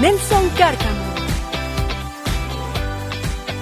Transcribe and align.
Nelson 0.00 0.48
Cárcamo. 0.58 1.14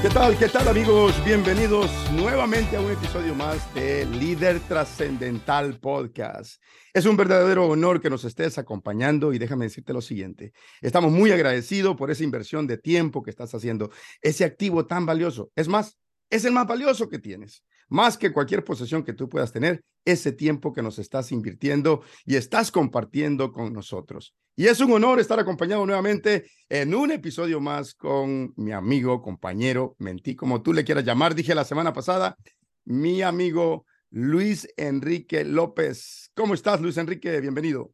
¿Qué 0.00 0.09
tal? 0.09 0.38
¿Qué 0.38 0.48
tal 0.48 0.66
amigos? 0.66 1.14
Bienvenidos 1.27 1.90
nuevamente 2.12 2.74
a 2.77 2.80
un 2.80 2.90
episodio 2.90 3.34
más 3.34 3.73
de 3.74 4.06
Líder 4.06 4.59
Trascendental 4.60 5.78
Podcast. 5.78 6.60
Es 6.95 7.04
un 7.04 7.18
verdadero 7.18 7.66
honor 7.66 8.00
que 8.00 8.09
nos 8.09 8.24
estés 8.24 8.56
acompañando 8.56 9.34
y 9.34 9.38
déjame 9.38 9.66
decirte 9.66 9.92
lo 9.92 10.00
siguiente. 10.00 10.54
Estamos 10.80 11.12
muy 11.12 11.30
agradecidos 11.32 11.96
por 11.96 12.10
esa 12.10 12.24
inversión 12.24 12.66
de 12.66 12.78
tiempo 12.78 13.23
que 13.23 13.30
estás 13.30 13.54
haciendo, 13.54 13.90
ese 14.23 14.45
activo 14.45 14.87
tan 14.87 15.04
valioso. 15.04 15.52
Es 15.54 15.68
más, 15.68 15.98
es 16.30 16.46
el 16.46 16.52
más 16.52 16.66
valioso 16.66 17.10
que 17.10 17.18
tienes 17.18 17.62
más 17.92 18.16
que 18.16 18.32
cualquier 18.32 18.64
posesión 18.64 19.05
que 19.05 19.12
tú 19.12 19.28
puedas 19.28 19.52
tener, 19.52 19.84
ese 20.05 20.32
tiempo 20.32 20.73
que 20.73 20.82
nos 20.82 20.98
estás 20.98 21.30
invirtiendo 21.30 22.02
y 22.24 22.37
estás 22.37 22.73
compartiendo 22.73 23.52
con 23.52 23.73
nosotros. 23.73 24.34
Y 24.56 24.66
es 24.66 24.80
un 24.80 24.92
honor 24.92 25.20
estar 25.20 25.38
acompañado 25.38 25.84
nuevamente 25.84 26.51
en 26.70 26.95
un 26.95 27.10
episodio 27.10 27.60
más 27.60 27.95
con 27.95 28.55
mi 28.56 28.73
amigo, 28.73 29.20
compañero, 29.20 29.95
mentí, 29.98 30.35
como 30.35 30.63
tú 30.63 30.73
le 30.73 30.85
quieras 30.85 31.04
llamar, 31.04 31.35
dije 31.35 31.54
la 31.54 31.65
semana 31.65 31.93
pasada, 31.93 32.37
mi 32.85 33.20
amigo 33.20 33.85
Luis 34.10 34.66
Enrique 34.79 35.45
López. 35.45 36.30
¿Cómo 36.35 36.54
estás, 36.54 36.80
Luis 36.80 36.96
Enrique? 36.96 37.40
Bienvenido. 37.40 37.93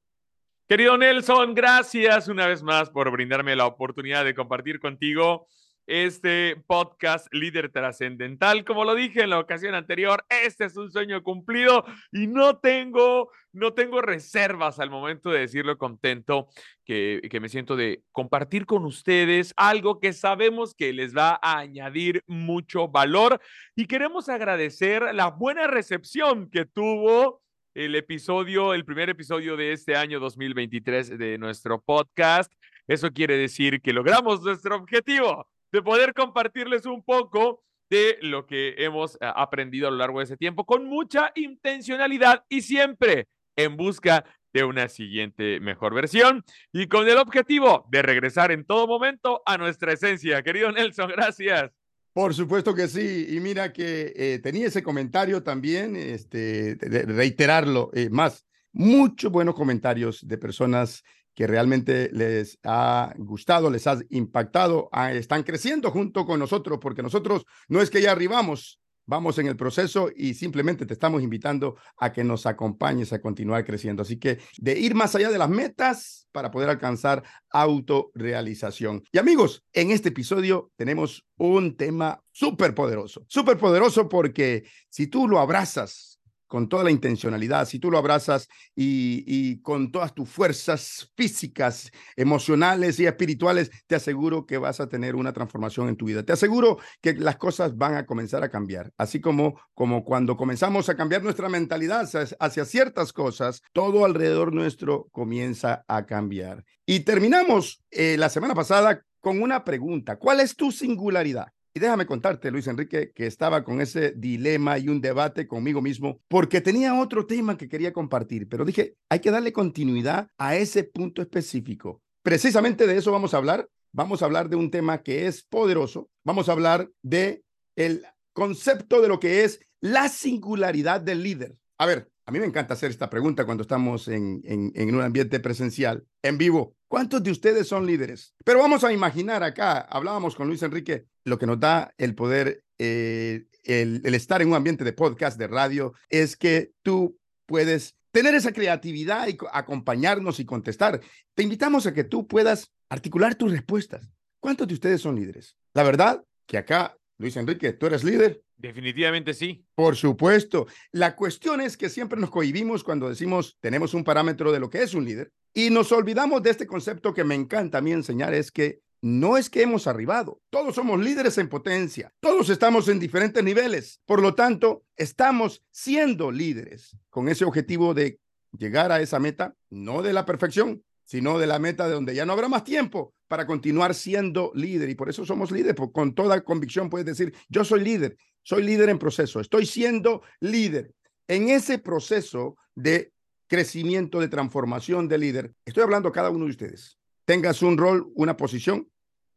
Querido 0.69 0.97
Nelson, 0.97 1.55
gracias 1.55 2.29
una 2.29 2.47
vez 2.47 2.63
más 2.63 2.91
por 2.91 3.11
brindarme 3.11 3.57
la 3.57 3.67
oportunidad 3.67 4.25
de 4.25 4.35
compartir 4.35 4.79
contigo 4.79 5.49
este 5.89 6.63
podcast 6.67 7.27
líder 7.33 7.73
trascendental. 7.73 8.65
Como 8.65 8.85
lo 8.85 8.95
dije 8.95 9.23
en 9.23 9.31
la 9.31 9.39
ocasión 9.39 9.75
anterior, 9.75 10.25
este 10.29 10.67
es 10.67 10.77
un 10.77 10.93
sueño 10.93 11.23
cumplido 11.23 11.85
y 12.13 12.27
no 12.27 12.59
tengo, 12.59 13.31
no 13.53 13.73
tengo 13.73 14.03
reservas 14.03 14.79
al 14.79 14.91
momento 14.91 15.31
de 15.31 15.41
decirlo 15.41 15.79
contento 15.79 16.49
que, 16.85 17.23
que 17.31 17.41
me 17.41 17.49
siento 17.49 17.75
de 17.75 18.03
compartir 18.13 18.67
con 18.67 18.85
ustedes 18.85 19.55
algo 19.57 19.99
que 19.99 20.13
sabemos 20.13 20.75
que 20.75 20.93
les 20.93 21.17
va 21.17 21.41
a 21.43 21.59
añadir 21.59 22.23
mucho 22.27 22.89
valor 22.89 23.41
y 23.75 23.87
queremos 23.87 24.29
agradecer 24.29 25.15
la 25.15 25.29
buena 25.31 25.67
recepción 25.67 26.51
que 26.51 26.67
tuvo 26.67 27.41
el 27.75 27.95
episodio, 27.95 28.75
el 28.75 28.85
primer 28.85 29.09
episodio 29.09 29.57
de 29.57 29.73
este 29.73 29.97
año 29.97 30.21
2023 30.21 31.17
de 31.17 31.39
nuestro 31.39 31.81
podcast. 31.81 32.53
Eso 32.87 33.11
quiere 33.11 33.39
decir 33.39 33.81
que 33.81 33.93
logramos 33.93 34.43
nuestro 34.43 34.77
objetivo 34.77 35.47
de 35.73 35.83
poder 35.83 36.15
compartirles 36.15 36.87
un 36.87 37.03
poco 37.03 37.63
de 37.91 38.19
lo 38.21 38.47
que 38.47 38.75
hemos 38.79 39.15
eh, 39.17 39.19
aprendido 39.21 39.89
a 39.89 39.91
lo 39.91 39.97
largo 39.97 40.19
de 40.19 40.25
ese 40.25 40.37
tiempo 40.37 40.65
con 40.67 40.85
mucha 40.87 41.33
intencionalidad 41.35 42.45
y 42.49 42.63
siempre 42.63 43.29
en 43.57 43.77
busca 43.77 44.25
de 44.53 44.65
una 44.65 44.89
siguiente 44.89 45.61
mejor 45.61 45.95
versión 45.95 46.45
y 46.73 46.87
con 46.87 47.09
el 47.09 47.19
objetivo 47.19 47.87
de 47.91 48.03
regresar 48.03 48.51
en 48.51 48.65
todo 48.65 48.87
momento 48.87 49.43
a 49.47 49.59
nuestra 49.59 49.93
esencia. 49.93 50.43
Querido 50.43 50.73
Nelson, 50.73 51.11
gracias. 51.11 51.71
Por 52.13 52.35
supuesto 52.35 52.75
que 52.75 52.89
sí. 52.89 53.27
Y 53.31 53.41
mira 53.41 53.73
que 53.73 54.13
eh, 54.17 54.41
tenía 54.43 54.67
ese 54.67 54.83
comentario 54.83 55.43
también, 55.43 55.95
este, 55.95 56.75
de 56.77 57.03
reiterarlo 57.03 57.91
eh, 57.95 58.09
más. 58.11 58.45
Muchos 58.73 59.31
buenos 59.31 59.55
comentarios 59.55 60.27
de 60.27 60.39
personas 60.39 61.05
que 61.39 61.47
realmente 61.47 62.11
les 62.13 62.59
ha 62.65 63.15
gustado, 63.17 63.71
les 63.71 63.87
ha 63.87 63.97
impactado, 64.11 64.89
ah, 64.91 65.13
están 65.13 65.45
creciendo 65.45 65.93
junto 65.93 66.27
con 66.27 66.41
nosotros, 66.41 66.81
porque 66.83 67.01
nosotros 67.01 67.47
no 67.69 67.81
es 67.81 67.91
que 67.91 68.03
ya 68.03 68.11
arribamos, 68.11 68.81
vamos 69.07 69.39
en 69.39 69.47
el 69.47 69.57
proceso 69.57 70.11
y 70.13 70.35
simplemente 70.35 70.85
te 70.85 70.95
estamos 70.95 71.23
invitando 71.23 71.77
a 71.97 72.13
que 72.13 72.25
nos 72.25 72.45
acompañes 72.45 73.13
a 73.13 73.21
continuar 73.21 73.65
creciendo. 73.65 74.03
Así 74.03 74.19
que 74.19 74.41
de 74.57 74.81
ir 74.81 74.97
más 74.97 75.15
allá 75.15 75.31
de 75.31 75.39
las 75.39 75.49
metas 75.49 76.27
para 76.33 76.51
poder 76.51 76.71
alcanzar 76.71 77.23
autorrealización. 77.51 79.05
Y 79.13 79.19
amigos, 79.19 79.63
en 79.73 79.93
este 79.93 80.09
episodio 80.09 80.73
tenemos 80.75 81.25
un 81.37 81.77
tema 81.77 82.21
súper 82.33 82.75
poderoso, 82.75 83.25
súper 83.29 83.59
poderoso 83.59 84.09
porque 84.09 84.65
si 84.89 85.07
tú 85.07 85.29
lo 85.29 85.39
abrazas 85.39 86.18
con 86.49 86.69
toda 86.69 86.83
la 86.83 86.91
intencionalidad, 86.91 87.69
si 87.69 87.79
tú 87.79 87.91
lo 87.91 87.99
abrazas 87.99 88.49
y, 88.75 89.61
con 89.63 89.93
todas 89.93 90.15
tus 90.15 90.29
fuerzas 90.29 91.13
físicas, 91.15 91.93
emocionales 92.17 92.99
y 92.99 93.07
espirituales, 93.07 93.71
te 93.87 93.95
aseguro 93.95 94.47
que 94.47 94.59
vas 94.59 94.81
a 94.81 94.89
tener 94.89 95.15
una 95.15 95.33
transformación 95.33 95.89
en 95.89 95.97
tu 95.97 96.07
vida. 96.07 96.25
Te 96.25 96.33
aseguro 96.33 96.79
que 97.01 97.13
las 97.15 97.37
cosas 97.37 97.77
van 97.77 97.95
a 97.95 98.07
comenzar 98.07 98.43
a 98.43 98.49
cambiar. 98.49 98.93
Así 98.97 99.21
como, 99.21 99.61
como 99.75 100.05
cuando 100.05 100.37
comenzamos 100.37 100.89
a 100.89 100.97
cambiar 100.97 101.23
nuestra 101.23 101.49
mentalidad 101.49 102.09
hacia, 102.41 102.65
ciertas 102.65 103.13
cosas, 103.13 103.63
todo 103.73 104.05
alrededor 104.05 104.53
nuestro 104.53 105.09
comienza 105.13 105.85
a 105.87 106.07
cambiar. 106.07 106.65
Y 106.87 107.01
terminamos 107.01 107.83
eh, 107.91 108.17
la 108.19 108.31
semana 108.31 108.55
pasada 108.55 109.03
con 109.21 109.43
una 109.43 109.65
pregunta. 109.65 110.17
¿Cuál 110.17 110.41
es 110.41 110.57
tu 110.57 110.73
singularidad? 110.73 111.49
Y 111.75 111.81
déjame 111.81 112.07
contarte, 112.07 112.51
Luis 112.51 112.67
Enrique, 112.67 113.13
que 113.15 113.27
estaba 113.27 113.63
con 113.63 113.81
ese 113.81 114.13
dilema 114.13 114.79
y 114.79 114.89
un 114.89 115.01
debate 115.01 115.47
conmigo 115.47 115.81
mismo 115.81 116.21
porque 116.29 116.61
tenía 116.61 116.99
otro 116.99 117.27
tema 117.27 117.57
que 117.57 117.69
quería 117.69 117.93
compartir, 117.93 118.49
pero 118.49 118.65
dije, 118.65 118.97
hay 119.09 119.21
que 119.21 119.31
darle 119.31 119.53
continuidad 119.53 120.29
a 120.39 120.57
ese 120.57 120.85
punto 120.85 121.23
específico. 121.23 122.03
Precisamente 122.23 122.87
de 122.87 122.97
eso 122.97 123.13
vamos 123.13 123.35
a 123.35 123.39
hablar. 123.39 123.69
Vamos 123.93 124.21
a 124.21 124.27
hablar 124.27 124.49
de 124.49 124.57
un 124.57 124.71
tema 124.71 125.03
que 125.03 125.27
es 125.27 125.43
poderoso. 125.43 126.11
Vamos 126.25 126.49
a 126.49 126.53
hablar 126.53 126.91
de 127.03 127.43
el 127.77 128.05
concepto 128.33 129.01
de 129.01 129.09
lo 129.09 129.19
que 129.19 129.45
es 129.45 129.61
la 129.81 130.09
singularidad 130.09 131.01
del 131.01 131.23
líder. 131.23 131.57
A 131.79 131.87
ver, 131.87 132.11
a 132.29 132.31
mí 132.31 132.41
me 132.41 132.45
encanta 132.45 132.75
hacer 132.75 132.91
esta 132.91 133.09
pregunta 133.09 133.47
cuando 133.47 133.63
estamos 133.63 134.07
en, 134.07 134.43
en, 134.45 134.95
un 134.95 135.01
ambiente 135.01 135.41
presencial, 135.41 136.05
en 136.23 136.37
vivo. 136.37 136.77
¿Cuántos 136.87 137.23
de 137.23 137.31
ustedes 137.31 137.67
son 137.67 137.87
líderes? 137.87 138.35
Pero 138.45 138.59
vamos 138.59 138.85
a 138.85 138.93
imaginar 138.93 139.43
acá, 139.43 139.79
hablábamos 139.79 140.37
con 140.37 140.47
Luis 140.47 140.63
Enrique, 140.63 141.07
lo 141.25 141.39
que 141.39 141.47
nos 141.47 141.59
da 141.59 141.95
el 141.97 142.15
poder, 142.15 142.65
eh, 142.77 143.47
el, 143.65 144.03
el 144.05 144.15
estar 144.15 144.43
en 144.43 144.49
un 144.49 144.57
ambiente 144.57 144.85
de 144.85 144.93
podcast, 144.93 145.39
de 145.39 145.47
radio, 145.47 145.95
es 146.11 146.37
que 146.37 146.73
tú 146.83 147.19
puedes 147.47 147.97
tener 148.11 148.35
esa 148.35 148.53
creatividad 148.53 149.27
y 149.29 149.39
acompañarnos 149.51 150.39
y 150.39 150.45
contestar. 150.45 151.01
Te 151.35 151.43
invitamos 151.43 151.87
a 151.87 151.95
que 151.95 152.05
tú 152.05 152.27
puedas 152.27 152.71
articular 152.91 153.37
tus 153.37 153.53
respuestas. 153.53 154.13
¿Cuántos 154.39 154.69
de 154.69 154.75
ustedes 154.75 155.01
son 155.01 155.17
líderes? 155.17 155.57
La 155.73 155.83
verdad 155.83 156.23
que 156.45 156.59
acá 156.59 156.95
Luis 157.19 157.37
Enrique, 157.37 157.73
¿tú 157.73 157.87
eres 157.87 158.05
líder? 158.05 158.43
Definitivamente 158.57 159.35
sí. 159.35 159.65
Por 159.75 159.97
supuesto. 159.97 160.67
La 160.93 161.17
cuestión 161.17 161.61
es 161.61 161.77
que 161.77 161.89
siempre 161.89 162.21
nos 162.21 162.31
cohibimos 162.31 162.85
cuando 162.85 163.09
decimos 163.09 163.57
tenemos 163.61 163.93
un 163.93 164.05
parámetro 164.05 164.53
de 164.53 164.61
lo 164.61 164.71
que 164.71 164.83
es 164.83 164.95
un 164.95 165.05
líder 165.05 165.33
y 165.53 165.71
nos 165.71 165.91
olvidamos 165.91 166.43
de 166.43 166.51
este 166.51 166.67
concepto 166.67 167.13
que 167.13 167.25
me 167.25 167.35
encanta 167.35 167.79
a 167.79 167.81
mí 167.81 167.93
enseñar, 167.93 168.35
es 168.35 168.53
que 168.53 168.81
no 169.01 169.37
es 169.37 169.51
que 169.51 169.63
hemos 169.63 169.87
arribado, 169.87 170.41
todos 170.51 170.75
somos 170.75 171.01
líderes 171.01 171.39
en 171.39 171.49
potencia, 171.49 172.13
todos 172.21 172.51
estamos 172.51 172.89
en 172.89 172.99
diferentes 172.99 173.43
niveles, 173.43 174.01
por 174.07 174.21
lo 174.21 174.35
tanto, 174.35 174.83
estamos 174.97 175.63
siendo 175.71 176.33
líderes 176.33 176.97
con 177.09 177.29
ese 177.29 177.45
objetivo 177.45 177.95
de 177.95 178.19
llegar 178.57 178.91
a 178.91 179.01
esa 179.01 179.19
meta, 179.19 179.55
no 179.71 180.03
de 180.03 180.13
la 180.13 180.25
perfección, 180.25 180.83
sino 181.09 181.39
de 181.39 181.47
la 181.47 181.59
meta 181.59 181.89
de 181.89 181.95
donde 181.95 182.15
ya 182.15 182.27
no 182.27 182.35
habrá 182.35 182.49
más 182.51 182.65
tiempo 182.65 183.15
para 183.29 183.47
continuar 183.47 183.95
siendo 183.95 184.53
líder. 184.55 184.91
Y 184.91 184.95
por 184.95 185.09
eso 185.09 185.25
somos 185.25 185.51
líderes, 185.51 185.75
con 185.91 186.15
toda 186.15 186.43
convicción 186.43 186.91
puedes 186.91 187.07
decir, 187.07 187.35
yo 187.49 187.65
soy 187.65 187.83
líder, 187.83 188.19
soy 188.43 188.63
líder 188.63 188.91
en 188.91 188.99
proceso, 188.99 189.41
estoy 189.41 189.65
siendo 189.65 190.21
líder. 190.41 190.93
En 191.27 191.49
ese 191.49 191.79
proceso 191.79 192.59
de 192.75 193.15
crecimiento, 193.47 194.21
de 194.21 194.29
transformación 194.29 195.09
de 195.09 195.17
líder, 195.17 195.55
estoy 195.65 195.83
hablando 195.83 196.11
a 196.11 196.13
cada 196.13 196.29
uno 196.29 196.45
de 196.45 196.51
ustedes. 196.51 196.99
Tengas 197.25 197.63
un 197.63 197.79
rol, 197.79 198.13
una 198.15 198.37
posición, 198.37 198.87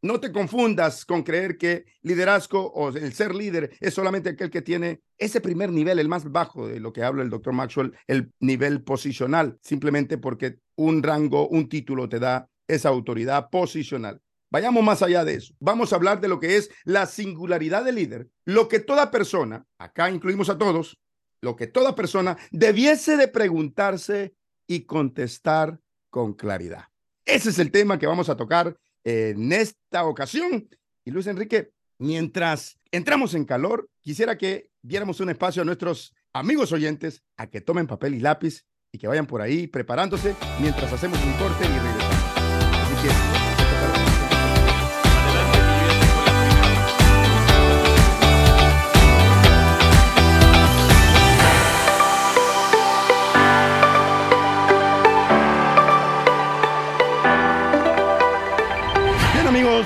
no 0.01 0.19
te 0.19 0.31
confundas 0.31 1.05
con 1.05 1.23
creer 1.23 1.57
que 1.57 1.85
liderazgo 2.01 2.71
o 2.73 2.89
el 2.89 3.13
ser 3.13 3.35
líder 3.35 3.75
es 3.79 3.93
solamente 3.93 4.29
aquel 4.29 4.49
que 4.49 4.61
tiene 4.61 5.01
ese 5.17 5.41
primer 5.41 5.71
nivel, 5.71 5.99
el 5.99 6.09
más 6.09 6.31
bajo 6.31 6.67
de 6.67 6.79
lo 6.79 6.91
que 6.91 7.03
habla 7.03 7.23
el 7.23 7.29
doctor 7.29 7.53
Maxwell, 7.53 7.93
el 8.07 8.31
nivel 8.39 8.83
posicional, 8.83 9.57
simplemente 9.61 10.17
porque 10.17 10.57
un 10.75 11.03
rango, 11.03 11.47
un 11.47 11.69
título 11.69 12.09
te 12.09 12.19
da 12.19 12.49
esa 12.67 12.89
autoridad 12.89 13.49
posicional. 13.49 14.21
Vayamos 14.49 14.83
más 14.83 15.01
allá 15.01 15.23
de 15.23 15.35
eso. 15.35 15.53
Vamos 15.59 15.93
a 15.93 15.95
hablar 15.95 16.19
de 16.19 16.27
lo 16.27 16.39
que 16.39 16.57
es 16.57 16.71
la 16.83 17.05
singularidad 17.05 17.85
del 17.85 17.95
líder, 17.95 18.27
lo 18.45 18.67
que 18.67 18.79
toda 18.79 19.11
persona, 19.11 19.65
acá 19.77 20.09
incluimos 20.09 20.49
a 20.49 20.57
todos, 20.57 20.99
lo 21.41 21.55
que 21.55 21.67
toda 21.67 21.95
persona 21.95 22.37
debiese 22.51 23.17
de 23.17 23.27
preguntarse 23.27 24.33
y 24.67 24.81
contestar 24.81 25.79
con 26.09 26.33
claridad. 26.33 26.85
Ese 27.25 27.49
es 27.49 27.59
el 27.59 27.71
tema 27.71 27.97
que 27.97 28.07
vamos 28.07 28.29
a 28.29 28.35
tocar 28.35 28.77
en 29.03 29.51
esta 29.51 30.05
ocasión. 30.05 30.69
Y 31.03 31.11
Luis 31.11 31.27
Enrique, 31.27 31.71
mientras 31.97 32.77
entramos 32.91 33.33
en 33.33 33.45
calor, 33.45 33.89
quisiera 34.01 34.37
que 34.37 34.69
diéramos 34.81 35.19
un 35.19 35.29
espacio 35.29 35.61
a 35.61 35.65
nuestros 35.65 36.13
amigos 36.33 36.71
oyentes 36.71 37.23
a 37.37 37.47
que 37.47 37.61
tomen 37.61 37.87
papel 37.87 38.15
y 38.15 38.19
lápiz 38.19 38.65
y 38.91 38.97
que 38.97 39.07
vayan 39.07 39.27
por 39.27 39.41
ahí 39.41 39.67
preparándose 39.67 40.35
mientras 40.59 40.91
hacemos 40.91 41.19
un 41.23 41.33
corte 41.33 41.63
y 41.63 41.67
regresamos. 41.67 42.15
Así 42.35 43.07
que 43.07 43.30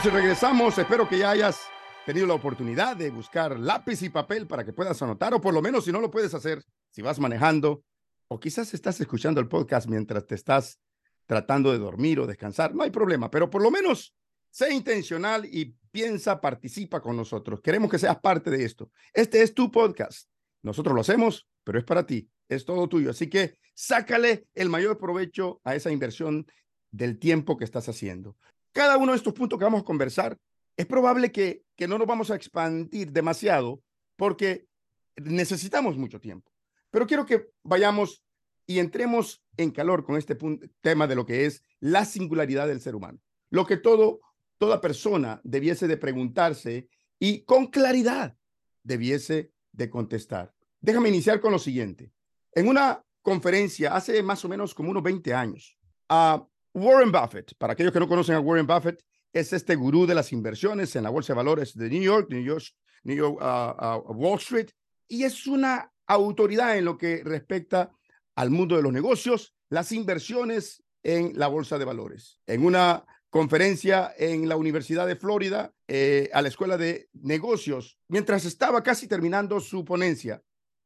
Amigos, 0.06 0.22
regresamos. 0.22 0.78
Espero 0.78 1.10
que 1.10 1.18
ya 1.18 1.32
hayas 1.32 1.62
tenido 2.06 2.28
la 2.28 2.36
oportunidad 2.36 2.96
de 2.96 3.10
buscar 3.10 3.60
lápiz 3.60 4.04
y 4.04 4.10
papel 4.10 4.46
para 4.46 4.64
que 4.64 4.72
puedas 4.72 5.02
anotar, 5.02 5.34
o 5.34 5.42
por 5.42 5.52
lo 5.52 5.64
menos 5.64 5.86
si 5.86 5.92
no 5.92 6.00
lo 6.00 6.12
puedes 6.12 6.36
hacer, 6.36 6.64
si 6.92 7.02
vas 7.02 7.20
manejando, 7.20 7.84
o 8.28 8.40
quizás 8.40 8.72
estás 8.76 9.02
escuchando 9.02 9.42
el 9.42 9.48
podcast 9.48 9.88
mientras 9.90 10.28
te 10.28 10.36
estás 10.36 10.80
tratando 11.26 11.72
de 11.72 11.80
dormir 11.80 12.20
o 12.20 12.28
descansar, 12.28 12.76
no 12.76 12.84
hay 12.84 12.92
problema, 12.92 13.32
pero 13.32 13.50
por 13.50 13.64
lo 13.64 13.72
menos 13.72 14.16
sé 14.52 14.72
intencional 14.72 15.44
y 15.46 15.76
piensa, 15.90 16.40
participa 16.40 17.02
con 17.02 17.18
nosotros. 17.18 17.60
Queremos 17.62 17.90
que 17.90 17.98
seas 17.98 18.20
parte 18.20 18.52
de 18.52 18.64
esto. 18.64 18.92
Este 19.12 19.42
es 19.42 19.56
tu 19.56 19.72
podcast. 19.72 20.30
Nosotros 20.62 20.94
lo 20.94 21.02
hacemos, 21.02 21.48
pero 21.64 21.80
es 21.80 21.84
para 21.84 22.06
ti, 22.06 22.30
es 22.48 22.64
todo 22.64 22.88
tuyo. 22.88 23.10
Así 23.10 23.28
que 23.28 23.58
sácale 23.74 24.46
el 24.54 24.70
mayor 24.70 25.00
provecho 25.00 25.62
a 25.64 25.74
esa 25.74 25.90
inversión 25.90 26.46
del 26.92 27.18
tiempo 27.18 27.58
que 27.58 27.66
estás 27.66 27.90
haciendo. 27.90 28.38
Cada 28.76 28.98
uno 28.98 29.14
de 29.14 29.18
estos 29.18 29.34
puntos 29.34 29.58
que 29.58 29.64
vamos 29.64 29.84
a 29.84 29.86
conversar 29.86 30.38
es 30.76 30.86
probable 30.86 31.32
que, 31.32 31.64
que 31.78 31.88
no 31.88 31.98
nos 31.98 32.06
vamos 32.06 32.30
a 32.30 32.36
expandir 32.36 33.10
demasiado 33.10 33.82
porque 34.18 34.68
necesitamos 35.16 35.96
mucho 35.98 36.20
tiempo. 36.20 36.52
Pero 36.92 37.08
quiero 37.08 37.26
que 37.26 37.48
vayamos 37.64 38.22
y 38.68 38.80
entremos 38.80 39.42
en 39.56 39.72
calor 39.72 40.04
con 40.04 40.18
este 40.18 40.38
tema 40.82 41.08
de 41.08 41.16
lo 41.16 41.26
que 41.26 41.46
es 41.46 41.64
la 41.80 42.04
singularidad 42.04 42.68
del 42.68 42.82
ser 42.82 42.96
humano. 42.96 43.18
Lo 43.50 43.66
que 43.66 43.78
todo, 43.78 44.20
toda 44.58 44.82
persona 44.82 45.40
debiese 45.46 45.88
de 45.88 45.96
preguntarse 45.96 46.90
y 47.18 47.46
con 47.46 47.68
claridad 47.68 48.36
debiese 48.84 49.54
de 49.72 49.90
contestar. 49.90 50.54
Déjame 50.82 51.08
iniciar 51.08 51.40
con 51.40 51.54
lo 51.54 51.60
siguiente. 51.60 52.12
En 52.52 52.68
una 52.68 53.02
conferencia 53.22 53.96
hace 53.96 54.22
más 54.22 54.44
o 54.44 54.50
menos 54.50 54.76
como 54.76 54.92
unos 54.92 55.02
20 55.02 55.34
años, 55.34 55.78
a 56.10 56.46
Warren 56.76 57.10
Buffett, 57.10 57.56
para 57.58 57.72
aquellos 57.72 57.94
que 57.94 58.02
no 58.02 58.08
conocen 58.08 58.36
a 58.36 58.42
Warren 58.42 58.68
Buffett, 58.68 59.02
es 59.32 59.54
este 59.54 59.78
gurú 59.78 60.06
de 60.06 60.14
las 60.14 60.34
inversiones 60.34 60.94
en 60.98 61.04
la 61.04 61.10
bolsa 61.10 61.32
de 61.32 61.38
valores 61.38 61.74
de 61.74 61.90
New 61.90 62.04
York, 62.04 62.28
New 62.30 62.44
York, 62.44 62.66
New 63.04 63.16
York 63.16 63.38
uh, 63.42 64.10
uh, 64.10 64.14
Wall 64.14 64.40
Street, 64.40 64.72
y 65.08 65.24
es 65.24 65.48
una 65.48 65.90
autoridad 66.06 66.78
en 66.78 66.84
lo 66.84 66.98
que 66.98 67.24
respecta 67.24 67.94
al 68.36 68.50
mundo 68.50 68.76
de 68.76 68.82
los 68.82 68.92
negocios, 68.92 69.56
las 69.70 69.94
inversiones 69.94 70.84
en 71.02 71.32
la 71.40 71.48
bolsa 71.48 71.78
de 71.78 71.86
valores. 71.86 72.42
En 72.46 72.66
una 72.66 73.06
conferencia 73.30 74.14
en 74.18 74.50
la 74.50 74.58
Universidad 74.58 75.08
de 75.08 75.16
Florida, 75.16 75.74
eh, 75.88 76.30
a 76.34 76.42
la 76.42 76.50
Escuela 76.50 76.78
de 76.78 77.08
Negocios, 77.14 77.98
mientras 78.10 78.44
estaba 78.44 78.84
casi 78.84 79.08
terminando 79.08 79.62
su 79.62 79.86
ponencia, 79.86 80.44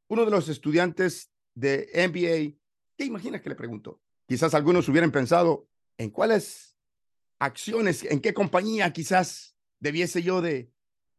uno 0.08 0.24
de 0.24 0.32
los 0.32 0.50
estudiantes 0.50 1.32
de 1.56 1.90
MBA, 1.96 2.60
¿qué 2.96 3.06
imaginas 3.06 3.42
que 3.42 3.50
le 3.50 3.56
preguntó? 3.56 4.00
Quizás 4.28 4.54
algunos 4.54 4.88
hubieran 4.88 5.12
pensado 5.12 5.66
en 6.00 6.10
cuáles 6.10 6.78
acciones, 7.38 8.04
en 8.04 8.22
qué 8.22 8.34
compañía 8.34 8.92
quizás 8.92 9.56
debiese 9.80 10.24
yo 10.24 10.42
de, 10.42 10.72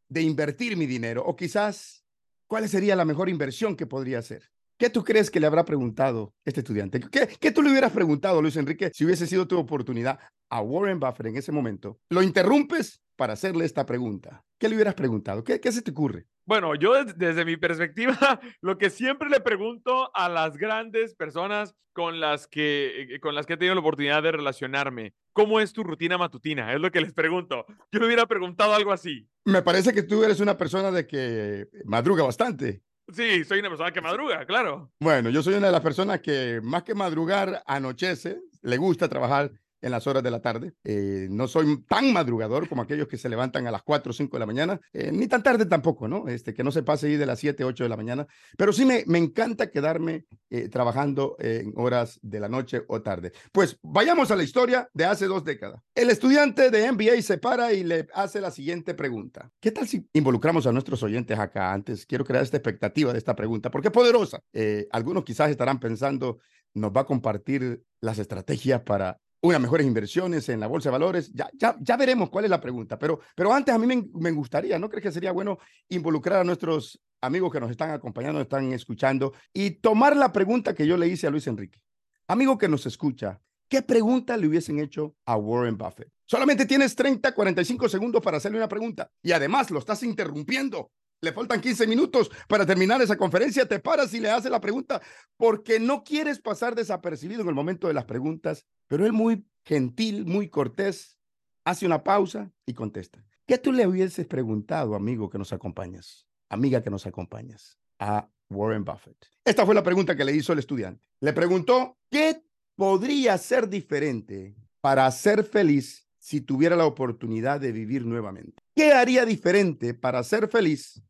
invertir 0.09 0.77
mi 0.77 0.87
dinero 0.87 1.23
o 1.25 1.37
quizás 1.37 2.05
cuál 2.49 2.69
sería 2.69 2.97
la 2.97 3.05
mejor 3.05 3.29
inversión 3.29 3.77
que 3.77 3.87
podría 3.87 4.19
hacer. 4.19 4.51
¿Qué 4.81 4.89
tú 4.89 5.05
crees 5.05 5.31
que 5.31 5.41
le 5.41 5.47
habrá 5.47 5.67
preguntado 5.67 6.33
este 6.43 6.61
estudiante? 6.61 7.01
¿Qué, 7.01 7.29
¿Qué, 7.39 7.53
tú 7.53 7.61
le 7.61 7.71
hubieras 7.71 7.93
preguntado, 7.93 8.41
Luis 8.41 8.57
Enrique, 8.57 8.91
si 8.95 9.05
hubiese 9.05 9.27
sido 9.27 9.47
tu 9.47 9.59
oportunidad 9.59 10.19
a 10.49 10.63
Warren 10.63 10.99
Buffett 10.99 11.27
en 11.27 11.37
ese 11.37 11.53
momento? 11.53 12.01
Lo 12.09 12.23
interrumpes 12.23 13.03
para 13.15 13.35
hacerle 13.35 13.67
esta 13.67 13.85
pregunta. 13.85 14.43
¿Qué 14.59 14.71
le 14.71 14.77
hubieras 14.77 14.95
preguntado? 14.95 15.45
¿Qué, 15.45 15.61
qué 15.61 15.71
se 15.71 15.83
te 15.83 15.91
ocurre? 15.91 16.25
Bueno, 16.47 16.75
yo 16.77 17.05
desde 17.05 17.45
mi 17.45 17.59
perspectiva, 17.59 18.17
lo 18.63 18.79
que 18.79 18.89
siempre 18.89 19.29
le 19.29 19.41
pregunto 19.41 20.11
a 20.17 20.31
las 20.31 20.57
grandes 20.57 21.15
personas 21.15 21.75
con 21.93 22.19
las 22.19 22.47
que, 22.47 23.03
eh, 23.03 23.21
con 23.21 23.35
las 23.35 23.45
que 23.45 23.53
he 23.53 23.57
tenido 23.59 23.75
la 23.75 23.83
oportunidad 23.83 24.23
de 24.23 24.33
relacionarme, 24.33 25.13
¿cómo 25.35 25.61
es 25.61 25.75
tu 25.75 25.85
rutina 25.85 26.17
matutina? 26.17 26.73
Es 26.73 26.81
lo 26.81 26.91
que 26.91 27.03
les 27.03 27.13
pregunto. 27.13 27.67
Yo 27.93 28.01
le 28.01 28.07
hubiera 28.07 28.25
preguntado 28.25 28.73
algo 28.73 28.93
así. 28.93 29.29
Me 29.45 29.61
parece 29.61 29.93
que 29.93 30.05
tú 30.05 30.25
eres 30.25 30.41
una 30.41 30.57
persona 30.57 30.91
de 30.91 31.07
que 31.07 31.69
madruga 31.85 32.25
bastante. 32.25 32.81
Sí, 33.13 33.45
soy 33.45 33.61
una 33.61 33.69
persona 33.69 33.93
que 33.93 34.01
madruga, 34.01 34.45
claro. 34.47 34.93
Bueno, 35.01 35.31
yo 35.31 35.43
soy 35.43 35.55
una 35.55 35.67
de 35.67 35.73
las 35.73 35.81
personas 35.81 36.21
que 36.21 36.61
más 36.63 36.83
que 36.83 36.95
madrugar 36.95 37.63
anochece, 37.67 38.41
le 38.63 38.77
gusta 38.77 39.09
trabajar 39.09 39.51
en 39.81 39.91
las 39.91 40.07
horas 40.07 40.23
de 40.23 40.31
la 40.31 40.41
tarde. 40.41 40.73
Eh, 40.85 41.29
no 41.31 41.49
soy 41.49 41.83
tan 41.89 42.13
madrugador 42.13 42.69
como 42.69 42.83
aquellos 42.83 43.09
que 43.09 43.17
se 43.17 43.29
levantan 43.29 43.67
a 43.67 43.71
las 43.71 43.83
4 43.83 44.11
o 44.11 44.13
5 44.13 44.37
de 44.37 44.41
la 44.41 44.47
mañana, 44.47 44.81
eh, 44.93 45.11
ni 45.13 45.27
tan 45.27 45.43
tarde 45.43 45.67
tampoco, 45.67 46.09
¿no? 46.09 46.29
Este, 46.29 46.55
que 46.55 46.65
no 46.65 46.73
se 46.73 46.83
pase 46.83 47.07
ahí 47.07 47.17
de 47.17 47.27
las 47.27 47.39
7, 47.39 47.65
8 47.65 47.85
de 47.85 47.89
la 47.89 47.97
mañana, 47.97 48.27
pero 48.57 48.73
sí 48.73 48.85
me, 48.85 49.05
me 49.07 49.19
encanta 49.19 49.71
quedarme 49.71 50.27
eh, 50.51 50.69
trabajando 50.69 51.37
en 51.39 51.73
horas 51.77 52.19
de 52.23 52.41
la 52.41 52.49
noche 52.49 52.83
o 52.89 53.03
tarde. 53.03 53.33
Pues 53.53 53.79
vayamos 53.83 54.31
a 54.31 54.37
la 54.37 54.43
historia 54.43 54.89
de 54.93 55.05
hace 55.05 55.27
dos 55.27 55.45
décadas. 55.45 55.81
El 55.95 56.11
estudiante 56.11 56.71
de 56.71 56.91
MBA 56.91 57.23
se 57.23 57.39
para 57.39 57.73
y 57.73 57.85
le 57.85 58.07
hace 58.15 58.41
la 58.41 58.51
siguiente 58.51 58.95
pregunta. 58.95 59.51
¿Qué 59.61 59.71
tal 59.71 59.87
si 59.87 60.07
involucramos 60.13 60.67
a 60.67 60.73
nuestros 60.73 61.03
oyentes 61.03 61.39
acá 61.39 61.73
antes? 61.73 62.07
Quiero 62.07 62.25
crear 62.25 62.43
esta 62.43 62.57
expectativa 62.57 63.13
de 63.13 63.19
esta 63.19 63.37
pregunta, 63.37 63.71
porque 63.71 63.89
es 63.89 63.95
poderosa. 63.95 64.43
algunos 64.91 65.25
quizás 65.25 65.51
estarán 65.51 65.81
pensando, 65.81 66.39
nos 66.75 66.93
va 66.93 67.03
a 67.03 67.07
compartir 67.07 67.83
las 68.01 68.19
estrategias 68.19 68.83
para 68.83 69.21
unas 69.43 69.61
mejores 69.61 69.87
inversiones 69.87 70.49
en 70.49 70.61
la 70.61 70.67
bolsa 70.67 70.89
de 70.89 70.93
valores. 70.93 71.33
Ya, 71.33 71.51
ya, 71.55 71.77
ya 71.81 71.97
veremos 71.97 72.31
cuál 72.31 72.45
es 72.45 72.51
la 72.51 72.61
pregunta, 72.61 72.99
pero, 72.99 73.21
pero 73.35 73.53
antes 73.53 73.75
a 73.75 73.79
mí 73.79 73.87
me, 73.87 74.09
me, 74.15 74.31
gustaría, 74.31 74.79
¿no 74.79 74.89
crees 74.89 75.05
que 75.05 75.13
sería 75.13 75.33
bueno 75.33 75.59
involucrar 75.89 76.41
a 76.41 76.45
nuestros 76.45 77.01
amigos 77.21 77.53
que 77.53 77.61
nos 77.61 77.71
están 77.71 77.91
acompañando, 77.91 78.41
están 78.41 78.73
escuchando 78.73 79.33
y 79.53 79.71
tomar 79.71 80.17
la 80.17 80.33
pregunta 80.33 80.75
que 80.75 80.87
yo 80.87 80.97
le 80.97 81.09
hice 81.09 81.27
a 81.27 81.31
Luis 81.31 81.47
Enrique? 81.47 81.81
Amigo 82.29 82.59
que 82.59 82.69
nos 82.69 82.87
escucha, 82.87 83.41
¿qué 83.69 83.83
pregunta 83.83 84.37
le 84.37 84.47
hubiesen 84.47 84.79
hecho 84.79 85.17
a 85.25 85.37
Warren 85.37 85.77
Buffett? 85.77 86.11
Solamente 86.27 86.65
tienes 86.65 86.95
30, 86.95 87.35
45 87.35 87.89
segundos 87.89 88.23
para 88.23 88.37
hacerle 88.37 88.59
una 88.59 88.69
pregunta 88.69 89.11
y 89.23 89.33
además 89.33 89.71
lo 89.71 89.81
estás 89.81 90.03
interrumpiendo 90.03 90.93
le 91.23 91.33
faltan 91.33 91.61
15 91.61 91.87
minutos 91.87 92.31
para 92.49 92.65
terminar 92.65 93.01
esa 93.03 93.17
conferencia, 93.17 93.69
te 93.69 93.79
paras 93.79 94.13
y 94.15 94.21
le 94.21 94.31
haces 94.31 94.51
la 94.51 94.61
pregunta 94.61 95.01
porque 95.37 95.79
no 95.79 96.03
quieres 96.03 96.41
pasar 96.41 96.75
desapercibido 96.75 97.43
en 97.43 97.49
el 97.49 97.55
momento 97.55 97.89
de 97.89 97.95
las 97.95 98.05
preguntas, 98.05 98.65
pero 98.87 99.05
él 99.05 99.13
muy 99.13 99.45
gentil, 99.65 100.25
muy 100.25 100.49
cortés, 100.49 101.19
hace 101.65 101.85
una 101.85 102.03
pausa 102.03 102.51
y 102.65 102.73
contesta. 102.73 103.23
¿Qué 103.47 103.59
tú 103.59 103.73
le 103.73 103.87
hubieses 103.87 104.27
preguntado, 104.27 104.95
amigo 104.95 105.29
que 105.29 105.39
nos 105.39 105.53
acompañas, 105.53 106.27
amiga 106.49 106.83
que 106.83 106.91
nos 106.91 107.07
acompañas, 107.07 107.79
a 107.99 108.29
Warren 108.49 108.85
Buffett? 108.85 109.27
Esta 109.45 109.67
fue 109.67 109.75
la 109.75 109.83
pregunta 109.83 110.17
que 110.17 110.25
le 110.25 110.35
hizo 110.35 110.53
el 110.53 110.61
estudiante. 110.61 111.07
Le 111.21 111.33
preguntó, 111.33 111.99
¿qué 112.11 112.43
podría 112.77 113.37
ser 113.37 113.69
diferente 113.69 114.57
para 114.81 115.11
ser 115.11 115.45
feliz 115.45 116.07
si 116.19 116.41
tuviera 116.41 116.77
la 116.77 116.87
oportunidad 116.87 117.61
de 117.61 117.73
vivir 117.73 118.07
nuevamente? 118.07 118.63
¿Qué 118.75 118.93
haría 118.93 119.27
diferente 119.27 119.93
para 119.93 120.23
ser 120.23 120.49
feliz 120.49 121.03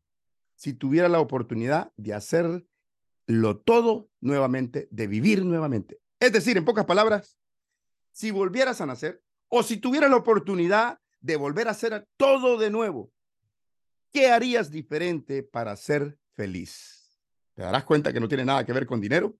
si 0.61 0.75
tuviera 0.75 1.09
la 1.09 1.19
oportunidad 1.19 1.91
de 1.97 2.13
hacerlo 2.13 2.67
todo 3.65 4.11
nuevamente, 4.19 4.87
de 4.91 5.07
vivir 5.07 5.43
nuevamente. 5.43 5.99
Es 6.19 6.31
decir, 6.33 6.55
en 6.55 6.65
pocas 6.65 6.85
palabras, 6.85 7.35
si 8.11 8.29
volvieras 8.29 8.79
a 8.79 8.85
nacer 8.85 9.23
o 9.47 9.63
si 9.63 9.77
tuvieras 9.77 10.11
la 10.11 10.17
oportunidad 10.17 10.99
de 11.19 11.35
volver 11.35 11.67
a 11.67 11.71
hacer 11.71 12.07
todo 12.15 12.59
de 12.59 12.69
nuevo, 12.69 13.11
¿qué 14.13 14.29
harías 14.29 14.69
diferente 14.69 15.41
para 15.41 15.75
ser 15.75 16.19
feliz? 16.35 17.17
¿Te 17.55 17.63
darás 17.63 17.83
cuenta 17.83 18.13
que 18.13 18.19
no 18.19 18.27
tiene 18.27 18.45
nada 18.45 18.63
que 18.63 18.73
ver 18.73 18.85
con 18.85 19.01
dinero? 19.01 19.35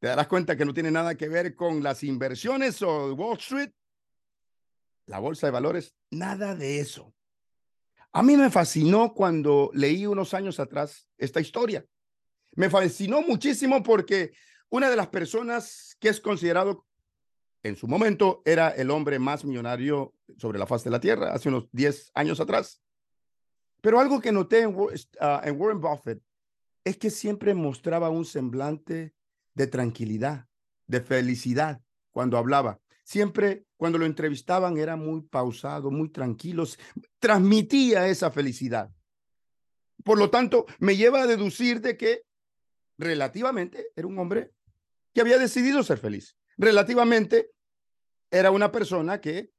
¿Te 0.00 0.08
darás 0.08 0.26
cuenta 0.26 0.56
que 0.56 0.64
no 0.64 0.74
tiene 0.74 0.90
nada 0.90 1.14
que 1.14 1.28
ver 1.28 1.54
con 1.54 1.84
las 1.84 2.02
inversiones 2.02 2.82
o 2.82 3.14
Wall 3.14 3.38
Street? 3.38 3.70
La 5.06 5.20
bolsa 5.20 5.46
de 5.46 5.52
valores, 5.52 5.94
nada 6.10 6.56
de 6.56 6.80
eso. 6.80 7.14
A 8.16 8.22
mí 8.22 8.36
me 8.36 8.48
fascinó 8.48 9.12
cuando 9.12 9.72
leí 9.74 10.06
unos 10.06 10.34
años 10.34 10.60
atrás 10.60 11.08
esta 11.18 11.40
historia. 11.40 11.84
Me 12.54 12.70
fascinó 12.70 13.22
muchísimo 13.22 13.82
porque 13.82 14.30
una 14.70 14.88
de 14.88 14.94
las 14.94 15.08
personas 15.08 15.96
que 15.98 16.10
es 16.10 16.20
considerado 16.20 16.86
en 17.64 17.74
su 17.74 17.88
momento 17.88 18.40
era 18.44 18.68
el 18.68 18.92
hombre 18.92 19.18
más 19.18 19.44
millonario 19.44 20.14
sobre 20.38 20.60
la 20.60 20.66
faz 20.66 20.84
de 20.84 20.90
la 20.90 21.00
tierra, 21.00 21.32
hace 21.32 21.48
unos 21.48 21.68
10 21.72 22.12
años 22.14 22.38
atrás. 22.38 22.80
Pero 23.80 23.98
algo 23.98 24.20
que 24.20 24.30
noté 24.30 24.60
en, 24.60 24.76
ah, 25.18 25.42
en 25.44 25.60
Warren 25.60 25.80
Buffett 25.80 26.22
es 26.84 26.96
que 26.96 27.10
siempre 27.10 27.52
mostraba 27.52 28.10
un 28.10 28.24
semblante 28.24 29.12
de 29.54 29.66
tranquilidad, 29.66 30.46
de 30.86 31.00
felicidad 31.00 31.80
cuando 32.12 32.38
hablaba. 32.38 32.78
Siempre 33.04 33.66
cuando 33.76 33.98
lo 33.98 34.06
entrevistaban 34.06 34.78
era 34.78 34.96
muy 34.96 35.22
pausado, 35.22 35.90
muy 35.90 36.08
tranquilo, 36.08 36.64
transmitía 37.20 38.08
esa 38.08 38.30
felicidad. 38.30 38.90
Por 40.02 40.18
lo 40.18 40.30
tanto, 40.30 40.66
me 40.78 40.96
lleva 40.96 41.22
a 41.22 41.26
deducir 41.26 41.80
de 41.80 41.96
que 41.96 42.22
relativamente 42.98 43.88
era 43.94 44.06
un 44.06 44.18
hombre 44.18 44.50
que 45.12 45.20
había 45.20 45.38
decidido 45.38 45.82
ser 45.82 45.98
feliz. 45.98 46.36
Relativamente 46.56 47.50
era 48.30 48.50
una 48.50 48.72
persona 48.72 49.20
que, 49.20 49.50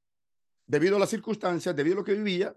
debido 0.66 0.96
a 0.96 1.00
las 1.00 1.10
circunstancias, 1.10 1.74
debido 1.74 1.96
a 1.96 1.98
lo 2.00 2.04
que 2.04 2.14
vivía, 2.14 2.54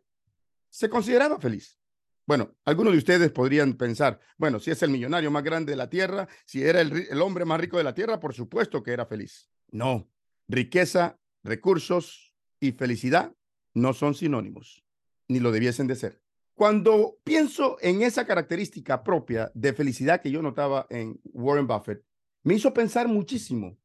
se 0.70 0.90
consideraba 0.90 1.40
feliz. 1.40 1.78
Bueno, 2.26 2.56
algunos 2.66 2.94
de 2.94 3.00
ustedes 3.00 3.32
podrían 3.32 3.74
pensar, 3.74 4.20
bueno, 4.38 4.60
si 4.60 4.70
es 4.70 4.84
el 4.84 4.92
millonario 4.92 5.32
más 5.32 5.44
grande 5.44 5.72
de 5.72 5.78
la 5.78 5.90
tierra, 5.90 6.28
si 6.46 6.64
era 6.64 6.82
el, 6.82 7.08
el 7.10 7.22
hombre 7.22 7.44
más 7.44 7.60
rico 7.60 7.78
de 7.78 7.84
la 7.84 7.94
tierra, 7.94 8.20
por 8.20 8.36
supuesto 8.36 8.84
que 8.84 8.92
era 8.92 9.06
feliz. 9.08 9.50
No, 9.72 10.12
riqueza, 10.50 11.18
recursos 11.44 12.36
y 12.60 12.74
felicidad 12.74 13.34
no 13.74 13.94
son 13.94 14.16
sinónimos, 14.16 14.84
ni 15.28 15.40
lo 15.40 15.52
debiesen 15.52 15.88
de 15.88 15.96
ser. 15.96 16.22
Cuando 16.56 17.18
pienso 17.24 17.78
en 17.80 18.02
esa 18.02 18.26
característica 18.26 19.04
propia 19.04 19.50
de 19.54 19.72
felicidad 19.72 20.22
que 20.22 20.32
yo 20.32 20.42
notaba 20.42 20.88
en 20.90 21.22
Warren 21.32 21.68
Buffett, 21.68 22.04
me 22.44 22.56
hizo 22.56 22.74
pensar 22.74 23.08
muchísimo 23.08 23.78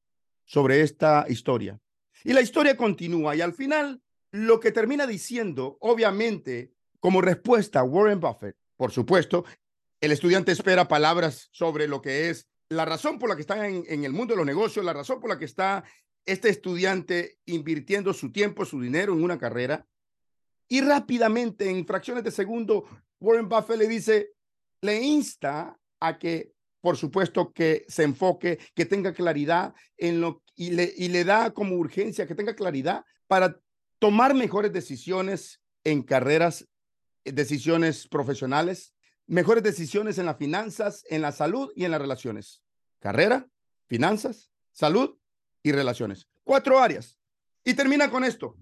sobre 0.44 0.80
esta 0.80 1.26
historia. 1.28 1.78
Y 2.24 2.32
la 2.32 2.40
historia 2.40 2.76
continúa 2.76 3.36
y 3.36 3.42
al 3.42 3.52
final 3.52 4.02
lo 4.32 4.58
que 4.58 4.72
termina 4.72 5.06
diciendo, 5.06 5.76
obviamente, 5.80 6.72
como 6.98 7.20
respuesta 7.20 7.80
a 7.80 7.84
Warren 7.84 8.18
Buffett, 8.18 8.56
por 8.76 8.90
supuesto, 8.90 9.44
el 10.00 10.10
estudiante 10.10 10.50
espera 10.50 10.88
palabras 10.88 11.48
sobre 11.52 11.86
lo 11.86 12.02
que 12.02 12.30
es 12.30 12.48
la 12.68 12.84
razón 12.84 13.18
por 13.18 13.28
la 13.28 13.36
que 13.36 13.42
está 13.42 13.68
en, 13.68 14.04
el 14.04 14.12
mundo 14.12 14.34
de 14.34 14.38
los 14.38 14.46
negocios, 14.46 14.84
la 14.84 14.92
razón 14.92 15.20
por 15.20 15.30
la 15.30 15.38
que 15.38 15.44
está 15.44 15.84
este 16.26 16.48
estudiante 16.48 17.38
invirtiendo 17.46 18.12
su 18.12 18.32
tiempo, 18.32 18.64
su 18.64 18.80
dinero 18.80 19.12
en 19.12 19.22
una 19.22 19.38
carrera. 19.38 19.86
Y 20.68 20.80
rápidamente, 20.80 21.68
en 21.68 21.86
fracciones 21.86 22.24
de 22.24 22.30
segundo, 22.30 22.84
Warren 23.20 23.48
Buffett 23.48 23.78
le 23.78 23.88
dice, 23.88 24.30
le 24.80 25.02
insta 25.02 25.78
a 26.00 26.18
que, 26.18 26.52
por 26.80 26.96
supuesto, 26.96 27.52
que 27.52 27.84
se 27.88 28.02
enfoque, 28.02 28.58
que 28.74 28.86
tenga 28.86 29.12
claridad 29.12 29.74
en 29.96 30.20
lo 30.20 30.42
y 30.56 30.70
le, 30.70 30.92
y 30.96 31.08
le 31.08 31.24
da 31.24 31.52
como 31.52 31.76
urgencia 31.76 32.26
que 32.26 32.34
tenga 32.34 32.54
claridad 32.54 33.04
para 33.26 33.58
tomar 33.98 34.34
mejores 34.34 34.72
decisiones 34.72 35.60
en 35.82 36.02
carreras 36.02 36.68
decisiones 37.24 38.06
profesionales, 38.06 38.94
mejores 39.26 39.62
decisiones 39.62 40.18
en 40.18 40.26
las 40.26 40.36
finanzas, 40.36 41.04
en 41.08 41.22
la 41.22 41.32
salud 41.32 41.72
y 41.74 41.84
en 41.84 41.90
las 41.90 42.00
relaciones. 42.00 42.62
Carrera, 43.00 43.48
finanzas, 43.86 44.50
salud 44.72 45.16
y 45.64 45.72
relaciones. 45.72 46.28
Cuatro 46.44 46.78
áreas. 46.78 47.18
Y 47.64 47.74
termina 47.74 48.08
con 48.10 48.22
esto. 48.22 48.56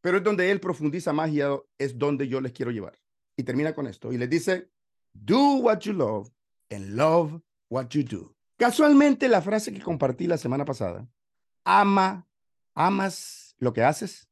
Pero 0.00 0.18
es 0.18 0.22
donde 0.22 0.50
él 0.50 0.60
profundiza 0.60 1.12
más 1.12 1.30
y 1.30 1.40
es 1.76 1.98
donde 1.98 2.28
yo 2.28 2.40
les 2.40 2.52
quiero 2.52 2.70
llevar. 2.70 2.98
Y 3.36 3.42
termina 3.42 3.74
con 3.74 3.86
esto. 3.86 4.12
Y 4.12 4.16
les 4.16 4.30
dice, 4.30 4.70
do 5.12 5.56
what 5.56 5.80
you 5.80 5.92
love 5.92 6.30
and 6.70 6.94
love 6.94 7.42
what 7.68 7.88
you 7.88 8.02
do. 8.02 8.34
Casualmente 8.56 9.28
la 9.28 9.42
frase 9.42 9.72
que 9.72 9.82
compartí 9.82 10.26
la 10.26 10.38
semana 10.38 10.64
pasada, 10.64 11.08
ama, 11.64 12.26
amas 12.74 13.56
lo 13.58 13.72
que 13.72 13.82
haces 13.82 14.28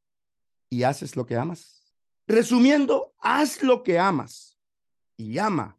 y 0.70 0.84
haces 0.84 1.16
lo 1.16 1.26
que 1.26 1.36
amas. 1.36 1.92
Resumiendo, 2.28 3.12
haz 3.18 3.62
lo 3.64 3.82
que 3.82 3.98
amas 3.98 4.58
y 5.16 5.38
ama 5.38 5.76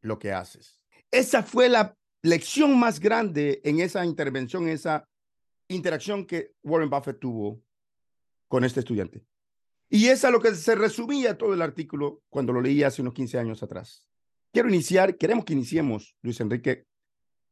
lo 0.00 0.18
que 0.20 0.32
haces. 0.32 0.80
Esa 1.10 1.42
fue 1.42 1.68
la 1.68 1.96
lección 2.22 2.78
más 2.78 3.00
grande 3.00 3.60
en 3.64 3.80
esa 3.80 4.04
intervención, 4.04 4.68
esa 4.68 5.08
interacción 5.68 6.26
que 6.26 6.54
Warren 6.62 6.90
Buffett 6.90 7.18
tuvo 7.18 7.62
con 8.48 8.64
este 8.64 8.80
estudiante. 8.80 9.24
Y 9.88 10.06
es 10.06 10.24
a 10.24 10.30
lo 10.30 10.40
que 10.40 10.54
se 10.54 10.74
resumía 10.74 11.38
todo 11.38 11.54
el 11.54 11.62
artículo 11.62 12.22
cuando 12.28 12.52
lo 12.52 12.60
leí 12.60 12.82
hace 12.82 13.02
unos 13.02 13.14
15 13.14 13.38
años 13.38 13.62
atrás. 13.62 14.08
Quiero 14.52 14.68
iniciar, 14.68 15.16
queremos 15.16 15.44
que 15.44 15.52
iniciemos, 15.52 16.16
Luis 16.22 16.40
Enrique, 16.40 16.86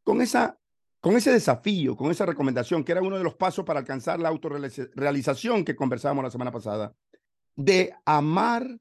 con, 0.02 0.20
esa, 0.20 0.58
con 1.00 1.16
ese 1.16 1.32
desafío, 1.32 1.96
con 1.96 2.10
esa 2.10 2.26
recomendación, 2.26 2.82
que 2.82 2.92
era 2.92 3.02
uno 3.02 3.18
de 3.18 3.24
los 3.24 3.34
pasos 3.34 3.64
para 3.64 3.80
alcanzar 3.80 4.18
la 4.18 4.28
autorrealización 4.28 5.64
que 5.64 5.76
conversábamos 5.76 6.24
la 6.24 6.30
semana 6.30 6.50
pasada 6.50 6.94
de 7.56 7.94
amar 8.04 8.78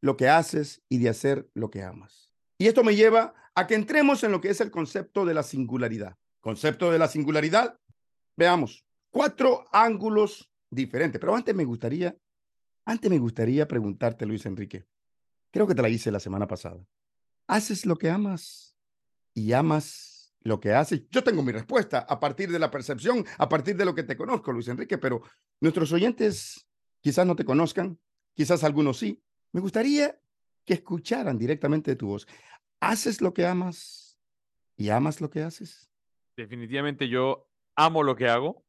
lo 0.00 0.16
que 0.16 0.28
haces 0.28 0.82
y 0.88 0.98
de 0.98 1.08
hacer 1.08 1.48
lo 1.54 1.70
que 1.70 1.82
amas. 1.82 2.30
Y 2.58 2.66
esto 2.66 2.84
me 2.84 2.94
lleva 2.94 3.34
a 3.54 3.66
que 3.66 3.74
entremos 3.74 4.22
en 4.24 4.32
lo 4.32 4.40
que 4.40 4.50
es 4.50 4.60
el 4.60 4.70
concepto 4.70 5.24
de 5.24 5.34
la 5.34 5.42
singularidad. 5.42 6.16
Concepto 6.40 6.90
de 6.90 6.98
la 6.98 7.08
singularidad, 7.08 7.78
veamos, 8.36 8.84
cuatro 9.10 9.64
ángulos 9.72 10.50
diferentes. 10.70 11.20
Pero 11.20 11.34
antes 11.34 11.54
me 11.54 11.64
gustaría, 11.64 12.16
antes 12.84 13.10
me 13.10 13.18
gustaría 13.18 13.66
preguntarte, 13.68 14.26
Luis 14.26 14.46
Enrique, 14.46 14.84
creo 15.50 15.66
que 15.66 15.74
te 15.74 15.82
la 15.82 15.88
hice 15.88 16.10
la 16.10 16.20
semana 16.20 16.46
pasada. 16.46 16.84
¿Haces 17.46 17.86
lo 17.86 17.96
que 17.96 18.10
amas 18.10 18.76
y 19.34 19.52
amas 19.52 20.34
lo 20.40 20.60
que 20.60 20.72
haces? 20.72 21.02
Yo 21.10 21.22
tengo 21.22 21.42
mi 21.42 21.52
respuesta 21.52 22.00
a 22.00 22.18
partir 22.18 22.50
de 22.50 22.58
la 22.58 22.70
percepción, 22.70 23.24
a 23.38 23.48
partir 23.48 23.76
de 23.76 23.84
lo 23.84 23.94
que 23.94 24.02
te 24.02 24.16
conozco, 24.16 24.52
Luis 24.52 24.68
Enrique, 24.68 24.98
pero 24.98 25.22
nuestros 25.60 25.92
oyentes 25.92 26.66
Quizás 27.04 27.26
no 27.26 27.36
te 27.36 27.44
conozcan, 27.44 27.98
quizás 28.32 28.64
algunos 28.64 28.98
sí. 28.98 29.22
Me 29.52 29.60
gustaría 29.60 30.18
que 30.64 30.72
escucharan 30.72 31.36
directamente 31.36 31.96
tu 31.96 32.06
voz. 32.06 32.26
¿Haces 32.80 33.20
lo 33.20 33.34
que 33.34 33.44
amas 33.44 34.18
y 34.74 34.88
amas 34.88 35.20
lo 35.20 35.28
que 35.28 35.42
haces? 35.42 35.90
Definitivamente 36.34 37.06
yo 37.10 37.46
amo 37.76 38.02
lo 38.02 38.16
que 38.16 38.28
hago 38.28 38.64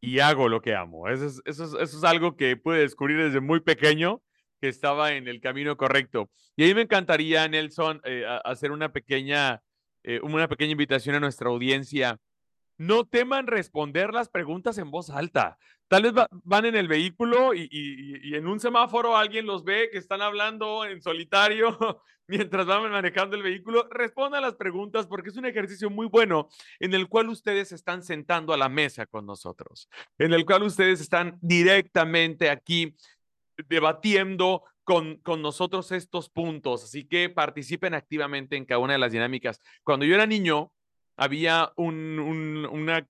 y 0.00 0.20
hago 0.20 0.48
lo 0.48 0.60
que 0.60 0.74
amo. 0.74 1.08
Eso 1.08 1.26
es, 1.26 1.42
eso 1.44 1.80
es, 1.80 2.04
algo 2.04 2.36
que 2.36 2.56
pude 2.56 2.80
descubrir 2.80 3.18
desde 3.18 3.40
muy 3.40 3.60
pequeño, 3.60 4.22
que 4.60 4.68
estaba 4.68 5.12
en 5.12 5.28
el 5.28 5.40
camino 5.40 5.76
correcto. 5.76 6.30
Y 6.56 6.64
ahí 6.64 6.74
me 6.74 6.82
encantaría, 6.82 7.46
Nelson, 7.48 8.00
eh, 8.04 8.24
hacer 8.44 8.72
una 8.72 8.92
pequeña, 8.92 9.62
eh, 10.02 10.20
una 10.22 10.48
pequeña 10.48 10.72
invitación 10.72 11.16
a 11.16 11.20
nuestra 11.20 11.48
audiencia 11.48 12.18
no 12.78 13.04
teman 13.04 13.48
responder 13.48 14.14
las 14.14 14.28
preguntas 14.28 14.78
en 14.78 14.90
voz 14.90 15.10
alta. 15.10 15.58
Tal 15.88 16.02
vez 16.02 16.12
van 16.44 16.66
en 16.66 16.76
el 16.76 16.86
vehículo 16.86 17.54
y, 17.54 18.34
en 18.34 18.46
un 18.46 18.60
semáforo 18.60 19.16
alguien 19.16 19.46
los 19.46 19.64
ve 19.64 19.88
que 19.90 19.96
están 19.96 20.20
hablando 20.20 20.84
en 20.84 21.00
solitario 21.00 21.78
mientras 22.26 22.66
van 22.66 22.90
manejando 22.90 23.36
el 23.36 23.42
vehículo. 23.42 23.88
Respondan 23.90 24.42
las 24.42 24.54
preguntas 24.54 25.06
porque 25.06 25.30
es 25.30 25.36
un 25.38 25.46
ejercicio 25.46 25.88
muy 25.88 26.06
bueno 26.06 26.50
en 26.78 26.92
el 26.92 27.08
cual 27.08 27.30
ustedes 27.30 27.72
están 27.72 28.02
sentando 28.02 28.52
a 28.52 28.58
la 28.58 28.68
mesa 28.68 29.06
con 29.06 29.24
nosotros, 29.24 29.88
en 30.18 30.34
el 30.34 30.44
cual 30.44 30.62
ustedes 30.64 31.00
están 31.00 31.38
directamente 31.40 32.50
aquí 32.50 32.94
debatiendo 33.66 34.64
con, 34.84 35.16
con, 35.16 35.40
nosotros 35.40 35.90
estos 35.92 36.28
puntos. 36.28 36.84
Así 36.84 37.04
que 37.04 37.30
participen 37.30 37.94
activamente 37.94 38.56
en 38.56 38.66
cada 38.66 38.80
una 38.80 38.92
de 38.92 38.98
las 38.98 39.12
dinámicas. 39.12 39.62
Cuando 39.84 40.04
yo 40.04 40.14
era 40.14 40.26
niño, 40.26 40.70
había 41.16 41.72
un, 41.76 42.18
un 42.70 43.08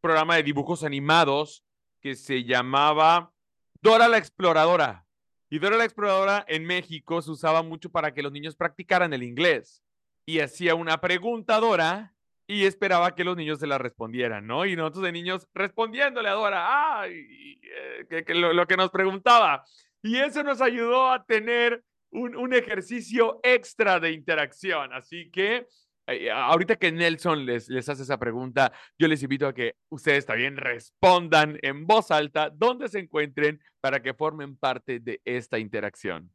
programa 0.00 0.36
de 0.36 0.44
dibujos 0.44 0.84
animados 0.84 1.64
que 2.02 2.16
se 2.16 2.44
llamaba 2.44 3.32
Dora 3.80 4.08
la 4.08 4.18
Exploradora. 4.18 5.06
Y 5.48 5.58
Dora 5.58 5.76
la 5.76 5.84
Exploradora 5.84 6.44
en 6.48 6.64
México 6.64 7.22
se 7.22 7.30
usaba 7.30 7.62
mucho 7.62 7.90
para 7.90 8.12
que 8.12 8.22
los 8.22 8.32
niños 8.32 8.56
practicaran 8.56 9.12
el 9.12 9.22
inglés. 9.22 9.82
Y 10.26 10.40
hacía 10.40 10.74
una 10.74 11.00
pregunta 11.00 11.56
a 11.56 11.60
Dora 11.60 12.14
y 12.46 12.64
esperaba 12.64 13.14
que 13.14 13.24
los 13.24 13.36
niños 13.36 13.60
se 13.60 13.66
la 13.66 13.78
respondieran, 13.78 14.46
¿no? 14.46 14.66
Y 14.66 14.76
nosotros 14.76 15.04
de 15.04 15.12
niños 15.12 15.48
respondiéndole 15.54 16.28
a 16.28 16.32
Dora, 16.32 16.64
ah, 16.66 17.06
que, 17.06 18.34
lo, 18.34 18.66
que 18.66 18.76
nos 18.76 18.90
preguntaba. 18.90 19.64
Y 20.02 20.16
eso 20.16 20.42
nos 20.42 20.60
ayudó 20.60 21.10
a 21.10 21.24
tener 21.24 21.84
un, 22.10 22.36
un 22.36 22.52
ejercicio 22.52 23.40
extra 23.42 24.00
de 24.00 24.12
interacción. 24.12 24.92
Así 24.92 25.30
que 25.30 25.56
eh, 25.56 25.66
ahorita 26.06 26.76
que 26.76 26.92
Nelson 26.92 27.44
les, 27.46 27.68
les 27.68 27.88
hace 27.88 28.02
esa 28.02 28.18
pregunta, 28.18 28.72
yo 28.98 29.08
les 29.08 29.22
invito 29.22 29.46
a 29.46 29.54
que 29.54 29.76
ustedes 29.88 30.26
también 30.26 30.56
respondan 30.56 31.58
en 31.62 31.86
voz 31.86 32.10
alta 32.10 32.50
donde 32.50 32.88
se 32.88 33.00
encuentren 33.00 33.60
para 33.80 34.02
que 34.02 34.14
formen 34.14 34.56
parte 34.56 35.00
de 35.00 35.20
esta 35.24 35.58
interacción. 35.58 36.30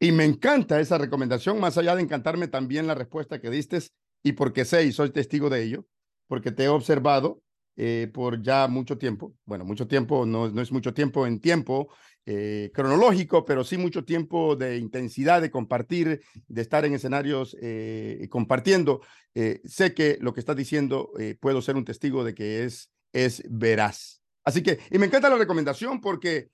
Y 0.00 0.12
me 0.12 0.24
encanta 0.24 0.80
esa 0.80 0.98
recomendación, 0.98 1.60
más 1.60 1.78
allá 1.78 1.94
de 1.96 2.02
encantarme 2.02 2.48
también 2.48 2.86
la 2.86 2.94
respuesta 2.94 3.40
que 3.40 3.50
diste, 3.50 3.78
y 4.22 4.32
porque 4.32 4.64
sé 4.64 4.84
y 4.84 4.92
soy 4.92 5.10
testigo 5.10 5.48
de 5.48 5.62
ello, 5.62 5.86
porque 6.26 6.50
te 6.50 6.64
he 6.64 6.68
observado 6.68 7.42
eh, 7.76 8.10
por 8.12 8.42
ya 8.42 8.68
mucho 8.68 8.98
tiempo. 8.98 9.34
Bueno, 9.44 9.64
mucho 9.64 9.86
tiempo 9.86 10.26
no, 10.26 10.48
no 10.48 10.60
es 10.62 10.72
mucho 10.72 10.94
tiempo 10.94 11.26
en 11.26 11.40
tiempo, 11.40 11.88
eh, 12.26 12.70
cronológico, 12.72 13.44
pero 13.44 13.64
sí 13.64 13.76
mucho 13.76 14.04
tiempo 14.04 14.56
de 14.56 14.78
intensidad, 14.78 15.42
de 15.42 15.50
compartir, 15.50 16.22
de 16.48 16.62
estar 16.62 16.84
en 16.84 16.94
escenarios 16.94 17.56
eh, 17.60 18.26
compartiendo. 18.30 19.02
Eh, 19.34 19.60
sé 19.64 19.92
que 19.92 20.16
lo 20.20 20.32
que 20.32 20.40
estás 20.40 20.56
diciendo 20.56 21.10
puedo 21.40 21.60
ser 21.60 21.76
un 21.76 21.84
testigo 21.84 22.24
de 22.24 22.34
que 22.34 22.64
es, 22.64 22.90
es 23.12 23.42
veraz. 23.48 24.22
Así 24.44 24.62
que, 24.62 24.78
y 24.90 24.98
me 24.98 25.06
encanta 25.06 25.28
la 25.28 25.36
recomendación 25.36 26.00
porque 26.00 26.50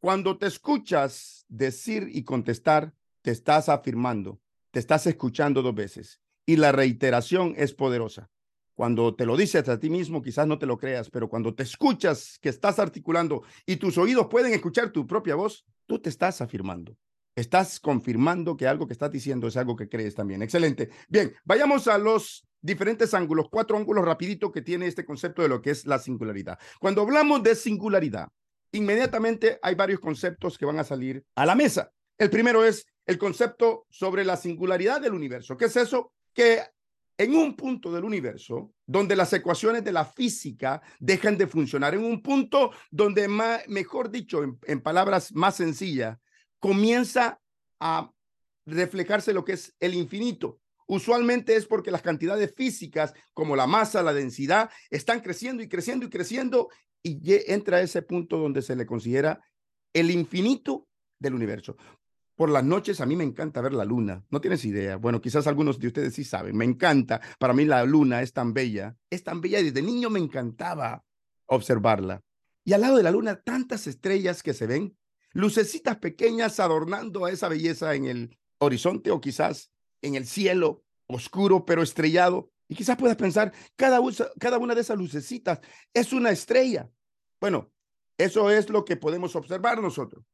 cuando 0.00 0.38
te 0.38 0.46
escuchas 0.46 1.44
decir 1.48 2.08
y 2.10 2.24
contestar, 2.24 2.92
te 3.22 3.30
estás 3.30 3.68
afirmando, 3.68 4.40
te 4.72 4.80
estás 4.80 5.06
escuchando 5.06 5.62
dos 5.62 5.74
veces 5.74 6.20
y 6.44 6.56
la 6.56 6.72
reiteración 6.72 7.54
es 7.56 7.72
poderosa. 7.72 8.28
Cuando 8.74 9.14
te 9.14 9.26
lo 9.26 9.36
dices 9.36 9.68
a 9.68 9.78
ti 9.78 9.90
mismo, 9.90 10.22
quizás 10.22 10.46
no 10.46 10.58
te 10.58 10.66
lo 10.66 10.78
creas, 10.78 11.10
pero 11.10 11.28
cuando 11.28 11.54
te 11.54 11.62
escuchas 11.62 12.38
que 12.40 12.48
estás 12.48 12.78
articulando 12.78 13.42
y 13.66 13.76
tus 13.76 13.98
oídos 13.98 14.28
pueden 14.28 14.52
escuchar 14.52 14.90
tu 14.90 15.06
propia 15.06 15.34
voz, 15.34 15.64
tú 15.86 15.98
te 15.98 16.08
estás 16.08 16.40
afirmando. 16.40 16.96
Estás 17.34 17.80
confirmando 17.80 18.56
que 18.56 18.66
algo 18.66 18.86
que 18.86 18.92
estás 18.92 19.10
diciendo 19.10 19.46
es 19.46 19.56
algo 19.56 19.76
que 19.76 19.88
crees 19.88 20.14
también. 20.14 20.42
Excelente. 20.42 20.90
Bien, 21.08 21.34
vayamos 21.44 21.88
a 21.88 21.98
los 21.98 22.46
diferentes 22.60 23.12
ángulos, 23.14 23.48
cuatro 23.50 23.76
ángulos 23.76 24.04
rapidito 24.04 24.52
que 24.52 24.62
tiene 24.62 24.86
este 24.86 25.04
concepto 25.04 25.42
de 25.42 25.48
lo 25.48 25.60
que 25.60 25.70
es 25.70 25.86
la 25.86 25.98
singularidad. 25.98 26.58
Cuando 26.80 27.02
hablamos 27.02 27.42
de 27.42 27.54
singularidad, 27.54 28.28
inmediatamente 28.72 29.58
hay 29.62 29.74
varios 29.74 30.00
conceptos 30.00 30.56
que 30.56 30.66
van 30.66 30.78
a 30.78 30.84
salir 30.84 31.24
a 31.34 31.44
la 31.44 31.54
mesa. 31.54 31.90
El 32.18 32.30
primero 32.30 32.64
es 32.64 32.86
el 33.06 33.18
concepto 33.18 33.86
sobre 33.90 34.24
la 34.24 34.36
singularidad 34.36 35.00
del 35.00 35.14
universo. 35.14 35.56
¿Qué 35.56 35.66
es 35.66 35.76
eso? 35.76 36.12
Que 36.32 36.60
en 37.18 37.34
un 37.34 37.56
punto 37.56 37.92
del 37.92 38.04
universo 38.04 38.72
donde 38.86 39.16
las 39.16 39.32
ecuaciones 39.32 39.84
de 39.84 39.92
la 39.92 40.04
física 40.04 40.82
dejan 40.98 41.36
de 41.36 41.46
funcionar, 41.46 41.94
en 41.94 42.04
un 42.04 42.22
punto 42.22 42.72
donde, 42.90 43.28
mejor 43.68 44.10
dicho, 44.10 44.42
en, 44.42 44.80
palabras 44.80 45.32
más 45.32 45.56
sencillas, 45.56 46.18
comienza 46.58 47.40
a 47.80 48.10
reflejarse 48.66 49.32
lo 49.32 49.44
que 49.44 49.52
es 49.52 49.74
el 49.80 49.94
infinito. 49.94 50.60
Usualmente 50.86 51.56
es 51.56 51.66
porque 51.66 51.90
las 51.90 52.02
cantidades 52.02 52.52
físicas, 52.54 53.14
como 53.32 53.56
la 53.56 53.66
masa, 53.66 54.02
la 54.02 54.12
densidad, 54.12 54.70
están 54.90 55.20
creciendo 55.20 55.62
y 55.62 55.68
creciendo 55.68 56.06
y 56.06 56.10
creciendo 56.10 56.68
y 57.02 57.20
entra 57.50 57.78
a 57.78 57.82
ese 57.82 58.02
punto 58.02 58.38
donde 58.38 58.62
se 58.62 58.76
le 58.76 58.86
considera 58.86 59.40
el 59.92 60.10
infinito 60.10 60.86
del 61.18 61.34
universo. 61.34 61.76
Por 62.42 62.50
las 62.50 62.64
noches 62.64 63.00
a 63.00 63.06
mí 63.06 63.14
me 63.14 63.22
encanta 63.22 63.60
ver 63.60 63.72
la 63.72 63.84
luna. 63.84 64.24
No 64.28 64.40
tienes 64.40 64.64
idea. 64.64 64.96
Bueno, 64.96 65.20
quizás 65.20 65.46
algunos 65.46 65.78
de 65.78 65.86
ustedes 65.86 66.12
sí 66.12 66.24
saben. 66.24 66.56
Me 66.56 66.64
encanta. 66.64 67.20
Para 67.38 67.52
mí 67.52 67.64
la 67.64 67.84
luna 67.84 68.20
es 68.20 68.32
tan 68.32 68.52
bella. 68.52 68.96
Es 69.10 69.22
tan 69.22 69.40
bella. 69.40 69.62
Desde 69.62 69.80
niño 69.80 70.10
me 70.10 70.18
encantaba 70.18 71.04
observarla. 71.46 72.20
Y 72.64 72.72
al 72.72 72.80
lado 72.80 72.96
de 72.96 73.04
la 73.04 73.12
luna, 73.12 73.40
tantas 73.40 73.86
estrellas 73.86 74.42
que 74.42 74.54
se 74.54 74.66
ven. 74.66 74.98
Lucecitas 75.30 75.98
pequeñas 75.98 76.58
adornando 76.58 77.26
a 77.26 77.30
esa 77.30 77.48
belleza 77.48 77.94
en 77.94 78.06
el 78.06 78.36
horizonte 78.58 79.12
o 79.12 79.20
quizás 79.20 79.70
en 80.00 80.16
el 80.16 80.26
cielo 80.26 80.82
oscuro 81.06 81.64
pero 81.64 81.80
estrellado. 81.80 82.50
Y 82.66 82.74
quizás 82.74 82.96
puedas 82.96 83.16
pensar, 83.16 83.52
cada, 83.76 84.00
cada 84.40 84.58
una 84.58 84.74
de 84.74 84.80
esas 84.80 84.98
lucecitas 84.98 85.60
es 85.94 86.12
una 86.12 86.30
estrella. 86.30 86.90
Bueno, 87.40 87.70
eso 88.18 88.50
es 88.50 88.68
lo 88.68 88.84
que 88.84 88.96
podemos 88.96 89.36
observar 89.36 89.80
nosotros. 89.80 90.24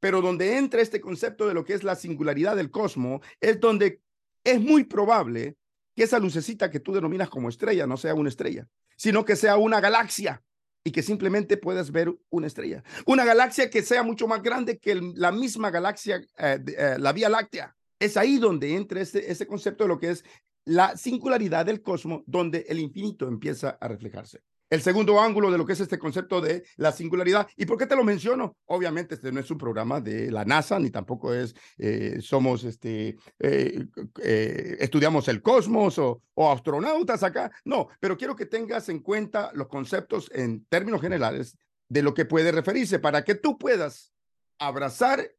Pero 0.00 0.20
donde 0.20 0.56
entra 0.56 0.82
este 0.82 1.00
concepto 1.00 1.46
de 1.46 1.54
lo 1.54 1.64
que 1.64 1.74
es 1.74 1.84
la 1.84 1.96
singularidad 1.96 2.56
del 2.56 2.70
cosmos, 2.70 3.22
es 3.40 3.60
donde 3.60 4.00
es 4.44 4.60
muy 4.60 4.84
probable 4.84 5.56
que 5.94 6.04
esa 6.04 6.18
lucecita 6.18 6.70
que 6.70 6.80
tú 6.80 6.92
denominas 6.92 7.30
como 7.30 7.48
estrella 7.48 7.86
no 7.86 7.96
sea 7.96 8.14
una 8.14 8.28
estrella, 8.28 8.68
sino 8.96 9.24
que 9.24 9.36
sea 9.36 9.56
una 9.56 9.80
galaxia 9.80 10.42
y 10.84 10.92
que 10.92 11.02
simplemente 11.02 11.56
puedas 11.56 11.90
ver 11.90 12.14
una 12.30 12.46
estrella. 12.46 12.84
Una 13.06 13.24
galaxia 13.24 13.70
que 13.70 13.82
sea 13.82 14.02
mucho 14.02 14.28
más 14.28 14.42
grande 14.42 14.78
que 14.78 14.94
la 14.94 15.32
misma 15.32 15.70
galaxia, 15.70 16.24
eh, 16.38 16.60
eh, 16.66 16.96
la 16.98 17.12
Vía 17.12 17.28
Láctea. 17.28 17.74
Es 17.98 18.16
ahí 18.16 18.36
donde 18.36 18.74
entra 18.74 19.00
ese, 19.00 19.30
ese 19.30 19.46
concepto 19.46 19.84
de 19.84 19.88
lo 19.88 19.98
que 19.98 20.10
es 20.10 20.24
la 20.64 20.96
singularidad 20.96 21.66
del 21.66 21.82
cosmos, 21.82 22.22
donde 22.26 22.66
el 22.68 22.78
infinito 22.78 23.26
empieza 23.26 23.70
a 23.80 23.88
reflejarse 23.88 24.42
el 24.68 24.82
segundo 24.82 25.20
ángulo 25.20 25.50
de 25.50 25.58
lo 25.58 25.66
que 25.66 25.74
es 25.74 25.80
este 25.80 25.98
concepto 25.98 26.40
de 26.40 26.64
la 26.76 26.92
singularidad. 26.92 27.46
¿Y 27.56 27.66
por 27.66 27.78
qué 27.78 27.86
te 27.86 27.96
lo 27.96 28.04
menciono? 28.04 28.56
Obviamente 28.66 29.14
este 29.14 29.32
no 29.32 29.40
es 29.40 29.50
un 29.50 29.58
programa 29.58 30.00
de 30.00 30.30
la 30.30 30.44
NASA, 30.44 30.78
ni 30.78 30.90
tampoco 30.90 31.32
es, 31.32 31.54
eh, 31.78 32.18
somos, 32.20 32.64
este, 32.64 33.16
eh, 33.38 33.86
eh, 34.22 34.76
estudiamos 34.80 35.28
el 35.28 35.42
cosmos 35.42 35.98
o, 35.98 36.22
o, 36.34 36.50
astronautas 36.50 37.22
acá. 37.22 37.50
No, 37.64 37.88
pero 38.00 38.16
quiero 38.16 38.34
que 38.34 38.46
tengas 38.46 38.88
en 38.88 39.00
cuenta 39.00 39.50
los 39.54 39.68
conceptos 39.68 40.30
en 40.34 40.64
términos 40.66 41.00
generales 41.00 41.56
de 41.88 42.02
lo 42.02 42.14
que 42.14 42.24
puede 42.24 42.50
referirse 42.50 42.98
para 42.98 43.22
que 43.22 43.36
tú 43.36 43.58
puedas 43.58 44.12
abrazar 44.58 45.32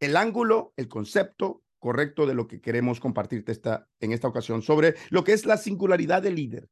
el 0.00 0.16
ángulo, 0.16 0.74
el 0.76 0.88
concepto 0.88 1.62
correcto 1.78 2.26
de 2.26 2.34
lo 2.34 2.46
que 2.46 2.60
queremos 2.60 3.00
compartirte 3.00 3.52
esta, 3.52 3.88
en 4.00 4.12
esta 4.12 4.28
ocasión 4.28 4.60
sobre 4.60 4.96
lo 5.10 5.24
que 5.24 5.32
es 5.32 5.46
la 5.46 5.56
singularidad 5.56 6.22
del 6.22 6.34
líder. 6.34 6.68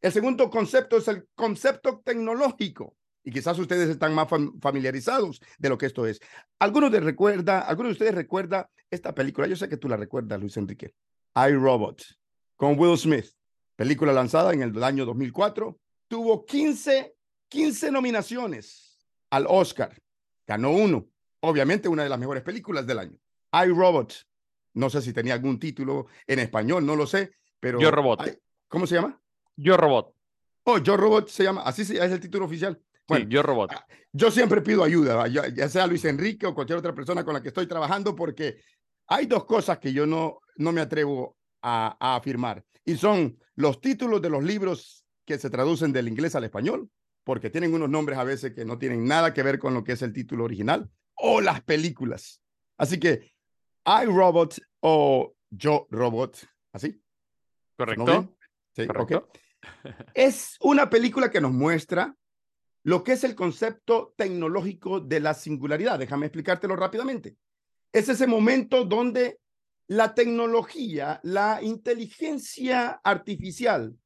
El 0.00 0.12
segundo 0.12 0.48
concepto 0.48 0.96
es 0.96 1.08
el 1.08 1.26
concepto 1.34 2.00
tecnológico. 2.04 2.96
Y 3.22 3.30
quizás 3.32 3.58
ustedes 3.58 3.90
están 3.90 4.14
más 4.14 4.28
familiarizados 4.62 5.40
de 5.58 5.68
lo 5.68 5.76
que 5.76 5.86
esto 5.86 6.06
es. 6.06 6.20
Algunos 6.58 6.90
de, 6.90 7.00
recuerda, 7.00 7.60
algunos 7.60 7.90
de 7.90 7.92
ustedes 7.92 8.14
recuerda 8.14 8.70
esta 8.90 9.14
película. 9.14 9.46
Yo 9.46 9.56
sé 9.56 9.68
que 9.68 9.76
tú 9.76 9.88
la 9.88 9.96
recuerdas, 9.96 10.40
Luis 10.40 10.56
Enrique. 10.56 10.94
I, 11.34 11.52
Robot, 11.52 12.02
con 12.56 12.78
Will 12.78 12.96
Smith. 12.96 13.26
Película 13.76 14.12
lanzada 14.12 14.52
en 14.52 14.62
el 14.62 14.82
año 14.82 15.04
2004. 15.04 15.78
Tuvo 16.08 16.44
15, 16.46 17.14
15 17.48 17.90
nominaciones 17.90 18.98
al 19.28 19.46
Oscar. 19.48 19.94
Ganó 20.46 20.70
uno. 20.72 21.06
Obviamente 21.40 21.88
una 21.88 22.02
de 22.02 22.08
las 22.08 22.18
mejores 22.18 22.42
películas 22.42 22.86
del 22.86 23.00
año. 23.00 23.18
I, 23.52 23.68
Robot. 23.68 24.14
No 24.74 24.88
sé 24.88 25.02
si 25.02 25.12
tenía 25.12 25.34
algún 25.34 25.58
título 25.58 26.06
en 26.26 26.38
español, 26.38 26.86
no 26.86 26.96
lo 26.96 27.06
sé, 27.06 27.32
pero... 27.58 27.80
Yo 27.80 27.90
Robot. 27.90 28.38
¿Cómo 28.68 28.86
se 28.86 28.94
llama? 28.94 29.20
Yo 29.56 29.76
Robot. 29.76 30.14
Oh, 30.64 30.78
Yo 30.78 30.96
Robot 30.96 31.28
se 31.28 31.44
llama, 31.44 31.62
así 31.62 31.82
es 31.82 31.90
el 31.90 32.20
título 32.20 32.44
oficial. 32.44 32.80
Bueno, 33.08 33.28
Yo 33.28 33.42
Robot. 33.42 33.72
Ah, 33.72 33.86
yo 34.12 34.30
siempre 34.30 34.60
pido 34.60 34.84
ayuda, 34.84 35.26
ya 35.28 35.68
sea 35.68 35.86
Luis 35.86 36.04
Enrique 36.04 36.46
o 36.46 36.54
cualquier 36.54 36.78
otra 36.78 36.94
persona 36.94 37.24
con 37.24 37.34
la 37.34 37.42
que 37.42 37.48
estoy 37.48 37.66
trabajando, 37.66 38.14
porque 38.14 38.60
hay 39.06 39.26
dos 39.26 39.44
cosas 39.44 39.78
que 39.78 39.92
yo 39.92 40.06
no, 40.06 40.40
no 40.56 40.72
me 40.72 40.80
atrevo 40.80 41.36
a, 41.62 41.96
a 41.98 42.16
afirmar. 42.16 42.64
Y 42.84 42.96
son 42.96 43.38
los 43.56 43.80
títulos 43.80 44.22
de 44.22 44.30
los 44.30 44.42
libros 44.42 45.04
que 45.24 45.38
se 45.38 45.50
traducen 45.50 45.92
del 45.92 46.08
inglés 46.08 46.34
al 46.34 46.44
español, 46.44 46.88
porque 47.24 47.50
tienen 47.50 47.74
unos 47.74 47.88
nombres 47.88 48.18
a 48.18 48.24
veces 48.24 48.52
que 48.52 48.64
no 48.64 48.78
tienen 48.78 49.04
nada 49.06 49.32
que 49.34 49.42
ver 49.42 49.58
con 49.58 49.74
lo 49.74 49.84
que 49.84 49.92
es 49.92 50.02
el 50.02 50.12
título 50.12 50.44
original, 50.44 50.90
o 51.14 51.40
las 51.40 51.62
películas. 51.62 52.42
Así 52.78 52.98
que 52.98 53.32
I 53.86 54.06
Robot 54.06 54.58
o 54.80 55.34
Yo 55.50 55.86
Robot, 55.90 56.38
¿así? 56.72 57.00
Correcto. 57.76 58.34
Sí, 58.74 58.86
Correcto. 58.86 59.28
Es 60.14 60.56
una 60.60 60.88
película 60.88 61.30
que 61.30 61.40
nos 61.40 61.52
muestra 61.52 62.16
lo 62.82 63.04
que 63.04 63.12
es 63.12 63.24
el 63.24 63.34
concepto 63.34 64.14
tecnológico 64.16 65.00
de 65.00 65.20
la 65.20 65.34
singularidad. 65.34 65.98
Déjame 65.98 66.26
explicártelo 66.26 66.76
rápidamente. 66.76 67.36
Es 67.92 68.08
ese 68.08 68.26
momento 68.26 68.84
donde 68.84 69.38
la 69.86 70.14
tecnología, 70.14 71.20
la 71.22 71.60
inteligencia 71.62 73.00
artificial 73.04 73.96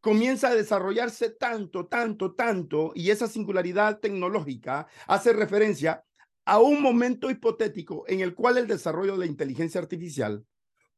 comienza 0.00 0.48
a 0.48 0.54
desarrollarse 0.54 1.30
tanto, 1.30 1.86
tanto, 1.86 2.34
tanto, 2.34 2.92
y 2.94 3.10
esa 3.10 3.26
singularidad 3.26 4.00
tecnológica 4.00 4.86
hace 5.06 5.32
referencia 5.32 6.04
a 6.44 6.60
un 6.60 6.82
momento 6.82 7.30
hipotético 7.30 8.04
en 8.06 8.20
el 8.20 8.34
cual 8.34 8.58
el 8.58 8.66
desarrollo 8.66 9.12
de 9.12 9.18
la 9.20 9.26
inteligencia 9.26 9.80
artificial 9.80 10.44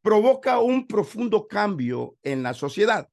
provoca 0.02 0.61
un 0.61 0.87
profundo 0.87 1.46
cambio 1.46 2.16
en 2.22 2.42
la 2.42 2.54
sociedad. 2.54 3.09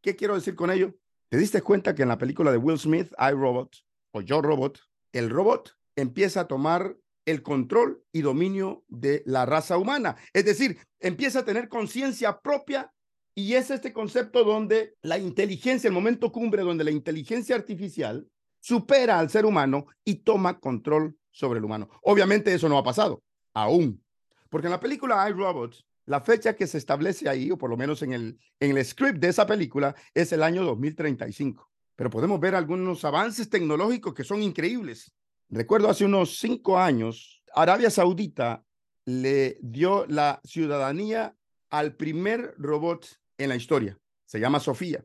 ¿Qué 0.00 0.16
quiero 0.16 0.34
decir 0.34 0.54
con 0.54 0.70
ello? 0.70 0.94
¿Te 1.28 1.38
diste 1.38 1.62
cuenta 1.62 1.94
que 1.94 2.02
en 2.02 2.08
la 2.08 2.18
película 2.18 2.52
de 2.52 2.58
Will 2.58 2.78
Smith, 2.78 3.12
I 3.18 3.32
Robot 3.32 3.74
o 4.12 4.20
Yo 4.20 4.42
Robot, 4.42 4.78
el 5.12 5.30
robot 5.30 5.76
empieza 5.96 6.40
a 6.40 6.46
tomar 6.46 6.96
el 7.24 7.42
control 7.42 8.04
y 8.12 8.20
dominio 8.20 8.84
de 8.88 9.22
la 9.26 9.46
raza 9.46 9.78
humana? 9.78 10.16
Es 10.32 10.44
decir, 10.44 10.78
empieza 11.00 11.40
a 11.40 11.44
tener 11.44 11.68
conciencia 11.68 12.40
propia 12.40 12.92
y 13.34 13.54
es 13.54 13.70
este 13.70 13.92
concepto 13.92 14.44
donde 14.44 14.94
la 15.02 15.18
inteligencia, 15.18 15.88
el 15.88 15.94
momento 15.94 16.30
cumbre 16.30 16.62
donde 16.62 16.84
la 16.84 16.90
inteligencia 16.90 17.56
artificial 17.56 18.28
supera 18.60 19.18
al 19.18 19.28
ser 19.28 19.44
humano 19.44 19.86
y 20.04 20.16
toma 20.16 20.60
control 20.60 21.16
sobre 21.30 21.58
el 21.58 21.64
humano. 21.64 21.88
Obviamente 22.02 22.54
eso 22.54 22.68
no 22.68 22.78
ha 22.78 22.84
pasado, 22.84 23.22
aún. 23.52 24.02
Porque 24.48 24.68
en 24.68 24.72
la 24.72 24.80
película 24.80 25.28
I, 25.28 25.32
Robot, 25.32 25.74
la 26.06 26.20
fecha 26.20 26.54
que 26.54 26.66
se 26.66 26.78
establece 26.78 27.28
ahí, 27.28 27.50
o 27.50 27.58
por 27.58 27.70
lo 27.70 27.76
menos 27.76 28.02
en 28.02 28.12
el, 28.12 28.38
en 28.60 28.76
el 28.76 28.84
script 28.84 29.18
de 29.18 29.28
esa 29.28 29.46
película, 29.46 29.94
es 30.12 30.32
el 30.32 30.42
año 30.42 30.64
2035. 30.64 31.70
Pero 31.96 32.10
podemos 32.10 32.40
ver 32.40 32.54
algunos 32.54 33.04
avances 33.04 33.48
tecnológicos 33.48 34.14
que 34.14 34.24
son 34.24 34.42
increíbles. 34.42 35.12
Recuerdo 35.48 35.88
hace 35.88 36.04
unos 36.04 36.38
cinco 36.38 36.78
años, 36.78 37.42
Arabia 37.54 37.90
Saudita 37.90 38.64
le 39.04 39.58
dio 39.60 40.06
la 40.06 40.40
ciudadanía 40.44 41.36
al 41.70 41.94
primer 41.94 42.54
robot 42.58 43.06
en 43.38 43.48
la 43.48 43.56
historia. 43.56 43.98
Se 44.24 44.40
llama 44.40 44.60
Sofía. 44.60 45.04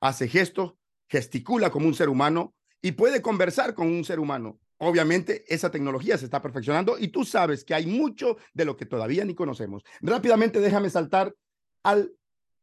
Hace 0.00 0.28
gestos, 0.28 0.74
gesticula 1.08 1.70
como 1.70 1.86
un 1.86 1.94
ser 1.94 2.08
humano 2.08 2.54
y 2.80 2.92
puede 2.92 3.20
conversar 3.20 3.74
con 3.74 3.88
un 3.88 4.04
ser 4.04 4.20
humano. 4.20 4.58
Obviamente 4.82 5.44
esa 5.46 5.70
tecnología 5.70 6.16
se 6.16 6.24
está 6.24 6.40
perfeccionando 6.40 6.98
y 6.98 7.08
tú 7.08 7.26
sabes 7.26 7.64
que 7.64 7.74
hay 7.74 7.84
mucho 7.84 8.38
de 8.54 8.64
lo 8.64 8.78
que 8.78 8.86
todavía 8.86 9.26
ni 9.26 9.34
conocemos. 9.34 9.82
Rápidamente 10.00 10.58
déjame 10.58 10.88
saltar 10.88 11.34
al 11.82 12.14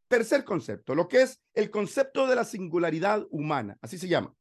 tercer 0.07 0.43
concepto, 0.43 0.95
lo 0.95 1.07
que 1.07 1.21
es 1.21 1.39
el 1.53 1.69
concepto 1.69 2.25
de 2.25 2.35
la 2.35 2.43
singularidad 2.43 3.27
humana, 3.29 3.77
así 3.81 3.99
se 3.99 4.07
llama, 4.07 4.33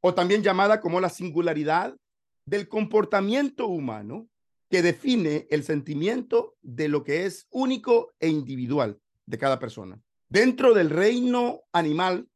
o 0.00 0.14
también 0.14 0.44
llamada 0.44 0.80
como 0.80 1.00
la 1.00 1.08
singularidad 1.08 1.96
del 2.46 2.68
comportamiento 2.68 3.66
humano 3.66 4.28
que 4.70 4.82
define 4.82 5.48
el 5.50 5.64
sentimiento 5.64 6.54
de 6.62 6.88
lo 6.88 7.02
que 7.02 7.26
es 7.26 7.48
único 7.50 8.12
e 8.20 8.28
individual 8.28 9.00
de 9.26 9.38
cada 9.38 9.58
persona. 9.58 10.00
Dentro 10.28 10.72
del 10.72 10.90
reino 10.90 11.62
animal 11.72 12.28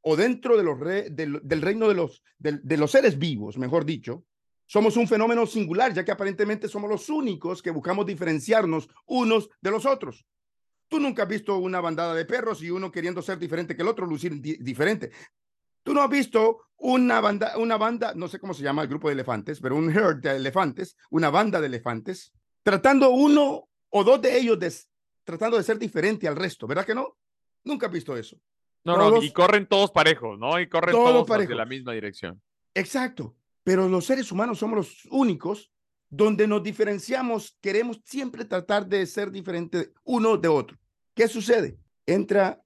o 0.00 0.14
dentro 0.14 0.56
del, 0.56 1.62
reino 1.62 1.88
de 1.88 2.76
los 2.76 2.90
seres 2.90 3.18
vivos, 3.18 3.58
mejor 3.58 3.84
dicho, 3.84 4.24
somos 4.66 4.96
un 4.96 5.06
fenómeno 5.06 5.46
singular, 5.46 5.92
ya 5.92 6.04
que 6.04 6.12
aparentemente 6.12 6.68
somos 6.68 6.90
los 6.90 7.08
únicos 7.08 7.62
que 7.62 7.70
buscamos 7.70 8.06
diferenciarnos 8.06 8.88
unos 9.06 9.50
de 9.60 9.70
los 9.70 9.86
otros. 9.86 10.24
Tú 10.88 11.00
nunca 11.00 11.24
has 11.24 11.28
visto 11.28 11.56
una 11.58 11.80
bandada 11.80 12.14
de 12.14 12.24
perros 12.24 12.62
y 12.62 12.70
uno 12.70 12.90
queriendo 12.90 13.22
ser 13.22 13.38
diferente 13.38 13.74
que 13.74 13.82
el 13.82 13.88
otro, 13.88 14.06
lucir 14.06 14.40
diferente. 14.40 15.10
Tú 15.82 15.92
no 15.92 16.02
has 16.02 16.10
visto 16.10 16.68
una 16.78 17.20
banda, 17.20 17.58
una 17.58 17.76
banda, 17.76 18.12
no 18.14 18.28
sé 18.28 18.38
cómo 18.38 18.54
se 18.54 18.62
llama 18.62 18.82
el 18.82 18.88
grupo 18.88 19.08
de 19.08 19.14
elefantes, 19.14 19.60
pero 19.60 19.76
un 19.76 19.90
herd 19.90 20.20
de 20.20 20.36
elefantes, 20.36 20.96
una 21.10 21.30
banda 21.30 21.60
de 21.60 21.66
elefantes, 21.66 22.32
tratando 22.62 23.10
uno 23.10 23.68
o 23.90 24.04
dos 24.04 24.20
de 24.20 24.38
ellos 24.38 24.58
de, 24.58 24.72
tratando 25.24 25.56
de 25.56 25.62
ser 25.62 25.78
diferente 25.78 26.26
al 26.26 26.36
resto, 26.36 26.66
¿verdad 26.66 26.86
que 26.86 26.94
no? 26.94 27.16
Nunca 27.64 27.86
has 27.86 27.92
visto 27.92 28.16
eso. 28.16 28.36
No, 28.84 28.96
no, 28.98 29.22
y 29.22 29.32
corren 29.32 29.66
todos 29.66 29.90
parejos, 29.90 30.38
¿no? 30.38 30.60
Y 30.60 30.68
corren 30.68 30.94
todos, 30.94 31.26
todos 31.26 31.48
la 31.48 31.64
misma 31.64 31.92
dirección. 31.92 32.40
Exacto. 32.74 33.34
Pero 33.64 33.88
los 33.88 34.04
seres 34.04 34.30
humanos 34.30 34.58
somos 34.58 34.76
los 34.76 35.04
únicos 35.10 35.72
donde 36.10 36.46
nos 36.46 36.62
diferenciamos, 36.62 37.58
queremos 37.60 38.00
siempre 38.04 38.44
tratar 38.44 38.86
de 38.86 39.04
ser 39.06 39.32
diferente 39.32 39.92
uno 40.04 40.36
de 40.36 40.48
otro. 40.48 40.78
¿Qué 41.14 41.26
sucede? 41.26 41.76
Entra 42.06 42.62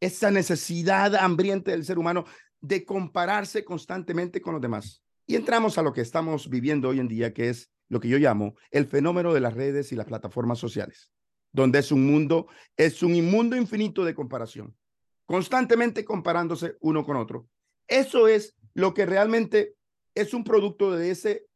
esa 0.00 0.30
necesidad 0.30 1.14
hambriente 1.14 1.70
del 1.70 1.84
ser 1.84 1.98
humano 1.98 2.24
de 2.60 2.84
compararse 2.84 3.64
constantemente 3.64 4.42
con 4.42 4.54
los 4.54 4.60
demás. 4.60 5.02
Y 5.26 5.36
entramos 5.36 5.78
a 5.78 5.82
lo 5.82 5.92
que 5.92 6.00
estamos 6.00 6.50
viviendo 6.50 6.88
hoy 6.88 7.00
en 7.00 7.08
día, 7.08 7.32
que 7.32 7.48
es 7.48 7.70
lo 7.88 8.00
que 8.00 8.08
yo 8.08 8.18
llamo 8.18 8.56
el 8.70 8.86
fenómeno 8.86 9.32
de 9.32 9.40
las 9.40 9.54
redes 9.54 9.92
y 9.92 9.96
las 9.96 10.06
plataformas 10.06 10.58
sociales, 10.58 11.10
donde 11.52 11.78
es 11.78 11.92
un 11.92 12.06
mundo, 12.06 12.48
es 12.76 13.02
un 13.02 13.14
inmundo 13.14 13.56
infinito 13.56 14.04
de 14.04 14.14
comparación, 14.14 14.76
constantemente 15.24 16.04
comparándose 16.04 16.76
uno 16.80 17.04
con 17.04 17.16
otro. 17.16 17.48
Eso 17.86 18.28
es 18.28 18.56
lo 18.74 18.92
que 18.94 19.06
realmente 19.06 19.76
es 20.14 20.34
un 20.34 20.44
producto 20.44 20.92
de 20.92 21.10
ese 21.10 21.46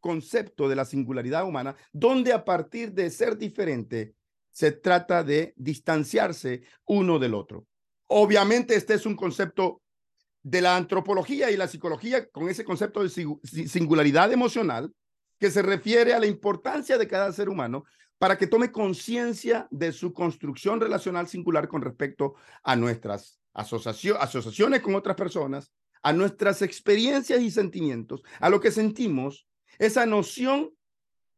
concepto 0.00 0.68
de 0.68 0.76
la 0.76 0.84
singularidad 0.84 1.46
humana, 1.46 1.76
donde 1.92 2.32
a 2.32 2.44
partir 2.44 2.92
de 2.92 3.10
ser 3.10 3.38
diferente, 3.38 4.14
se 4.50 4.70
trata 4.72 5.24
de 5.24 5.54
distanciarse 5.56 6.62
uno 6.84 7.18
del 7.18 7.34
otro. 7.34 7.66
Obviamente 8.08 8.74
este 8.74 8.94
es 8.94 9.06
un 9.06 9.16
concepto 9.16 9.80
de 10.42 10.60
la 10.60 10.76
antropología 10.76 11.50
y 11.50 11.56
la 11.56 11.68
psicología 11.68 12.28
con 12.28 12.48
ese 12.48 12.64
concepto 12.64 13.02
de 13.02 13.08
singularidad 13.08 14.32
emocional 14.32 14.92
que 15.38 15.50
se 15.50 15.62
refiere 15.62 16.12
a 16.12 16.20
la 16.20 16.26
importancia 16.26 16.98
de 16.98 17.08
cada 17.08 17.32
ser 17.32 17.48
humano 17.48 17.84
para 18.18 18.36
que 18.36 18.46
tome 18.46 18.70
conciencia 18.70 19.66
de 19.70 19.92
su 19.92 20.12
construcción 20.12 20.80
relacional 20.80 21.26
singular 21.28 21.66
con 21.66 21.82
respecto 21.82 22.34
a 22.62 22.76
nuestras 22.76 23.40
asociaciones 23.52 24.80
con 24.80 24.94
otras 24.94 25.16
personas, 25.16 25.72
a 26.02 26.12
nuestras 26.12 26.62
experiencias 26.62 27.40
y 27.40 27.50
sentimientos, 27.50 28.22
a 28.40 28.50
lo 28.50 28.60
que 28.60 28.70
sentimos, 28.70 29.46
esa 29.78 30.06
noción 30.06 30.70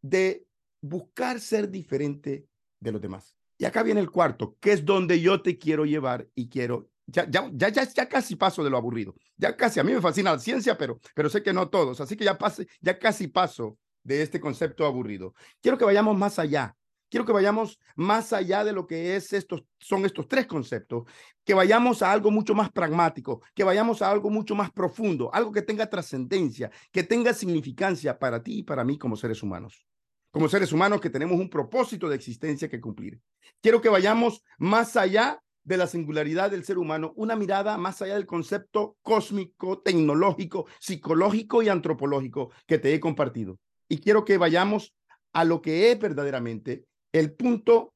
de 0.00 0.46
buscar 0.80 1.40
ser 1.40 1.70
diferente 1.70 2.46
de 2.80 2.92
los 2.92 3.00
demás. 3.00 3.36
Y 3.56 3.64
acá 3.64 3.82
viene 3.82 4.00
el 4.00 4.10
cuarto, 4.10 4.56
que 4.60 4.72
es 4.72 4.84
donde 4.84 5.20
yo 5.20 5.40
te 5.40 5.58
quiero 5.58 5.84
llevar 5.84 6.28
y 6.34 6.48
quiero, 6.48 6.90
ya, 7.06 7.28
ya, 7.30 7.50
ya, 7.52 7.70
ya, 7.70 8.08
casi 8.08 8.36
paso 8.36 8.64
de 8.64 8.70
lo 8.70 8.76
aburrido, 8.76 9.14
ya 9.36 9.56
casi, 9.56 9.80
a 9.80 9.84
mí 9.84 9.92
me 9.92 10.00
fascina 10.00 10.32
la 10.32 10.38
ciencia, 10.38 10.76
pero, 10.76 11.00
pero 11.14 11.28
sé 11.28 11.42
que 11.42 11.52
no 11.52 11.68
todos, 11.68 12.00
así 12.00 12.16
que 12.16 12.24
ya, 12.24 12.36
pase, 12.36 12.66
ya 12.80 12.98
casi 12.98 13.28
paso 13.28 13.78
de 14.02 14.22
este 14.22 14.40
concepto 14.40 14.84
aburrido. 14.84 15.34
Quiero 15.62 15.78
que 15.78 15.84
vayamos 15.84 16.16
más 16.16 16.38
allá, 16.38 16.76
quiero 17.14 17.24
que 17.24 17.32
vayamos 17.32 17.78
más 17.94 18.32
allá 18.32 18.64
de 18.64 18.72
lo 18.72 18.88
que 18.88 19.14
es 19.14 19.32
estos, 19.32 19.62
son 19.78 20.04
estos 20.04 20.26
tres 20.26 20.48
conceptos, 20.48 21.04
que 21.44 21.54
vayamos 21.54 22.02
a 22.02 22.10
algo 22.10 22.32
mucho 22.32 22.56
más 22.56 22.72
pragmático, 22.72 23.40
que 23.54 23.62
vayamos 23.62 24.02
a 24.02 24.10
algo 24.10 24.30
mucho 24.30 24.56
más 24.56 24.72
profundo, 24.72 25.30
algo 25.32 25.52
que 25.52 25.62
tenga 25.62 25.88
trascendencia, 25.88 26.72
que 26.90 27.04
tenga 27.04 27.32
significancia 27.32 28.18
para 28.18 28.42
ti 28.42 28.58
y 28.58 28.62
para 28.64 28.82
mí 28.82 28.98
como 28.98 29.16
seres 29.16 29.44
humanos 29.44 29.86
como 30.32 30.48
seres 30.48 30.72
humanos 30.72 31.00
que 31.00 31.10
tenemos 31.10 31.38
un 31.38 31.48
propósito 31.48 32.08
de 32.08 32.16
existencia 32.16 32.68
que 32.68 32.80
cumplir. 32.80 33.20
Quiero 33.60 33.80
que 33.80 33.88
vayamos 33.88 34.42
más 34.58 34.96
allá 34.96 35.40
de 35.62 35.76
la 35.76 35.86
singularidad 35.86 36.50
del 36.50 36.64
ser 36.64 36.78
humano, 36.78 37.12
una 37.14 37.36
mirada 37.36 37.78
más 37.78 38.02
allá 38.02 38.14
del 38.14 38.26
concepto 38.26 38.96
cósmico, 39.02 39.78
tecnológico, 39.82 40.66
psicológico 40.80 41.62
y 41.62 41.68
antropológico 41.68 42.50
que 42.66 42.80
te 42.80 42.92
he 42.92 42.98
compartido. 42.98 43.60
Y 43.88 43.98
quiero 43.98 44.24
que 44.24 44.36
vayamos 44.36 44.96
a 45.32 45.44
lo 45.44 45.62
que 45.62 45.92
es 45.92 46.00
verdaderamente 46.00 46.84
el 47.14 47.32
punto 47.32 47.94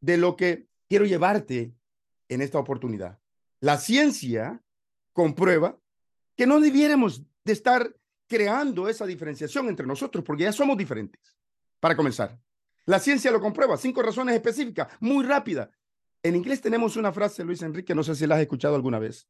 de 0.00 0.16
lo 0.16 0.36
que 0.36 0.68
quiero 0.88 1.04
llevarte 1.04 1.74
en 2.28 2.40
esta 2.40 2.60
oportunidad. 2.60 3.18
La 3.58 3.78
ciencia 3.78 4.62
comprueba 5.12 5.76
que 6.36 6.46
no 6.46 6.60
debiéramos 6.60 7.24
de 7.44 7.52
estar 7.52 7.92
creando 8.28 8.88
esa 8.88 9.06
diferenciación 9.06 9.68
entre 9.68 9.88
nosotros 9.88 10.24
porque 10.24 10.44
ya 10.44 10.52
somos 10.52 10.78
diferentes. 10.78 11.36
Para 11.80 11.96
comenzar, 11.96 12.38
la 12.86 13.00
ciencia 13.00 13.32
lo 13.32 13.40
comprueba, 13.40 13.76
cinco 13.76 14.02
razones 14.02 14.36
específicas, 14.36 14.86
muy 15.00 15.24
rápida. 15.24 15.72
En 16.22 16.36
inglés 16.36 16.60
tenemos 16.60 16.96
una 16.96 17.12
frase, 17.12 17.42
Luis 17.42 17.62
Enrique, 17.62 17.92
no 17.92 18.04
sé 18.04 18.14
si 18.14 18.24
la 18.24 18.36
has 18.36 18.40
escuchado 18.40 18.76
alguna 18.76 19.00
vez, 19.00 19.28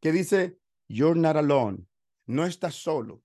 que 0.00 0.12
dice, 0.12 0.58
You're 0.88 1.20
not 1.20 1.36
alone, 1.36 1.84
no 2.24 2.46
estás 2.46 2.74
solo. 2.74 3.22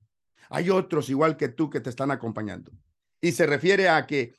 Hay 0.49 0.69
otros 0.69 1.10
igual 1.10 1.38
que 1.38 1.47
tú 1.47 1.69
que 1.69 1.80
te 1.80 1.89
están 1.89 2.12
acompañando. 2.12 2.73
Y 3.21 3.32
se 3.32 3.45
refiere 3.45 3.88
a 3.88 4.06
que 4.06 4.36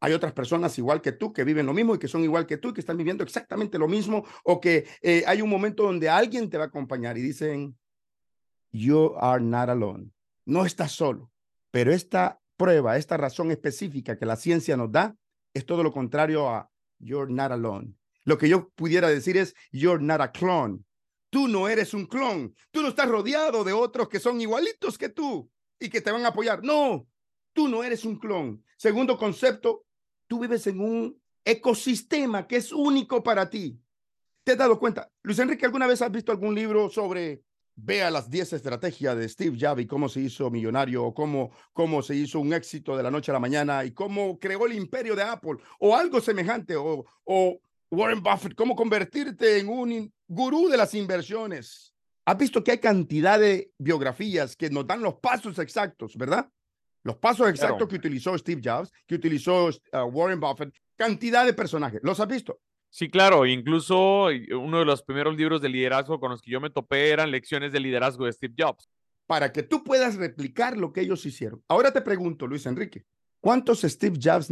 hay 0.00 0.12
otras 0.12 0.32
personas 0.32 0.76
igual 0.78 1.00
que 1.00 1.12
tú 1.12 1.32
que 1.32 1.44
viven 1.44 1.66
lo 1.66 1.72
mismo 1.72 1.94
y 1.94 1.98
que 1.98 2.08
son 2.08 2.22
igual 2.22 2.46
que 2.46 2.58
tú 2.58 2.68
y 2.68 2.72
que 2.74 2.80
están 2.80 2.96
viviendo 2.96 3.24
exactamente 3.24 3.78
lo 3.78 3.88
mismo 3.88 4.24
o 4.44 4.60
que 4.60 4.86
eh, 5.02 5.24
hay 5.26 5.42
un 5.42 5.48
momento 5.48 5.84
donde 5.84 6.08
alguien 6.08 6.50
te 6.50 6.58
va 6.58 6.64
a 6.64 6.68
acompañar 6.68 7.16
y 7.16 7.22
dicen, 7.22 7.76
You 8.72 9.14
are 9.18 9.42
not 9.42 9.68
alone, 9.68 10.10
no 10.44 10.66
estás 10.66 10.92
solo. 10.92 11.30
Pero 11.70 11.92
esta 11.92 12.40
prueba, 12.56 12.96
esta 12.96 13.16
razón 13.16 13.50
específica 13.50 14.18
que 14.18 14.26
la 14.26 14.36
ciencia 14.36 14.76
nos 14.76 14.92
da, 14.92 15.16
es 15.54 15.64
todo 15.64 15.82
lo 15.82 15.92
contrario 15.92 16.48
a 16.48 16.70
you're 16.98 17.32
not 17.32 17.52
alone. 17.52 17.94
Lo 18.24 18.36
que 18.36 18.48
yo 18.48 18.68
pudiera 18.70 19.08
decir 19.08 19.36
es 19.36 19.54
you're 19.70 20.02
not 20.02 20.20
a 20.20 20.32
clone. 20.32 20.80
Tú 21.30 21.48
no 21.48 21.68
eres 21.68 21.94
un 21.94 22.06
clon. 22.06 22.54
Tú 22.70 22.82
no 22.82 22.88
estás 22.88 23.08
rodeado 23.08 23.64
de 23.64 23.72
otros 23.72 24.08
que 24.08 24.20
son 24.20 24.40
igualitos 24.40 24.98
que 24.98 25.08
tú 25.08 25.50
y 25.78 25.88
que 25.88 26.00
te 26.00 26.10
van 26.10 26.24
a 26.24 26.28
apoyar. 26.28 26.62
No, 26.62 27.06
tú 27.52 27.68
no 27.68 27.82
eres 27.82 28.04
un 28.04 28.18
clon. 28.18 28.62
Segundo 28.76 29.16
concepto, 29.16 29.85
tú 30.26 30.40
vives 30.40 30.66
en 30.66 30.80
un 30.80 31.20
ecosistema 31.44 32.46
que 32.46 32.56
es 32.56 32.72
único 32.72 33.22
para 33.22 33.48
ti. 33.48 33.80
¿Te 34.44 34.52
has 34.52 34.58
dado 34.58 34.78
cuenta? 34.78 35.10
Luis 35.22 35.38
Enrique, 35.38 35.66
¿alguna 35.66 35.86
vez 35.86 36.02
has 36.02 36.10
visto 36.10 36.32
algún 36.32 36.54
libro 36.54 36.88
sobre 36.88 37.42
vea 37.76 38.10
las 38.10 38.30
10 38.30 38.54
estrategias 38.54 39.16
de 39.16 39.28
Steve 39.28 39.56
Jobs 39.60 39.82
y 39.82 39.86
cómo 39.86 40.08
se 40.08 40.20
hizo 40.20 40.50
millonario 40.50 41.04
o 41.04 41.14
cómo, 41.14 41.50
cómo 41.72 42.02
se 42.02 42.16
hizo 42.16 42.40
un 42.40 42.52
éxito 42.54 42.96
de 42.96 43.02
la 43.02 43.10
noche 43.10 43.30
a 43.30 43.34
la 43.34 43.40
mañana 43.40 43.84
y 43.84 43.92
cómo 43.92 44.38
creó 44.38 44.66
el 44.66 44.72
imperio 44.72 45.14
de 45.14 45.22
Apple 45.22 45.58
o 45.78 45.94
algo 45.94 46.20
semejante 46.20 46.74
o, 46.74 47.04
o 47.24 47.60
Warren 47.90 48.22
Buffett, 48.22 48.54
cómo 48.54 48.74
convertirte 48.74 49.58
en 49.58 49.68
un 49.68 50.12
gurú 50.26 50.68
de 50.68 50.76
las 50.76 50.94
inversiones. 50.94 51.94
Has 52.24 52.38
visto 52.38 52.64
que 52.64 52.72
hay 52.72 52.78
cantidad 52.78 53.38
de 53.38 53.70
biografías 53.78 54.56
que 54.56 54.70
nos 54.70 54.86
dan 54.86 55.02
los 55.02 55.16
pasos 55.16 55.58
exactos, 55.58 56.16
¿verdad? 56.16 56.50
Los 57.06 57.18
pasos 57.18 57.48
exactos 57.48 57.88
que 57.88 57.94
utilizó 57.94 58.36
Steve 58.36 58.60
Jobs, 58.64 58.92
que 59.06 59.14
utilizó 59.14 59.68
uh, 59.68 59.98
Warren 60.10 60.40
Buffett, 60.40 60.74
cantidad 60.96 61.46
de 61.46 61.52
personajes. 61.52 62.00
¿Los 62.02 62.18
has 62.18 62.26
visto? 62.26 62.58
Sí, 62.90 63.08
claro, 63.08 63.46
incluso 63.46 64.24
uno 64.58 64.80
de 64.80 64.84
los 64.84 65.04
primeros 65.04 65.36
libros 65.36 65.62
de 65.62 65.68
liderazgo 65.68 66.18
con 66.18 66.32
los 66.32 66.42
que 66.42 66.50
yo 66.50 66.60
me 66.60 66.68
topé 66.68 67.10
eran 67.10 67.30
lecciones 67.30 67.70
de 67.70 67.78
liderazgo 67.78 68.24
de 68.24 68.32
Steve 68.32 68.54
Jobs. 68.58 68.88
Para 69.28 69.52
que 69.52 69.62
tú 69.62 69.84
puedas 69.84 70.16
replicar 70.16 70.76
lo 70.76 70.92
que 70.92 71.02
ellos 71.02 71.24
hicieron. 71.24 71.62
Ahora 71.68 71.92
te 71.92 72.00
pregunto, 72.00 72.48
Luis 72.48 72.66
Enrique, 72.66 73.04
¿cuántos 73.40 73.82
Steve 73.82 74.18
Jobs 74.20 74.48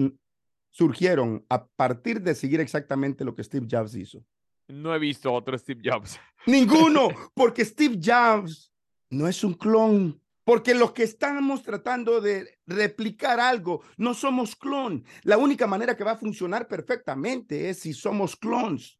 surgieron 0.70 1.44
a 1.48 1.66
partir 1.66 2.22
de 2.22 2.36
seguir 2.36 2.60
exactamente 2.60 3.24
lo 3.24 3.34
que 3.34 3.42
Steve 3.42 3.66
Jobs 3.68 3.96
hizo? 3.96 4.24
No 4.68 4.94
he 4.94 5.00
visto 5.00 5.32
otro 5.32 5.58
Steve 5.58 5.80
Jobs. 5.84 6.20
Ninguno, 6.46 7.08
porque 7.34 7.64
Steve 7.64 7.98
Jobs 8.00 8.72
no 9.10 9.26
es 9.26 9.42
un 9.42 9.54
clon 9.54 10.20
porque 10.44 10.74
los 10.74 10.92
que 10.92 11.02
estamos 11.02 11.62
tratando 11.62 12.20
de 12.20 12.58
replicar 12.66 13.40
algo 13.40 13.82
no 13.96 14.14
somos 14.14 14.54
clon. 14.54 15.04
La 15.22 15.38
única 15.38 15.66
manera 15.66 15.96
que 15.96 16.04
va 16.04 16.12
a 16.12 16.18
funcionar 16.18 16.68
perfectamente 16.68 17.70
es 17.70 17.80
si 17.80 17.94
somos 17.94 18.36
clones. 18.36 18.98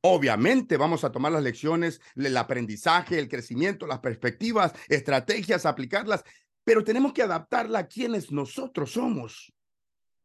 Obviamente 0.00 0.76
vamos 0.76 1.02
a 1.02 1.10
tomar 1.10 1.32
las 1.32 1.42
lecciones, 1.42 2.00
el 2.14 2.36
aprendizaje, 2.36 3.18
el 3.18 3.28
crecimiento, 3.28 3.86
las 3.86 3.98
perspectivas, 3.98 4.72
estrategias, 4.88 5.66
aplicarlas, 5.66 6.22
pero 6.62 6.84
tenemos 6.84 7.12
que 7.12 7.22
adaptarla 7.22 7.80
a 7.80 7.86
quienes 7.88 8.30
nosotros 8.30 8.92
somos. 8.92 9.52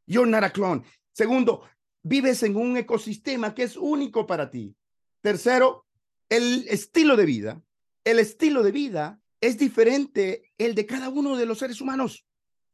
You're 0.05 0.29
not 0.29 0.43
a 0.43 0.51
clone. 0.51 0.83
Segundo, 1.11 1.63
vives 2.03 2.43
en 2.43 2.55
un 2.55 2.77
ecosistema 2.77 3.55
que 3.55 3.63
es 3.63 3.75
único 3.75 4.27
para 4.27 4.51
ti. 4.51 4.75
Tercero, 5.21 5.87
el 6.29 6.65
estilo 6.67 7.15
de 7.15 7.25
vida. 7.25 7.61
El 8.03 8.19
estilo 8.19 8.63
de 8.63 8.71
vida 8.71 9.20
es 9.41 9.57
diferente 9.57 10.53
el 10.57 10.75
de 10.75 10.85
cada 10.85 11.09
uno 11.09 11.35
de 11.35 11.47
los 11.47 11.57
seres 11.57 11.81
humanos. 11.81 12.25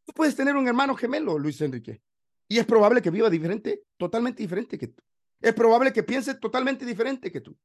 Tú 0.05 0.13
puedes 0.13 0.35
tener 0.35 0.55
un 0.55 0.67
hermano 0.67 0.95
gemelo, 0.95 1.39
Luis 1.39 1.59
Enrique, 1.61 2.01
y 2.47 2.59
es 2.59 2.65
probable 2.65 3.01
que 3.01 3.09
viva 3.09 3.29
diferente, 3.29 3.83
totalmente 3.95 4.43
diferente 4.43 4.77
que 4.77 4.87
tú. 4.87 5.01
Es 5.39 5.53
probable 5.53 5.93
que 5.93 6.03
piense 6.03 6.35
totalmente 6.35 6.85
diferente 6.85 7.31
que 7.31 7.41
tú. 7.41 7.57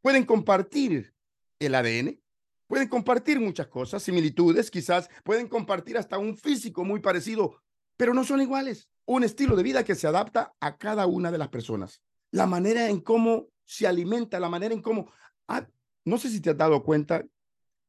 Pueden 0.00 0.24
compartir 0.24 1.14
el 1.58 1.74
ADN, 1.74 2.20
pueden 2.66 2.88
compartir 2.88 3.40
muchas 3.40 3.66
cosas, 3.66 4.02
similitudes, 4.02 4.70
quizás 4.70 5.08
pueden 5.24 5.48
compartir 5.48 5.98
hasta 5.98 6.18
un 6.18 6.36
físico 6.36 6.84
muy 6.84 7.00
parecido, 7.00 7.60
pero 7.96 8.14
no 8.14 8.24
son 8.24 8.40
iguales. 8.40 8.88
Un 9.06 9.24
estilo 9.24 9.56
de 9.56 9.62
vida 9.62 9.84
que 9.84 9.94
se 9.94 10.06
adapta 10.06 10.54
a 10.60 10.78
cada 10.78 11.06
una 11.06 11.30
de 11.30 11.38
las 11.38 11.48
personas. 11.48 12.00
La 12.30 12.46
manera 12.46 12.88
en 12.88 13.00
cómo 13.00 13.48
se 13.64 13.86
alimenta, 13.86 14.40
la 14.40 14.48
manera 14.48 14.74
en 14.74 14.82
cómo... 14.82 15.12
Ah, 15.48 15.66
no 16.04 16.18
sé 16.18 16.30
si 16.30 16.40
te 16.40 16.50
has 16.50 16.56
dado 16.56 16.82
cuenta 16.82 17.24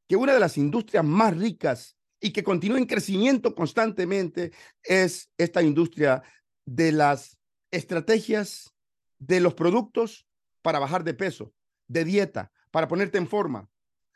que 0.08 0.16
una 0.16 0.34
de 0.34 0.40
las 0.40 0.56
industrias 0.56 1.04
más 1.04 1.36
ricas 1.36 1.96
y 2.20 2.32
que 2.32 2.44
continúa 2.44 2.78
en 2.78 2.86
crecimiento 2.86 3.54
constantemente 3.54 4.52
es 4.82 5.30
esta 5.36 5.62
industria 5.62 6.22
de 6.64 6.92
las 6.92 7.38
estrategias 7.70 8.72
de 9.18 9.40
los 9.40 9.54
productos 9.54 10.26
para 10.62 10.78
bajar 10.78 11.04
de 11.04 11.14
peso, 11.14 11.52
de 11.88 12.04
dieta, 12.04 12.52
para 12.70 12.88
ponerte 12.88 13.18
en 13.18 13.28
forma. 13.28 13.68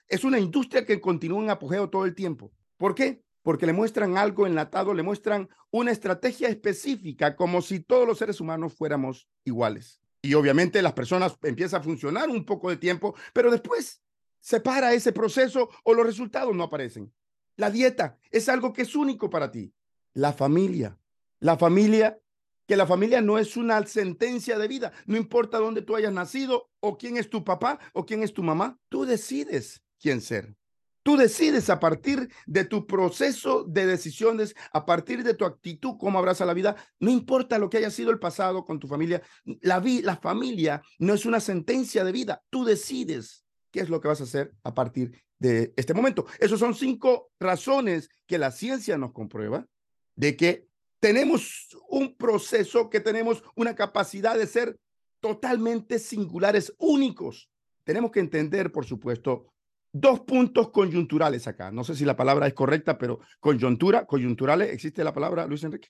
Es 0.08 0.24
una 0.24 0.38
industria 0.38 0.84
que 0.84 1.00
continúa 1.00 1.42
en 1.42 1.50
apogeo 1.50 1.88
todo 1.88 2.04
el 2.04 2.14
tiempo. 2.14 2.52
¿Por 2.76 2.94
qué? 2.94 3.22
Porque 3.42 3.66
le 3.66 3.72
muestran 3.72 4.16
algo 4.16 4.46
enlatado, 4.46 4.92
le 4.92 5.02
muestran 5.02 5.48
una 5.70 5.92
estrategia 5.92 6.48
específica, 6.48 7.36
como 7.36 7.62
si 7.62 7.80
todos 7.80 8.06
los 8.06 8.18
seres 8.18 8.40
humanos 8.40 8.74
fuéramos 8.74 9.28
iguales. 9.44 10.00
Y 10.22 10.34
obviamente 10.34 10.82
las 10.82 10.92
personas 10.92 11.36
empiezan 11.42 11.80
a 11.80 11.84
funcionar 11.84 12.28
un 12.28 12.44
poco 12.44 12.68
de 12.68 12.76
tiempo, 12.76 13.14
pero 13.32 13.50
después 13.50 14.02
se 14.40 14.60
para 14.60 14.92
ese 14.94 15.12
proceso 15.12 15.70
o 15.84 15.94
los 15.94 16.06
resultados 16.06 16.54
no 16.54 16.64
aparecen. 16.64 17.12
La 17.56 17.70
dieta 17.70 18.18
es 18.30 18.48
algo 18.48 18.72
que 18.72 18.82
es 18.82 18.94
único 18.94 19.28
para 19.28 19.50
ti. 19.50 19.72
La 20.14 20.32
familia. 20.32 20.98
La 21.40 21.56
familia, 21.56 22.18
que 22.66 22.76
la 22.76 22.86
familia 22.86 23.20
no 23.20 23.38
es 23.38 23.56
una 23.56 23.84
sentencia 23.86 24.58
de 24.58 24.68
vida. 24.68 24.92
No 25.06 25.16
importa 25.16 25.58
dónde 25.58 25.82
tú 25.82 25.96
hayas 25.96 26.12
nacido 26.12 26.70
o 26.80 26.96
quién 26.96 27.16
es 27.16 27.28
tu 27.28 27.44
papá 27.44 27.78
o 27.92 28.06
quién 28.06 28.22
es 28.22 28.32
tu 28.32 28.42
mamá. 28.42 28.78
Tú 28.88 29.04
decides 29.04 29.82
quién 29.98 30.20
ser. 30.20 30.56
Tú 31.02 31.16
decides 31.16 31.70
a 31.70 31.80
partir 31.80 32.30
de 32.46 32.64
tu 32.64 32.86
proceso 32.86 33.64
de 33.64 33.86
decisiones, 33.86 34.54
a 34.72 34.84
partir 34.84 35.24
de 35.24 35.32
tu 35.32 35.46
actitud, 35.46 35.96
cómo 35.98 36.18
abraza 36.18 36.44
la 36.44 36.52
vida. 36.52 36.76
No 36.98 37.10
importa 37.10 37.58
lo 37.58 37.70
que 37.70 37.78
haya 37.78 37.90
sido 37.90 38.10
el 38.10 38.18
pasado 38.18 38.64
con 38.66 38.78
tu 38.78 38.86
familia. 38.86 39.22
La, 39.62 39.82
la 40.02 40.16
familia 40.16 40.82
no 40.98 41.14
es 41.14 41.24
una 41.24 41.40
sentencia 41.40 42.04
de 42.04 42.12
vida. 42.12 42.42
Tú 42.50 42.64
decides 42.64 43.44
qué 43.70 43.80
es 43.80 43.88
lo 43.88 44.00
que 44.00 44.08
vas 44.08 44.20
a 44.20 44.24
hacer 44.24 44.52
a 44.62 44.74
partir 44.74 45.22
de 45.38 45.72
este 45.76 45.94
momento. 45.94 46.26
Esos 46.38 46.60
son 46.60 46.74
cinco 46.74 47.30
razones 47.40 48.08
que 48.26 48.38
la 48.38 48.50
ciencia 48.50 48.98
nos 48.98 49.12
comprueba 49.12 49.66
de 50.14 50.36
que 50.36 50.68
tenemos 51.00 51.76
un 51.88 52.14
proceso, 52.14 52.90
que 52.90 53.00
tenemos 53.00 53.42
una 53.54 53.74
capacidad 53.74 54.36
de 54.36 54.46
ser 54.46 54.78
totalmente 55.20 55.98
singulares, 55.98 56.74
únicos. 56.78 57.50
Tenemos 57.84 58.10
que 58.10 58.20
entender, 58.20 58.70
por 58.70 58.84
supuesto, 58.84 59.46
dos 59.92 60.20
puntos 60.20 60.70
coyunturales 60.70 61.46
acá. 61.46 61.70
No 61.70 61.84
sé 61.84 61.94
si 61.94 62.04
la 62.04 62.16
palabra 62.16 62.46
es 62.46 62.54
correcta, 62.54 62.98
pero 62.98 63.20
coyuntura, 63.40 64.06
coyunturales, 64.06 64.70
¿existe 64.70 65.02
la 65.02 65.14
palabra, 65.14 65.46
Luis 65.46 65.64
Enrique? 65.64 65.88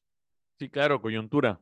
Sí, 0.58 0.70
claro, 0.70 1.00
coyuntura. 1.00 1.60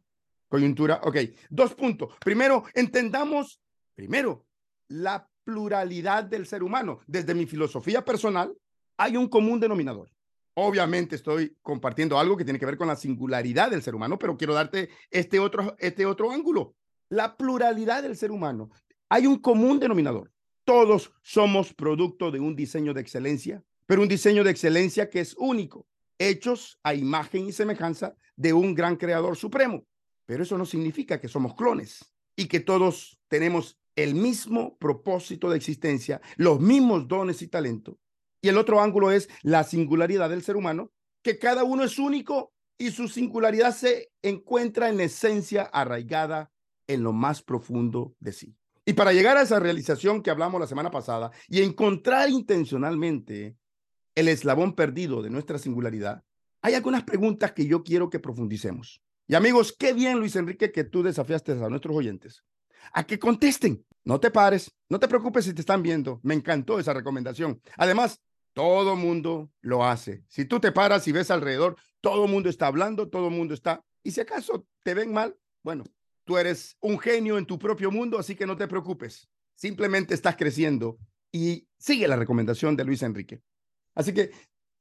Coyuntura, 0.48 1.00
ok. 1.04 1.16
Dos 1.50 1.74
puntos. 1.74 2.14
Primero, 2.20 2.64
entendamos, 2.74 3.61
primero, 3.94 4.46
la 4.88 5.28
pluralidad 5.49 6.25
del 6.25 6.47
ser 6.47 6.63
humano. 6.63 7.01
Desde 7.07 7.35
mi 7.35 7.47
filosofía 7.47 8.05
personal, 8.05 8.55
hay 8.99 9.17
un 9.17 9.29
común 9.29 9.59
denominador. 9.59 10.11
Obviamente 10.53 11.17
estoy 11.17 11.57
compartiendo 11.63 12.19
algo 12.19 12.37
que 12.37 12.45
tiene 12.45 12.59
que 12.59 12.67
ver 12.67 12.77
con 12.77 12.87
la 12.87 12.97
singularidad 12.97 13.71
del 13.71 13.83
ser 13.83 13.95
humano, 13.95 14.19
pero 14.19 14.37
quiero 14.37 14.53
darte 14.53 14.91
este 15.11 15.39
otro, 15.39 15.75
este 15.79 16.05
otro 16.05 16.31
ángulo. 16.31 16.75
La 17.09 17.35
pluralidad 17.39 18.03
del 18.03 18.15
ser 18.15 18.31
humano. 18.31 18.69
Hay 19.09 19.27
un 19.27 19.39
común 19.39 19.81
denominador. 19.81 20.31
Todos 20.65 21.15
somos 21.23 21.73
producto 21.73 22.31
de 22.31 22.41
un 22.41 22.55
diseño 22.55 22.93
de 22.93 23.01
excelencia, 23.01 23.65
pero 23.87 24.03
un 24.03 24.09
diseño 24.09 24.45
de 24.45 24.51
excelencia 24.51 25.09
que 25.09 25.21
es 25.21 25.35
único, 25.39 25.87
hechos 26.19 26.79
a 26.83 26.93
imagen 26.93 27.47
y 27.47 27.53
semejanza 27.53 28.15
de 28.37 28.53
un 28.53 28.75
gran 28.75 28.97
creador 28.97 29.35
supremo. 29.35 29.87
Pero 30.27 30.43
eso 30.43 30.59
no 30.59 30.67
significa 30.67 31.19
que 31.19 31.29
somos 31.29 31.55
clones 31.55 32.05
y 32.37 32.49
que 32.49 32.61
todos 32.61 33.19
tenemos 33.29 33.78
el 33.99 34.15
mismo 34.15 34.79
propósito 34.79 35.51
de 35.51 35.57
existencia, 35.57 36.21
los 36.37 36.61
mismos 36.61 37.09
dones 37.09 37.43
y 37.43 37.49
talentos. 37.49 37.97
Y 38.41 38.49
el 38.49 38.57
otro 38.57 38.81
ángulo 38.81 39.11
es 39.11 39.29
la 39.43 39.65
singularidad 39.65 40.31
del 40.31 40.43
ser 40.45 40.57
humano, 40.57 40.93
que 41.21 41.41
cada 41.41 41.65
uno 41.65 41.83
es 41.83 41.99
único 41.99 42.53
y 42.79 42.93
su 42.93 43.09
singularidad 43.09 43.75
se 43.75 44.13
encuentra 44.23 44.89
en 44.89 45.01
esencia 45.01 45.63
arraigada 45.65 46.53
en 46.87 47.03
lo 47.03 47.13
más 47.13 47.43
profundo 47.43 48.15
de 48.21 48.31
sí. 48.31 48.55
Y 48.85 48.93
para 48.93 49.13
llegar 49.13 49.37
a 49.37 49.43
esa 49.43 49.59
realización 49.59 50.23
que 50.23 50.31
hablamos 50.31 50.61
la 50.61 50.69
semana 50.69 50.93
pasada 50.93 51.33
y 51.49 51.63
encontrar 51.63 52.31
intencionalmente 52.31 53.57
el 54.15 54.29
eslabón 54.29 54.77
perdido 54.77 55.23
de 55.23 55.31
nuestra 55.31 55.59
singularidad, 55.59 56.23
hay 56.63 56.75
algunas 56.75 57.03
preguntas 57.03 57.51
que 57.51 57.67
yo 57.67 57.83
quiero 57.83 58.11
que 58.11 58.21
profundicemos. 58.21 59.03
Y 59.27 59.35
amigos, 59.35 59.75
qué 59.77 59.93
bien, 59.93 60.21
Luis 60.21 60.37
Enrique, 60.37 60.71
que 60.71 60.85
tú 60.85 61.03
desafiaste 61.03 61.53
a 61.53 61.69
nuestros 61.69 61.97
oyentes 61.97 62.45
a 62.93 63.05
que 63.05 63.19
contesten. 63.19 63.85
No 64.05 64.21
te 64.21 64.31
pares, 64.31 64.73
no 64.88 64.99
te 64.99 65.09
preocupes 65.09 65.45
si 65.45 65.53
te 65.53 65.61
están 65.61 65.83
viendo. 65.83 66.21
Me 66.23 66.35
encantó 66.35 66.79
esa 66.79 66.95
recomendación. 66.95 67.61
Además, 67.77 68.21
todo 68.55 68.97
mundo 68.97 69.51
lo 69.61 69.85
hace. 69.85 70.25
Si 70.29 70.45
tú 70.45 70.61
te 70.61 70.73
paras 70.73 71.07
y 71.09 71.12
ves 71.12 71.31
alrededor, 71.31 71.77
todo 72.01 72.27
mundo 72.27 72.49
está 72.49 72.67
hablando, 72.67 73.09
todo 73.09 73.31
mundo 73.31 73.55
está. 73.55 73.85
Y 74.03 74.12
si 74.12 74.21
acaso 74.21 74.67
te 74.83 74.95
ven 74.95 75.12
mal, 75.12 75.37
bueno, 75.62 75.85
Tú 76.29 76.37
eres 76.37 76.77
un 76.81 76.99
genio 76.99 77.38
en 77.38 77.47
tu 77.47 77.59
propio 77.59 77.91
mundo, 77.91 78.19
así 78.19 78.37
que 78.37 78.45
no 78.45 78.55
te 78.55 78.69
preocupes. 78.69 79.31
Simplemente 79.55 80.12
estás 80.12 80.37
creciendo 80.37 80.99
y 81.33 81.67
sigue 81.79 82.07
la 82.07 82.17
recomendación 82.17 82.77
de 82.77 82.85
Luis 82.85 83.03
Enrique. 83.03 83.41
Así 83.95 84.12
que 84.12 84.31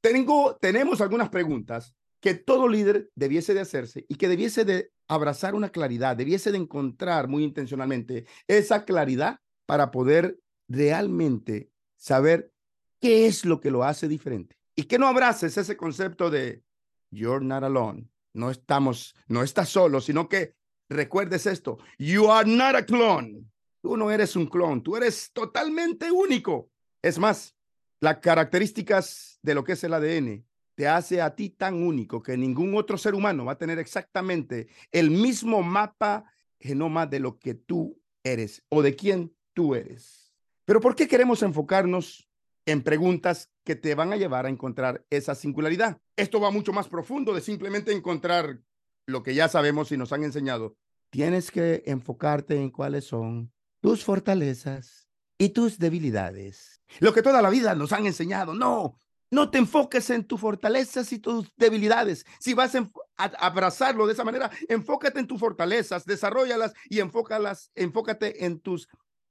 tengo, 0.02 0.58
tenemos 0.60 1.00
algunas 1.00 1.30
preguntas 1.30 1.96
que 2.20 2.34
todo 2.34 2.68
líder 2.68 3.10
debiese 3.14 3.54
de 3.54 3.60
hacerse 3.60 4.04
y 4.08 4.16
que 4.16 4.28
debiese 4.28 4.64
de 4.64 4.90
abrazar 5.06 5.54
una 5.54 5.70
claridad, 5.70 6.16
debiese 6.16 6.52
de 6.52 6.58
encontrar 6.58 7.28
muy 7.28 7.44
intencionalmente 7.44 8.26
esa 8.46 8.84
claridad 8.84 9.40
para 9.66 9.90
poder 9.90 10.38
realmente 10.68 11.70
saber 11.96 12.52
qué 13.00 13.26
es 13.26 13.44
lo 13.44 13.60
que 13.60 13.70
lo 13.70 13.84
hace 13.84 14.08
diferente. 14.08 14.58
Y 14.74 14.84
que 14.84 14.98
no 14.98 15.08
abraces 15.08 15.56
ese 15.56 15.76
concepto 15.76 16.30
de 16.30 16.62
you're 17.10 17.44
not 17.44 17.64
alone. 17.64 18.08
No 18.32 18.50
estamos, 18.50 19.14
no 19.26 19.42
estás 19.42 19.68
solo, 19.68 20.00
sino 20.00 20.28
que 20.28 20.54
recuerdes 20.88 21.46
esto, 21.46 21.78
you 21.98 22.30
are 22.30 22.48
not 22.48 22.74
a 22.74 22.84
clone. 22.84 23.44
Tú 23.80 23.96
no 23.96 24.10
eres 24.10 24.36
un 24.36 24.46
clon, 24.46 24.82
tú 24.82 24.96
eres 24.96 25.30
totalmente 25.32 26.10
único. 26.10 26.70
Es 27.00 27.18
más, 27.18 27.56
las 28.00 28.18
características 28.18 29.38
de 29.42 29.54
lo 29.54 29.64
que 29.64 29.72
es 29.72 29.84
el 29.84 29.94
ADN 29.94 30.44
te 30.78 30.86
hace 30.86 31.20
a 31.20 31.34
ti 31.34 31.50
tan 31.50 31.74
único 31.74 32.22
que 32.22 32.36
ningún 32.36 32.76
otro 32.76 32.96
ser 32.96 33.16
humano 33.16 33.44
va 33.44 33.54
a 33.54 33.58
tener 33.58 33.80
exactamente 33.80 34.68
el 34.92 35.10
mismo 35.10 35.60
mapa 35.60 36.32
genoma 36.60 37.04
de 37.04 37.18
lo 37.18 37.40
que 37.40 37.54
tú 37.54 38.00
eres 38.22 38.62
o 38.68 38.80
de 38.80 38.94
quién 38.94 39.34
tú 39.54 39.74
eres. 39.74 40.32
Pero 40.64 40.80
¿por 40.80 40.94
qué 40.94 41.08
queremos 41.08 41.42
enfocarnos 41.42 42.30
en 42.64 42.84
preguntas 42.84 43.50
que 43.64 43.74
te 43.74 43.96
van 43.96 44.12
a 44.12 44.16
llevar 44.16 44.46
a 44.46 44.50
encontrar 44.50 45.04
esa 45.10 45.34
singularidad? 45.34 46.00
Esto 46.14 46.38
va 46.38 46.52
mucho 46.52 46.72
más 46.72 46.86
profundo 46.86 47.34
de 47.34 47.40
simplemente 47.40 47.90
encontrar 47.90 48.60
lo 49.04 49.24
que 49.24 49.34
ya 49.34 49.48
sabemos 49.48 49.90
y 49.90 49.96
nos 49.96 50.12
han 50.12 50.22
enseñado, 50.22 50.76
tienes 51.10 51.50
que 51.50 51.82
enfocarte 51.86 52.54
en 52.54 52.70
cuáles 52.70 53.04
son 53.04 53.50
tus 53.80 54.04
fortalezas 54.04 55.08
y 55.38 55.48
tus 55.48 55.80
debilidades. 55.80 56.80
Lo 57.00 57.12
que 57.12 57.22
toda 57.22 57.42
la 57.42 57.50
vida 57.50 57.74
nos 57.74 57.92
han 57.92 58.06
enseñado, 58.06 58.54
no, 58.54 59.00
no 59.30 59.50
te 59.50 59.58
enfoques 59.58 60.10
en 60.10 60.24
tus 60.24 60.40
fortalezas 60.40 61.12
y 61.12 61.18
tus 61.18 61.50
debilidades. 61.56 62.24
Si 62.40 62.54
vas 62.54 62.74
a, 62.74 62.88
abrazarlo 63.16 64.06
de 64.06 64.12
esa 64.12 64.24
manera, 64.24 64.50
enfócate 64.68 65.20
en 65.20 65.26
tus 65.26 65.40
fortalezas, 65.40 66.04
desarrollalas 66.04 66.72
y 66.88 67.00
enfócalas, 67.00 67.70
enfócate 67.74 68.44
en 68.44 68.60
tus 68.60 68.88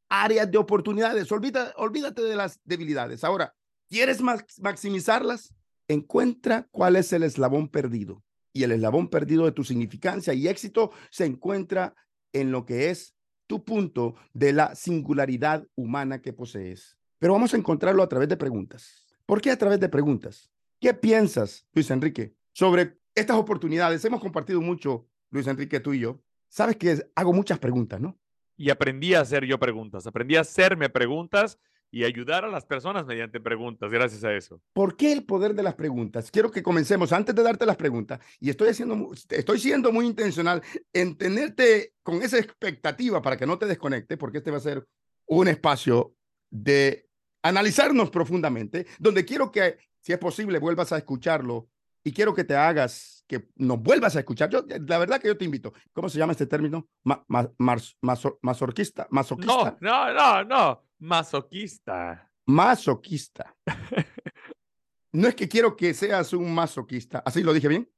áreas 0.09 0.49
de 0.49 0.57
oportunidades. 0.57 1.31
olvídate 1.31 2.21
de 2.21 2.35
las 2.35 2.59
debilidades. 2.63 3.23
Ahora, 3.23 3.53
¿quieres 3.89 4.21
maximizarlas? 4.21 5.53
Encuentra 5.87 6.67
cuál 6.71 6.95
es 6.95 7.13
el 7.13 7.23
eslabón 7.23 7.69
perdido 7.69 8.23
y 8.53 8.63
el 8.63 8.73
eslabón 8.73 9.09
perdido 9.09 9.45
de 9.45 9.51
tu 9.51 9.63
significancia 9.63 10.33
y 10.33 10.47
éxito 10.47 10.91
se 11.11 11.25
encuentra 11.25 11.95
en 12.33 12.51
lo 12.51 12.65
que 12.65 12.89
es 12.89 13.15
tu 13.47 13.63
punto 13.63 14.15
de 14.33 14.51
la 14.51 14.75
singularidad 14.75 15.65
humana 15.75 16.21
que 16.21 16.33
posees. 16.33 16.97
Pero 17.19 17.33
vamos 17.33 17.53
a 17.53 17.57
encontrarlo 17.57 18.03
a 18.03 18.09
través 18.09 18.27
de 18.27 18.35
preguntas. 18.35 19.06
¿Por 19.27 19.41
qué 19.41 19.51
a 19.51 19.57
través 19.57 19.81
de 19.81 19.89
preguntas? 19.89 20.49
¿Qué 20.79 20.93
piensas, 20.93 21.67
Luis 21.73 21.91
Enrique, 21.91 22.33
sobre 22.53 22.97
estas 23.13 23.35
oportunidades? 23.35 24.03
Hemos 24.05 24.21
compartido 24.21 24.61
mucho, 24.61 25.05
Luis 25.31 25.47
Enrique, 25.47 25.81
tú 25.81 25.91
y 25.91 25.99
yo. 25.99 26.21
Sabes 26.47 26.77
que 26.77 27.05
hago 27.13 27.33
muchas 27.33 27.59
preguntas, 27.59 27.99
¿no? 27.99 28.17
Y 28.55 28.69
aprendí 28.69 29.15
a 29.15 29.21
hacer 29.21 29.43
yo 29.43 29.59
preguntas, 29.59 30.07
aprendí 30.07 30.37
a 30.37 30.41
hacerme 30.41 30.89
preguntas 30.89 31.59
y 31.91 32.05
ayudar 32.05 32.45
a 32.45 32.47
las 32.47 32.65
personas 32.65 33.05
mediante 33.05 33.41
preguntas, 33.41 33.91
gracias 33.91 34.23
a 34.23 34.33
eso. 34.33 34.61
¿Por 34.71 34.95
qué 34.95 35.11
el 35.11 35.25
poder 35.25 35.53
de 35.53 35.63
las 35.63 35.75
preguntas? 35.75 36.31
Quiero 36.31 36.49
que 36.49 36.63
comencemos 36.63 37.11
antes 37.11 37.35
de 37.35 37.43
darte 37.43 37.65
las 37.65 37.75
preguntas 37.75 38.21
y 38.39 38.49
estoy 38.49 38.69
haciendo 38.69 39.11
estoy 39.29 39.59
siendo 39.59 39.91
muy 39.91 40.05
intencional 40.05 40.61
en 40.93 41.17
tenerte 41.17 41.93
con 42.01 42.23
esa 42.23 42.37
expectativa 42.37 43.21
para 43.21 43.35
que 43.35 43.45
no 43.45 43.59
te 43.59 43.65
desconectes 43.65 44.17
porque 44.17 44.37
este 44.37 44.51
va 44.51 44.57
a 44.57 44.61
ser 44.61 44.87
un 45.25 45.49
espacio 45.49 46.15
de 46.49 47.06
analizarnos 47.47 48.09
profundamente, 48.09 48.87
donde 48.99 49.25
quiero 49.25 49.51
que, 49.51 49.77
si 49.99 50.13
es 50.13 50.19
posible, 50.19 50.59
vuelvas 50.59 50.91
a 50.91 50.97
escucharlo 50.97 51.69
y 52.03 52.13
quiero 52.13 52.33
que 52.33 52.43
te 52.43 52.55
hagas, 52.55 53.23
que 53.27 53.49
nos 53.55 53.81
vuelvas 53.81 54.15
a 54.15 54.19
escuchar. 54.19 54.49
Yo, 54.49 54.65
la 54.87 54.97
verdad 54.97 55.19
que 55.19 55.27
yo 55.27 55.37
te 55.37 55.45
invito. 55.45 55.73
¿Cómo 55.91 56.07
se 56.09 56.17
llama 56.17 56.31
este 56.31 56.47
término? 56.47 56.87
Ma, 57.03 57.23
ma, 57.27 57.49
masoquista, 58.41 59.07
masoquista. 59.09 59.77
No, 59.81 60.13
no, 60.13 60.13
no, 60.13 60.43
no. 60.43 60.83
Masoquista. 60.99 62.31
Masoquista. 62.45 63.55
no 65.11 65.27
es 65.27 65.35
que 65.35 65.49
quiero 65.49 65.75
que 65.75 65.93
seas 65.93 66.31
un 66.31 66.53
masoquista. 66.53 67.21
¿Así 67.25 67.43
lo 67.43 67.53
dije 67.53 67.67
bien? 67.67 67.91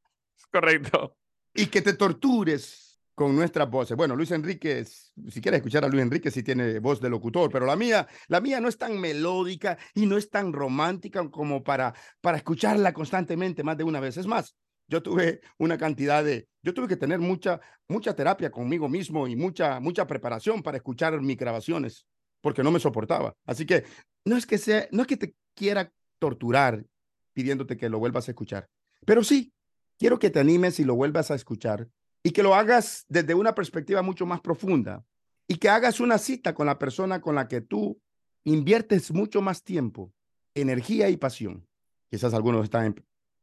Correcto. 0.51 1.15
Y 1.53 1.67
que 1.67 1.81
te 1.81 1.93
tortures 1.93 2.88
con 3.19 3.35
nuestras 3.35 3.69
voces. 3.69 3.97
Bueno, 3.97 4.15
Luis 4.15 4.31
Enrique, 4.31 4.85
si 4.85 5.41
quieres 5.41 5.57
escuchar 5.57 5.83
a 5.83 5.89
Luis 5.89 6.03
Enrique, 6.03 6.31
sí 6.31 6.41
tiene 6.41 6.79
voz 6.79 7.01
de 7.01 7.09
locutor, 7.09 7.51
pero 7.51 7.65
la 7.65 7.75
mía, 7.75 8.07
la 8.29 8.39
mía 8.39 8.61
no 8.61 8.69
es 8.69 8.77
tan 8.77 8.97
melódica 8.97 9.77
y 9.93 10.05
no 10.05 10.15
es 10.15 10.29
tan 10.29 10.53
romántica 10.53 11.29
como 11.29 11.61
para, 11.61 11.93
para 12.21 12.37
escucharla 12.37 12.93
constantemente 12.93 13.61
más 13.61 13.75
de 13.75 13.83
una 13.83 13.99
vez. 13.99 14.15
Es 14.15 14.25
más, 14.25 14.55
yo 14.87 15.03
tuve 15.03 15.41
una 15.57 15.77
cantidad 15.77 16.23
de, 16.23 16.47
yo 16.63 16.73
tuve 16.73 16.87
que 16.87 16.95
tener 16.95 17.19
mucha, 17.19 17.59
mucha 17.89 18.15
terapia 18.15 18.51
conmigo 18.51 18.87
mismo 18.87 19.27
y 19.27 19.35
mucha, 19.35 19.81
mucha 19.81 20.07
preparación 20.07 20.63
para 20.63 20.77
escuchar 20.77 21.19
mis 21.19 21.35
grabaciones, 21.35 22.07
porque 22.39 22.63
no 22.63 22.71
me 22.71 22.79
soportaba. 22.79 23.33
Así 23.45 23.65
que 23.65 23.83
no 24.23 24.37
es 24.37 24.45
que 24.45 24.57
sea, 24.57 24.87
no 24.93 25.01
es 25.01 25.09
que 25.09 25.17
te 25.17 25.35
quiera 25.55 25.91
torturar 26.19 26.85
pidiéndote 27.33 27.75
que 27.75 27.89
lo 27.89 27.99
vuelvas 27.99 28.29
a 28.29 28.31
escuchar, 28.31 28.69
pero 29.05 29.25
sí, 29.25 29.51
quiero 29.97 30.19
que 30.19 30.29
te 30.29 30.39
animes 30.39 30.79
y 30.79 30.85
lo 30.85 30.95
vuelvas 30.95 31.31
a 31.31 31.35
escuchar 31.35 31.89
y 32.23 32.31
que 32.31 32.43
lo 32.43 32.55
hagas 32.55 33.05
desde 33.07 33.33
una 33.33 33.55
perspectiva 33.55 34.01
mucho 34.01 34.25
más 34.25 34.41
profunda 34.41 35.03
y 35.47 35.55
que 35.55 35.69
hagas 35.69 35.99
una 35.99 36.17
cita 36.17 36.53
con 36.53 36.67
la 36.67 36.77
persona 36.77 37.21
con 37.21 37.35
la 37.35 37.47
que 37.47 37.61
tú 37.61 37.99
inviertes 38.43 39.11
mucho 39.11 39.41
más 39.41 39.63
tiempo, 39.63 40.13
energía 40.53 41.09
y 41.09 41.17
pasión. 41.17 41.67
Quizás 42.09 42.33
algunos 42.33 42.63
están 42.63 42.95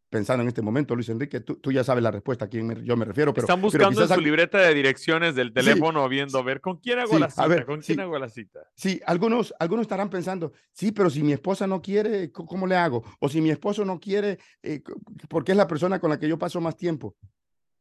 pensando 0.08 0.42
en 0.42 0.48
este 0.48 0.62
momento, 0.62 0.94
Luis 0.94 1.08
Enrique, 1.08 1.40
tú, 1.40 1.72
ya 1.72 1.82
sabes 1.82 2.02
la 2.02 2.10
respuesta 2.10 2.44
a 2.44 2.48
quién 2.48 2.84
yo 2.84 2.96
me 2.96 3.04
refiero. 3.04 3.34
Pero, 3.34 3.44
Están 3.44 3.60
buscando 3.60 4.02
en 4.02 4.08
su 4.08 4.20
libreta 4.20 4.58
de 4.58 4.72
direcciones 4.72 5.34
del 5.34 5.52
teléfono, 5.52 6.08
viendo, 6.08 6.38
a 6.38 6.42
ver, 6.42 6.60
¿con 6.60 6.76
quién 6.78 7.00
hago 7.00 7.18
la 7.18 7.28
cita? 7.28 7.64
¿Con 7.64 7.80
quién 7.80 8.00
hago 8.00 8.18
la 8.18 8.28
cita? 8.28 8.60
Sí, 8.76 9.00
algunos, 9.04 9.52
algunos 9.58 9.82
estarán 9.82 10.08
pensando, 10.08 10.52
sí, 10.72 10.92
pero 10.92 11.10
si 11.10 11.22
mi 11.22 11.32
esposa 11.32 11.66
no 11.66 11.82
quiere, 11.82 12.30
¿cómo 12.30 12.66
le 12.66 12.76
hago? 12.76 13.04
O 13.20 13.28
si 13.28 13.40
mi 13.40 13.50
esposo 13.50 13.84
no 13.84 13.98
quiere, 13.98 14.38
eh, 14.62 14.82
porque 15.28 15.52
es 15.52 15.58
la 15.58 15.66
persona 15.66 15.98
con 15.98 16.10
la 16.10 16.18
que 16.18 16.28
yo 16.28 16.38
paso 16.38 16.60
más 16.60 16.76
tiempo. 16.76 17.16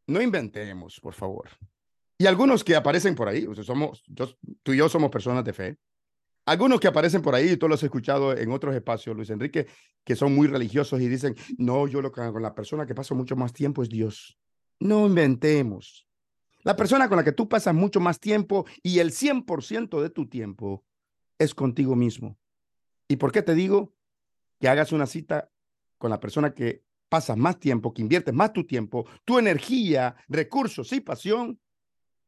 No 0.08 0.22
inventemos, 0.22 1.00
por 1.00 1.14
favor. 1.14 1.50
Y 2.18 2.28
algunos 2.28 2.64
que 2.64 2.76
aparecen 2.76 3.16
por 3.16 3.28
ahí, 3.28 3.46
somos, 3.64 4.04
tú 4.64 4.74
y 4.74 4.78
yo 4.78 4.88
somos 4.88 5.10
personas 5.10 5.44
de 5.44 5.54
fe. 5.54 5.78
Algunos 6.46 6.80
que 6.80 6.88
aparecen 6.88 7.22
por 7.22 7.34
ahí, 7.34 7.58
tú 7.58 7.68
los 7.68 7.80
has 7.80 7.86
escuchado 7.86 8.38
en 8.38 8.52
otros 8.52 8.76
espacios, 8.76 9.16
Luis 9.16 9.32
Enrique, 9.32 9.66
que 10.04 10.16
son 10.16 10.36
muy 10.36 10.48
religiosos 10.48 11.02
y 11.02 11.08
dicen, 11.08 11.36
no, 11.58 11.88
yo 11.88 12.02
lo 12.02 12.12
que 12.12 12.22
con 12.32 12.42
la 12.42 12.54
persona 12.54 12.86
que 12.86 12.94
paso 12.94 13.16
mucho 13.16 13.36
más 13.36 13.52
tiempo 13.52 13.82
es 13.82 13.90
Dios. 13.90 14.38
No 14.80 15.08
inventemos. 15.08 16.08
La 16.62 16.76
persona 16.76 17.10
con 17.10 17.18
la 17.18 17.24
que 17.24 17.32
tú 17.32 17.50
pasas 17.50 17.74
mucho 17.74 18.00
más 18.00 18.20
tiempo 18.20 18.66
y 18.84 19.00
el 19.00 19.12
100% 19.12 20.02
de 20.02 20.10
tu 20.12 20.28
tiempo 20.30 20.86
es 21.40 21.56
contigo 21.56 21.96
mismo. 21.96 22.38
¿Y 23.08 23.18
por 23.18 23.32
qué 23.32 23.42
te 23.42 23.56
digo 23.56 23.94
que 24.60 24.70
hagas 24.70 24.92
una 24.92 25.08
cita 25.08 25.52
con 25.98 26.12
la 26.12 26.20
persona 26.20 26.54
que 26.54 26.85
pasas 27.16 27.38
más 27.38 27.58
tiempo, 27.62 27.94
que 27.94 28.02
inviertes 28.02 28.34
más 28.34 28.52
tu 28.52 28.66
tiempo, 28.66 29.06
tu 29.24 29.40
energía, 29.40 30.18
recursos 30.28 30.92
y 30.92 31.00
pasión, 31.00 31.58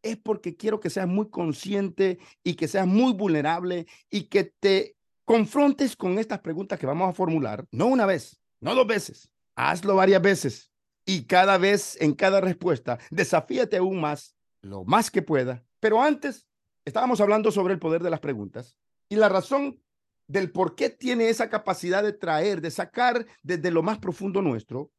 es 0.02 0.16
porque 0.16 0.56
quiero 0.56 0.80
que 0.80 0.90
seas 0.90 1.10
muy 1.10 1.30
consciente 1.30 2.20
y 2.42 2.54
que 2.54 2.70
seas 2.70 2.88
muy 2.88 3.12
vulnerable 3.12 3.86
y 4.10 4.30
que 4.30 4.46
te 4.46 4.96
confrontes 5.26 5.98
con 5.98 6.18
estas 6.20 6.40
preguntas 6.40 6.80
que 6.80 6.86
vamos 6.86 7.10
a 7.10 7.14
formular, 7.14 7.66
no 7.70 7.88
una 7.88 8.06
vez, 8.06 8.40
no 8.62 8.76
dos 8.76 8.88
veces, 8.88 9.30
hazlo 9.58 9.94
varias 9.96 10.22
veces 10.22 10.72
y 11.06 11.24
cada 11.24 11.58
vez 11.58 11.98
en 12.00 12.14
cada 12.14 12.40
respuesta 12.40 12.98
desafíate 13.10 13.76
aún 13.76 14.00
más, 14.00 14.38
lo 14.62 14.86
más 14.86 15.12
que 15.12 15.22
pueda. 15.22 15.66
Pero 15.82 16.02
antes 16.02 16.48
estábamos 16.86 17.20
hablando 17.20 17.52
sobre 17.52 17.74
el 17.74 17.80
poder 17.80 18.02
de 18.02 18.10
las 18.10 18.22
preguntas 18.22 18.78
y 19.10 19.18
la 19.18 19.28
razón 19.28 19.82
del 20.28 20.52
por 20.52 20.76
qué 20.76 20.90
tiene 20.90 21.30
esa 21.30 21.50
capacidad 21.50 22.04
de 22.04 22.14
traer, 22.14 22.62
de 22.62 22.72
sacar 22.72 23.26
desde 23.42 23.72
lo 23.72 23.82
más 23.82 23.98
profundo 24.00 24.42
nuestro 24.42 24.92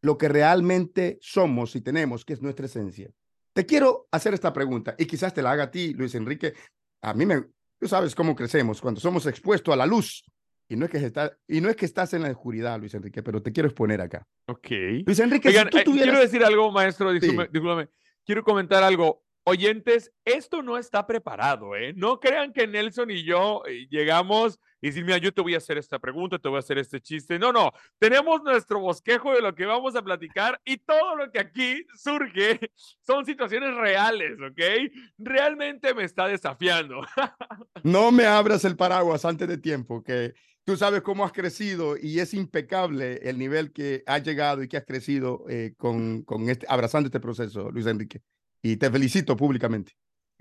lo 0.00 0.18
que 0.18 0.28
realmente 0.28 1.18
somos 1.20 1.76
y 1.76 1.80
tenemos, 1.80 2.24
que 2.24 2.32
es 2.32 2.42
nuestra 2.42 2.66
esencia. 2.66 3.08
Te 3.52 3.64
quiero 3.64 4.08
hacer 4.10 4.34
esta 4.34 4.52
pregunta 4.52 4.96
y 4.98 5.06
quizás 5.06 5.32
te 5.32 5.42
la 5.42 5.52
haga 5.52 5.64
a 5.64 5.70
ti, 5.70 5.94
Luis 5.94 6.14
Enrique. 6.16 6.54
A 7.02 7.14
mí 7.14 7.24
me, 7.24 7.44
tú 7.78 7.86
sabes 7.86 8.14
cómo 8.14 8.34
crecemos 8.34 8.80
cuando 8.80 9.00
somos 9.00 9.26
expuestos 9.26 9.72
a 9.72 9.76
la 9.76 9.86
luz. 9.86 10.24
Y 10.68 10.76
no, 10.76 10.86
es 10.86 10.90
que 10.90 10.98
está, 10.98 11.36
y 11.46 11.60
no 11.60 11.68
es 11.68 11.76
que 11.76 11.84
estás 11.84 12.14
en 12.14 12.22
la 12.22 12.30
oscuridad, 12.30 12.78
Luis 12.80 12.94
Enrique, 12.94 13.22
pero 13.22 13.42
te 13.42 13.52
quiero 13.52 13.68
exponer 13.68 14.00
acá. 14.00 14.26
Ok. 14.46 14.68
Luis 15.06 15.18
Enrique, 15.20 15.52
si 15.52 15.64
tú 15.66 15.78
eh, 15.78 15.84
tuvieras... 15.84 16.10
quiero 16.10 16.20
decir 16.20 16.44
algo, 16.44 16.72
maestro, 16.72 17.12
discúlpame. 17.12 17.88
Quiero 18.24 18.42
comentar 18.42 18.82
algo 18.82 19.22
oyentes, 19.44 20.12
esto 20.24 20.62
no 20.62 20.78
está 20.78 21.06
preparado, 21.06 21.76
¿eh? 21.76 21.92
No 21.94 22.20
crean 22.20 22.52
que 22.52 22.66
Nelson 22.66 23.10
y 23.10 23.24
yo 23.24 23.62
eh, 23.66 23.86
llegamos 23.90 24.58
y 24.82 24.88
decir, 24.88 25.04
mira, 25.04 25.16
yo 25.16 25.32
te 25.32 25.40
voy 25.40 25.54
a 25.54 25.58
hacer 25.58 25.78
esta 25.78 25.98
pregunta, 25.98 26.38
te 26.38 26.48
voy 26.48 26.56
a 26.56 26.58
hacer 26.58 26.76
este 26.76 27.00
chiste. 27.00 27.38
No, 27.38 27.52
no, 27.52 27.72
tenemos 27.98 28.42
nuestro 28.42 28.80
bosquejo 28.80 29.32
de 29.32 29.40
lo 29.40 29.54
que 29.54 29.64
vamos 29.64 29.96
a 29.96 30.02
platicar 30.02 30.60
y 30.64 30.76
todo 30.76 31.16
lo 31.16 31.30
que 31.30 31.38
aquí 31.38 31.86
surge 31.96 32.58
son 33.06 33.24
situaciones 33.24 33.74
reales, 33.76 34.32
¿ok? 34.40 34.92
Realmente 35.16 35.94
me 35.94 36.04
está 36.04 36.26
desafiando. 36.26 37.00
No 37.84 38.12
me 38.12 38.26
abras 38.26 38.64
el 38.64 38.76
paraguas 38.76 39.24
antes 39.24 39.48
de 39.48 39.58
tiempo, 39.58 40.04
que 40.04 40.34
tú 40.64 40.76
sabes 40.76 41.02
cómo 41.02 41.24
has 41.24 41.32
crecido 41.32 41.96
y 41.96 42.20
es 42.20 42.32
impecable 42.32 43.18
el 43.22 43.38
nivel 43.38 43.72
que 43.72 44.04
has 44.06 44.22
llegado 44.22 44.62
y 44.62 44.68
que 44.68 44.76
has 44.76 44.84
crecido 44.84 45.44
eh, 45.48 45.74
con, 45.76 46.22
con 46.22 46.48
este, 46.48 46.66
abrazando 46.68 47.08
este 47.08 47.18
proceso, 47.18 47.70
Luis 47.70 47.86
Enrique 47.86 48.22
y 48.62 48.76
te 48.76 48.90
felicito 48.90 49.36
públicamente. 49.36 49.92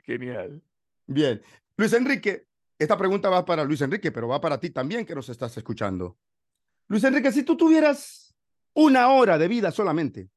Genial. 0.04 0.62
Bien. 1.08 1.42
Luis 1.76 1.92
Enrique, 1.94 2.46
esta 2.82 2.98
pregunta 2.98 3.30
va 3.30 3.46
para 3.46 3.64
Luis 3.64 3.82
Enrique, 3.82 4.12
pero 4.12 4.28
va 4.28 4.42
para 4.42 4.60
ti 4.60 4.72
también 4.72 5.06
que 5.06 5.14
nos 5.14 5.30
estás 5.30 5.56
escuchando. 5.56 6.18
Luis 6.88 7.04
Enrique, 7.04 7.32
si 7.32 7.44
tú 7.44 7.56
tuvieras 7.56 8.34
una 8.74 9.10
hora 9.10 9.38
de 9.38 9.48
vida 9.48 9.70
solamente, 9.72 10.32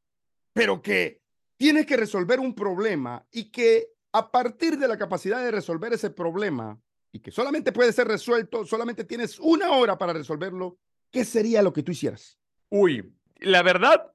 pero 0.52 0.82
que 0.82 1.22
tienes 1.56 1.86
que 1.86 1.96
resolver 1.96 2.40
un 2.40 2.54
problema 2.54 3.26
y 3.30 3.50
que 3.50 3.88
a 4.12 4.30
partir 4.30 4.76
de 4.76 4.86
la 4.86 4.98
capacidad 4.98 5.42
de 5.42 5.52
resolver 5.52 5.94
ese 5.94 6.10
problema 6.10 6.78
y 7.12 7.20
que 7.20 7.30
solamente 7.30 7.72
puede 7.72 7.94
ser 7.94 8.08
resuelto, 8.08 8.66
solamente 8.66 9.04
tienes 9.04 9.38
una 9.38 9.70
hora 9.70 9.96
para 9.96 10.12
resolverlo, 10.12 10.76
¿qué 11.10 11.24
sería 11.24 11.62
lo 11.62 11.72
que 11.72 11.82
tú 11.82 11.92
hicieras? 11.92 12.38
Uy, 12.68 13.10
la 13.38 13.62
verdad, 13.62 14.12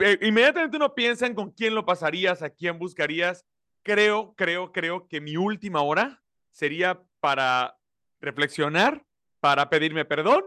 eh, 0.00 0.18
inmediatamente 0.22 0.78
uno 0.78 0.94
piensa 0.94 1.26
en 1.26 1.34
con 1.34 1.50
quién 1.50 1.74
lo 1.74 1.84
pasarías, 1.84 2.40
a 2.40 2.48
quién 2.48 2.78
buscarías. 2.78 3.44
Creo, 3.82 4.32
creo, 4.36 4.72
creo 4.72 5.06
que 5.06 5.20
mi 5.20 5.36
última 5.36 5.82
hora 5.82 6.22
sería 6.50 7.02
para 7.20 7.76
reflexionar, 8.20 9.04
para 9.40 9.70
pedirme 9.70 10.04
perdón 10.04 10.44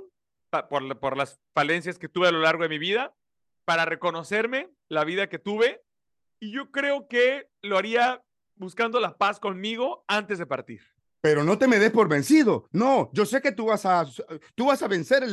por, 0.69 1.17
las 1.17 1.39
falencias 1.53 1.97
que 1.97 2.09
tuve 2.09 2.27
a 2.27 2.31
lo 2.31 2.39
largo 2.39 2.63
de 2.63 2.69
mi 2.69 2.77
vida, 2.77 3.13
para 3.65 3.85
reconocerme 3.85 4.69
la 4.89 5.03
vida 5.03 5.29
que 5.29 5.39
tuve. 5.39 5.81
Y 6.39 6.51
yo 6.51 6.71
creo 6.71 7.07
que 7.07 7.47
lo 7.61 7.77
haría 7.77 8.21
buscando 8.55 8.99
la 8.99 9.17
paz 9.17 9.39
conmigo 9.39 10.03
antes 10.07 10.39
de 10.39 10.45
partir. 10.45 10.81
Pero 11.21 11.43
no 11.43 11.57
te 11.57 11.67
me 11.67 11.79
des 11.79 11.91
por 11.91 12.09
vencido. 12.09 12.67
No, 12.71 13.11
yo 13.13 13.25
sé 13.25 13.41
que 13.41 13.51
tú 13.51 13.67
vas 13.67 13.85
a, 13.85 14.05
tú 14.55 14.65
vas 14.65 14.81
a 14.81 14.87
vencer 14.87 15.23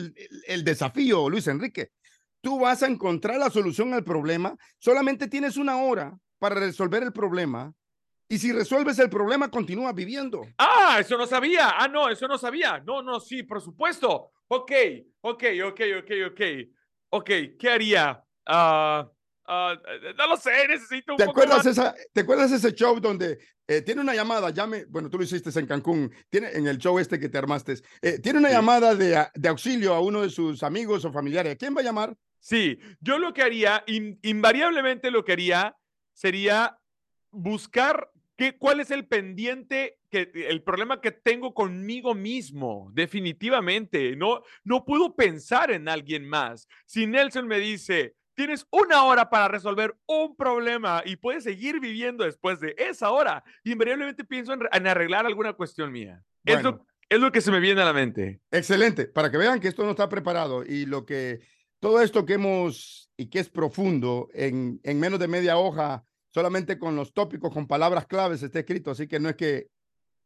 el 0.46 0.64
desafío, 0.64 1.28
Luis 1.28 1.46
Enrique 1.46 1.92
tú 2.40 2.60
vas 2.60 2.82
a 2.82 2.86
encontrar 2.86 3.38
la 3.38 3.50
solución 3.50 3.94
al 3.94 4.04
problema. 4.04 4.56
Solamente 4.78 5.28
tienes 5.28 5.56
una 5.56 5.78
hora 5.78 6.18
para 6.38 6.56
resolver 6.56 7.02
el 7.02 7.12
problema. 7.12 7.72
Y 8.28 8.38
si 8.38 8.52
resuelves 8.52 8.98
el 8.98 9.08
problema, 9.08 9.50
continúas 9.50 9.94
viviendo. 9.94 10.46
Ah, 10.58 10.98
eso 11.00 11.16
no 11.16 11.26
sabía. 11.26 11.74
Ah, 11.78 11.88
no, 11.88 12.10
eso 12.10 12.28
no 12.28 12.36
sabía. 12.36 12.78
No, 12.80 13.02
no, 13.02 13.20
sí, 13.20 13.42
por 13.42 13.60
supuesto. 13.60 14.32
Ok, 14.48 14.72
ok, 15.22 15.44
ok, 15.64 15.80
ok, 15.98 16.10
ok. 16.30 16.40
Ok, 17.10 17.30
¿qué 17.58 17.70
haría? 17.70 18.22
Uh, 18.46 19.08
no 20.16 20.26
lo 20.28 20.36
sé, 20.36 20.68
necesito 20.68 21.12
un 21.12 21.16
¿Te 21.16 21.24
acuerdas 21.24 21.64
Esa, 21.64 21.94
¿Te 22.12 22.20
acuerdas 22.20 22.52
ese 22.52 22.74
show 22.74 23.00
donde 23.00 23.38
eh, 23.66 23.80
tiene 23.80 24.02
una 24.02 24.14
llamada? 24.14 24.50
Llame, 24.50 24.84
bueno, 24.86 25.08
tú 25.08 25.16
lo 25.16 25.24
hiciste 25.24 25.58
en 25.58 25.66
Cancún, 25.66 26.12
tiene 26.28 26.50
en 26.52 26.66
el 26.66 26.76
show 26.76 26.98
este 26.98 27.18
que 27.18 27.30
te 27.30 27.38
armaste. 27.38 27.76
Eh, 28.02 28.18
tiene 28.18 28.40
una 28.40 28.50
llamada 28.50 28.94
de, 28.94 29.26
de, 29.34 29.48
auxilio 29.48 29.94
a 29.94 30.00
uno 30.00 30.20
de 30.20 30.28
sus 30.28 30.62
amigos 30.62 31.02
o 31.06 31.12
familiares. 31.12 31.56
¿Quién 31.58 31.74
va 31.74 31.80
a 31.80 31.84
llamar? 31.84 32.14
Sí, 32.40 32.78
yo 33.00 33.18
lo 33.18 33.32
que 33.32 33.42
haría, 33.42 33.84
invariablemente 33.86 35.10
lo 35.10 35.24
que 35.24 35.32
haría 35.32 35.76
sería 36.12 36.78
buscar 37.30 38.10
qué, 38.38 38.56
cuál 38.56 38.80
es 38.80 38.90
el 38.90 39.06
pendiente, 39.06 39.98
que, 40.10 40.30
el 40.48 40.62
problema 40.62 41.00
que 41.02 41.10
tengo 41.10 41.52
conmigo 41.52 42.14
mismo, 42.14 42.90
definitivamente. 42.94 44.16
No, 44.16 44.42
no 44.64 44.84
puedo 44.84 45.14
pensar 45.14 45.70
en 45.70 45.88
alguien 45.88 46.26
más. 46.26 46.68
Si 46.86 47.06
Nelson 47.06 47.48
me 47.48 47.58
dice, 47.58 48.14
tienes 48.34 48.64
una 48.70 49.02
hora 49.02 49.28
para 49.28 49.48
resolver 49.48 49.96
un 50.06 50.36
problema 50.36 51.02
y 51.04 51.16
puedes 51.16 51.44
seguir 51.44 51.80
viviendo 51.80 52.24
después 52.24 52.60
de 52.60 52.74
esa 52.78 53.10
hora, 53.10 53.42
invariablemente 53.64 54.24
pienso 54.24 54.54
en, 54.54 54.86
arreglar 54.86 55.26
alguna 55.26 55.52
cuestión 55.52 55.90
mía. 55.92 56.22
Es 56.44 57.20
lo 57.20 57.32
que 57.32 57.40
se 57.40 57.50
me 57.50 57.58
viene 57.58 57.82
a 57.82 57.86
la 57.86 57.92
mente. 57.92 58.40
Excelente, 58.50 59.06
para 59.06 59.30
que 59.30 59.38
vean 59.38 59.58
que 59.60 59.68
esto 59.68 59.82
no 59.82 59.90
está 59.90 60.08
preparado 60.08 60.62
y 60.62 60.86
lo 60.86 61.04
que 61.04 61.40
todo 61.80 62.00
esto 62.02 62.26
que 62.26 62.34
hemos 62.34 63.10
y 63.16 63.30
que 63.30 63.40
es 63.40 63.48
profundo 63.48 64.28
en, 64.32 64.78
en 64.84 65.00
menos 65.00 65.18
de 65.18 65.26
media 65.26 65.56
hoja, 65.56 66.04
solamente 66.30 66.78
con 66.78 66.96
los 66.96 67.12
tópicos, 67.12 67.52
con 67.52 67.66
palabras 67.66 68.06
claves 68.06 68.42
está 68.42 68.60
escrito, 68.60 68.90
así 68.90 69.06
que 69.06 69.20
no 69.20 69.28
es 69.28 69.36
que 69.36 69.68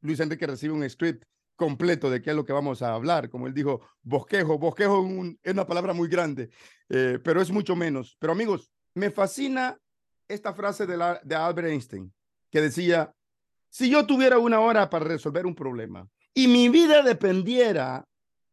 Luis 0.00 0.20
Enrique 0.20 0.46
recibe 0.46 0.74
un 0.74 0.88
script 0.88 1.24
completo 1.56 2.10
de 2.10 2.20
qué 2.20 2.30
es 2.30 2.36
lo 2.36 2.44
que 2.44 2.52
vamos 2.52 2.82
a 2.82 2.94
hablar. 2.94 3.30
Como 3.30 3.46
él 3.46 3.54
dijo, 3.54 3.82
bosquejo. 4.02 4.58
Bosquejo 4.58 5.06
es 5.42 5.52
una 5.52 5.66
palabra 5.66 5.92
muy 5.92 6.08
grande, 6.08 6.50
eh, 6.88 7.18
pero 7.22 7.40
es 7.40 7.50
mucho 7.50 7.76
menos. 7.76 8.16
Pero 8.18 8.32
amigos, 8.32 8.70
me 8.94 9.10
fascina 9.10 9.78
esta 10.28 10.54
frase 10.54 10.86
de, 10.86 11.34
Albert 11.34 11.68
Einstein, 11.68 12.12
que 12.50 12.60
decía, 12.60 13.14
si 13.68 13.90
yo 13.90 14.06
tuviera 14.06 14.38
una 14.38 14.60
hora 14.60 14.90
para 14.90 15.04
resolver 15.04 15.46
un 15.46 15.54
problema 15.54 16.08
y 16.34 16.48
mi 16.48 16.68
vida 16.68 17.02
dependiera 17.02 18.04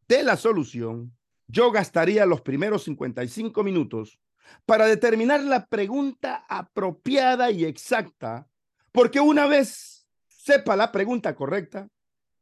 de 0.08 0.24
la 0.24 0.38
solución, 0.38 1.16
yo 1.48 1.72
gastaría 1.72 2.26
los 2.26 2.42
primeros 2.42 2.84
55 2.84 3.64
minutos 3.64 4.20
para 4.66 4.86
determinar 4.86 5.44
la 5.44 5.66
pregunta 5.66 6.46
apropiada 6.48 7.52
y 7.52 7.66
exacta, 7.66 8.48
porque 8.92 9.20
una 9.20 9.48
vez 9.48 10.08
sepa 10.28 10.76
la 10.76 10.92
pregunta 10.92 11.36
correcta, 11.36 11.90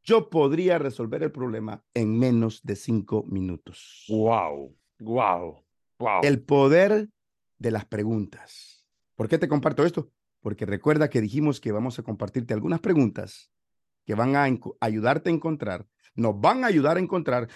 yo 0.02 0.30
podría 0.30 0.78
resolver 0.78 1.22
el 1.22 1.32
problema 1.32 1.84
en 1.92 2.18
menos 2.18 2.62
de 2.62 2.76
cinco 2.76 3.24
minutos. 3.28 4.06
Wow, 4.08 4.74
wow, 5.00 5.64
wow. 5.98 6.20
El 6.22 6.42
poder 6.42 7.08
de 7.58 7.70
las 7.70 7.84
preguntas. 7.84 8.86
¿Por 9.16 9.28
qué 9.28 9.38
te 9.38 9.48
comparto 9.48 9.84
esto? 9.84 10.10
Porque 10.40 10.64
recuerda 10.64 11.10
que 11.10 11.20
dijimos 11.20 11.60
que 11.60 11.72
vamos 11.72 11.98
a 11.98 12.02
compartirte 12.02 12.54
algunas 12.54 12.80
preguntas 12.80 13.50
que 14.06 14.14
van 14.14 14.36
a 14.36 14.48
ayudarte 14.80 15.28
a 15.28 15.32
encontrar, 15.34 15.86
nos 16.14 16.40
van 16.40 16.64
a 16.64 16.68
ayudar 16.68 16.96
a 16.96 17.00
encontrar 17.00 17.48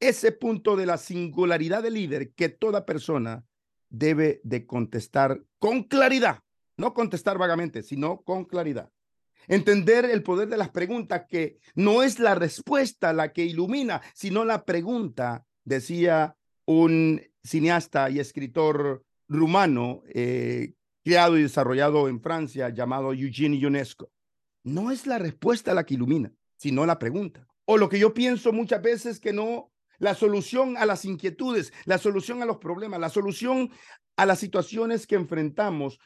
ese 0.00 0.32
punto 0.32 0.76
de 0.76 0.84
la 0.84 0.98
singularidad 0.98 1.82
del 1.82 1.94
líder 1.94 2.34
que 2.34 2.50
toda 2.50 2.84
persona 2.84 3.44
debe 3.90 4.40
de 4.44 4.66
contestar 4.66 5.42
con 5.58 5.84
claridad, 5.84 6.40
no 6.76 6.94
contestar 6.94 7.38
vagamente, 7.38 7.82
sino 7.82 8.22
con 8.22 8.44
claridad. 8.44 8.90
Entender 9.46 10.04
el 10.04 10.22
poder 10.22 10.48
de 10.48 10.56
las 10.56 10.68
preguntas, 10.70 11.24
que 11.28 11.58
no 11.74 12.02
es 12.02 12.18
la 12.18 12.34
respuesta 12.34 13.12
la 13.12 13.32
que 13.32 13.44
ilumina, 13.44 14.02
sino 14.14 14.44
la 14.44 14.64
pregunta, 14.64 15.46
decía 15.64 16.36
un 16.66 17.22
cineasta 17.42 18.10
y 18.10 18.20
escritor 18.20 19.04
rumano, 19.26 20.02
eh, 20.08 20.74
creado 21.02 21.38
y 21.38 21.42
desarrollado 21.42 22.08
en 22.08 22.20
Francia, 22.20 22.68
llamado 22.68 23.12
Eugene 23.12 23.56
Ionesco. 23.56 24.10
No 24.64 24.90
es 24.90 25.06
la 25.06 25.18
respuesta 25.18 25.72
la 25.72 25.84
que 25.86 25.94
ilumina, 25.94 26.32
sino 26.56 26.84
la 26.84 26.98
pregunta. 26.98 27.46
O 27.64 27.78
lo 27.78 27.88
que 27.88 27.98
yo 27.98 28.12
pienso 28.12 28.52
muchas 28.52 28.82
veces 28.82 29.18
que 29.18 29.32
no, 29.32 29.70
la 29.98 30.14
solución 30.14 30.76
a 30.76 30.86
las 30.86 31.04
inquietudes, 31.04 31.72
la 31.84 31.98
solución 31.98 32.42
a 32.42 32.46
los 32.46 32.58
problemas, 32.58 33.00
la 33.00 33.08
solución 33.08 33.70
a 34.16 34.26
las 34.26 34.38
situaciones 34.38 35.06
que 35.06 35.16
enfrentamos, 35.16 35.98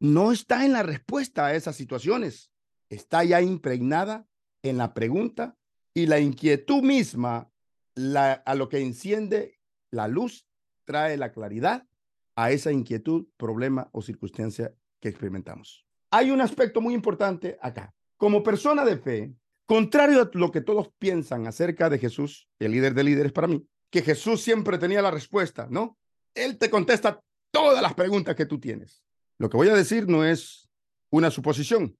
no 0.00 0.32
está 0.32 0.64
en 0.64 0.72
la 0.72 0.82
respuesta 0.82 1.46
a 1.46 1.54
esas 1.54 1.76
situaciones, 1.76 2.50
está 2.88 3.24
ya 3.24 3.40
impregnada 3.40 4.26
en 4.62 4.78
la 4.78 4.94
pregunta 4.94 5.56
y 5.94 6.06
la 6.06 6.18
inquietud 6.18 6.82
misma, 6.82 7.50
a 7.94 8.54
lo 8.54 8.68
que 8.68 8.80
enciende 8.80 9.60
la 9.90 10.08
luz, 10.08 10.46
trae 10.84 11.16
la 11.16 11.32
claridad 11.32 11.86
a 12.34 12.50
esa 12.50 12.72
inquietud, 12.72 13.26
problema 13.36 13.88
o 13.92 14.02
circunstancia 14.02 14.74
que 15.00 15.08
experimentamos. 15.08 15.84
Hay 16.10 16.30
un 16.30 16.40
aspecto 16.40 16.80
muy 16.80 16.94
importante 16.94 17.58
acá. 17.60 17.94
Como 18.16 18.42
persona 18.42 18.84
de 18.84 18.98
fe, 18.98 19.34
contrario 19.66 20.22
a 20.22 20.30
lo 20.34 20.50
que 20.50 20.60
todos 20.60 20.90
piensan 20.98 21.46
acerca 21.46 21.88
de 21.88 21.98
Jesús, 21.98 22.48
el 22.58 22.72
líder 22.72 22.94
de 22.94 23.04
líderes 23.04 23.32
para 23.32 23.46
mí, 23.46 23.66
que 23.90 24.02
Jesús 24.02 24.42
siempre 24.42 24.78
tenía 24.78 25.02
la 25.02 25.10
respuesta, 25.10 25.66
¿no? 25.70 25.98
Él 26.34 26.58
te 26.58 26.70
contesta 26.70 27.22
todas 27.50 27.82
las 27.82 27.94
preguntas 27.94 28.34
que 28.34 28.46
tú 28.46 28.58
tienes. 28.58 29.04
Lo 29.38 29.50
que 29.50 29.56
voy 29.56 29.68
a 29.68 29.74
decir 29.74 30.08
no 30.08 30.24
es 30.24 30.68
una 31.10 31.30
suposición, 31.30 31.96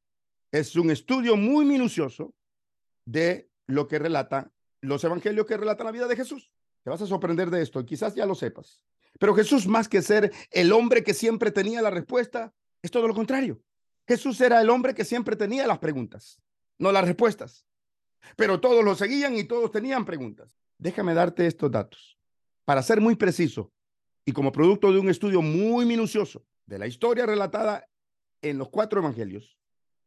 es 0.51 0.75
un 0.77 0.91
estudio 0.91 1.37
muy 1.37 1.65
minucioso 1.65 2.35
de 3.05 3.51
lo 3.67 3.89
que 3.89 3.99
relata 3.99 4.51
los 4.81 5.03
evangelios 5.05 5.47
que 5.47 5.57
relatan 5.57 5.87
la 5.87 5.93
vida 5.93 6.09
de 6.09 6.17
Jesús. 6.17 6.53
Te 6.83 6.91
vas 6.91 7.01
a 7.01 7.07
sorprender 7.07 7.51
de 7.51 7.63
esto 7.63 7.81
y 7.81 7.87
quizás 7.87 8.15
ya 8.15 8.27
lo 8.27 8.35
sepas. 8.35 8.83
Pero 9.19 9.35
Jesús, 9.35 9.67
más 9.67 9.89
que 9.89 10.03
ser 10.03 10.33
el 10.51 10.73
hombre 10.73 11.05
que 11.05 11.15
siempre 11.15 11.51
tenía 11.51 11.81
la 11.81 11.91
respuesta, 11.91 12.53
es 12.83 12.91
todo 12.91 13.07
lo 13.07 13.15
contrario. 13.15 13.61
Jesús 14.07 14.41
era 14.41 14.61
el 14.61 14.69
hombre 14.69 14.95
que 14.95 15.05
siempre 15.05 15.37
tenía 15.37 15.67
las 15.67 15.79
preguntas, 15.79 16.41
no 16.83 16.93
las 16.93 17.07
respuestas. 17.07 17.65
Pero 18.37 18.61
todos 18.61 18.85
lo 18.85 18.95
seguían 18.97 19.37
y 19.37 19.45
todos 19.45 19.71
tenían 19.71 20.05
preguntas. 20.05 20.59
Déjame 20.79 21.15
darte 21.15 21.47
estos 21.47 21.71
datos. 21.71 22.19
Para 22.65 22.83
ser 22.83 23.01
muy 23.01 23.15
preciso 23.15 23.73
y 24.25 24.33
como 24.33 24.51
producto 24.51 24.93
de 24.93 24.99
un 24.99 25.09
estudio 25.09 25.43
muy 25.43 25.87
minucioso 25.87 26.45
de 26.67 26.81
la 26.81 26.89
historia 26.89 27.25
relatada 27.25 27.89
en 28.41 28.59
los 28.59 28.69
cuatro 28.69 28.99
evangelios, 29.01 29.57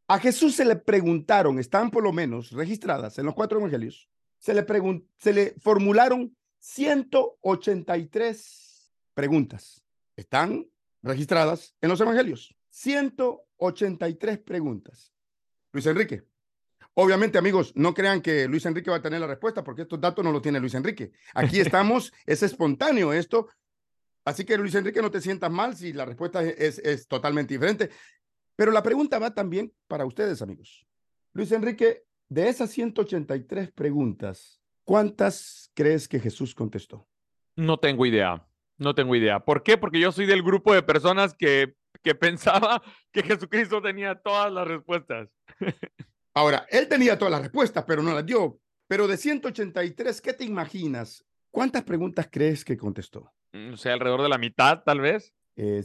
a 0.07 0.19
Jesús 0.19 0.55
se 0.55 0.65
le 0.65 0.75
preguntaron, 0.75 1.57
están 1.59 1.89
por 1.89 2.03
lo 2.03 2.11
menos 2.11 2.51
registradas 2.51 3.17
en 3.17 3.25
los 3.25 3.33
cuatro 3.33 3.57
evangelios, 3.59 4.09
se 4.37 4.53
le, 4.53 4.65
se 5.17 5.33
le 5.33 5.55
formularon 5.59 6.35
183 6.59 8.93
preguntas. 9.13 9.81
Están 10.15 10.67
registradas 11.01 11.75
en 11.81 11.89
los 11.89 11.99
evangelios. 12.01 12.55
183 12.69 14.37
preguntas. 14.39 15.11
Luis 15.71 15.85
Enrique. 15.85 16.25
Obviamente, 16.97 17.37
amigos, 17.37 17.73
no 17.75 17.93
crean 17.93 18.21
que 18.21 18.47
Luis 18.47 18.65
Enrique 18.65 18.89
va 18.89 18.97
a 18.97 19.01
tener 19.01 19.19
la 19.19 19.27
respuesta 19.27 19.63
porque 19.63 19.81
estos 19.81 19.99
datos 19.99 20.23
no 20.23 20.31
los 20.31 20.41
tiene 20.41 20.61
Luis 20.61 20.73
Enrique. 20.75 21.11
Aquí 21.33 21.59
estamos, 21.59 22.13
es 22.25 22.41
espontáneo 22.41 23.11
esto. 23.11 23.49
Así 24.23 24.45
que 24.45 24.57
Luis 24.57 24.73
Enrique, 24.75 25.01
no 25.01 25.11
te 25.11 25.21
sientas 25.21 25.51
mal 25.51 25.75
si 25.75 25.93
la 25.93 26.05
respuesta 26.05 26.41
es, 26.41 26.79
es 26.79 27.07
totalmente 27.07 27.53
diferente. 27.53 27.89
Pero 28.55 28.71
la 28.71 28.81
pregunta 28.81 29.19
va 29.19 29.33
también 29.33 29.73
para 29.87 30.05
ustedes, 30.05 30.41
amigos. 30.41 30.87
Luis 31.33 31.51
Enrique, 31.51 32.03
de 32.29 32.47
esas 32.47 32.71
183 32.71 33.71
preguntas, 33.73 34.61
¿cuántas 34.85 35.69
crees 35.73 36.07
que 36.07 36.21
Jesús 36.21 36.55
contestó? 36.55 37.07
No 37.57 37.77
tengo 37.77 38.05
idea, 38.05 38.47
no 38.77 38.95
tengo 38.95 39.15
idea. 39.17 39.41
¿Por 39.41 39.63
qué? 39.63 39.77
Porque 39.77 39.99
yo 39.99 40.13
soy 40.13 40.25
del 40.25 40.43
grupo 40.43 40.73
de 40.73 40.81
personas 40.81 41.33
que, 41.33 41.75
que 42.01 42.15
pensaba 42.15 42.81
que 43.11 43.21
Jesucristo 43.21 43.81
tenía 43.81 44.15
todas 44.15 44.51
las 44.51 44.65
respuestas. 44.65 45.29
Ahora, 46.35 46.67
él 46.69 46.87
tenía 46.87 47.17
todas 47.17 47.31
las 47.31 47.41
respuestas, 47.41 47.85
pero 47.85 48.03
no 48.03 48.13
las 48.13 48.25
dio. 48.25 48.59
Pero 48.87 49.07
de 49.07 49.17
183, 49.17 50.21
¿qué 50.21 50.33
te 50.33 50.43
imaginas? 50.43 51.25
¿Cuántas 51.49 51.83
preguntas 51.83 52.27
crees 52.29 52.65
que 52.65 52.77
contestó? 52.77 53.31
Mm, 53.53 53.73
o 53.73 53.77
sea, 53.77 53.93
alrededor 53.93 54.21
de 54.21 54.29
la 54.29 54.37
mitad, 54.37 54.83
tal 54.83 54.99
vez. 54.99 55.33
Eh, 55.55 55.83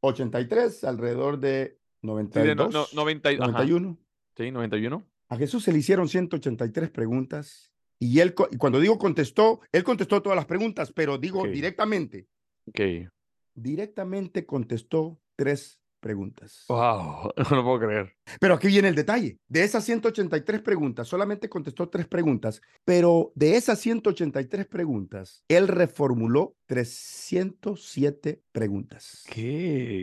83, 0.00 0.84
alrededor 0.84 1.38
de 1.38 1.78
92, 2.02 2.88
sí, 2.90 2.96
91. 2.96 3.98
Sí, 4.36 4.50
91. 4.50 5.06
A 5.28 5.36
Jesús 5.36 5.62
se 5.62 5.72
le 5.72 5.78
hicieron 5.78 6.08
183 6.08 6.90
preguntas 6.90 7.72
y 8.00 8.18
él, 8.18 8.34
cuando 8.34 8.80
digo 8.80 8.98
contestó, 8.98 9.60
él 9.70 9.84
contestó 9.84 10.20
todas 10.20 10.36
las 10.36 10.46
preguntas, 10.46 10.92
pero 10.92 11.18
digo 11.18 11.44
directamente. 11.46 12.26
Ok. 12.66 13.08
Directamente 13.54 14.44
contestó 14.44 15.20
tres 15.36 15.81
preguntas. 16.02 16.66
Wow, 16.68 17.32
no 17.50 17.56
lo 17.56 17.64
puedo 17.64 17.80
creer. 17.80 18.12
Pero 18.38 18.54
aquí 18.54 18.66
viene 18.66 18.88
el 18.88 18.94
detalle. 18.94 19.38
De 19.48 19.62
esas 19.62 19.84
183 19.84 20.60
preguntas, 20.60 21.08
solamente 21.08 21.48
contestó 21.48 21.88
tres 21.88 22.06
preguntas, 22.06 22.60
pero 22.84 23.32
de 23.34 23.56
esas 23.56 23.78
183 23.78 24.66
preguntas, 24.66 25.44
él 25.48 25.68
reformuló 25.68 26.56
307 26.66 28.42
preguntas. 28.52 29.24
Ok, 29.26 29.36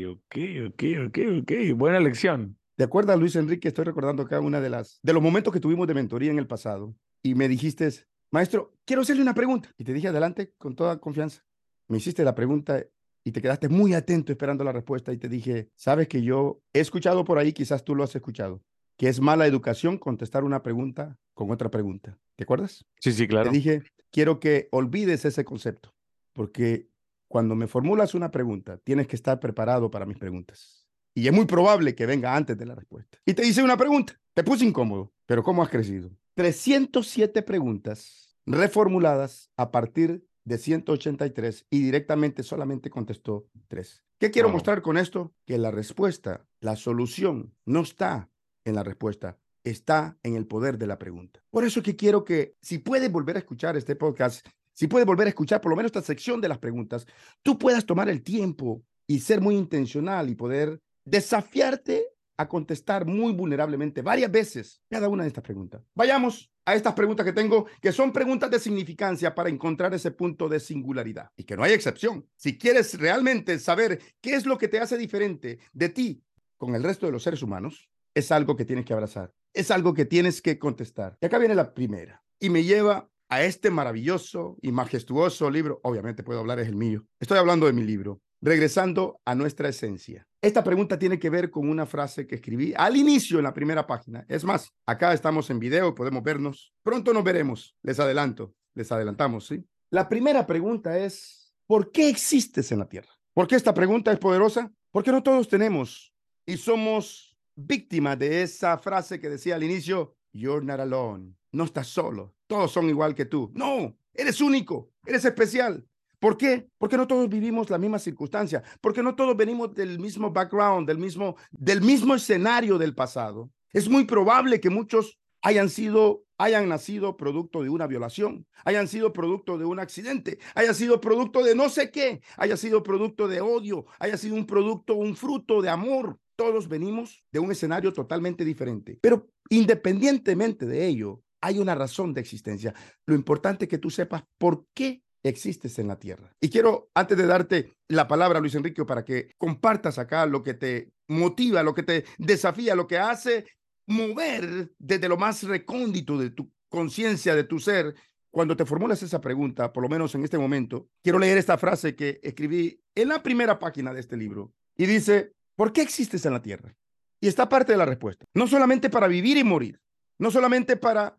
ok, 0.10 0.38
ok, 0.70 0.84
ok, 1.08 1.20
ok. 1.42 1.52
Buena 1.76 2.00
lección. 2.00 2.58
De 2.78 2.86
acuerdo 2.86 3.12
a 3.12 3.18
Luis 3.18 3.36
Enrique, 3.36 3.68
estoy 3.68 3.84
recordando 3.84 4.26
cada 4.26 4.42
una 4.42 4.62
de 4.62 4.70
las 4.70 5.00
de 5.04 5.12
los 5.14 5.22
momentos 5.22 5.54
que 5.54 5.60
tuvimos 5.60 5.86
de 5.86 5.94
mentoría 5.94 6.32
en 6.32 6.40
el 6.40 6.48
pasado 6.48 6.96
y 7.22 7.36
me 7.36 7.50
dijiste, 7.50 7.90
maestro, 8.32 8.74
quiero 8.86 9.02
hacerle 9.02 9.22
una 9.22 9.36
pregunta. 9.36 9.70
Y 9.78 9.84
te 9.84 9.94
dije 9.94 10.08
adelante 10.08 10.54
con 10.58 10.76
toda 10.76 10.98
confianza. 11.00 11.44
Me 11.90 11.98
hiciste 11.98 12.24
la 12.24 12.36
pregunta 12.36 12.86
y 13.24 13.32
te 13.32 13.42
quedaste 13.42 13.70
muy 13.70 13.94
atento 13.94 14.32
esperando 14.32 14.64
la 14.64 14.72
respuesta 14.72 15.12
y 15.14 15.18
te 15.18 15.30
dije, 15.30 15.70
sabes 15.76 16.08
que 16.08 16.22
yo 16.22 16.62
he 16.74 16.80
escuchado 16.80 17.24
por 17.26 17.38
ahí, 17.38 17.54
quizás 17.54 17.84
tú 17.84 17.96
lo 17.96 18.04
has 18.04 18.16
escuchado, 18.16 18.62
que 18.98 19.08
es 19.08 19.20
mala 19.20 19.48
educación 19.48 19.98
contestar 19.98 20.44
una 20.44 20.64
pregunta 20.64 21.18
con 21.34 21.52
otra 21.52 21.70
pregunta. 21.70 22.18
¿Te 22.36 22.44
acuerdas? 22.44 22.86
Sí, 23.00 23.12
sí, 23.12 23.28
claro. 23.28 23.50
Te 23.50 23.58
dije, 23.58 23.84
quiero 24.12 24.40
que 24.40 24.68
olvides 24.72 25.26
ese 25.26 25.46
concepto, 25.46 25.94
porque 26.34 26.88
cuando 27.28 27.56
me 27.56 27.68
formulas 27.68 28.16
una 28.16 28.32
pregunta, 28.32 28.78
tienes 28.78 29.08
que 29.08 29.16
estar 29.16 29.40
preparado 29.40 29.92
para 29.92 30.06
mis 30.06 30.18
preguntas. 30.18 30.88
Y 31.14 31.28
es 31.28 31.34
muy 31.34 31.46
probable 31.46 31.96
que 31.96 32.06
venga 32.06 32.36
antes 32.36 32.58
de 32.58 32.66
la 32.66 32.76
respuesta. 32.76 33.18
Y 33.26 33.34
te 33.34 33.46
hice 33.46 33.64
una 33.64 33.78
pregunta, 33.78 34.20
te 34.34 34.44
puse 34.44 34.66
incómodo, 34.66 35.12
pero 35.26 35.44
¿cómo 35.44 35.62
has 35.62 35.70
crecido? 35.70 36.12
307 36.36 37.42
preguntas 37.44 38.38
reformuladas 38.46 39.52
a 39.58 39.70
partir 39.72 40.24
de 40.44 40.58
183 40.58 41.68
y 41.70 41.82
directamente 41.82 42.44
solamente 42.44 42.90
contestó 42.90 43.48
tres. 43.68 44.04
¿Qué 44.20 44.32
quiero 44.32 44.50
mostrar 44.50 44.82
con 44.82 44.98
esto? 44.98 45.34
Que 45.46 45.58
la 45.58 45.72
respuesta, 45.72 46.46
la 46.60 46.76
solución, 46.76 47.54
no 47.66 47.82
está 47.82 48.30
en 48.66 48.76
la 48.76 48.84
respuesta, 48.84 49.38
está 49.64 50.18
en 50.24 50.36
el 50.36 50.46
poder 50.46 50.78
de 50.78 50.88
la 50.88 51.00
pregunta. 51.00 51.42
Por 51.50 51.64
eso 51.64 51.80
es 51.80 51.86
que 51.86 51.96
quiero 51.96 52.24
que, 52.24 52.56
si 52.62 52.80
puedes 52.80 53.12
volver 53.12 53.38
a 53.38 53.40
escuchar 53.40 53.78
este 53.78 53.96
podcast, 53.96 54.46
si 54.74 54.88
puedes 54.88 55.06
volver 55.06 55.28
a 55.28 55.30
escuchar 55.30 55.62
por 55.62 55.70
lo 55.70 55.76
menos 55.76 55.90
esta 55.90 56.02
sección 56.02 56.42
de 56.42 56.50
las 56.50 56.58
preguntas, 56.58 57.06
tú 57.44 57.58
puedas 57.58 57.86
tomar 57.86 58.10
el 58.10 58.22
tiempo 58.22 58.84
y 59.08 59.20
ser 59.20 59.42
muy 59.42 59.56
intencional 59.56 60.30
y 60.30 60.36
poder 60.36 60.82
desafiarte 61.06 62.09
a 62.40 62.48
contestar 62.48 63.06
muy 63.06 63.34
vulnerablemente 63.34 64.02
varias 64.02 64.32
veces 64.32 64.82
cada 64.90 65.10
una 65.10 65.24
de 65.24 65.28
estas 65.28 65.44
preguntas. 65.44 65.82
Vayamos 65.94 66.50
a 66.64 66.74
estas 66.74 66.94
preguntas 66.94 67.26
que 67.26 67.34
tengo, 67.34 67.66
que 67.82 67.92
son 67.92 68.14
preguntas 68.14 68.50
de 68.50 68.60
significancia 68.60 69.36
para 69.36 69.50
encontrar 69.50 69.94
ese 69.94 70.12
punto 70.12 70.48
de 70.48 70.62
singularidad 70.62 71.32
y 71.36 71.44
que 71.44 71.58
no 71.58 71.64
hay 71.64 71.74
excepción. 71.74 72.26
Si 72.38 72.58
quieres 72.58 72.98
realmente 72.98 73.60
saber 73.60 74.00
qué 74.22 74.36
es 74.36 74.46
lo 74.46 74.58
que 74.58 74.70
te 74.70 74.80
hace 74.80 74.98
diferente 74.98 75.60
de 75.74 75.90
ti 75.90 76.24
con 76.56 76.76
el 76.76 76.84
resto 76.84 77.06
de 77.06 77.12
los 77.12 77.24
seres 77.24 77.44
humanos, 77.44 77.90
es 78.14 78.32
algo 78.32 78.56
que 78.56 78.64
tienes 78.64 78.86
que 78.86 78.94
abrazar, 78.94 79.34
es 79.54 79.70
algo 79.70 79.94
que 79.94 80.06
tienes 80.06 80.42
que 80.42 80.58
contestar. 80.58 81.18
Y 81.20 81.26
acá 81.26 81.40
viene 81.40 81.56
la 81.56 81.74
primera 81.74 82.24
y 82.40 82.50
me 82.50 82.64
lleva 82.64 83.10
a 83.28 83.44
este 83.44 83.70
maravilloso 83.70 84.58
y 84.62 84.72
majestuoso 84.72 85.52
libro. 85.52 85.82
Obviamente 85.84 86.24
puedo 86.24 86.40
hablar, 86.40 86.60
es 86.60 86.70
el 86.70 86.78
mío. 86.78 87.04
Estoy 87.20 87.38
hablando 87.38 87.66
de 87.66 87.74
mi 87.74 87.84
libro, 87.84 88.22
Regresando 88.42 89.20
a 89.26 89.36
nuestra 89.36 89.68
esencia. 89.68 90.29
Esta 90.42 90.64
pregunta 90.64 90.98
tiene 90.98 91.20
que 91.20 91.30
ver 91.30 91.52
con 91.52 91.68
una 91.68 91.86
frase 91.86 92.26
que 92.26 92.36
escribí 92.36 92.74
al 92.78 92.96
inicio 92.96 93.40
en 93.40 93.44
la 93.44 93.54
primera 93.54 93.86
página. 93.86 94.26
Es 94.30 94.46
más, 94.46 94.72
acá 94.86 95.12
estamos 95.12 95.50
en 95.50 95.60
video, 95.60 95.94
podemos 95.94 96.24
vernos. 96.24 96.74
Pronto 96.82 97.14
nos 97.14 97.26
veremos. 97.26 97.76
Les 97.82 98.00
adelanto, 98.00 98.56
les 98.74 98.90
adelantamos, 98.90 99.48
¿sí? 99.48 99.62
La 99.90 100.08
primera 100.08 100.48
pregunta 100.48 100.98
es, 100.98 101.54
¿por 101.68 101.92
qué 101.92 102.08
existes 102.08 102.72
en 102.72 102.80
la 102.80 102.88
Tierra? 102.88 103.10
¿Por 103.34 103.48
qué 103.48 103.56
esta 103.56 103.74
pregunta 103.74 104.14
es 104.14 104.20
poderosa? 104.20 104.72
Porque 104.92 105.12
no 105.12 105.22
todos 105.22 105.50
tenemos 105.50 106.14
y 106.46 106.56
somos 106.56 107.38
víctimas 107.54 108.18
de 108.18 108.42
esa 108.42 108.78
frase 108.78 109.20
que 109.20 109.30
decía 109.30 109.56
al 109.56 109.64
inicio, 109.64 110.16
You're 110.32 110.66
not 110.66 110.80
alone. 110.80 111.36
No 111.52 111.66
estás 111.66 111.88
solo. 111.88 112.34
Todos 112.48 112.72
son 112.72 112.88
igual 112.88 113.14
que 113.14 113.26
tú. 113.26 113.52
No, 113.56 113.98
eres 114.14 114.40
único, 114.40 114.94
eres 115.06 115.26
especial. 115.26 115.86
¿Por 116.20 116.38
qué? 116.38 116.68
Porque 116.78 116.98
no 116.98 117.08
todos 117.08 117.30
vivimos 117.30 117.70
la 117.70 117.78
misma 117.78 117.98
circunstancia, 117.98 118.62
porque 118.82 119.02
no 119.02 119.16
todos 119.16 119.36
venimos 119.38 119.74
del 119.74 120.00
mismo 120.00 120.32
background, 120.32 120.88
del 120.88 120.98
mismo, 120.98 121.38
del 121.52 121.82
mismo 121.82 122.16
escenario 122.16 122.78
del 122.78 122.94
pasado. 122.94 123.50
Es 123.72 123.88
muy 123.88 124.04
probable 124.06 124.60
que 124.60 124.70
muchos 124.70 125.18
hayan 125.42 125.70
sido, 125.70 126.24
hayan 126.38 126.68
nacido 126.68 127.16
producto 127.16 127.64
de 127.64 127.70
una 127.70 127.88
violación, 127.88 128.46
hayan 128.66 128.90
sido 128.90 129.14
producto 129.14 129.58
de 129.58 129.64
un 129.64 129.80
accidente, 129.80 130.40
haya 130.56 130.74
sido 130.74 131.00
producto 131.00 131.44
de 131.44 131.56
no 131.56 131.70
sé 131.70 131.90
qué, 131.90 132.22
haya 132.36 132.58
sido 132.58 132.84
producto 132.84 133.30
de 133.30 133.40
odio, 133.40 133.86
haya 134.00 134.18
sido 134.18 134.36
un 134.36 134.46
producto, 134.46 134.96
un 134.96 135.16
fruto 135.16 135.62
de 135.62 135.70
amor. 135.70 136.20
Todos 136.36 136.68
venimos 136.68 137.24
de 137.32 137.40
un 137.40 137.52
escenario 137.52 137.94
totalmente 137.94 138.44
diferente. 138.44 138.98
Pero 139.02 139.30
independientemente 139.50 140.66
de 140.66 140.86
ello, 140.88 141.22
hay 141.42 141.60
una 141.60 141.76
razón 141.76 142.14
de 142.14 142.22
existencia. 142.22 142.74
Lo 143.06 143.16
importante 143.16 143.66
es 143.66 143.70
que 143.70 143.78
tú 143.78 143.90
sepas 143.90 144.24
por 144.38 144.66
qué 144.74 145.02
existes 145.24 145.80
en 145.80 145.88
la 145.88 146.00
tierra. 146.00 146.34
Y 146.40 146.50
quiero, 146.50 146.90
antes 146.94 147.18
de 147.18 147.26
darte 147.26 147.74
la 147.88 148.08
palabra, 148.08 148.40
Luis 148.40 148.56
Enrique, 148.56 148.86
para 148.86 149.04
que 149.04 149.34
compartas 149.38 149.98
acá 150.00 150.26
lo 150.26 150.44
que 150.44 150.54
te 150.54 150.92
motiva, 151.08 151.64
lo 151.64 151.74
que 151.74 151.84
te 151.84 152.06
desafía, 152.18 152.76
lo 152.76 152.88
que 152.88 152.98
hace 152.98 153.46
mover 153.88 154.72
desde 154.78 155.10
lo 155.10 155.18
más 155.18 155.44
recóndito 155.44 156.18
de 156.18 156.30
tu 156.30 156.52
conciencia, 156.70 157.36
de 157.36 157.44
tu 157.44 157.60
ser, 157.60 157.96
cuando 158.32 158.56
te 158.56 158.66
formulas 158.66 159.02
esa 159.02 159.20
pregunta, 159.20 159.74
por 159.74 159.82
lo 159.82 159.90
menos 159.90 160.14
en 160.14 160.24
este 160.24 160.38
momento, 160.38 160.90
quiero 161.02 161.18
leer 161.18 161.38
esta 161.38 161.58
frase 161.58 161.96
que 161.96 162.20
escribí 162.22 162.80
en 162.94 163.10
la 163.10 163.24
primera 163.24 163.58
página 163.58 163.94
de 163.94 164.00
este 164.00 164.16
libro. 164.16 164.54
Y 164.78 164.86
dice, 164.86 165.34
¿por 165.56 165.74
qué 165.74 165.82
existes 165.82 166.26
en 166.26 166.34
la 166.34 166.42
tierra? 166.42 166.76
Y 167.20 167.28
está 167.28 167.50
parte 167.50 167.72
de 167.72 167.78
la 167.78 167.86
respuesta. 167.86 168.26
No 168.34 168.48
solamente 168.48 168.90
para 168.90 169.08
vivir 169.08 169.38
y 169.38 169.44
morir, 169.44 169.82
no 170.20 170.30
solamente 170.30 170.78
para 170.78 171.18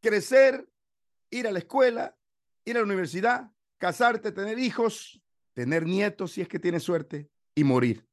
crecer, 0.00 0.66
ir 1.30 1.48
a 1.48 1.52
la 1.52 1.58
escuela, 1.58 2.16
ir 2.64 2.76
a 2.76 2.80
la 2.80 2.84
universidad, 2.84 3.50
casarte, 3.78 4.32
tener 4.32 4.58
hijos, 4.58 5.22
tener 5.52 5.84
nietos 5.84 6.32
si 6.32 6.40
es 6.40 6.48
que 6.48 6.58
tienes 6.58 6.82
suerte 6.82 7.30
y 7.54 7.64
morir. 7.64 8.06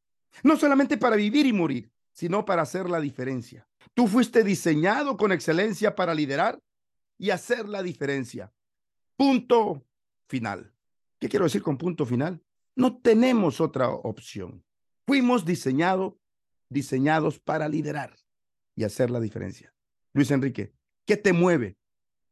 No 0.43 0.57
solamente 0.57 0.97
para 0.97 1.15
vivir 1.15 1.45
y 1.45 1.53
morir, 1.53 1.91
sino 2.11 2.45
para 2.45 2.61
hacer 2.61 2.89
la 2.89 2.99
diferencia. 2.99 3.67
Tú 3.93 4.07
fuiste 4.07 4.43
diseñado 4.43 5.17
con 5.17 5.31
excelencia 5.31 5.95
para 5.95 6.13
liderar 6.13 6.61
y 7.17 7.29
hacer 7.29 7.67
la 7.67 7.83
diferencia. 7.83 8.51
Punto 9.15 9.85
final. 10.27 10.73
¿Qué 11.19 11.29
quiero 11.29 11.45
decir 11.45 11.61
con 11.61 11.77
punto 11.77 12.05
final? 12.05 12.41
No 12.75 12.97
tenemos 12.97 13.61
otra 13.61 13.89
opción. 13.89 14.63
Fuimos 15.05 15.45
diseñado, 15.45 16.19
diseñados 16.69 17.39
para 17.39 17.67
liderar 17.67 18.15
y 18.75 18.83
hacer 18.83 19.11
la 19.11 19.19
diferencia. 19.19 19.73
Luis 20.13 20.31
Enrique, 20.31 20.73
¿qué 21.05 21.17
te 21.17 21.33
mueve 21.33 21.77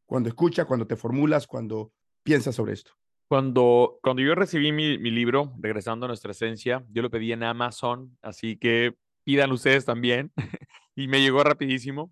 cuando 0.05 0.29
escuchas, 0.29 0.65
cuando 0.65 0.87
te 0.87 0.95
formulas, 0.95 1.45
cuando 1.45 1.93
piensas 2.23 2.55
sobre 2.55 2.73
esto? 2.73 2.91
Cuando, 3.27 3.99
cuando 4.01 4.23
yo 4.23 4.33
recibí 4.33 4.71
mi, 4.71 4.97
mi, 4.97 5.11
libro, 5.11 5.53
Regresando 5.59 6.05
a 6.05 6.07
nuestra 6.07 6.31
esencia, 6.31 6.83
yo 6.89 7.03
lo 7.03 7.11
pedí 7.11 7.31
en 7.31 7.43
Amazon, 7.43 8.17
así 8.23 8.57
que 8.57 8.95
pidan 9.23 9.51
ustedes 9.51 9.85
también. 9.85 10.31
y 10.95 11.07
me 11.07 11.21
llegó 11.21 11.43
rapidísimo. 11.43 12.11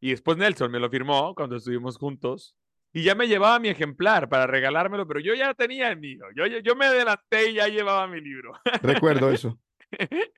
Y 0.00 0.10
después 0.10 0.38
Nelson 0.38 0.70
me 0.70 0.78
lo 0.78 0.88
firmó 0.88 1.34
cuando 1.34 1.56
estuvimos 1.56 1.98
juntos. 1.98 2.56
Y 2.92 3.02
ya 3.02 3.14
me 3.14 3.28
llevaba 3.28 3.58
mi 3.58 3.68
ejemplar 3.68 4.28
para 4.28 4.46
regalármelo, 4.46 5.06
pero 5.06 5.20
yo 5.20 5.34
ya 5.34 5.52
tenía 5.52 5.90
el 5.90 5.98
mío. 5.98 6.24
Yo, 6.34 6.46
yo 6.46 6.74
me 6.74 6.86
adelanté 6.86 7.50
y 7.50 7.54
ya 7.54 7.68
llevaba 7.68 8.06
mi 8.06 8.20
libro. 8.20 8.52
Recuerdo 8.82 9.30
eso. 9.30 9.58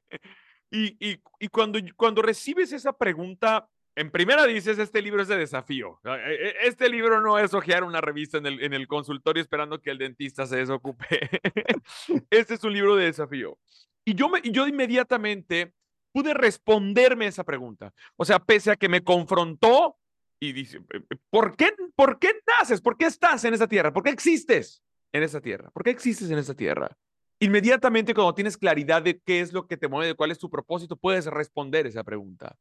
y, 0.70 0.96
y, 0.98 1.20
y 1.38 1.48
cuando, 1.48 1.78
cuando 1.96 2.22
recibes 2.22 2.72
esa 2.72 2.92
pregunta, 2.92 3.68
en 3.96 4.10
primera 4.10 4.46
dices, 4.46 4.78
este 4.78 5.02
libro 5.02 5.22
es 5.22 5.28
de 5.28 5.36
desafío. 5.36 6.00
E, 6.04 6.10
e, 6.10 6.68
este 6.68 6.88
libro 6.88 7.20
no 7.20 7.38
es 7.38 7.54
ojear 7.54 7.84
una 7.84 8.00
revista 8.00 8.38
en 8.38 8.46
el, 8.46 8.62
en 8.62 8.72
el 8.72 8.86
consultorio 8.86 9.42
esperando 9.42 9.80
que 9.80 9.90
el 9.90 9.98
dentista 9.98 10.46
se 10.46 10.56
desocupe. 10.56 11.06
este 12.30 12.54
es 12.54 12.64
un 12.64 12.72
libro 12.72 12.96
de 12.96 13.06
desafío. 13.06 13.58
Y 14.04 14.14
yo, 14.14 14.28
me, 14.28 14.40
yo 14.42 14.66
inmediatamente 14.66 15.72
pude 16.12 16.34
responderme 16.34 17.26
esa 17.26 17.44
pregunta. 17.44 17.92
O 18.16 18.24
sea, 18.24 18.38
pese 18.38 18.70
a 18.70 18.76
que 18.76 18.88
me 18.88 19.04
confrontó 19.04 19.96
y 20.38 20.52
dice, 20.52 20.78
eh, 20.78 21.02
eh, 21.10 21.16
¿por 21.28 21.56
qué, 21.56 21.72
¿por 21.94 22.18
qué 22.18 22.30
naces? 22.46 22.80
¿Por 22.80 22.96
qué 22.96 23.06
estás 23.06 23.44
en 23.44 23.54
esa 23.54 23.68
tierra? 23.68 23.92
¿Por 23.92 24.02
qué 24.02 24.10
existes 24.10 24.82
en 25.12 25.22
esa 25.22 25.40
tierra? 25.40 25.70
¿Por 25.70 25.84
qué 25.84 25.90
existes 25.90 26.30
en 26.30 26.38
esa 26.38 26.54
tierra? 26.54 26.96
Inmediatamente 27.40 28.14
cuando 28.14 28.34
tienes 28.34 28.56
claridad 28.56 29.02
de 29.02 29.18
qué 29.18 29.40
es 29.40 29.52
lo 29.52 29.66
que 29.66 29.76
te 29.76 29.88
mueve, 29.88 30.08
de 30.08 30.14
cuál 30.14 30.30
es 30.30 30.38
tu 30.38 30.50
propósito, 30.50 30.96
puedes 30.96 31.26
responder 31.26 31.86
esa 31.86 32.04
pregunta. 32.04 32.56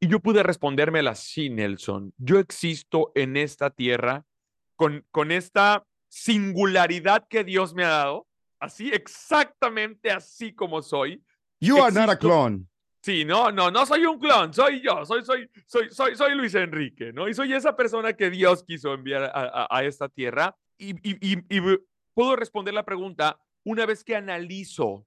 Y 0.00 0.08
yo 0.08 0.20
pude 0.20 0.42
respondérmela 0.42 1.12
así, 1.12 1.48
Nelson. 1.48 2.12
Yo 2.18 2.38
existo 2.38 3.12
en 3.14 3.36
esta 3.36 3.70
tierra 3.70 4.24
con, 4.76 5.04
con 5.10 5.32
esta 5.32 5.86
singularidad 6.08 7.26
que 7.28 7.44
Dios 7.44 7.74
me 7.74 7.84
ha 7.84 7.88
dado, 7.88 8.26
así 8.60 8.90
exactamente 8.90 10.10
así 10.10 10.52
como 10.52 10.82
soy. 10.82 11.22
You 11.60 11.82
are 11.82 11.92
not 11.94 12.10
a 12.10 12.18
clone. 12.18 12.66
Sí, 13.02 13.24
no, 13.24 13.52
no, 13.52 13.70
no 13.70 13.86
soy 13.86 14.04
un 14.04 14.18
clon, 14.18 14.52
soy 14.52 14.82
yo, 14.82 15.04
soy, 15.06 15.24
soy, 15.24 15.48
soy, 15.66 15.88
soy, 15.90 16.16
soy 16.16 16.34
Luis 16.34 16.54
Enrique, 16.56 17.12
¿no? 17.12 17.28
Y 17.28 17.34
soy 17.34 17.52
esa 17.52 17.76
persona 17.76 18.14
que 18.14 18.30
Dios 18.30 18.64
quiso 18.64 18.92
enviar 18.92 19.30
a, 19.32 19.68
a, 19.70 19.84
esta 19.84 20.08
tierra. 20.08 20.56
Y, 20.76 20.90
y, 21.08 21.34
y, 21.34 21.38
y 21.48 21.78
puedo 22.14 22.34
responder 22.34 22.74
la 22.74 22.84
pregunta 22.84 23.38
una 23.62 23.86
vez 23.86 24.02
que 24.02 24.16
analizo 24.16 25.06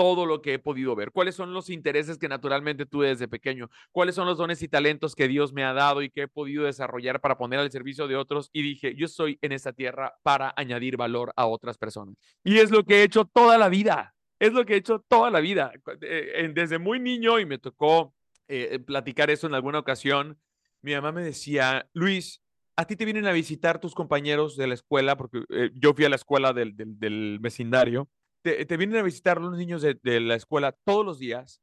todo 0.00 0.24
lo 0.24 0.40
que 0.40 0.54
he 0.54 0.58
podido 0.58 0.96
ver, 0.96 1.10
cuáles 1.10 1.34
son 1.34 1.52
los 1.52 1.68
intereses 1.68 2.16
que 2.16 2.26
naturalmente 2.26 2.86
tuve 2.86 3.08
desde 3.08 3.28
pequeño, 3.28 3.68
cuáles 3.92 4.14
son 4.14 4.26
los 4.26 4.38
dones 4.38 4.62
y 4.62 4.68
talentos 4.68 5.14
que 5.14 5.28
Dios 5.28 5.52
me 5.52 5.62
ha 5.62 5.74
dado 5.74 6.00
y 6.00 6.08
que 6.08 6.22
he 6.22 6.26
podido 6.26 6.64
desarrollar 6.64 7.20
para 7.20 7.36
poner 7.36 7.58
al 7.58 7.70
servicio 7.70 8.08
de 8.08 8.16
otros. 8.16 8.48
Y 8.54 8.62
dije, 8.62 8.94
yo 8.96 9.04
estoy 9.04 9.38
en 9.42 9.52
esta 9.52 9.74
tierra 9.74 10.14
para 10.22 10.54
añadir 10.56 10.96
valor 10.96 11.34
a 11.36 11.44
otras 11.44 11.76
personas. 11.76 12.16
Y 12.42 12.60
es 12.60 12.70
lo 12.70 12.82
que 12.82 13.00
he 13.00 13.02
hecho 13.02 13.26
toda 13.26 13.58
la 13.58 13.68
vida, 13.68 14.14
es 14.38 14.54
lo 14.54 14.64
que 14.64 14.72
he 14.72 14.76
hecho 14.78 15.04
toda 15.06 15.30
la 15.30 15.40
vida, 15.40 15.70
eh, 16.00 16.50
desde 16.54 16.78
muy 16.78 16.98
niño 16.98 17.38
y 17.38 17.44
me 17.44 17.58
tocó 17.58 18.14
eh, 18.48 18.78
platicar 18.78 19.28
eso 19.28 19.48
en 19.48 19.54
alguna 19.54 19.80
ocasión. 19.80 20.38
Mi 20.80 20.94
mamá 20.94 21.12
me 21.12 21.22
decía, 21.22 21.90
Luis, 21.92 22.40
a 22.74 22.86
ti 22.86 22.96
te 22.96 23.04
vienen 23.04 23.26
a 23.26 23.32
visitar 23.32 23.80
tus 23.80 23.94
compañeros 23.94 24.56
de 24.56 24.66
la 24.66 24.72
escuela, 24.72 25.18
porque 25.18 25.44
eh, 25.50 25.70
yo 25.74 25.92
fui 25.92 26.06
a 26.06 26.08
la 26.08 26.16
escuela 26.16 26.54
del, 26.54 27.38
vecindario 27.38 28.08
te, 28.42 28.76
vienen 28.76 28.98
a 28.98 29.02
visitar 29.02 29.40
los 29.40 29.56
niños 29.56 29.82
de, 29.82 30.20
la 30.20 30.34
escuela 30.34 30.72
todos 30.84 31.04
los 31.04 31.18
días, 31.18 31.60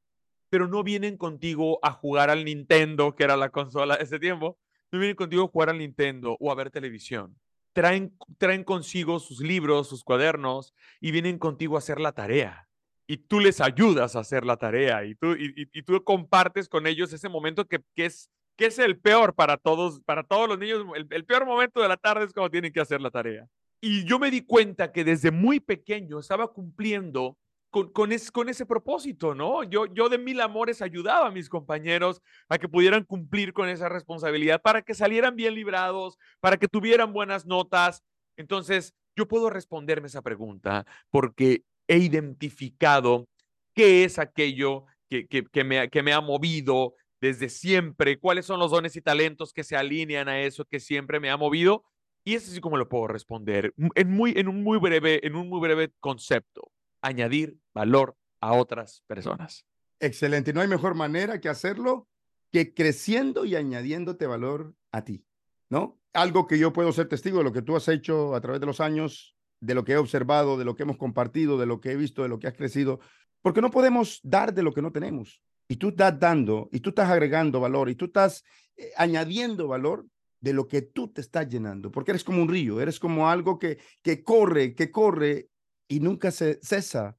pero 0.50 0.68
no 0.68 0.84
vienen 0.84 1.18
contigo 1.18 1.80
a 1.82 1.92
jugar 1.92 2.30
al 2.30 2.46
Nintendo, 2.46 3.16
que 3.16 3.24
era 3.24 3.36
la 3.36 3.50
consola 3.50 3.98
de 3.98 4.04
ese 4.04 4.20
tiempo, 4.20 4.58
no 4.92 5.00
vienen 5.00 5.16
contigo 5.16 5.44
a 5.44 5.48
jugar 5.48 5.70
al 5.70 5.80
Nintendo 5.80 6.38
o 6.40 6.52
a 6.52 6.56
ver 6.56 6.72
televisión. 6.72 7.38
Traen, 7.74 8.18
traen 8.38 8.64
consigo 8.64 9.20
sus 9.20 9.42
libros, 9.42 9.90
sus 9.90 10.04
cuadernos 10.04 10.74
y 11.00 11.12
vienen 11.12 11.38
contigo 11.38 11.76
a 11.76 11.80
hacer 11.80 12.00
la 12.00 12.14
tarea. 12.14 12.68
Y 13.06 13.18
tú 13.18 13.40
les 13.40 13.62
ayudas 13.62 14.16
a 14.16 14.20
hacer 14.20 14.46
la 14.46 14.58
tarea 14.58 15.06
y 15.06 15.16
tú, 15.16 15.36
y, 15.38 15.66
tú 15.84 16.04
compartes 16.04 16.68
con 16.68 16.88
ellos 16.88 17.14
ese 17.14 17.30
momento 17.30 17.66
que, 17.66 17.82
que, 17.96 18.06
es, 18.06 18.30
que 18.56 18.66
es 18.66 18.80
el 18.80 19.00
peor 19.00 19.34
para 19.34 19.58
todos, 19.58 20.02
para 20.02 20.24
todos 20.24 20.50
los 20.50 20.58
niños. 20.58 20.86
El, 20.96 21.08
el 21.10 21.26
peor 21.26 21.46
momento 21.46 21.82
de 21.82 21.88
la 21.88 21.98
tarde 21.98 22.26
es 22.26 22.34
cuando 22.34 22.50
tienen 22.50 22.74
que 22.74 22.82
hacer 22.82 23.00
la 23.00 23.12
tarea. 23.12 23.48
Y 23.82 24.06
yo 24.06 24.20
me 24.20 24.32
di 24.32 24.42
cuenta 24.42 24.92
que 24.92 25.04
desde 25.04 25.32
muy 25.32 25.60
pequeño 25.60 26.20
estaba 26.20 26.52
cumpliendo 26.52 27.38
con, 27.70 27.92
con, 27.92 28.10
con, 28.32 28.50
ese 28.50 28.66
propósito, 28.66 29.36
¿no? 29.36 29.64
Yo, 29.64 29.86
yo 29.88 30.10
de 30.10 30.18
mil 30.18 30.42
amores 30.42 30.82
ayudaba 30.82 31.28
a 31.28 31.32
mis 31.32 31.50
compañeros 31.50 32.22
a 32.50 32.58
que 32.58 32.70
pudieran 32.70 33.04
cumplir 33.04 33.54
con 33.54 33.70
esa 33.70 33.90
responsabilidad, 33.90 34.62
para 34.62 34.82
que 34.82 34.94
salieran 34.94 35.36
bien 35.36 35.54
librados, 35.54 36.18
para 36.40 36.58
que 36.58 36.68
tuvieran 36.68 37.14
buenas 37.14 37.46
notas. 37.46 38.04
Entonces, 38.38 38.94
yo 39.16 39.28
puedo 39.28 39.50
responderme 39.50 40.08
esa 40.08 40.22
pregunta 40.22 40.86
porque 41.10 41.64
he 41.88 41.98
identificado 41.98 43.28
qué 43.74 44.04
es 44.04 44.18
aquello 44.18 44.86
que, 45.10 45.28
que, 45.28 45.44
que, 45.44 45.64
me, 45.64 45.90
que 45.90 46.04
me 46.04 46.14
ha 46.14 46.22
movido 46.22 46.94
desde 47.20 47.50
siempre, 47.50 48.20
cuáles 48.20 48.46
son 48.46 48.60
los 48.60 48.72
dones 48.72 48.96
y 48.96 49.02
talentos 49.02 49.54
que 49.54 49.64
se 49.64 49.76
alinean 49.76 50.30
a 50.30 50.40
eso 50.42 50.66
que 50.66 50.80
siempre 50.80 51.20
me 51.20 51.30
ha 51.30 51.38
movido. 51.38 51.84
Y 52.28 52.36
eso 52.36 52.52
sí 52.52 52.60
como 52.60 52.76
lo 52.76 52.90
puedo 52.90 53.08
responder 53.08 53.74
en, 53.96 54.12
muy, 54.12 54.34
en, 54.36 54.50
un 54.50 54.62
muy 54.62 54.80
breve, 54.80 55.26
en 55.26 55.38
un 55.38 55.48
muy 55.48 55.62
breve 55.62 55.94
concepto 56.02 56.74
añadir 57.02 57.58
valor 57.74 58.18
a 58.42 58.52
otras 58.52 59.02
personas. 59.08 59.66
Excelente. 60.02 60.52
No 60.52 60.60
hay 60.60 60.68
mejor 60.68 60.94
manera 60.94 61.40
que 61.40 61.48
hacerlo 61.48 62.10
que 62.52 62.74
creciendo 62.74 63.46
y 63.46 63.56
añadiéndote 63.56 64.28
valor 64.28 64.76
a 64.92 65.06
ti, 65.06 65.24
¿no? 65.70 66.02
Algo 66.12 66.48
que 66.48 66.60
yo 66.60 66.74
puedo 66.74 66.92
ser 66.92 67.08
testigo 67.08 67.38
de 67.38 67.46
lo 67.46 67.54
que 67.54 67.62
tú 67.62 67.78
has 67.78 67.88
hecho 67.88 68.36
a 68.36 68.42
través 68.42 68.60
de 68.60 68.68
los 68.68 68.82
años, 68.82 69.38
de 69.62 69.74
lo 69.74 69.86
que 69.86 69.94
he 69.94 69.98
observado, 69.98 70.58
de 70.58 70.66
lo 70.66 70.76
que 70.76 70.84
hemos 70.84 70.98
compartido, 70.98 71.58
de 71.58 71.66
lo 71.66 71.80
que 71.80 71.92
he 71.92 71.96
visto, 71.96 72.24
de 72.24 72.28
lo 72.28 72.40
que 72.40 72.48
has 72.48 72.56
crecido, 72.56 73.00
porque 73.42 73.62
no 73.62 73.72
podemos 73.72 74.20
dar 74.22 74.54
de 74.54 74.64
lo 74.64 74.74
que 74.74 74.82
no 74.82 74.92
tenemos. 74.92 75.42
Y 75.70 75.78
tú 75.78 75.90
estás 75.90 76.20
dando, 76.20 76.68
y 76.74 76.82
tú 76.82 76.90
estás 76.90 77.10
agregando 77.10 77.62
valor, 77.62 77.90
y 77.90 77.96
tú 77.96 78.04
estás 78.04 78.44
eh, 78.76 78.92
añadiendo 78.98 79.70
valor 79.70 80.06
de 80.40 80.54
lo 80.54 80.68
que 80.68 80.82
tú 80.82 81.08
te 81.08 81.22
estás 81.22 81.48
llenando, 81.48 81.92
porque 81.92 82.12
eres 82.12 82.24
como 82.24 82.42
un 82.42 82.50
río, 82.50 82.80
eres 82.80 83.00
como 83.00 83.30
algo 83.30 83.58
que, 83.58 83.80
que 84.02 84.24
corre, 84.24 84.76
que 84.76 84.92
corre 84.92 85.50
y 85.88 86.00
nunca 86.00 86.32
se 86.32 86.60
cesa 86.62 87.18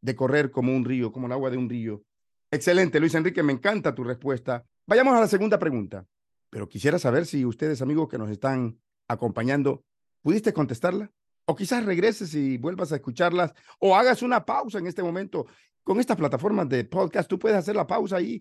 de 0.00 0.14
correr 0.14 0.50
como 0.50 0.74
un 0.74 0.84
río, 0.84 1.12
como 1.12 1.26
el 1.26 1.32
agua 1.32 1.50
de 1.50 1.56
un 1.56 1.68
río. 1.68 2.02
Excelente, 2.50 3.00
Luis 3.00 3.14
Enrique, 3.14 3.42
me 3.42 3.52
encanta 3.52 3.94
tu 3.94 4.04
respuesta. 4.04 4.64
Vayamos 4.86 5.14
a 5.14 5.20
la 5.20 5.28
segunda 5.28 5.58
pregunta, 5.58 6.06
pero 6.48 6.68
quisiera 6.68 6.98
saber 6.98 7.26
si 7.26 7.44
ustedes, 7.44 7.82
amigos 7.82 8.08
que 8.08 8.18
nos 8.18 8.30
están 8.30 8.78
acompañando, 9.08 9.84
pudiste 10.22 10.52
contestarla. 10.52 11.10
O 11.46 11.56
quizás 11.56 11.84
regreses 11.84 12.34
y 12.34 12.58
vuelvas 12.58 12.92
a 12.92 12.96
escucharlas 12.96 13.52
o 13.80 13.96
hagas 13.96 14.22
una 14.22 14.44
pausa 14.44 14.78
en 14.78 14.86
este 14.86 15.02
momento. 15.02 15.46
Con 15.82 15.98
estas 15.98 16.16
plataformas 16.16 16.68
de 16.68 16.84
podcast, 16.84 17.28
tú 17.28 17.38
puedes 17.38 17.58
hacer 17.58 17.74
la 17.74 17.86
pausa 17.86 18.16
ahí 18.16 18.40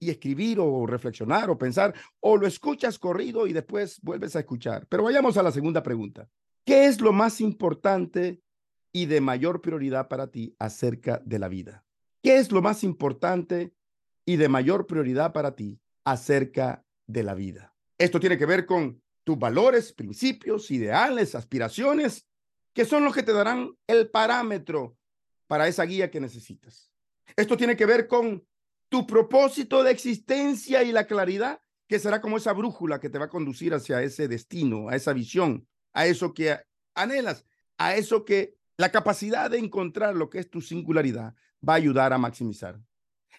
y 0.00 0.10
escribir 0.10 0.58
o 0.60 0.86
reflexionar 0.86 1.50
o 1.50 1.58
pensar, 1.58 1.94
o 2.20 2.36
lo 2.36 2.46
escuchas 2.46 2.98
corrido 2.98 3.46
y 3.46 3.52
después 3.52 4.00
vuelves 4.02 4.36
a 4.36 4.40
escuchar. 4.40 4.86
Pero 4.88 5.02
vayamos 5.02 5.36
a 5.36 5.42
la 5.42 5.52
segunda 5.52 5.82
pregunta. 5.82 6.28
¿Qué 6.64 6.86
es 6.86 7.00
lo 7.00 7.12
más 7.12 7.40
importante 7.40 8.42
y 8.92 9.06
de 9.06 9.20
mayor 9.20 9.60
prioridad 9.60 10.08
para 10.08 10.30
ti 10.30 10.54
acerca 10.58 11.20
de 11.24 11.38
la 11.38 11.48
vida? 11.48 11.84
¿Qué 12.22 12.36
es 12.36 12.52
lo 12.52 12.62
más 12.62 12.84
importante 12.84 13.72
y 14.24 14.36
de 14.36 14.48
mayor 14.48 14.86
prioridad 14.86 15.32
para 15.32 15.54
ti 15.54 15.80
acerca 16.04 16.84
de 17.06 17.22
la 17.22 17.34
vida? 17.34 17.74
Esto 17.96 18.20
tiene 18.20 18.38
que 18.38 18.46
ver 18.46 18.66
con 18.66 19.00
tus 19.24 19.38
valores, 19.38 19.92
principios, 19.92 20.70
ideales, 20.70 21.34
aspiraciones, 21.34 22.26
que 22.72 22.84
son 22.84 23.04
los 23.04 23.14
que 23.14 23.22
te 23.22 23.32
darán 23.32 23.70
el 23.86 24.10
parámetro 24.10 24.96
para 25.46 25.68
esa 25.68 25.84
guía 25.84 26.10
que 26.10 26.20
necesitas. 26.20 26.92
Esto 27.36 27.56
tiene 27.56 27.76
que 27.76 27.86
ver 27.86 28.06
con 28.06 28.46
tu 28.88 29.06
propósito 29.06 29.82
de 29.82 29.90
existencia 29.90 30.82
y 30.82 30.92
la 30.92 31.06
claridad, 31.06 31.60
que 31.86 31.98
será 31.98 32.20
como 32.20 32.36
esa 32.36 32.52
brújula 32.52 33.00
que 33.00 33.10
te 33.10 33.18
va 33.18 33.26
a 33.26 33.30
conducir 33.30 33.74
hacia 33.74 34.02
ese 34.02 34.28
destino, 34.28 34.88
a 34.88 34.96
esa 34.96 35.12
visión, 35.12 35.66
a 35.92 36.06
eso 36.06 36.34
que 36.34 36.58
anhelas, 36.94 37.46
a 37.78 37.96
eso 37.96 38.24
que 38.24 38.56
la 38.76 38.90
capacidad 38.90 39.50
de 39.50 39.58
encontrar 39.58 40.14
lo 40.14 40.30
que 40.30 40.38
es 40.38 40.50
tu 40.50 40.60
singularidad 40.60 41.34
va 41.66 41.74
a 41.74 41.76
ayudar 41.76 42.12
a 42.12 42.18
maximizar. 42.18 42.78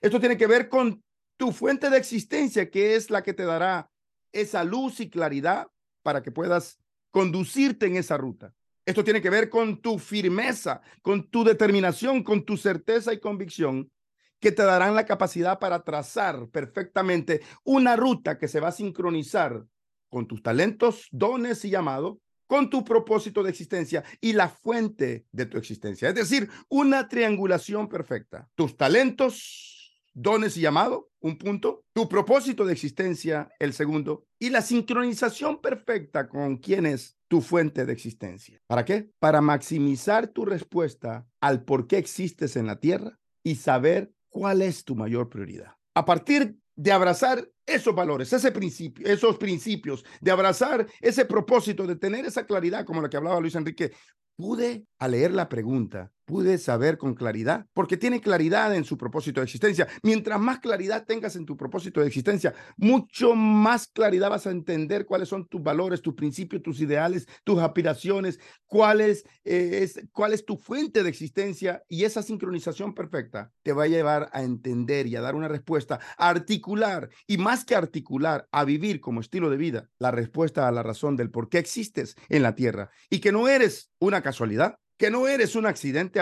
Esto 0.01 0.19
tiene 0.19 0.37
que 0.37 0.47
ver 0.47 0.69
con 0.69 1.03
tu 1.37 1.51
fuente 1.51 1.89
de 1.89 1.97
existencia, 1.97 2.69
que 2.69 2.95
es 2.95 3.09
la 3.09 3.23
que 3.23 3.33
te 3.33 3.45
dará 3.45 3.89
esa 4.31 4.63
luz 4.63 4.99
y 4.99 5.09
claridad 5.09 5.67
para 6.03 6.21
que 6.21 6.31
puedas 6.31 6.79
conducirte 7.11 7.85
en 7.85 7.97
esa 7.97 8.17
ruta. 8.17 8.53
Esto 8.85 9.03
tiene 9.03 9.21
que 9.21 9.29
ver 9.29 9.49
con 9.49 9.81
tu 9.81 9.99
firmeza, 9.99 10.81
con 11.01 11.29
tu 11.29 11.43
determinación, 11.43 12.23
con 12.23 12.43
tu 12.43 12.57
certeza 12.57 13.13
y 13.13 13.19
convicción, 13.19 13.91
que 14.39 14.51
te 14.51 14.63
darán 14.63 14.95
la 14.95 15.05
capacidad 15.05 15.59
para 15.59 15.83
trazar 15.83 16.47
perfectamente 16.49 17.41
una 17.63 17.95
ruta 17.95 18.37
que 18.37 18.47
se 18.47 18.59
va 18.59 18.69
a 18.69 18.73
sincronizar 18.73 19.65
con 20.09 20.27
tus 20.27 20.41
talentos, 20.41 21.07
dones 21.11 21.63
y 21.65 21.69
llamados 21.69 22.17
con 22.49 22.71
tu 22.71 22.83
propósito 22.83 23.43
de 23.43 23.51
existencia 23.51 24.03
y 24.19 24.33
la 24.33 24.49
fuente 24.49 25.27
de 25.31 25.45
tu 25.45 25.59
existencia. 25.59 26.09
Es 26.09 26.15
decir, 26.15 26.49
una 26.67 27.07
triangulación 27.07 27.87
perfecta. 27.87 28.49
Tus 28.55 28.75
talentos, 28.75 30.01
dones 30.15 30.57
y 30.57 30.61
llamado, 30.61 31.11
un 31.19 31.37
punto. 31.37 31.83
Tu 31.93 32.09
propósito 32.09 32.65
de 32.65 32.73
existencia, 32.73 33.49
el 33.59 33.73
segundo. 33.73 34.25
Y 34.39 34.49
la 34.49 34.63
sincronización 34.63 35.61
perfecta 35.61 36.27
con 36.27 36.57
quién 36.57 36.87
es 36.87 37.19
tu 37.27 37.41
fuente 37.41 37.85
de 37.85 37.93
existencia. 37.93 38.59
¿Para 38.65 38.83
qué? 38.83 39.11
Para 39.19 39.41
maximizar 39.41 40.27
tu 40.29 40.43
respuesta 40.43 41.27
al 41.39 41.63
por 41.63 41.85
qué 41.85 41.99
existes 41.99 42.55
en 42.55 42.65
la 42.65 42.79
tierra 42.79 43.19
y 43.43 43.55
saber 43.55 44.11
cuál 44.29 44.61
es 44.61 44.83
tu 44.83 44.95
mayor 44.95 45.29
prioridad. 45.29 45.73
A 45.93 46.05
partir 46.05 46.55
de 46.75 46.91
abrazar 46.91 47.45
esos 47.65 47.93
valores, 47.93 48.31
ese 48.31 48.51
principio, 48.51 49.05
esos 49.05 49.37
principios, 49.37 50.05
de 50.21 50.31
abrazar 50.31 50.87
ese 51.01 51.25
propósito, 51.25 51.85
de 51.85 51.95
tener 51.95 52.25
esa 52.25 52.45
claridad, 52.45 52.85
como 52.85 53.01
la 53.01 53.09
que 53.09 53.17
hablaba 53.17 53.39
Luis 53.41 53.55
Enrique, 53.55 53.91
pude, 54.35 54.85
al 54.97 55.11
leer 55.11 55.31
la 55.31 55.49
pregunta, 55.49 56.11
pude 56.29 56.59
saber 56.59 56.99
con 56.99 57.15
claridad, 57.15 57.65
porque 57.73 57.97
tiene 57.97 58.21
claridad 58.21 58.75
en 58.75 58.83
su 58.83 58.99
propósito 58.99 59.41
de 59.41 59.45
existencia. 59.45 59.87
Mientras 60.03 60.39
más 60.39 60.59
claridad 60.59 61.07
tengas 61.07 61.35
en 61.35 61.43
tu 61.43 61.57
propósito 61.57 62.01
de 62.01 62.05
existencia, 62.05 62.53
mucho 62.77 63.33
más 63.33 63.87
claridad 63.87 64.29
vas 64.29 64.45
a 64.45 64.51
entender 64.51 65.07
cuáles 65.07 65.27
son 65.27 65.47
tus 65.47 65.63
valores, 65.63 66.03
tus 66.03 66.13
principios, 66.13 66.61
tus 66.61 66.81
ideales, 66.81 67.25
tus 67.43 67.57
aspiraciones, 67.57 68.39
cuál 68.67 69.01
es, 69.01 69.23
eh, 69.43 69.79
es, 69.81 69.99
cuál 70.11 70.33
es 70.33 70.45
tu 70.45 70.55
fuente 70.55 71.01
de 71.01 71.09
existencia 71.09 71.81
y 71.87 72.03
esa 72.03 72.21
sincronización 72.21 72.93
perfecta 72.93 73.51
te 73.63 73.73
va 73.73 73.85
a 73.85 73.87
llevar 73.87 74.29
a 74.31 74.43
entender 74.43 75.07
y 75.07 75.15
a 75.15 75.21
dar 75.21 75.33
una 75.33 75.47
respuesta, 75.47 75.99
a 76.15 76.29
articular 76.29 77.09
y 77.25 77.39
más 77.39 77.65
que 77.65 77.73
articular, 77.73 78.47
a 78.51 78.65
vivir 78.65 79.01
como 79.01 79.19
estilo 79.19 79.49
de 79.49 79.57
vida 79.57 79.89
la 79.97 80.11
respuesta 80.11 80.67
a 80.67 80.71
la 80.71 80.83
razón 80.83 81.15
del 81.15 81.31
por 81.31 81.49
qué 81.49 81.57
existes 81.57 82.15
en 82.29 82.43
la 82.43 82.53
tierra 82.53 82.91
y 83.09 83.19
que 83.19 83.31
no 83.31 83.47
eres 83.47 83.89
una 83.97 84.21
casualidad, 84.21 84.77
que 84.99 85.09
no 85.09 85.29
eres 85.29 85.55
un 85.55 85.65
accidente 85.65 86.19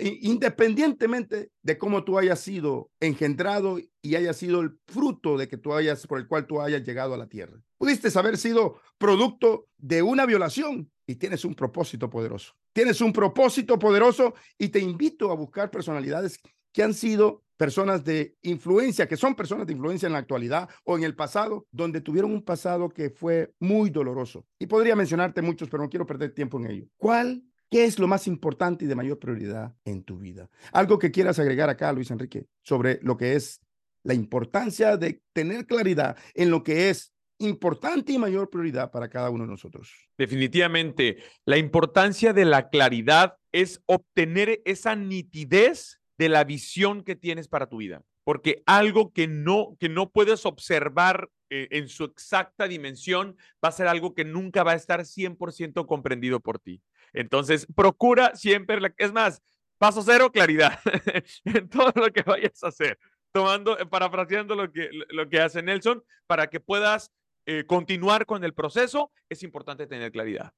independientemente 0.00 1.50
de 1.60 1.76
cómo 1.76 2.04
tú 2.04 2.20
hayas 2.20 2.38
sido 2.38 2.88
engendrado 3.00 3.80
y 4.00 4.14
haya 4.14 4.32
sido 4.32 4.60
el 4.60 4.78
fruto 4.86 5.36
de 5.36 5.48
que 5.48 5.56
tú 5.56 5.74
hayas 5.74 6.06
por 6.06 6.20
el 6.20 6.28
cual 6.28 6.46
tú 6.46 6.60
hayas 6.60 6.84
llegado 6.84 7.14
a 7.14 7.16
la 7.16 7.28
tierra. 7.28 7.60
Pudiste 7.78 8.16
haber 8.16 8.38
sido 8.38 8.80
producto 8.96 9.66
de 9.76 10.02
una 10.02 10.24
violación 10.24 10.88
y 11.04 11.16
tienes 11.16 11.44
un 11.44 11.56
propósito 11.56 12.08
poderoso. 12.08 12.54
Tienes 12.72 13.00
un 13.00 13.12
propósito 13.12 13.76
poderoso 13.76 14.34
y 14.56 14.68
te 14.68 14.78
invito 14.78 15.32
a 15.32 15.34
buscar 15.34 15.72
personalidades 15.72 16.38
que 16.72 16.84
han 16.84 16.94
sido 16.94 17.42
personas 17.56 18.04
de 18.04 18.36
influencia, 18.42 19.08
que 19.08 19.16
son 19.16 19.34
personas 19.34 19.66
de 19.66 19.72
influencia 19.72 20.06
en 20.06 20.12
la 20.12 20.20
actualidad 20.20 20.68
o 20.84 20.96
en 20.96 21.02
el 21.02 21.16
pasado, 21.16 21.66
donde 21.72 22.00
tuvieron 22.00 22.30
un 22.30 22.44
pasado 22.44 22.88
que 22.88 23.10
fue 23.10 23.52
muy 23.58 23.90
doloroso. 23.90 24.46
Y 24.60 24.66
podría 24.66 24.94
mencionarte 24.94 25.42
muchos, 25.42 25.68
pero 25.68 25.82
no 25.82 25.90
quiero 25.90 26.06
perder 26.06 26.32
tiempo 26.32 26.60
en 26.60 26.70
ello. 26.70 26.86
¿Cuál 26.96 27.42
¿Qué 27.72 27.84
es 27.84 27.98
lo 27.98 28.06
más 28.06 28.26
importante 28.26 28.84
y 28.84 28.88
de 28.88 28.94
mayor 28.94 29.18
prioridad 29.18 29.74
en 29.86 30.04
tu 30.04 30.18
vida? 30.18 30.50
Algo 30.72 30.98
que 30.98 31.10
quieras 31.10 31.38
agregar 31.38 31.70
acá, 31.70 31.90
Luis 31.90 32.10
Enrique, 32.10 32.44
sobre 32.62 33.00
lo 33.00 33.16
que 33.16 33.34
es 33.34 33.62
la 34.02 34.12
importancia 34.12 34.98
de 34.98 35.22
tener 35.32 35.66
claridad 35.66 36.18
en 36.34 36.50
lo 36.50 36.62
que 36.62 36.90
es 36.90 37.14
importante 37.38 38.12
y 38.12 38.18
mayor 38.18 38.50
prioridad 38.50 38.90
para 38.90 39.08
cada 39.08 39.30
uno 39.30 39.44
de 39.44 39.50
nosotros. 39.52 39.90
Definitivamente, 40.18 41.16
la 41.46 41.56
importancia 41.56 42.34
de 42.34 42.44
la 42.44 42.68
claridad 42.68 43.38
es 43.52 43.82
obtener 43.86 44.60
esa 44.66 44.94
nitidez 44.94 45.98
de 46.18 46.28
la 46.28 46.44
visión 46.44 47.02
que 47.02 47.16
tienes 47.16 47.48
para 47.48 47.70
tu 47.70 47.78
vida, 47.78 48.02
porque 48.22 48.62
algo 48.66 49.14
que 49.14 49.28
no 49.28 49.78
que 49.80 49.88
no 49.88 50.10
puedes 50.10 50.44
observar 50.44 51.30
eh, 51.48 51.68
en 51.70 51.88
su 51.88 52.04
exacta 52.04 52.68
dimensión 52.68 53.36
va 53.64 53.70
a 53.70 53.72
ser 53.72 53.86
algo 53.86 54.14
que 54.14 54.26
nunca 54.26 54.62
va 54.62 54.72
a 54.72 54.76
estar 54.76 55.00
100% 55.00 55.86
comprendido 55.86 56.40
por 56.40 56.58
ti. 56.58 56.82
Entonces, 57.12 57.66
procura 57.74 58.34
siempre, 58.34 58.78
es 58.96 59.12
más, 59.12 59.42
paso 59.78 60.02
cero, 60.02 60.30
claridad 60.32 60.78
en 61.44 61.68
todo 61.68 61.92
lo 61.94 62.12
que 62.12 62.22
vayas 62.22 62.62
a 62.62 62.68
hacer. 62.68 62.98
Tomando, 63.32 63.78
eh, 63.78 63.86
parafraseando 63.86 64.54
lo 64.54 64.70
que, 64.70 64.90
lo 65.08 65.28
que 65.28 65.40
hace 65.40 65.62
Nelson, 65.62 66.02
para 66.26 66.48
que 66.48 66.60
puedas 66.60 67.10
eh, 67.46 67.64
continuar 67.66 68.26
con 68.26 68.44
el 68.44 68.54
proceso, 68.54 69.10
es 69.28 69.42
importante 69.42 69.86
tener 69.86 70.12
claridad. 70.12 70.52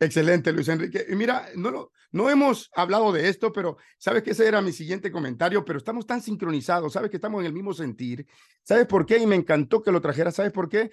Excelente, 0.00 0.52
Luis 0.52 0.68
Enrique. 0.68 1.06
Y 1.08 1.14
mira, 1.14 1.48
no, 1.56 1.90
no 2.10 2.30
hemos 2.30 2.70
hablado 2.74 3.12
de 3.12 3.28
esto, 3.28 3.52
pero 3.52 3.76
sabes 3.98 4.22
que 4.22 4.32
ese 4.32 4.46
era 4.46 4.60
mi 4.60 4.72
siguiente 4.72 5.12
comentario, 5.12 5.64
pero 5.64 5.78
estamos 5.78 6.06
tan 6.06 6.20
sincronizados, 6.20 6.92
sabes 6.92 7.10
que 7.10 7.16
estamos 7.16 7.40
en 7.40 7.46
el 7.46 7.52
mismo 7.52 7.72
sentir. 7.72 8.26
¿Sabes 8.62 8.86
por 8.86 9.06
qué? 9.06 9.18
Y 9.18 9.26
me 9.26 9.36
encantó 9.36 9.82
que 9.82 9.92
lo 9.92 10.00
trajera. 10.00 10.30
¿Sabes 10.30 10.52
por 10.52 10.68
qué? 10.68 10.90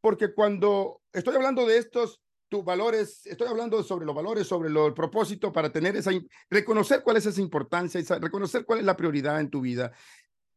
Porque 0.00 0.34
cuando 0.34 1.00
estoy 1.12 1.34
hablando 1.36 1.66
de 1.66 1.78
estos 1.78 2.20
tus 2.52 2.62
valores, 2.62 3.24
estoy 3.24 3.48
hablando 3.48 3.82
sobre 3.82 4.04
los 4.04 4.14
valores, 4.14 4.46
sobre 4.46 4.68
lo, 4.68 4.86
el 4.86 4.92
propósito 4.92 5.50
para 5.50 5.72
tener 5.72 5.96
esa, 5.96 6.10
reconocer 6.50 7.02
cuál 7.02 7.16
es 7.16 7.24
esa 7.24 7.40
importancia, 7.40 7.98
esa, 7.98 8.18
reconocer 8.18 8.66
cuál 8.66 8.80
es 8.80 8.84
la 8.84 8.94
prioridad 8.94 9.40
en 9.40 9.48
tu 9.48 9.62
vida. 9.62 9.90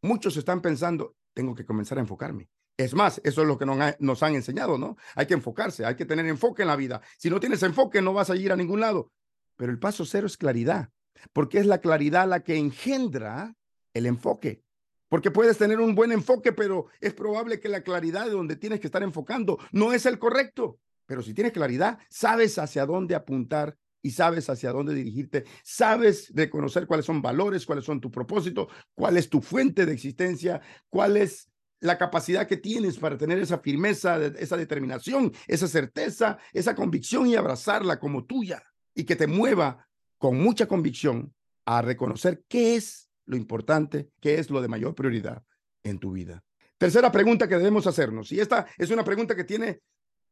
Muchos 0.02 0.36
están 0.36 0.62
pensando, 0.62 1.16
tengo 1.34 1.56
que 1.56 1.64
comenzar 1.64 1.98
a 1.98 2.02
enfocarme. 2.02 2.50
Es 2.76 2.94
más, 2.94 3.22
eso 3.24 3.44
es 3.44 3.48
lo 3.48 3.58
que 3.58 3.66
nos, 3.66 3.78
nos 4.00 4.24
han 4.24 4.36
enseñado, 4.36 4.78
¿no? 4.78 4.98
Hay 5.16 5.26
que 5.26 5.36
enfocarse, 5.36 5.86
hay 5.86 5.96
que 5.96 6.04
tener 6.04 6.26
enfoque 6.26 6.64
en 6.64 6.68
la 6.68 6.76
vida. 6.76 7.02
Si 7.18 7.30
no 7.30 7.40
tienes 7.40 7.64
enfoque, 7.64 8.02
no 8.02 8.12
vas 8.12 8.30
a 8.30 8.36
ir 8.36 8.52
a 8.52 8.58
ningún 8.58 8.82
lado. 8.82 9.14
Pero 9.56 9.72
el 9.72 9.80
paso 9.80 10.04
cero 10.04 10.28
es 10.28 10.36
claridad, 10.36 10.90
porque 11.32 11.60
es 11.60 11.66
la 11.66 11.78
claridad 11.78 12.28
la 12.28 12.42
que 12.42 12.58
engendra 12.58 13.56
el 13.94 14.06
enfoque. 14.06 14.66
Porque 15.08 15.32
puedes 15.32 15.58
tener 15.58 15.80
un 15.80 15.96
buen 15.96 16.12
enfoque, 16.12 16.52
pero 16.52 16.88
es 17.00 17.14
probable 17.14 17.62
que 17.62 17.70
la 17.70 17.84
claridad 17.84 18.26
de 18.26 18.32
donde 18.32 18.58
tienes 18.58 18.82
que 18.82 18.88
estar 18.88 19.02
enfocando 19.02 19.58
no 19.72 19.94
es 19.94 20.06
el 20.06 20.20
correcto. 20.20 20.78
Pero 21.06 21.22
si 21.22 21.34
tienes 21.34 21.54
claridad, 21.54 22.00
sabes 22.10 22.58
hacia 22.58 22.86
dónde 22.86 23.16
apuntar 23.16 23.78
y 24.02 24.12
sabes 24.12 24.50
hacia 24.50 24.72
dónde 24.72 24.94
dirigirte, 24.94 25.46
sabes 25.64 26.32
reconocer 26.36 26.86
cuáles 26.86 27.06
son 27.06 27.22
valores, 27.22 27.66
cuáles 27.66 27.86
son 27.86 28.00
tu 28.00 28.12
propósito, 28.12 28.68
cuál 28.94 29.18
es 29.18 29.30
tu 29.30 29.42
fuente 29.42 29.86
de 29.86 29.94
existencia, 29.94 30.62
cuál 30.90 31.18
es 31.18 31.50
la 31.80 31.98
capacidad 31.98 32.48
que 32.48 32.58
tienes 32.58 32.98
para 32.98 33.18
tener 33.18 33.40
esa 33.40 33.60
firmeza, 33.60 34.24
esa 34.24 34.58
determinación, 34.58 35.32
esa 35.48 35.68
certeza, 35.68 36.38
esa 36.54 36.76
convicción 36.76 37.28
y 37.28 37.36
abrazarla 37.36 38.00
como 38.00 38.26
tuya 38.26 38.62
y 38.94 39.04
que 39.04 39.16
te 39.16 39.28
mueva 39.28 39.88
con 40.18 40.40
mucha 40.40 40.68
convicción 40.68 41.34
a 41.66 41.82
reconocer 41.82 42.44
qué 42.48 42.76
es 42.76 43.10
lo 43.26 43.36
importante, 43.36 44.10
qué 44.22 44.40
es 44.40 44.50
lo 44.50 44.62
de 44.62 44.68
mayor 44.68 44.96
prioridad 44.96 45.44
en 45.84 46.00
tu 46.00 46.12
vida. 46.12 46.44
Tercera 46.78 47.12
pregunta 47.12 47.48
que 47.48 47.58
debemos 47.58 47.88
hacernos, 47.88 48.32
y 48.32 48.40
esta 48.40 48.68
es 48.78 48.92
una 48.92 49.04
pregunta 49.04 49.36
que 49.36 49.46
tiene 49.46 49.82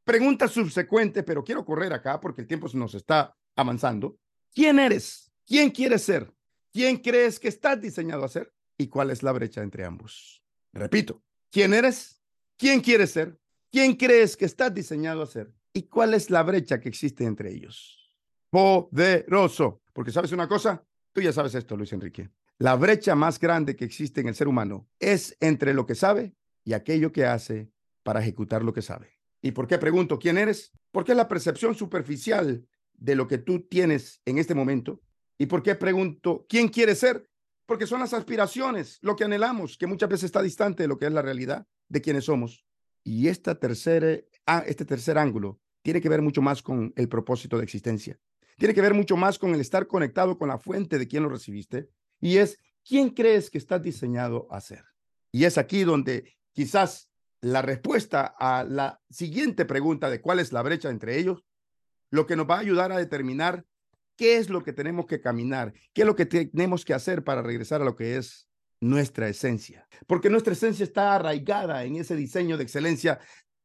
preguntas 0.03 0.51
subsecuentes, 0.51 1.23
pero 1.23 1.43
quiero 1.43 1.65
correr 1.65 1.93
acá 1.93 2.19
porque 2.19 2.41
el 2.41 2.47
tiempo 2.47 2.67
se 2.67 2.77
nos 2.77 2.93
está 2.95 3.35
avanzando. 3.55 4.17
¿Quién 4.53 4.79
eres? 4.79 5.31
¿Quién 5.45 5.71
quieres 5.71 6.03
ser? 6.03 6.31
¿Quién 6.71 6.97
crees 6.97 7.39
que 7.39 7.47
estás 7.47 7.79
diseñado 7.79 8.23
a 8.23 8.29
ser? 8.29 8.53
¿Y 8.77 8.87
cuál 8.87 9.11
es 9.11 9.23
la 9.23 9.31
brecha 9.31 9.61
entre 9.61 9.85
ambos? 9.85 10.43
Repito, 10.71 11.21
¿quién 11.51 11.73
eres? 11.73 12.21
¿Quién 12.57 12.81
quieres 12.81 13.11
ser? 13.11 13.39
¿Quién 13.71 13.95
crees 13.95 14.37
que 14.37 14.45
estás 14.45 14.73
diseñado 14.73 15.21
a 15.21 15.27
ser? 15.27 15.53
¿Y 15.73 15.83
cuál 15.83 16.13
es 16.13 16.29
la 16.29 16.43
brecha 16.43 16.79
que 16.79 16.89
existe 16.89 17.25
entre 17.25 17.51
ellos? 17.51 18.15
Poderoso. 18.49 19.81
Porque 19.93 20.11
sabes 20.11 20.31
una 20.31 20.47
cosa, 20.47 20.83
tú 21.11 21.21
ya 21.21 21.33
sabes 21.33 21.55
esto, 21.55 21.75
Luis 21.75 21.93
Enrique. 21.93 22.29
La 22.59 22.75
brecha 22.75 23.15
más 23.15 23.39
grande 23.39 23.75
que 23.75 23.85
existe 23.85 24.21
en 24.21 24.27
el 24.27 24.35
ser 24.35 24.47
humano 24.47 24.87
es 24.99 25.35
entre 25.39 25.73
lo 25.73 25.85
que 25.85 25.95
sabe 25.95 26.33
y 26.63 26.73
aquello 26.73 27.11
que 27.11 27.25
hace 27.25 27.71
para 28.03 28.21
ejecutar 28.21 28.63
lo 28.63 28.73
que 28.73 28.81
sabe. 28.81 29.12
¿Y 29.43 29.51
por 29.51 29.67
qué 29.67 29.77
pregunto 29.77 30.17
quién 30.17 30.37
eres? 30.37 30.71
Porque 30.91 31.13
la 31.13 31.27
percepción 31.27 31.75
superficial 31.75 32.65
de 32.93 33.15
lo 33.15 33.27
que 33.27 33.37
tú 33.37 33.67
tienes 33.67 34.21
en 34.25 34.37
este 34.37 34.55
momento. 34.55 35.01
¿Y 35.37 35.47
por 35.47 35.61
qué 35.61 35.75
pregunto 35.75 36.45
quién 36.47 36.69
quieres 36.69 36.99
ser? 36.99 37.29
Porque 37.65 37.85
son 37.85 37.99
las 37.99 38.13
aspiraciones, 38.13 38.99
lo 39.01 39.17
que 39.17 39.25
anhelamos, 39.25 39.77
que 39.77 39.85
muchas 39.85 40.07
veces 40.07 40.25
está 40.25 40.41
distante 40.41 40.83
de 40.83 40.87
lo 40.87 40.97
que 40.97 41.07
es 41.07 41.11
la 41.11 41.21
realidad 41.21 41.67
de 41.89 42.01
quienes 42.01 42.23
somos. 42.23 42.65
Y 43.03 43.27
esta 43.27 43.59
tercera, 43.59 44.17
ah, 44.45 44.63
este 44.65 44.85
tercer 44.85 45.17
ángulo 45.17 45.59
tiene 45.81 45.99
que 45.99 46.07
ver 46.07 46.21
mucho 46.21 46.41
más 46.41 46.61
con 46.61 46.93
el 46.95 47.09
propósito 47.09 47.57
de 47.57 47.65
existencia. 47.65 48.17
Tiene 48.57 48.73
que 48.73 48.81
ver 48.81 48.93
mucho 48.93 49.17
más 49.17 49.37
con 49.37 49.53
el 49.53 49.59
estar 49.59 49.87
conectado 49.87 50.37
con 50.37 50.47
la 50.47 50.57
fuente 50.57 50.97
de 50.97 51.07
quien 51.09 51.23
lo 51.23 51.29
recibiste 51.29 51.89
y 52.21 52.37
es 52.37 52.57
quién 52.87 53.09
crees 53.09 53.49
que 53.49 53.57
estás 53.57 53.81
diseñado 53.81 54.47
a 54.49 54.61
ser. 54.61 54.85
Y 55.33 55.43
es 55.43 55.57
aquí 55.57 55.83
donde 55.83 56.37
quizás 56.53 57.09
la 57.43 57.61
respuesta 57.61 58.35
a 58.39 58.63
la 58.63 59.01
siguiente 59.09 59.65
pregunta 59.65 60.09
de 60.09 60.21
cuál 60.21 60.39
es 60.39 60.53
la 60.53 60.61
brecha 60.61 60.89
entre 60.89 61.19
ellos, 61.19 61.43
lo 62.09 62.25
que 62.25 62.37
nos 62.37 62.49
va 62.49 62.55
a 62.55 62.59
ayudar 62.59 62.93
a 62.93 62.97
determinar 62.97 63.65
qué 64.15 64.37
es 64.37 64.49
lo 64.49 64.63
que 64.63 64.71
tenemos 64.71 65.07
que 65.07 65.19
caminar, 65.19 65.73
qué 65.91 66.03
es 66.03 66.07
lo 66.07 66.15
que 66.15 66.25
tenemos 66.25 66.85
que 66.85 66.93
hacer 66.93 67.25
para 67.25 67.41
regresar 67.41 67.81
a 67.81 67.85
lo 67.85 67.97
que 67.97 68.15
es 68.15 68.47
nuestra 68.79 69.27
esencia. 69.27 69.85
Porque 70.07 70.29
nuestra 70.29 70.53
esencia 70.53 70.85
está 70.85 71.15
arraigada 71.15 71.83
en 71.83 71.97
ese 71.97 72.15
diseño 72.15 72.55
de 72.55 72.63
excelencia 72.63 73.19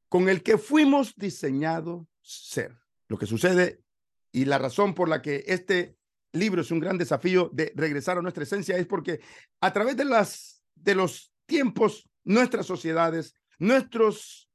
con 0.08 0.28
el 0.28 0.42
que 0.42 0.58
fuimos 0.58 1.14
diseñados 1.14 2.04
ser. 2.20 2.76
Lo 3.06 3.16
que 3.16 3.26
sucede 3.26 3.84
y 4.32 4.46
la 4.46 4.58
razón 4.58 4.92
por 4.92 5.08
la 5.08 5.22
que 5.22 5.44
este 5.46 5.96
libro 6.32 6.62
es 6.62 6.72
un 6.72 6.80
gran 6.80 6.98
desafío 6.98 7.48
de 7.52 7.72
regresar 7.76 8.18
a 8.18 8.22
nuestra 8.22 8.42
esencia 8.42 8.76
es 8.76 8.86
porque 8.86 9.20
a 9.60 9.72
través 9.72 9.96
de 9.96 10.04
las 10.04 10.64
de 10.74 10.96
los 10.96 11.32
tiempos 11.46 12.08
nuestras 12.24 12.66
sociedades 12.66 13.34
nuestros 13.58 14.48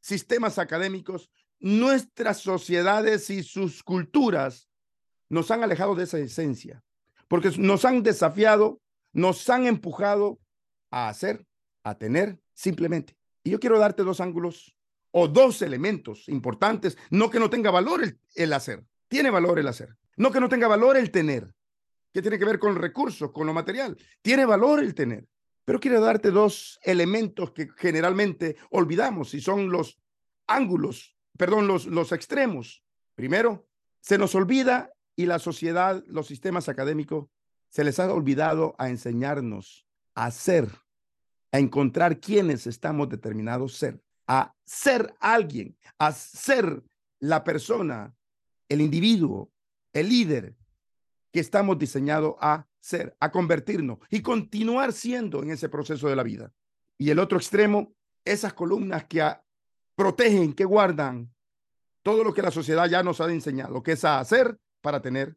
sistemas 0.00 0.58
académicos, 0.58 1.30
nuestras 1.60 2.38
sociedades 2.38 3.30
y 3.30 3.42
sus 3.42 3.82
culturas 3.82 4.68
nos 5.28 5.50
han 5.50 5.62
alejado 5.62 5.94
de 5.94 6.04
esa 6.04 6.18
esencia, 6.18 6.82
porque 7.28 7.52
nos 7.56 7.84
han 7.84 8.02
desafiado, 8.02 8.80
nos 9.12 9.48
han 9.48 9.66
empujado 9.66 10.38
a 10.90 11.08
hacer, 11.08 11.46
a 11.84 11.96
tener, 11.96 12.38
simplemente. 12.52 13.16
Y 13.42 13.50
yo 13.50 13.60
quiero 13.60 13.78
darte 13.78 14.02
dos 14.02 14.20
ángulos 14.20 14.76
o 15.10 15.28
dos 15.28 15.62
elementos 15.62 16.28
importantes, 16.28 16.98
no 17.10 17.30
que 17.30 17.38
no 17.38 17.48
tenga 17.48 17.70
valor 17.70 18.02
el, 18.02 18.18
el 18.34 18.52
hacer, 18.52 18.84
tiene 19.08 19.30
valor 19.30 19.58
el 19.58 19.68
hacer, 19.68 19.96
no 20.16 20.30
que 20.32 20.40
no 20.40 20.48
tenga 20.48 20.68
valor 20.68 20.96
el 20.96 21.10
tener, 21.10 21.54
que 22.12 22.22
tiene 22.22 22.38
que 22.38 22.44
ver 22.44 22.58
con 22.58 22.76
recursos, 22.76 23.30
con 23.32 23.46
lo 23.46 23.54
material, 23.54 23.96
tiene 24.20 24.44
valor 24.44 24.80
el 24.80 24.94
tener. 24.94 25.26
Pero 25.64 25.80
quiero 25.80 26.00
darte 26.00 26.30
dos 26.30 26.78
elementos 26.82 27.52
que 27.52 27.68
generalmente 27.76 28.56
olvidamos 28.70 29.34
y 29.34 29.40
son 29.40 29.70
los 29.70 30.00
ángulos, 30.46 31.16
perdón, 31.36 31.66
los, 31.66 31.86
los 31.86 32.12
extremos. 32.12 32.84
Primero, 33.14 33.66
se 34.00 34.18
nos 34.18 34.34
olvida 34.34 34.92
y 35.14 35.26
la 35.26 35.38
sociedad, 35.38 36.02
los 36.06 36.26
sistemas 36.26 36.68
académicos, 36.68 37.28
se 37.68 37.84
les 37.84 37.98
ha 38.00 38.12
olvidado 38.12 38.74
a 38.78 38.88
enseñarnos 38.88 39.86
a 40.14 40.30
ser, 40.30 40.68
a 41.52 41.58
encontrar 41.58 42.20
quiénes 42.20 42.66
estamos 42.66 43.08
determinados 43.08 43.76
ser, 43.76 44.02
a 44.26 44.54
ser 44.64 45.14
alguien, 45.20 45.76
a 45.98 46.12
ser 46.12 46.82
la 47.18 47.44
persona, 47.44 48.14
el 48.68 48.80
individuo, 48.80 49.50
el 49.92 50.08
líder 50.08 50.56
que 51.30 51.40
estamos 51.40 51.78
diseñados 51.78 52.34
a 52.40 52.66
ser, 52.82 53.16
a 53.20 53.30
convertirnos 53.30 53.98
y 54.10 54.20
continuar 54.20 54.92
siendo 54.92 55.42
en 55.42 55.52
ese 55.52 55.68
proceso 55.68 56.08
de 56.08 56.16
la 56.16 56.24
vida. 56.24 56.52
Y 56.98 57.10
el 57.10 57.20
otro 57.20 57.38
extremo, 57.38 57.94
esas 58.24 58.52
columnas 58.52 59.04
que 59.04 59.24
protegen, 59.94 60.52
que 60.52 60.64
guardan 60.64 61.32
todo 62.02 62.24
lo 62.24 62.34
que 62.34 62.42
la 62.42 62.50
sociedad 62.50 62.88
ya 62.88 63.02
nos 63.04 63.20
ha 63.20 63.32
enseñado, 63.32 63.82
que 63.82 63.92
es 63.92 64.04
a 64.04 64.18
hacer 64.18 64.58
para 64.80 65.00
tener. 65.00 65.36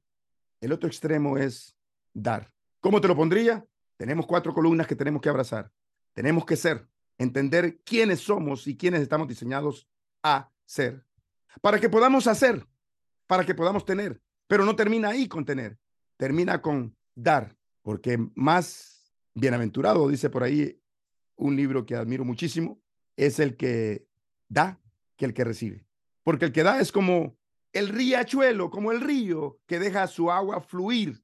El 0.60 0.72
otro 0.72 0.90
extremo 0.90 1.38
es 1.38 1.78
dar. 2.14 2.52
¿Cómo 2.80 3.00
te 3.00 3.08
lo 3.08 3.16
pondría? 3.16 3.64
Tenemos 3.96 4.26
cuatro 4.26 4.54
columnas 4.54 4.88
que 4.88 4.96
tenemos 4.96 5.22
que 5.22 5.30
abrazar. 5.30 5.72
Tenemos 6.14 6.46
que 6.46 6.56
ser, 6.56 6.88
entender 7.20 7.80
quiénes 7.84 8.22
somos 8.22 8.66
y 8.66 8.76
quiénes 8.76 9.02
estamos 9.02 9.28
diseñados 9.28 9.88
a 10.24 10.50
ser. 10.66 11.06
Para 11.62 11.80
que 11.80 11.90
podamos 11.90 12.26
hacer, 12.26 12.66
para 13.28 13.46
que 13.46 13.54
podamos 13.54 13.86
tener. 13.86 14.20
Pero 14.48 14.66
no 14.66 14.76
termina 14.76 15.10
ahí 15.10 15.28
con 15.28 15.46
tener. 15.46 15.78
Termina 16.18 16.62
con 16.62 16.96
dar, 17.16 17.58
porque 17.82 18.18
más 18.36 19.12
bienaventurado, 19.34 20.08
dice 20.08 20.30
por 20.30 20.44
ahí 20.44 20.82
un 21.36 21.56
libro 21.56 21.86
que 21.86 21.96
admiro 21.96 22.24
muchísimo, 22.24 22.82
es 23.16 23.40
el 23.40 23.58
que 23.58 24.08
da 24.48 24.80
que 25.16 25.26
el 25.26 25.34
que 25.34 25.44
recibe. 25.44 25.86
Porque 26.24 26.46
el 26.46 26.52
que 26.52 26.64
da 26.64 26.80
es 26.80 26.92
como 26.92 27.38
el 27.74 27.90
riachuelo, 27.90 28.70
como 28.70 28.92
el 28.92 29.02
río 29.02 29.60
que 29.66 29.80
deja 29.80 30.08
su 30.08 30.32
agua 30.32 30.62
fluir 30.62 31.24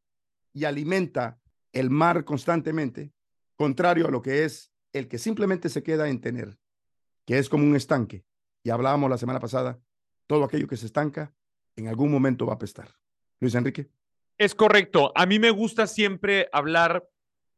y 0.54 0.66
alimenta 0.66 1.39
el 1.72 1.89
mar 1.89 2.26
constantemente, 2.26 3.14
contrario 3.56 4.08
a 4.08 4.12
lo 4.12 4.22
que 4.22 4.44
es 4.44 4.72
el 4.94 5.08
que 5.08 5.18
simplemente 5.18 5.70
se 5.70 5.84
queda 5.84 6.10
en 6.10 6.20
tener, 6.20 6.58
que 7.26 7.38
es 7.38 7.48
como 7.48 7.64
un 7.64 7.76
estanque. 7.76 8.26
Y 8.64 8.70
hablábamos 8.70 9.10
la 9.10 9.18
semana 9.18 9.39
pasada, 9.39 9.80
todo 10.28 10.44
aquello 10.44 10.68
que 10.68 10.78
se 10.78 10.86
estanca 10.86 11.34
en 11.76 11.88
algún 11.88 12.12
momento 12.12 12.46
va 12.46 12.54
a 12.54 12.56
apestar. 12.56 12.89
Luis 13.39 13.56
Enrique. 13.56 13.89
Es 14.42 14.56
correcto. 14.56 15.12
A 15.14 15.28
mí 15.28 15.38
me 15.38 15.52
gusta 15.52 15.86
siempre 15.86 16.50
hablar 16.52 17.08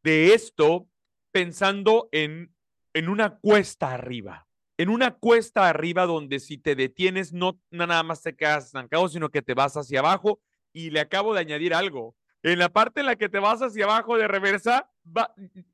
de 0.04 0.34
esto 0.34 0.90
pensando 1.32 2.10
en, 2.12 2.54
en 2.94 3.08
una 3.08 3.38
cuesta 3.38 3.94
arriba. 3.94 4.50
En 4.78 4.90
una 4.90 5.12
cuesta 5.12 5.70
arriba 5.70 6.06
donde 6.06 6.42
si 6.42 6.58
te 6.58 6.76
detienes 6.76 7.32
no 7.32 7.58
nada 7.72 8.04
más 8.04 8.22
te 8.22 8.36
quedas 8.36 8.66
estancado, 8.66 9.08
sino 9.08 9.30
que 9.30 9.42
te 9.42 9.54
vas 9.54 9.78
hacia 9.78 10.02
abajo. 10.02 10.42
Y 10.74 10.90
le 10.90 11.00
acabo 11.00 11.34
de 11.34 11.40
añadir 11.40 11.74
algo. 11.74 12.18
En 12.42 12.60
la 12.60 12.68
parte 12.68 13.00
en 13.00 13.06
la 13.06 13.16
que 13.16 13.30
te 13.30 13.40
vas 13.40 13.62
hacia 13.62 13.86
abajo 13.86 14.18
de 14.18 14.28
reversa, 14.28 14.92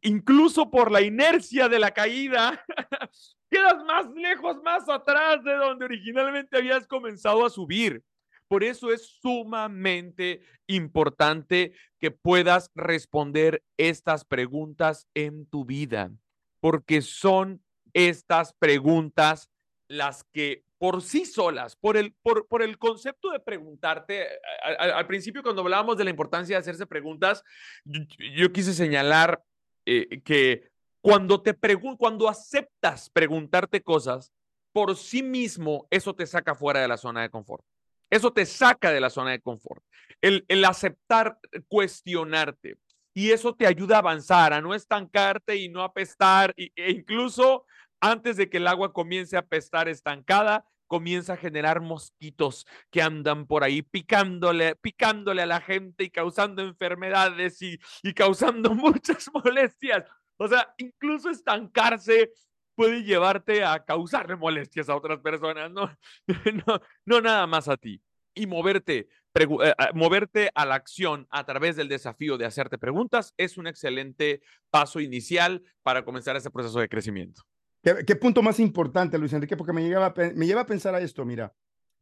incluso 0.04 0.70
por 0.70 0.92
la 0.92 1.02
inercia 1.02 1.68
de 1.70 1.80
la 1.80 1.90
caída, 1.90 2.64
quedas 3.50 3.84
más 3.84 4.06
lejos, 4.14 4.62
más 4.62 4.88
atrás 4.88 5.44
de 5.44 5.56
donde 5.56 5.86
originalmente 5.86 6.56
habías 6.56 6.86
comenzado 6.86 7.48
a 7.48 7.50
subir. 7.50 8.04
Por 8.50 8.64
eso 8.64 8.92
es 8.92 9.20
sumamente 9.22 10.42
importante 10.66 11.74
que 12.00 12.10
puedas 12.10 12.72
responder 12.74 13.64
estas 13.78 14.26
preguntas 14.26 15.08
en 15.14 15.46
tu 15.46 15.66
vida, 15.66 16.12
porque 16.60 17.04
son 17.04 17.64
estas 17.94 18.54
preguntas 18.54 19.50
las 19.88 20.24
que 20.34 20.64
por 20.80 21.04
sí 21.04 21.26
solas, 21.26 21.76
por 21.76 21.96
el, 21.96 22.14
por, 22.24 22.48
por 22.48 22.64
el 22.64 22.80
concepto 22.80 23.30
de 23.30 23.40
preguntarte. 23.40 24.28
Al, 24.64 25.06
principio, 25.06 25.44
cuando 25.44 25.62
hablábamos 25.62 25.98
de 25.98 26.06
la 26.06 26.10
importancia 26.10 26.56
de 26.56 26.62
hacerse 26.62 26.88
preguntas, 26.88 27.44
yo, 27.84 28.52
quise 28.52 28.74
señalar 28.74 29.44
eh, 29.86 30.22
que 30.22 30.72
cuando 31.02 31.42
te 31.42 31.56
cuando 31.98 32.28
aceptas 32.28 33.12
preguntarte 33.12 33.84
cosas, 33.84 34.32
por 34.72 34.96
sí 34.96 35.22
mismo, 35.22 35.88
eso 35.92 36.16
te 36.16 36.26
saca 36.26 36.56
fuera 36.56 36.80
de 36.80 36.88
la 36.88 36.98
zona 36.98 37.22
de 37.22 37.30
confort. 37.30 37.64
Eso 38.10 38.32
te 38.32 38.46
saca 38.46 38.92
de 38.92 39.02
la 39.02 39.10
zona 39.10 39.32
de 39.32 39.42
confort. 39.42 39.84
El, 40.22 40.44
aceptar 40.66 41.38
cuestionarte. 41.68 42.78
Y 43.14 43.32
eso 43.32 43.56
te 43.56 43.66
ayuda 43.66 43.98
a 43.98 44.00
avanzar, 44.00 44.54
a 44.54 44.62
no 44.62 44.74
estancarte 44.74 45.56
y 45.56 45.70
no 45.70 45.84
apestar. 45.84 46.54
E 46.58 46.92
incluso 46.92 47.66
antes 48.00 48.38
de 48.38 48.50
que 48.50 48.58
el 48.58 48.68
agua 48.68 48.94
comience 48.94 49.36
a 49.36 49.42
apestar 49.42 49.90
estancada, 49.90 50.66
comienza 50.88 51.34
a 51.34 51.38
generar 51.38 51.82
mosquitos 51.82 52.66
que 52.90 53.02
andan 53.02 53.46
por 53.46 53.64
ahí 53.64 53.82
picándole, 53.84 54.76
picándole 54.76 55.44
a 55.44 55.46
la 55.46 55.62
gente 55.62 56.04
y 56.04 56.10
causando 56.10 56.64
enfermedades 56.64 57.62
y, 57.62 57.80
y 58.02 58.14
causando 58.14 58.74
muchas 58.76 59.30
molestias. 59.34 60.04
O 60.38 60.48
sea, 60.48 60.74
incluso 60.78 61.30
estancarse 61.30 62.32
puede 62.80 63.04
llevarte 63.04 63.66
a 63.66 63.84
causarle 63.84 64.38
molestias 64.38 64.88
a 64.88 64.96
otras 64.96 65.20
personas, 65.20 65.70
no, 65.70 65.92
no, 67.06 67.20
nada 67.20 67.46
más 67.46 67.68
a 67.68 67.76
ti. 67.76 68.02
Y 68.34 68.48
moverte, 68.48 69.10
eh, 69.34 69.74
moverte 69.94 70.50
a 70.56 70.66
la 70.66 70.76
acción 70.76 71.28
a 71.30 71.46
través 71.46 71.76
del 71.76 71.90
desafío 71.90 72.38
de 72.38 72.46
hacerte 72.46 72.78
preguntas 72.78 73.34
es 73.36 73.58
un 73.58 73.68
excelente 73.68 74.42
paso 74.70 75.02
inicial 75.02 75.62
para 75.84 76.06
comenzar 76.06 76.38
ese 76.38 76.52
proceso 76.52 76.80
de 76.80 76.88
crecimiento. 76.88 77.42
¿Qué, 77.84 78.16
punto 78.16 78.42
más 78.42 78.62
importante, 78.62 79.18
Luis 79.18 79.34
Enrique? 79.34 79.58
Porque 79.58 79.74
me, 79.74 79.84
lleva, 79.84 80.14
me 80.34 80.46
lleva 80.46 80.62
a 80.62 80.66
pensar 80.66 80.96
a 80.96 81.02
esto, 81.02 81.26
mira, 81.26 81.54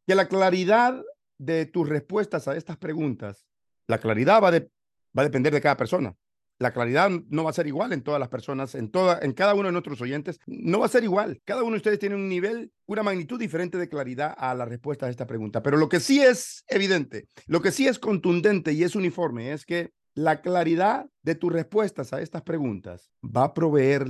que 0.06 0.14
la 0.14 0.28
claridad 0.28 1.02
de 1.38 1.66
tus 1.66 1.88
respuestas 1.88 2.46
a 2.46 2.54
estas 2.54 2.76
preguntas, 2.76 3.48
la 3.88 3.98
claridad 3.98 4.40
va, 4.40 4.52
de, 4.52 4.70
va 5.10 5.22
a 5.22 5.24
depender 5.24 5.52
de 5.52 5.60
cada 5.60 5.76
persona 5.76 6.14
la 6.58 6.72
claridad 6.72 7.10
no 7.28 7.44
va 7.44 7.50
a 7.50 7.54
ser 7.54 7.66
igual 7.66 7.92
en 7.92 8.02
todas 8.02 8.18
las 8.18 8.28
personas, 8.28 8.74
en, 8.74 8.90
toda, 8.90 9.20
en 9.22 9.32
cada 9.32 9.54
uno 9.54 9.66
de 9.66 9.72
nuestros 9.72 10.00
oyentes, 10.00 10.40
no 10.46 10.80
va 10.80 10.86
a 10.86 10.90
ser 10.90 11.04
igual. 11.04 11.40
Cada 11.44 11.62
uno 11.62 11.72
de 11.72 11.78
ustedes 11.78 11.98
tiene 11.98 12.16
un 12.16 12.28
nivel, 12.28 12.72
una 12.86 13.02
magnitud 13.02 13.38
diferente 13.38 13.78
de 13.78 13.88
claridad 13.88 14.34
a 14.36 14.54
la 14.54 14.64
respuesta 14.64 15.06
a 15.06 15.10
esta 15.10 15.26
pregunta. 15.26 15.62
Pero 15.62 15.76
lo 15.76 15.88
que 15.88 16.00
sí 16.00 16.20
es 16.20 16.64
evidente, 16.66 17.26
lo 17.46 17.62
que 17.62 17.70
sí 17.70 17.86
es 17.86 17.98
contundente 17.98 18.72
y 18.72 18.82
es 18.82 18.96
uniforme 18.96 19.52
es 19.52 19.64
que 19.64 19.92
la 20.14 20.40
claridad 20.40 21.06
de 21.22 21.36
tus 21.36 21.52
respuestas 21.52 22.12
a 22.12 22.20
estas 22.20 22.42
preguntas 22.42 23.10
va 23.22 23.44
a 23.44 23.54
proveer 23.54 24.06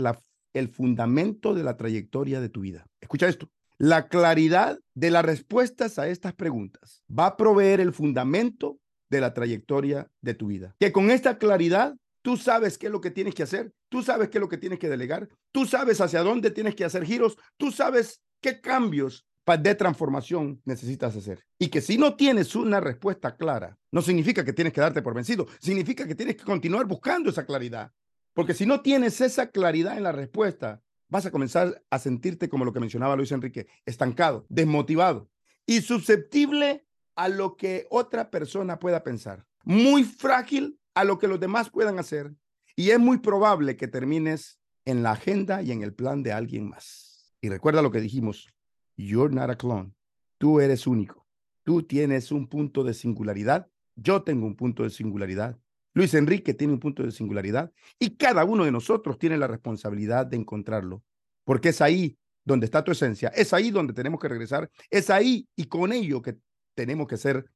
el 0.55 0.68
fundamento 0.68 1.55
de 1.55 1.64
la 1.64 1.76
trayectoria 1.76 2.40
de 2.40 2.49
tu 2.49 2.61
vida. 2.61 2.86
Escucha 3.01 3.28
esto. 3.28 3.51
La 3.76 4.09
claridad 4.09 4.78
de 4.94 5.11
las 5.11 5.24
respuestas 5.24 5.99
a 5.99 6.09
estas 6.09 6.32
preguntas 6.32 7.05
va 7.09 7.26
a 7.26 7.36
proveer 7.36 7.80
el 7.80 7.92
fundamento 7.92 8.78
de 9.11 9.20
la 9.20 9.34
trayectoria 9.34 10.11
de 10.20 10.34
tu 10.34 10.46
vida. 10.46 10.74
Que 10.80 10.92
con 10.92 11.11
esta 11.11 11.38
claridad 11.38 11.94
Tú 12.28 12.36
sabes 12.36 12.76
qué 12.76 12.88
es 12.88 12.92
lo 12.92 13.00
que 13.00 13.10
tienes 13.10 13.34
que 13.34 13.42
hacer, 13.42 13.72
tú 13.88 14.02
sabes 14.02 14.28
qué 14.28 14.36
es 14.36 14.42
lo 14.42 14.50
que 14.50 14.58
tienes 14.58 14.78
que 14.78 14.90
delegar, 14.90 15.30
tú 15.50 15.64
sabes 15.64 15.98
hacia 16.02 16.22
dónde 16.22 16.50
tienes 16.50 16.74
que 16.74 16.84
hacer 16.84 17.06
giros, 17.06 17.38
tú 17.56 17.72
sabes 17.72 18.20
qué 18.42 18.60
cambios 18.60 19.26
de 19.46 19.74
transformación 19.74 20.60
necesitas 20.66 21.16
hacer. 21.16 21.42
Y 21.58 21.68
que 21.68 21.80
si 21.80 21.96
no 21.96 22.16
tienes 22.16 22.54
una 22.54 22.80
respuesta 22.80 23.34
clara, 23.34 23.78
no 23.90 24.02
significa 24.02 24.44
que 24.44 24.52
tienes 24.52 24.74
que 24.74 24.82
darte 24.82 25.00
por 25.00 25.14
vencido, 25.14 25.46
significa 25.58 26.06
que 26.06 26.14
tienes 26.14 26.36
que 26.36 26.44
continuar 26.44 26.84
buscando 26.84 27.30
esa 27.30 27.46
claridad. 27.46 27.92
Porque 28.34 28.52
si 28.52 28.66
no 28.66 28.82
tienes 28.82 29.22
esa 29.22 29.46
claridad 29.46 29.96
en 29.96 30.02
la 30.02 30.12
respuesta, 30.12 30.82
vas 31.08 31.24
a 31.24 31.30
comenzar 31.30 31.82
a 31.88 31.98
sentirte 31.98 32.50
como 32.50 32.66
lo 32.66 32.74
que 32.74 32.80
mencionaba 32.80 33.16
Luis 33.16 33.32
Enrique, 33.32 33.68
estancado, 33.86 34.44
desmotivado 34.50 35.30
y 35.64 35.80
susceptible 35.80 36.84
a 37.16 37.30
lo 37.30 37.56
que 37.56 37.86
otra 37.88 38.30
persona 38.30 38.78
pueda 38.78 39.02
pensar. 39.02 39.46
Muy 39.64 40.04
frágil 40.04 40.78
a 40.99 41.05
lo 41.05 41.18
que 41.18 41.28
los 41.28 41.38
demás 41.38 41.70
puedan 41.70 42.01
hacer 42.01 42.34
y 42.74 42.90
es 42.90 42.99
muy 42.99 43.18
probable 43.18 43.76
que 43.76 43.86
termines 43.86 44.59
en 44.84 45.05
la 45.05 45.12
agenda 45.12 45.62
y 45.62 45.70
en 45.70 45.82
el 45.82 45.94
plan 45.94 46.24
de 46.24 46.32
alguien 46.32 46.68
más. 46.68 47.32
Y 47.40 47.49
recuerda 47.49 47.82
lo 47.82 47.92
que 47.92 48.01
dijimos, 48.01 48.49
you're 48.96 49.32
not 49.32 49.49
a 49.49 49.57
clone, 49.57 49.92
tú 50.38 50.59
eres 50.59 50.88
único, 50.88 51.24
tú 51.62 51.84
tienes 51.84 52.32
un 52.32 52.49
punto 52.49 52.82
de 52.82 52.94
singularidad, 52.94 53.68
yo 53.94 54.22
tengo 54.22 54.44
un 54.44 54.57
punto 54.57 54.82
de 54.82 54.90
singularidad, 54.90 55.57
Luis 55.94 56.14
Enrique 56.14 56.53
tiene 56.53 56.72
un 56.72 56.80
punto 56.80 57.05
de 57.05 57.12
singularidad. 57.12 57.72
Y 57.99 58.16
cada 58.16 58.44
uno 58.44 58.64
de 58.64 58.72
nosotros 58.72 59.20
tiene 59.20 59.36
la 59.36 59.46
responsabilidad 59.46 60.26
de 60.26 60.36
encontrarlo, 60.36 61.05
porque 61.44 61.68
es 61.68 61.80
ahí 61.80 62.18
donde 62.44 62.66
está 62.66 62.82
tu 62.82 62.90
esencia, 62.90 63.28
es 63.28 63.53
ahí 63.53 63.70
donde 63.70 63.92
tenemos 63.92 64.18
que 64.18 64.28
regresar, 64.28 64.68
es 64.90 65.11
ahí 65.11 65.46
y 65.55 65.66
con 65.66 65.92
ello 65.92 66.22
que 66.22 66.38
tenemos 66.74 67.07
que 67.07 67.16
ser 67.16 67.49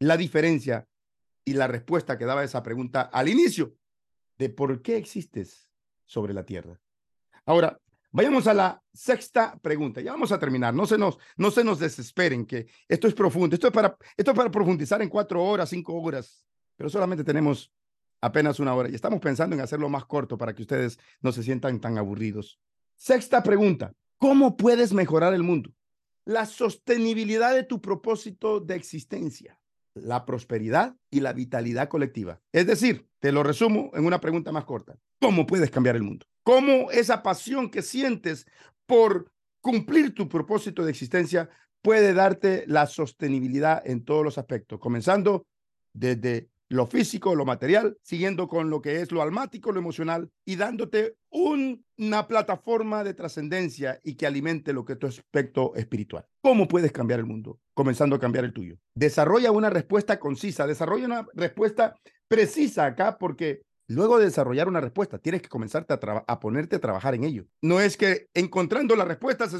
la 0.00 0.16
diferencia 0.16 0.88
y 1.44 1.54
la 1.54 1.66
respuesta 1.66 2.18
que 2.18 2.24
daba 2.24 2.44
esa 2.44 2.62
pregunta 2.62 3.02
al 3.02 3.28
inicio 3.28 3.74
de 4.38 4.48
por 4.48 4.82
qué 4.82 4.96
existes 4.96 5.68
sobre 6.04 6.32
la 6.34 6.44
tierra. 6.44 6.80
Ahora, 7.44 7.78
vayamos 8.10 8.46
a 8.46 8.54
la 8.54 8.82
sexta 8.92 9.58
pregunta. 9.60 10.00
Ya 10.00 10.12
vamos 10.12 10.32
a 10.32 10.38
terminar. 10.38 10.74
No 10.74 10.86
se 10.86 10.98
nos, 10.98 11.18
no 11.36 11.50
se 11.50 11.64
nos 11.64 11.78
desesperen 11.78 12.46
que 12.46 12.66
esto 12.88 13.06
es 13.06 13.14
profundo. 13.14 13.54
Esto 13.54 13.68
es 13.68 13.72
para, 13.72 13.96
esto 14.16 14.30
es 14.30 14.36
para 14.36 14.50
profundizar 14.50 15.02
en 15.02 15.08
cuatro 15.08 15.44
horas, 15.44 15.68
cinco 15.68 15.94
horas, 15.94 16.44
pero 16.76 16.90
solamente 16.90 17.24
tenemos 17.24 17.72
apenas 18.20 18.60
una 18.60 18.74
hora 18.74 18.88
y 18.88 18.94
estamos 18.94 19.20
pensando 19.20 19.54
en 19.54 19.62
hacerlo 19.62 19.88
más 19.88 20.04
corto 20.04 20.36
para 20.36 20.54
que 20.54 20.62
ustedes 20.62 20.98
no 21.20 21.32
se 21.32 21.42
sientan 21.42 21.80
tan 21.80 21.98
aburridos. 21.98 22.60
Sexta 22.96 23.42
pregunta. 23.42 23.92
¿Cómo 24.18 24.56
puedes 24.56 24.92
mejorar 24.92 25.32
el 25.32 25.42
mundo? 25.42 25.70
La 26.24 26.44
sostenibilidad 26.44 27.54
de 27.54 27.64
tu 27.64 27.80
propósito 27.80 28.60
de 28.60 28.74
existencia 28.74 29.59
la 29.94 30.24
prosperidad 30.24 30.96
y 31.10 31.20
la 31.20 31.32
vitalidad 31.32 31.88
colectiva. 31.88 32.40
Es 32.52 32.66
decir, 32.66 33.08
te 33.18 33.32
lo 33.32 33.42
resumo 33.42 33.90
en 33.94 34.04
una 34.06 34.20
pregunta 34.20 34.52
más 34.52 34.64
corta. 34.64 34.96
¿Cómo 35.20 35.46
puedes 35.46 35.70
cambiar 35.70 35.96
el 35.96 36.02
mundo? 36.02 36.26
¿Cómo 36.42 36.90
esa 36.90 37.22
pasión 37.22 37.70
que 37.70 37.82
sientes 37.82 38.46
por 38.86 39.30
cumplir 39.60 40.14
tu 40.14 40.28
propósito 40.28 40.84
de 40.84 40.90
existencia 40.90 41.50
puede 41.82 42.12
darte 42.12 42.64
la 42.66 42.86
sostenibilidad 42.86 43.82
en 43.86 44.04
todos 44.04 44.24
los 44.24 44.38
aspectos, 44.38 44.78
comenzando 44.78 45.46
desde 45.92 46.49
lo 46.70 46.86
físico, 46.86 47.34
lo 47.34 47.44
material, 47.44 47.98
siguiendo 48.02 48.48
con 48.48 48.70
lo 48.70 48.80
que 48.80 49.00
es 49.00 49.10
lo 49.10 49.22
almático, 49.22 49.72
lo 49.72 49.80
emocional 49.80 50.30
y 50.46 50.54
dándote 50.54 51.16
una 51.28 52.28
plataforma 52.28 53.02
de 53.02 53.12
trascendencia 53.12 53.98
y 54.04 54.14
que 54.14 54.26
alimente 54.26 54.72
lo 54.72 54.84
que 54.84 54.92
es 54.92 54.98
tu 54.98 55.08
aspecto 55.08 55.74
espiritual. 55.74 56.24
¿Cómo 56.40 56.68
puedes 56.68 56.92
cambiar 56.92 57.18
el 57.18 57.26
mundo? 57.26 57.58
Comenzando 57.74 58.14
a 58.14 58.20
cambiar 58.20 58.44
el 58.44 58.52
tuyo. 58.52 58.76
Desarrolla 58.94 59.50
una 59.50 59.68
respuesta 59.68 60.20
concisa, 60.20 60.66
desarrolla 60.66 61.06
una 61.06 61.26
respuesta 61.34 61.96
precisa 62.28 62.86
acá 62.86 63.18
porque 63.18 63.62
Luego 63.90 64.20
de 64.20 64.26
desarrollar 64.26 64.68
una 64.68 64.80
respuesta, 64.80 65.18
tienes 65.18 65.42
que 65.42 65.48
comenzarte 65.48 65.94
a, 65.94 66.38
ponerte 66.38 66.76
a 66.76 66.80
trabajar 66.80 67.16
en 67.16 67.24
ello. 67.24 67.46
No 67.60 67.80
es 67.80 67.96
que 67.96 68.28
encontrando 68.34 68.94
la 68.94 69.04
respuesta 69.04 69.48
se, 69.48 69.58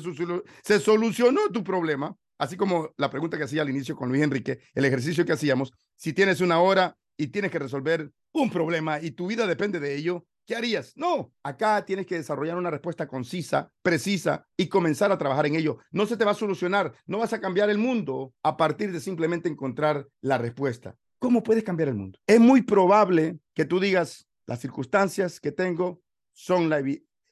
se, 0.62 0.78
solucionó 0.78 1.48
tu 1.52 1.64
problema, 1.64 2.16
así 2.38 2.56
como 2.56 2.94
la 2.96 3.10
pregunta 3.10 3.36
que 3.36 3.42
hacía 3.42 3.62
al 3.62 3.70
inicio 3.70 3.96
con 3.96 4.08
Luis 4.08 4.22
Enrique, 4.22 4.60
el 4.72 4.84
ejercicio 4.84 5.26
que 5.26 5.32
hacíamos. 5.32 5.72
Si 5.96 6.12
tienes 6.12 6.40
una 6.40 6.60
hora 6.60 6.96
y 7.16 7.26
tienes 7.26 7.50
que 7.50 7.58
resolver 7.58 8.12
un 8.30 8.50
problema 8.50 9.00
y 9.00 9.10
tu 9.10 9.26
vida 9.26 9.48
depende 9.48 9.80
de 9.80 9.96
ello, 9.96 10.24
¿qué 10.46 10.54
harías? 10.54 10.92
No, 10.94 11.32
acá 11.42 11.84
tienes 11.84 12.06
que 12.06 12.14
desarrollar 12.14 12.56
una 12.56 12.70
respuesta 12.70 13.08
concisa, 13.08 13.72
precisa 13.82 14.46
y 14.56 14.68
comenzar 14.68 15.10
a 15.10 15.18
trabajar 15.18 15.46
en 15.46 15.56
ello. 15.56 15.78
No 15.90 16.06
se 16.06 16.16
te 16.16 16.24
va 16.24 16.30
a 16.30 16.34
solucionar, 16.34 16.94
no 17.04 17.18
vas 17.18 17.32
a 17.32 17.40
cambiar 17.40 17.68
el 17.68 17.78
mundo 17.78 18.32
a 18.44 18.56
partir 18.56 18.92
de 18.92 19.00
simplemente 19.00 19.48
encontrar 19.48 20.06
la 20.20 20.38
respuesta. 20.38 20.94
¿Cómo 21.20 21.42
puedes 21.42 21.62
cambiar 21.62 21.90
el 21.90 21.96
mundo? 21.96 22.18
Es 22.26 22.40
muy 22.40 22.62
probable 22.62 23.38
que 23.54 23.66
tú 23.66 23.78
digas, 23.78 24.26
las 24.46 24.58
circunstancias 24.58 25.38
que 25.38 25.52
tengo 25.52 26.00
son 26.32 26.70
la, 26.70 26.82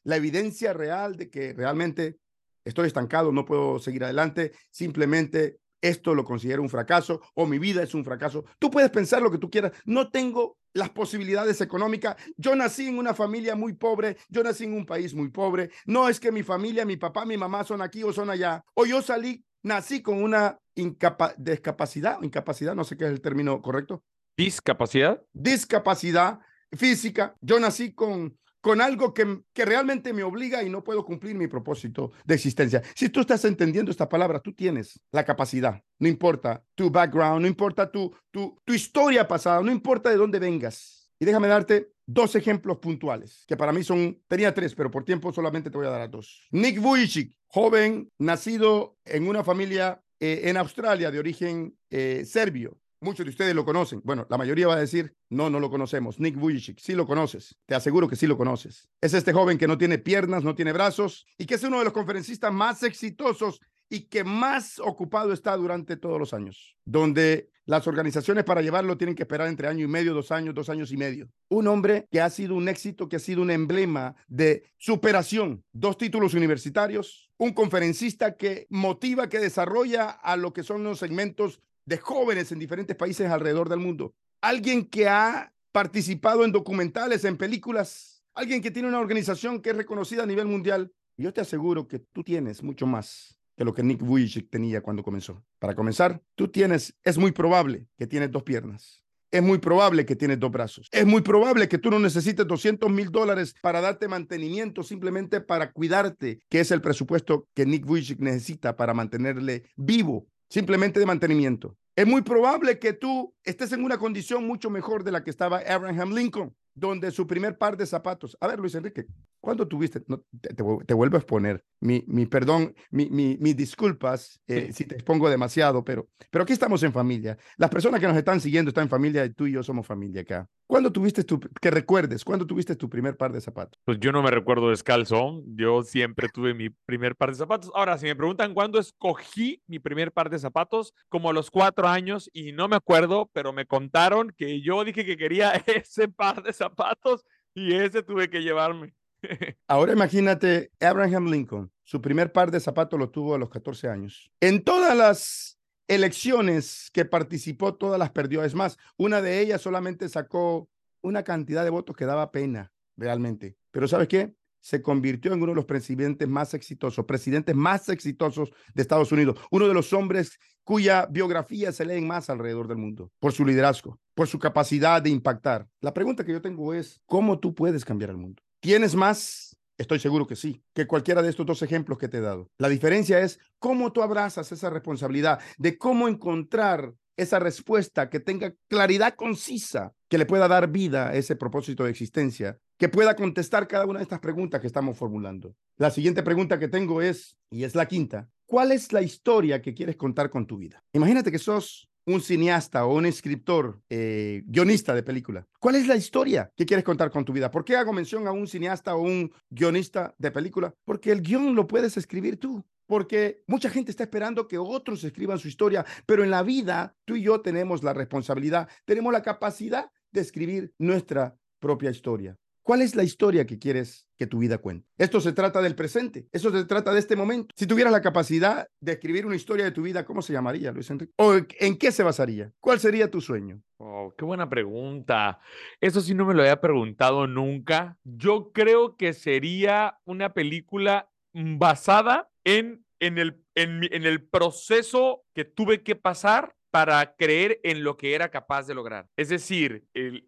la 0.05 0.17
evidencia 0.17 0.75
real 0.75 1.17
de 1.17 1.31
que 1.31 1.55
realmente 1.55 2.19
estoy 2.67 2.87
estancado, 2.87 3.33
no 3.33 3.47
puedo 3.47 3.79
seguir 3.79 4.05
adelante, 4.05 4.53
simplemente 4.71 5.59
esto 5.81 6.15
lo 6.15 6.23
considero 6.25 6.61
un 6.61 6.69
fracaso 6.69 7.23
o 7.35 7.47
mi 7.47 7.59
vida 7.59 7.83
es 7.83 7.95
un 7.95 8.05
fracaso. 8.05 8.45
Tú 8.59 8.71
puedes 8.71 8.91
pensar 8.91 9.23
lo 9.23 9.31
que 9.31 9.39
tú 9.39 9.49
quieras. 9.49 9.73
No 9.87 10.11
tengo 10.11 10.59
las 10.75 10.91
posibilidades 10.91 11.61
económicas. 11.63 12.17
Yo 12.37 12.55
nací 12.55 12.89
en 12.89 12.99
una 12.99 13.15
familia 13.15 13.55
muy 13.57 13.73
pobre, 13.73 14.19
yo 14.29 14.43
nací 14.43 14.65
en 14.65 14.75
un 14.75 14.85
país 14.85 15.15
muy 15.15 15.31
pobre. 15.31 15.71
No 15.87 16.11
es 16.11 16.21
que 16.21 16.31
mi 16.31 16.43
familia, 16.43 16.85
mi 16.85 16.99
papá, 16.99 17.25
mi 17.25 17.39
mamá 17.39 17.65
son 17.65 17.81
aquí 17.81 18.03
o 18.03 18.13
son 18.13 18.29
allá. 18.29 18.63
O 18.75 18.85
yo 18.85 19.01
salí, 19.01 19.45
nací 19.63 20.03
con 20.03 20.23
una 20.23 20.59
discapacidad, 20.75 22.23
incapacidad, 22.23 22.75
no 22.75 22.85
sé 22.85 22.97
qué 22.97 23.05
es 23.05 23.11
el 23.11 23.21
término 23.21 23.61
correcto. 23.61 24.03
Discapacidad. 24.37 25.23
Discapacidad 25.33 26.41
física. 26.73 27.35
Yo 27.41 27.59
nací 27.59 27.93
con 27.93 28.39
con 28.61 28.81
algo 28.81 29.15
que, 29.15 29.41
que 29.53 29.65
realmente 29.65 30.13
me 30.13 30.23
obliga 30.23 30.63
y 30.63 30.71
no 30.71 30.83
puedo 30.83 31.05
cumplir 31.05 31.37
mi 31.37 31.47
propósito 31.47 32.13
de 32.25 32.35
existencia. 32.35 32.83
Si 32.95 33.09
tú 33.09 33.21
estás 33.21 33.45
entendiendo 33.45 33.91
esta 33.91 34.09
palabra, 34.09 34.41
tú 34.41 34.53
tienes 34.53 35.01
la 35.13 35.25
capacidad, 35.25 35.83
no 35.99 36.09
importa 36.09 36.63
tu 36.75 36.91
background, 36.91 37.43
no 37.43 37.47
importa 37.47 37.91
tu, 37.91 38.15
tu, 38.31 38.59
tu 38.65 38.73
historia 38.73 39.27
pasada, 39.27 39.63
no 39.63 39.71
importa 39.71 40.11
de 40.11 40.17
dónde 40.17 40.39
vengas. 40.39 41.11
Y 41.19 41.25
déjame 41.25 41.49
darte 41.49 41.93
dos 42.09 42.35
ejemplos 42.35 42.79
puntuales, 42.79 43.45
que 43.47 43.57
para 43.57 43.71
mí 43.71 43.85
son, 43.85 44.19
tenía 44.27 44.55
tres, 44.55 44.75
pero 44.75 44.91
por 44.91 45.05
tiempo 45.05 45.31
solamente 45.31 45.71
te 45.71 45.77
voy 45.77 45.87
a 45.87 45.91
dar 45.91 46.01
a 46.01 46.09
dos. 46.09 46.49
Nick 46.51 46.81
Vujicic, 46.81 47.37
joven, 47.49 48.11
nacido 48.19 48.97
en 49.05 49.29
una 49.29 49.45
familia 49.45 50.03
eh, 50.19 50.41
en 50.45 50.57
Australia 50.57 51.11
de 51.11 51.19
origen 51.19 51.77
eh, 51.91 52.25
serbio. 52.25 52.79
Muchos 53.01 53.27
de 53.27 53.31
ustedes 53.31 53.55
lo 53.55 53.65
conocen. 53.67 54.01
Bueno, 54.03 54.27
la 54.31 54.39
mayoría 54.39 54.67
va 54.67 54.75
a 54.75 54.81
decir, 54.81 55.15
no, 55.29 55.51
no 55.51 55.61
lo 55.61 55.71
conocemos. 55.71 56.19
Nick 56.19 56.37
Vujicic, 56.37 56.81
sí 56.81 56.95
lo 56.95 57.07
conoces. 57.07 57.55
Te 57.67 57.75
aseguro 57.75 58.09
que 58.09 58.17
sí 58.17 58.27
lo 58.27 58.39
conoces. 58.39 58.89
Es 59.03 59.13
este 59.13 59.35
joven 59.35 59.59
que 59.59 59.69
no 59.69 59.77
tiene 59.77 59.99
piernas, 59.99 60.43
no 60.43 60.55
tiene 60.55 60.73
brazos 60.73 61.27
y 61.37 61.45
que 61.45 61.57
es 61.57 61.63
uno 61.63 61.79
de 61.79 61.85
los 61.85 61.93
conferencistas 61.93 62.53
más 62.53 62.83
exitosos 62.83 63.61
y 63.91 64.09
que 64.09 64.25
más 64.25 64.79
ocupado 64.79 65.35
está 65.35 65.55
durante 65.59 65.99
todos 65.99 66.19
los 66.19 66.33
años, 66.33 66.75
donde 66.87 67.51
las 67.69 67.87
organizaciones 67.87 68.45
para 68.45 68.63
llevarlo 68.63 68.97
tienen 68.97 69.15
que 69.15 69.25
esperar 69.25 69.47
entre 69.47 69.69
año 69.69 69.85
y 69.85 69.89
medio, 69.89 70.15
dos 70.15 70.33
años, 70.33 70.55
dos 70.55 70.71
años 70.71 70.91
y 70.91 70.97
medio. 70.97 71.29
Un 71.51 71.67
hombre 71.67 72.09
que 72.11 72.19
ha 72.19 72.31
sido 72.31 72.55
un 72.55 72.67
éxito, 72.67 73.11
que 73.11 73.17
ha 73.17 73.19
sido 73.19 73.43
un 73.43 73.51
emblema 73.51 74.17
de 74.27 74.65
superación, 74.79 75.63
dos 75.71 75.99
títulos 75.99 76.33
universitarios, 76.33 77.31
un 77.37 77.53
conferencista 77.53 78.39
que 78.39 78.67
motiva, 78.71 79.29
que 79.29 79.39
desarrolla 79.39 80.09
a 80.09 80.39
lo 80.39 80.55
que 80.55 80.63
son 80.63 80.83
los 80.83 80.99
segmentos 80.99 81.61
de 81.85 81.99
jóvenes 81.99 82.53
en 82.53 82.59
diferentes 82.59 82.97
países 82.97 83.31
alrededor 83.31 83.69
del 83.69 83.81
mundo. 83.81 84.15
Alguien 84.41 84.87
que 84.87 85.07
ha 85.07 85.53
participado 85.71 86.47
en 86.47 86.53
documentales, 86.53 87.27
en 87.27 87.37
películas, 87.37 88.25
alguien 88.33 88.63
que 88.63 88.71
tiene 88.71 88.89
una 88.89 88.99
organización 88.99 89.61
que 89.61 89.71
es 89.71 89.77
reconocida 89.77 90.23
a 90.23 90.27
nivel 90.27 90.47
mundial. 90.47 90.91
yo 91.19 91.35
te 91.35 91.43
aseguro 91.43 91.87
que 91.87 91.99
tú 91.99 92.25
tienes 92.25 92.63
mucho 92.63 92.87
más 92.87 93.38
que 93.59 93.65
lo 93.65 93.75
que 93.75 93.83
Nick 93.83 94.01
Vujicic 94.01 94.49
tenía 94.49 94.81
cuando 94.81 95.03
comenzó. 95.03 95.43
Para 95.59 95.75
comenzar, 95.75 96.23
tú 96.37 96.47
tienes, 96.47 96.97
es 97.03 97.19
muy 97.19 97.33
probable 97.33 97.89
que 97.99 98.07
tienes 98.07 98.31
dos 98.31 98.45
piernas. 98.45 99.05
Es 99.33 99.43
muy 99.43 99.59
probable 99.59 100.07
que 100.07 100.15
tienes 100.15 100.39
dos 100.39 100.53
brazos. 100.53 100.89
Es 100.93 101.05
muy 101.05 101.23
probable 101.23 101.69
que 101.69 101.77
tú 101.77 101.91
no 101.91 101.99
necesites 101.99 102.47
200 102.47 102.89
mil 102.89 103.11
dólares 103.11 103.57
para 103.61 103.81
darte 103.81 104.07
mantenimiento, 104.07 104.85
simplemente 104.85 105.41
para 105.41 105.73
cuidarte, 105.73 106.39
que 106.49 106.61
es 106.61 106.71
el 106.71 106.81
presupuesto 106.81 107.49
que 107.53 107.67
Nick 107.67 107.85
Vujicic 107.85 108.21
necesita 108.21 108.77
para 108.77 108.95
mantenerle 108.95 109.65
vivo, 109.77 110.29
simplemente 110.49 111.01
de 111.01 111.07
mantenimiento. 111.07 111.77
Es 111.97 112.07
muy 112.07 112.23
probable 112.23 112.79
que 112.79 112.93
tú 112.93 113.35
estés 113.43 113.73
en 113.73 113.83
una 113.83 113.99
condición 113.99 114.47
mucho 114.47 114.71
mejor 114.71 115.03
de 115.03 115.11
la 115.11 115.25
que 115.25 115.31
estaba 115.31 115.59
Abraham 115.59 116.15
Lincoln 116.15 116.55
donde 116.79 117.11
su 117.11 117.27
primer 117.27 117.59
par 117.59 117.77
de 117.77 117.87
zapatos. 117.87 118.37
A 118.41 118.47
ver, 118.47 118.59
Luis 118.59 118.75
Enrique, 118.75 119.07
¿cuándo 119.41 119.67
tuviste? 119.67 120.03
No, 120.07 120.23
te, 120.41 120.95
vuelvo 120.95 121.17
a 121.17 121.21
exponer. 121.21 121.65
Mi, 121.81 122.05
mi 122.07 122.27
perdón, 122.27 122.75
mi, 122.91 123.09
mi, 123.11 123.37
mis 123.39 123.57
disculpas 123.57 124.41
eh, 124.47 124.71
si 124.73 124.85
te 124.85 124.95
expongo 124.95 125.31
demasiado, 125.31 125.85
pero, 125.85 126.09
pero 126.31 126.43
aquí 126.43 126.53
estamos 126.53 126.83
en 126.83 126.93
familia. 126.93 127.39
Las 127.57 127.71
personas 127.71 128.01
que 128.01 128.07
nos 128.07 128.17
están 128.17 128.41
siguiendo 128.41 128.71
están 128.71 128.85
en 128.85 128.91
familia 128.91 129.25
y 129.25 129.31
tú 129.31 129.47
y 129.47 129.53
yo 129.53 129.63
somos 129.63 129.87
familia 129.87 130.23
acá. 130.23 130.49
¿Cuándo 130.67 130.93
tuviste 130.93 131.25
tu, 131.25 131.41
que 131.41 131.71
recuerdes, 131.71 132.25
cuándo 132.25 132.47
tuviste 132.47 132.77
tu 132.77 132.91
primer 132.91 133.17
par 133.17 133.33
de 133.33 133.41
zapatos? 133.41 133.81
Pues 133.87 133.99
yo 134.01 134.13
no 134.13 134.23
me 134.23 134.31
recuerdo 134.31 134.69
descalzo. 134.69 135.43
Yo 135.47 135.83
siempre 135.83 136.29
tuve 136.29 136.53
mi 136.53 136.69
primer 136.69 137.17
par 137.17 137.31
de 137.31 137.37
zapatos. 137.37 137.71
Ahora, 137.75 137.97
si 137.97 138.05
me 138.05 138.15
preguntan 138.15 138.53
cuándo 138.53 138.79
escogí 138.79 139.63
mi 139.67 139.79
primer 139.79 140.13
par 140.13 140.29
de 140.29 140.39
zapatos, 140.39 140.93
como 141.09 141.31
a 141.31 141.33
los 141.33 141.51
cuatro 141.51 141.89
años, 141.89 142.29
y 142.35 142.53
no 142.53 142.69
me 142.69 142.77
acuerdo, 142.77 143.31
pero 143.33 143.53
me 143.53 143.65
contaron 143.65 144.31
que 144.37 144.61
yo 144.61 144.85
dije 144.85 145.07
que 145.07 145.17
quería 145.17 145.53
ese 145.67 146.09
par 146.09 146.43
de 146.43 146.53
zapatos 146.53 147.25
y 147.55 147.75
ese 147.75 148.03
tuve 148.03 148.29
que 148.29 148.43
llevarme. 148.43 148.95
Ahora 149.67 149.93
imagínate 149.93 150.71
Abraham 150.81 151.31
Lincoln. 151.31 151.73
Su 151.85 152.01
primer 152.01 152.33
par 152.33 152.51
de 152.51 152.61
zapatos 152.61 152.99
lo 152.99 153.11
tuvo 153.11 153.35
a 153.35 153.39
los 153.39 153.49
14 153.49 153.89
años. 153.89 154.31
En 154.41 154.63
todas 154.63 154.97
las 154.97 155.59
elecciones 155.89 156.91
que 156.93 157.05
participó, 157.05 157.75
todas 157.75 157.99
las 157.99 158.11
perdió. 158.11 158.45
Es 158.45 158.55
más, 158.55 158.79
una 158.97 159.23
de 159.23 159.41
ellas 159.41 159.63
solamente 159.63 160.09
sacó 160.09 160.69
una 161.01 161.23
cantidad 161.23 161.65
de 161.65 161.71
votos 161.71 161.97
que 161.97 162.05
daba 162.05 162.31
pena, 162.31 162.73
realmente. 162.97 163.57
Pero 163.71 163.89
¿sabes 163.89 164.09
qué? 164.09 164.35
Se 164.61 164.83
convirtió 164.83 165.33
en 165.33 165.43
uno 165.43 165.53
de 165.53 165.57
los 165.57 165.65
presidentes 165.65 166.29
más 166.29 166.53
exitosos, 166.53 167.07
presidentes 167.07 167.55
más 167.55 167.89
exitosos 167.89 168.51
de 168.75 168.83
Estados 168.83 169.13
Unidos, 169.13 169.39
uno 169.51 169.69
de 169.69 169.75
los 169.75 169.93
hombres 169.93 170.39
cuya 170.65 171.07
biografía 171.07 171.73
se 171.73 171.87
leen 171.87 172.07
más 172.07 172.29
alrededor 172.29 172.69
del 172.69 172.77
mundo, 172.77 173.11
por 173.21 173.33
su 173.33 173.47
liderazgo, 173.47 173.99
por 174.15 174.27
su 174.29 174.39
capacidad 174.39 175.01
de 175.01 175.11
impactar. 175.11 175.67
La 175.81 175.95
pregunta 175.95 176.25
que 176.25 176.33
yo 176.33 176.43
tengo 176.43 176.75
es, 176.75 177.01
¿cómo 177.07 177.39
tú 177.39 177.55
puedes 177.55 177.85
cambiar 177.85 178.11
el 178.11 178.19
mundo? 178.19 178.43
¿Tienes 178.61 178.95
más 178.95 179.49
Estoy 179.79 180.01
seguro 180.01 180.27
que 180.27 180.35
sí, 180.35 180.61
que 180.75 180.89
cualquiera 180.89 181.23
de 181.23 181.31
estos 181.31 181.47
dos 181.47 181.63
ejemplos 181.63 181.99
que 181.99 182.09
te 182.09 182.19
he 182.19 182.21
dado. 182.21 182.51
La 182.59 182.69
diferencia 182.69 183.21
es 183.21 183.39
cómo 183.61 183.93
tú 183.93 184.03
abrazas 184.03 184.51
esa 184.51 184.71
responsabilidad 184.71 185.39
de 185.57 185.79
cómo 185.79 186.09
encontrar 186.09 186.95
esa 187.17 187.39
respuesta 187.39 188.11
que 188.11 188.19
tenga 188.19 188.55
claridad 188.69 189.15
concisa, 189.15 189.93
que 190.09 190.19
le 190.19 190.27
pueda 190.27 190.49
dar 190.49 190.69
vida 190.69 191.09
a 191.09 191.15
ese 191.15 191.37
propósito 191.37 191.85
de 191.85 191.91
existencia, 191.91 192.59
que 192.77 192.89
pueda 192.89 193.15
contestar 193.15 193.69
cada 193.69 193.87
una 193.87 194.01
de 194.01 194.05
estas 194.05 194.21
preguntas 194.21 194.61
que 194.61 194.67
estamos 194.67 194.99
formulando. 194.99 195.55
La 195.77 195.91
siguiente 195.91 196.25
pregunta 196.25 196.59
que 196.59 196.69
tengo 196.69 197.01
es, 197.01 197.37
y 197.51 197.63
es 197.63 197.77
la 197.77 197.87
quinta, 197.87 198.29
¿cuál 198.47 198.73
es 198.73 198.93
la 198.93 199.03
historia 199.03 199.63
que 199.63 199.75
quieres 199.75 199.97
contar 199.97 200.29
con 200.29 200.47
tu 200.47 200.59
vida? 200.59 200.83
Imagínate 200.93 201.31
que 201.31 201.39
sos 201.39 201.88
un 202.09 202.21
cineasta 202.21 202.87
o 202.87 202.95
un 202.95 203.07
escritor, 203.07 203.81
eh, 203.91 204.43
guionista 204.47 204.95
de 204.95 205.03
película. 205.03 205.47
¿Cuál 205.61 205.77
es 205.77 205.87
la 205.87 205.97
historia 205.97 206.51
que 206.57 206.65
quieres 206.65 206.85
contar 206.85 207.11
con 207.11 207.25
tu 207.25 207.33
vida? 207.33 207.51
¿Por 207.51 207.65
qué 207.65 207.77
hago 207.77 207.93
mención 207.93 208.27
a 208.27 208.33
un 208.33 208.49
cineasta 208.49 208.97
o 208.97 209.03
un 209.03 209.31
guionista 209.51 210.15
de 210.19 210.31
película? 210.31 210.75
Porque 210.85 211.13
el 211.13 211.21
guion 211.21 211.55
lo 211.55 211.67
puedes 211.67 211.97
escribir 211.97 212.39
tú. 212.39 212.65
Porque 212.87 213.43
mucha 213.47 213.69
gente 213.69 213.91
está 213.91 214.05
esperando 214.05 214.49
que 214.49 214.57
otros 214.57 215.05
escriban 215.05 215.39
su 215.39 215.49
historia, 215.49 215.85
pero 216.07 216.25
en 216.25 216.31
la 216.31 216.43
vida 216.43 216.97
tú 217.05 217.17
y 217.17 217.23
yo 217.23 217.43
tenemos 217.43 217.83
la 217.83 217.93
responsabilidad, 217.93 218.67
tenemos 218.87 219.13
la 219.13 219.21
capacidad 219.21 219.91
de 220.11 220.23
escribir 220.23 220.73
nuestra 220.79 221.37
propia 221.61 221.91
historia. 221.91 222.39
¿Cuál 222.69 222.83
es 222.83 222.95
la 222.95 223.03
historia 223.03 223.47
que 223.47 223.59
quieres 223.59 224.07
que 224.19 224.27
tu 224.27 224.41
vida 224.41 224.59
cuente? 224.59 224.87
Esto 224.99 225.23
se 225.23 225.33
trata 225.33 225.63
del 225.63 225.75
presente, 225.75 226.29
eso 226.33 226.51
se 226.51 226.67
trata 226.67 226.93
de 226.93 226.99
este 226.99 227.17
momento. 227.17 227.55
Si 227.57 227.67
tuvieras 227.67 227.91
la 227.91 228.03
capacidad 228.03 228.69
de 228.79 228.93
escribir 228.93 229.25
una 229.25 229.37
historia 229.37 229.65
de 229.65 229.71
tu 229.71 229.81
vida, 229.81 230.05
¿cómo 230.05 230.21
se 230.21 230.35
llamaría, 230.35 230.71
Luis 230.71 230.91
Enrique? 230.91 231.15
¿O 231.17 231.33
en 231.33 231.79
qué 231.79 231.91
se 231.91 232.03
basaría? 232.03 232.53
¿Cuál 232.61 232.79
sería 232.79 233.11
tu 233.11 233.23
sueño? 233.23 233.63
Oh, 233.79 234.13
qué 234.19 234.27
buena 234.27 234.51
pregunta. 234.51 235.41
Eso 235.81 236.03
sí 236.03 236.13
no 236.13 236.27
me 236.27 236.35
lo 236.35 236.43
había 236.43 236.61
preguntado 236.61 237.27
nunca. 237.27 237.97
Yo 238.05 238.53
creo 238.53 238.99
que 238.99 239.15
sería 239.15 239.99
una 240.05 240.35
película 240.35 241.09
basada 241.33 242.29
en, 242.45 242.85
en, 243.01 243.17
el, 243.17 243.43
en, 243.55 243.81
en 243.91 244.05
el 244.05 244.23
proceso 244.23 245.25
que 245.33 245.47
tuve 245.47 245.83
que 245.83 245.97
pasar 245.97 246.55
para 246.71 247.15
creer 247.17 247.61
en 247.63 247.83
lo 247.83 247.97
que 247.97 248.15
era 248.15 248.31
capaz 248.31 248.67
de 248.67 248.75
lograr. 248.75 249.09
Es 249.17 249.29
decir, 249.29 249.85
eh, 249.95 250.23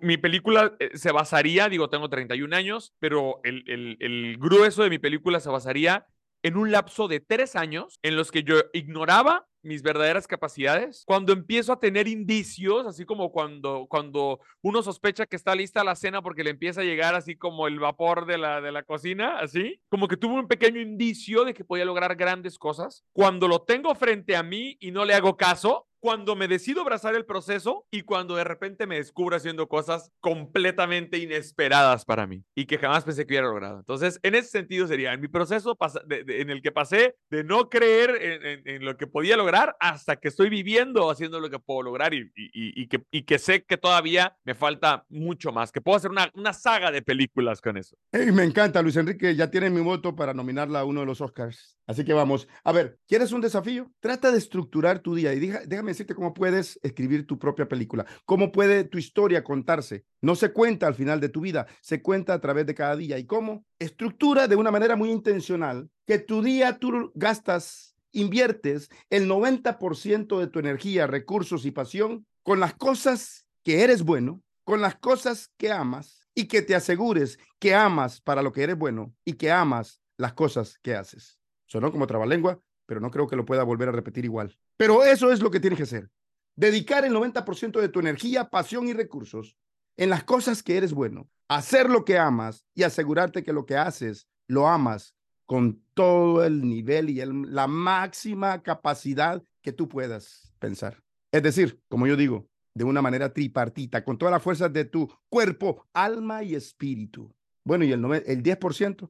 mi 0.00 0.16
película 0.16 0.74
eh, 0.78 0.90
se 0.94 1.12
basaría, 1.12 1.68
digo, 1.68 1.88
tengo 1.88 2.08
31 2.08 2.54
años, 2.56 2.94
pero 2.98 3.40
el 3.44 4.36
grueso 4.38 4.82
de 4.82 4.90
mi 4.90 4.98
película 4.98 5.40
se 5.40 5.50
basaría 5.50 6.06
en 6.42 6.56
un 6.56 6.70
lapso 6.70 7.08
de 7.08 7.20
tres 7.20 7.56
años 7.56 7.98
en 8.02 8.16
los 8.16 8.30
que 8.30 8.42
yo 8.42 8.56
ignoraba 8.72 9.46
mis 9.62 9.82
verdaderas 9.82 10.26
capacidades, 10.26 11.04
cuando 11.06 11.32
empiezo 11.32 11.72
a 11.72 11.80
tener 11.80 12.08
indicios, 12.08 12.86
así 12.86 13.04
como 13.04 13.32
cuando, 13.32 13.86
cuando 13.88 14.40
uno 14.62 14.82
sospecha 14.82 15.26
que 15.26 15.36
está 15.36 15.54
lista 15.54 15.84
la 15.84 15.96
cena 15.96 16.22
porque 16.22 16.44
le 16.44 16.50
empieza 16.50 16.80
a 16.80 16.84
llegar 16.84 17.14
así 17.14 17.36
como 17.36 17.66
el 17.66 17.78
vapor 17.78 18.26
de 18.26 18.38
la, 18.38 18.60
de 18.60 18.72
la 18.72 18.82
cocina, 18.82 19.38
así, 19.38 19.80
como 19.88 20.08
que 20.08 20.16
tuvo 20.16 20.34
un 20.34 20.48
pequeño 20.48 20.80
indicio 20.80 21.44
de 21.44 21.54
que 21.54 21.64
podía 21.64 21.84
lograr 21.84 22.16
grandes 22.16 22.58
cosas, 22.58 23.04
cuando 23.12 23.48
lo 23.48 23.62
tengo 23.62 23.94
frente 23.94 24.36
a 24.36 24.42
mí 24.42 24.76
y 24.80 24.90
no 24.90 25.04
le 25.04 25.14
hago 25.14 25.36
caso, 25.36 25.89
cuando 26.00 26.34
me 26.34 26.48
decido 26.48 26.80
abrazar 26.80 27.14
el 27.14 27.26
proceso 27.26 27.86
y 27.90 28.02
cuando 28.02 28.34
de 28.36 28.44
repente 28.44 28.86
me 28.86 28.96
descubro 28.96 29.36
haciendo 29.36 29.68
cosas 29.68 30.10
completamente 30.20 31.18
inesperadas 31.18 32.04
para 32.04 32.26
mí 32.26 32.42
y 32.54 32.64
que 32.64 32.78
jamás 32.78 33.04
pensé 33.04 33.26
que 33.26 33.34
hubiera 33.34 33.48
logrado. 33.48 33.78
Entonces, 33.78 34.18
en 34.22 34.34
ese 34.34 34.48
sentido 34.48 34.86
sería 34.86 35.12
en 35.12 35.20
mi 35.20 35.28
proceso 35.28 35.78
en 36.08 36.50
el 36.50 36.62
que 36.62 36.72
pasé 36.72 37.16
de 37.30 37.44
no 37.44 37.68
creer 37.68 38.62
en, 38.64 38.84
lo 38.84 38.96
que 38.96 39.06
podía 39.06 39.36
lograr 39.36 39.76
hasta 39.78 40.16
que 40.16 40.28
estoy 40.28 40.48
viviendo 40.48 41.10
haciendo 41.10 41.38
lo 41.38 41.50
que 41.50 41.58
puedo 41.58 41.82
lograr 41.82 42.14
y, 42.14 42.30
y, 42.34 42.86
que, 42.88 43.02
y 43.10 43.22
que 43.22 43.38
sé 43.38 43.64
que 43.64 43.76
todavía 43.76 44.36
me 44.44 44.54
falta 44.54 45.04
mucho 45.10 45.52
más, 45.52 45.70
que 45.70 45.80
puedo 45.80 45.96
hacer 45.96 46.10
una, 46.10 46.30
una 46.34 46.52
saga 46.52 46.90
de 46.90 47.02
películas 47.02 47.60
con 47.60 47.76
eso. 47.76 47.96
me 48.12 48.44
encanta, 48.44 48.80
Luis 48.80 48.96
Enrique, 48.96 49.36
ya 49.36 49.50
tiene 49.50 49.68
mi 49.68 49.80
voto 49.80 50.16
para 50.16 50.32
nominarla 50.32 50.80
a 50.80 50.84
uno 50.84 51.00
de 51.00 51.06
los 51.06 51.20
Oscars. 51.20 51.76
Así 51.90 52.04
que 52.04 52.12
vamos, 52.12 52.46
a 52.62 52.70
ver, 52.70 53.00
¿quieres 53.08 53.32
un 53.32 53.40
desafío? 53.40 53.90
Trata 53.98 54.30
de 54.30 54.38
estructurar 54.38 55.00
tu 55.00 55.16
día 55.16 55.34
y 55.34 55.40
déjame 55.40 55.90
decirte 55.90 56.14
cómo 56.14 56.32
puedes 56.32 56.78
escribir 56.84 57.26
tu 57.26 57.36
propia 57.36 57.66
película, 57.66 58.06
cómo 58.26 58.52
puede 58.52 58.84
tu 58.84 58.96
historia 58.96 59.42
contarse. 59.42 60.04
No 60.20 60.36
se 60.36 60.52
cuenta 60.52 60.86
al 60.86 60.94
final 60.94 61.18
de 61.18 61.30
tu 61.30 61.40
vida, 61.40 61.66
se 61.80 62.00
cuenta 62.00 62.32
a 62.32 62.40
través 62.40 62.64
de 62.66 62.76
cada 62.76 62.94
día. 62.94 63.18
¿Y 63.18 63.26
cómo? 63.26 63.64
Estructura 63.80 64.46
de 64.46 64.54
una 64.54 64.70
manera 64.70 64.94
muy 64.94 65.10
intencional 65.10 65.90
que 66.06 66.20
tu 66.20 66.42
día 66.42 66.78
tú 66.78 67.10
gastas, 67.16 67.96
inviertes 68.12 68.88
el 69.08 69.28
90% 69.28 70.38
de 70.38 70.46
tu 70.46 70.60
energía, 70.60 71.08
recursos 71.08 71.66
y 71.66 71.72
pasión 71.72 72.24
con 72.44 72.60
las 72.60 72.74
cosas 72.74 73.48
que 73.64 73.82
eres 73.82 74.04
bueno, 74.04 74.40
con 74.62 74.80
las 74.80 74.94
cosas 74.94 75.50
que 75.56 75.72
amas 75.72 76.28
y 76.36 76.46
que 76.46 76.62
te 76.62 76.76
asegures 76.76 77.36
que 77.58 77.74
amas 77.74 78.20
para 78.20 78.42
lo 78.42 78.52
que 78.52 78.62
eres 78.62 78.78
bueno 78.78 79.12
y 79.24 79.32
que 79.32 79.50
amas 79.50 80.00
las 80.16 80.34
cosas 80.34 80.78
que 80.80 80.94
haces. 80.94 81.39
Sonó 81.70 81.92
como 81.92 82.08
trabalengua, 82.08 82.60
pero 82.84 83.00
no 83.00 83.12
creo 83.12 83.28
que 83.28 83.36
lo 83.36 83.44
pueda 83.44 83.62
volver 83.62 83.88
a 83.88 83.92
repetir 83.92 84.24
igual. 84.24 84.58
Pero 84.76 85.04
eso 85.04 85.30
es 85.30 85.40
lo 85.40 85.52
que 85.52 85.60
tienes 85.60 85.76
que 85.76 85.84
hacer. 85.84 86.10
Dedicar 86.56 87.04
el 87.04 87.14
90% 87.14 87.80
de 87.80 87.88
tu 87.88 88.00
energía, 88.00 88.50
pasión 88.50 88.88
y 88.88 88.92
recursos 88.92 89.56
en 89.96 90.10
las 90.10 90.24
cosas 90.24 90.64
que 90.64 90.76
eres 90.76 90.92
bueno, 90.92 91.28
hacer 91.46 91.88
lo 91.88 92.04
que 92.04 92.18
amas 92.18 92.64
y 92.74 92.82
asegurarte 92.82 93.44
que 93.44 93.52
lo 93.52 93.66
que 93.66 93.76
haces 93.76 94.26
lo 94.48 94.66
amas 94.66 95.14
con 95.46 95.80
todo 95.94 96.44
el 96.44 96.62
nivel 96.68 97.08
y 97.08 97.22
la 97.24 97.68
máxima 97.68 98.64
capacidad 98.64 99.40
que 99.62 99.72
tú 99.72 99.88
puedas 99.88 100.52
pensar. 100.58 101.00
Es 101.30 101.44
decir, 101.44 101.80
como 101.88 102.08
yo 102.08 102.16
digo, 102.16 102.48
de 102.74 102.82
una 102.82 103.00
manera 103.00 103.32
tripartita, 103.32 104.04
con 104.04 104.18
todas 104.18 104.32
las 104.32 104.42
fuerzas 104.42 104.72
de 104.72 104.86
tu 104.86 105.08
cuerpo, 105.28 105.86
alma 105.92 106.42
y 106.42 106.56
espíritu. 106.56 107.32
Bueno, 107.62 107.84
y 107.84 107.92
el, 107.92 108.04
el 108.04 108.42
10%, 108.42 109.08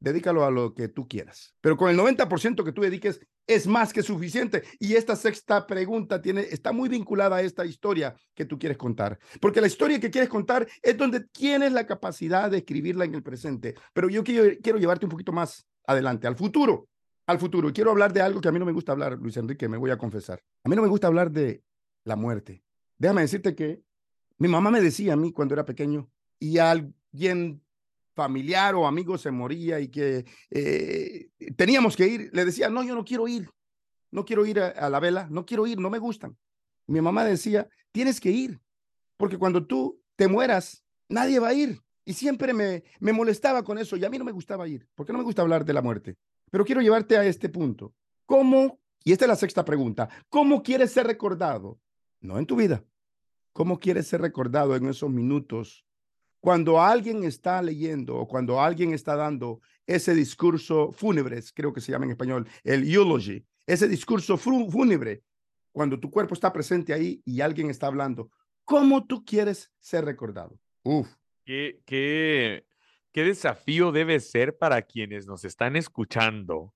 dedícalo 0.00 0.44
a 0.44 0.50
lo 0.50 0.74
que 0.74 0.88
tú 0.88 1.06
quieras. 1.06 1.54
Pero 1.60 1.76
con 1.76 1.90
el 1.90 1.96
90% 1.96 2.64
que 2.64 2.72
tú 2.72 2.82
dediques 2.82 3.20
es 3.46 3.66
más 3.66 3.92
que 3.92 4.02
suficiente. 4.02 4.62
Y 4.78 4.94
esta 4.94 5.14
sexta 5.14 5.66
pregunta 5.66 6.20
tiene, 6.20 6.40
está 6.40 6.72
muy 6.72 6.88
vinculada 6.88 7.36
a 7.36 7.42
esta 7.42 7.64
historia 7.64 8.14
que 8.34 8.46
tú 8.46 8.58
quieres 8.58 8.78
contar. 8.78 9.18
Porque 9.40 9.60
la 9.60 9.66
historia 9.66 10.00
que 10.00 10.10
quieres 10.10 10.30
contar 10.30 10.66
es 10.82 10.96
donde 10.96 11.20
tienes 11.20 11.72
la 11.72 11.86
capacidad 11.86 12.50
de 12.50 12.58
escribirla 12.58 13.04
en 13.04 13.14
el 13.14 13.22
presente. 13.22 13.74
Pero 13.92 14.08
yo 14.08 14.24
quiero, 14.24 14.56
quiero 14.62 14.78
llevarte 14.78 15.06
un 15.06 15.10
poquito 15.10 15.32
más 15.32 15.66
adelante, 15.86 16.26
al 16.26 16.36
futuro. 16.36 16.88
Al 17.26 17.38
futuro. 17.38 17.68
Y 17.68 17.72
quiero 17.72 17.90
hablar 17.90 18.12
de 18.12 18.22
algo 18.22 18.40
que 18.40 18.48
a 18.48 18.52
mí 18.52 18.58
no 18.58 18.66
me 18.66 18.72
gusta 18.72 18.92
hablar, 18.92 19.18
Luis 19.18 19.36
Enrique, 19.36 19.68
me 19.68 19.76
voy 19.76 19.90
a 19.90 19.98
confesar. 19.98 20.42
A 20.64 20.68
mí 20.68 20.74
no 20.74 20.82
me 20.82 20.88
gusta 20.88 21.06
hablar 21.06 21.30
de 21.30 21.62
la 22.04 22.16
muerte. 22.16 22.62
Déjame 22.98 23.22
decirte 23.22 23.54
que 23.54 23.82
mi 24.38 24.48
mamá 24.48 24.70
me 24.70 24.80
decía 24.80 25.12
a 25.12 25.16
mí 25.16 25.32
cuando 25.32 25.54
era 25.54 25.64
pequeño 25.64 26.10
y 26.38 26.58
alguien 26.58 27.62
familiar 28.20 28.74
o 28.74 28.86
amigo 28.86 29.16
se 29.16 29.30
moría 29.30 29.80
y 29.80 29.88
que 29.88 30.26
eh, 30.50 31.30
teníamos 31.56 31.96
que 31.96 32.06
ir, 32.06 32.30
le 32.34 32.44
decía, 32.44 32.68
no, 32.68 32.82
yo 32.82 32.94
no 32.94 33.02
quiero 33.02 33.26
ir, 33.26 33.48
no 34.10 34.26
quiero 34.26 34.44
ir 34.44 34.60
a, 34.60 34.90
la 34.90 35.00
vela, 35.00 35.26
no 35.30 35.46
quiero 35.46 35.66
ir, 35.66 35.78
no 35.80 35.88
me 35.88 35.98
gustan. 35.98 36.36
Mi 36.86 37.00
mamá 37.00 37.24
decía, 37.24 37.66
tienes 37.92 38.20
que 38.20 38.30
ir, 38.30 38.60
porque 39.16 39.38
cuando 39.38 39.66
tú 39.66 40.02
te 40.16 40.28
mueras, 40.28 40.84
nadie 41.08 41.38
va 41.38 41.48
a 41.48 41.54
ir. 41.54 41.80
Y 42.04 42.12
siempre 42.12 42.52
me, 42.52 42.84
me 42.98 43.14
molestaba 43.14 43.62
con 43.62 43.78
eso 43.78 43.96
y 43.96 44.04
a 44.04 44.10
mí 44.10 44.18
no 44.18 44.24
me 44.26 44.32
gustaba 44.32 44.68
ir, 44.68 44.86
porque 44.94 45.12
no 45.12 45.18
me 45.18 45.24
gusta 45.24 45.40
hablar 45.40 45.64
de 45.64 45.72
la 45.72 45.80
muerte. 45.80 46.18
Pero 46.50 46.66
quiero 46.66 46.82
llevarte 46.82 47.16
a 47.16 47.24
este 47.24 47.48
punto. 47.48 47.94
¿Cómo, 48.26 48.80
y 49.02 49.12
esta 49.12 49.24
es 49.24 49.30
la 49.30 49.36
sexta 49.36 49.64
pregunta, 49.64 50.10
cómo 50.28 50.62
quieres 50.62 50.92
ser 50.92 51.06
recordado? 51.06 51.80
No 52.20 52.38
en 52.38 52.44
tu 52.44 52.56
vida. 52.56 52.84
¿Cómo 53.54 53.78
quieres 53.78 54.08
ser 54.08 54.20
recordado 54.20 54.76
en 54.76 54.84
esos 54.86 55.08
minutos 55.08 55.86
cuando 56.40 56.80
alguien 56.80 57.24
está 57.24 57.60
leyendo 57.62 58.16
o 58.16 58.26
cuando 58.26 58.60
alguien 58.60 58.94
está 58.94 59.14
dando 59.14 59.60
ese 59.86 60.14
discurso 60.14 60.90
fúnebre, 60.92 61.40
creo 61.54 61.72
que 61.72 61.80
se 61.80 61.92
llama 61.92 62.06
en 62.06 62.12
español, 62.12 62.48
el 62.64 62.90
eulogy, 62.90 63.44
ese 63.66 63.86
discurso 63.86 64.36
fúnebre, 64.36 65.22
cuando 65.72 66.00
tu 66.00 66.10
cuerpo 66.10 66.34
está 66.34 66.52
presente 66.52 66.92
ahí 66.92 67.22
y 67.24 67.40
alguien 67.42 67.70
está 67.70 67.86
hablando, 67.86 68.30
¿cómo 68.64 69.06
tú 69.06 69.24
quieres 69.24 69.70
ser 69.78 70.04
recordado? 70.04 70.58
Uf. 70.82 71.08
¿Qué, 71.44 71.80
qué, 71.84 72.64
qué 73.12 73.24
desafío 73.24 73.92
debe 73.92 74.18
ser 74.20 74.56
para 74.56 74.82
quienes 74.82 75.26
nos 75.26 75.44
están 75.44 75.76
escuchando 75.76 76.74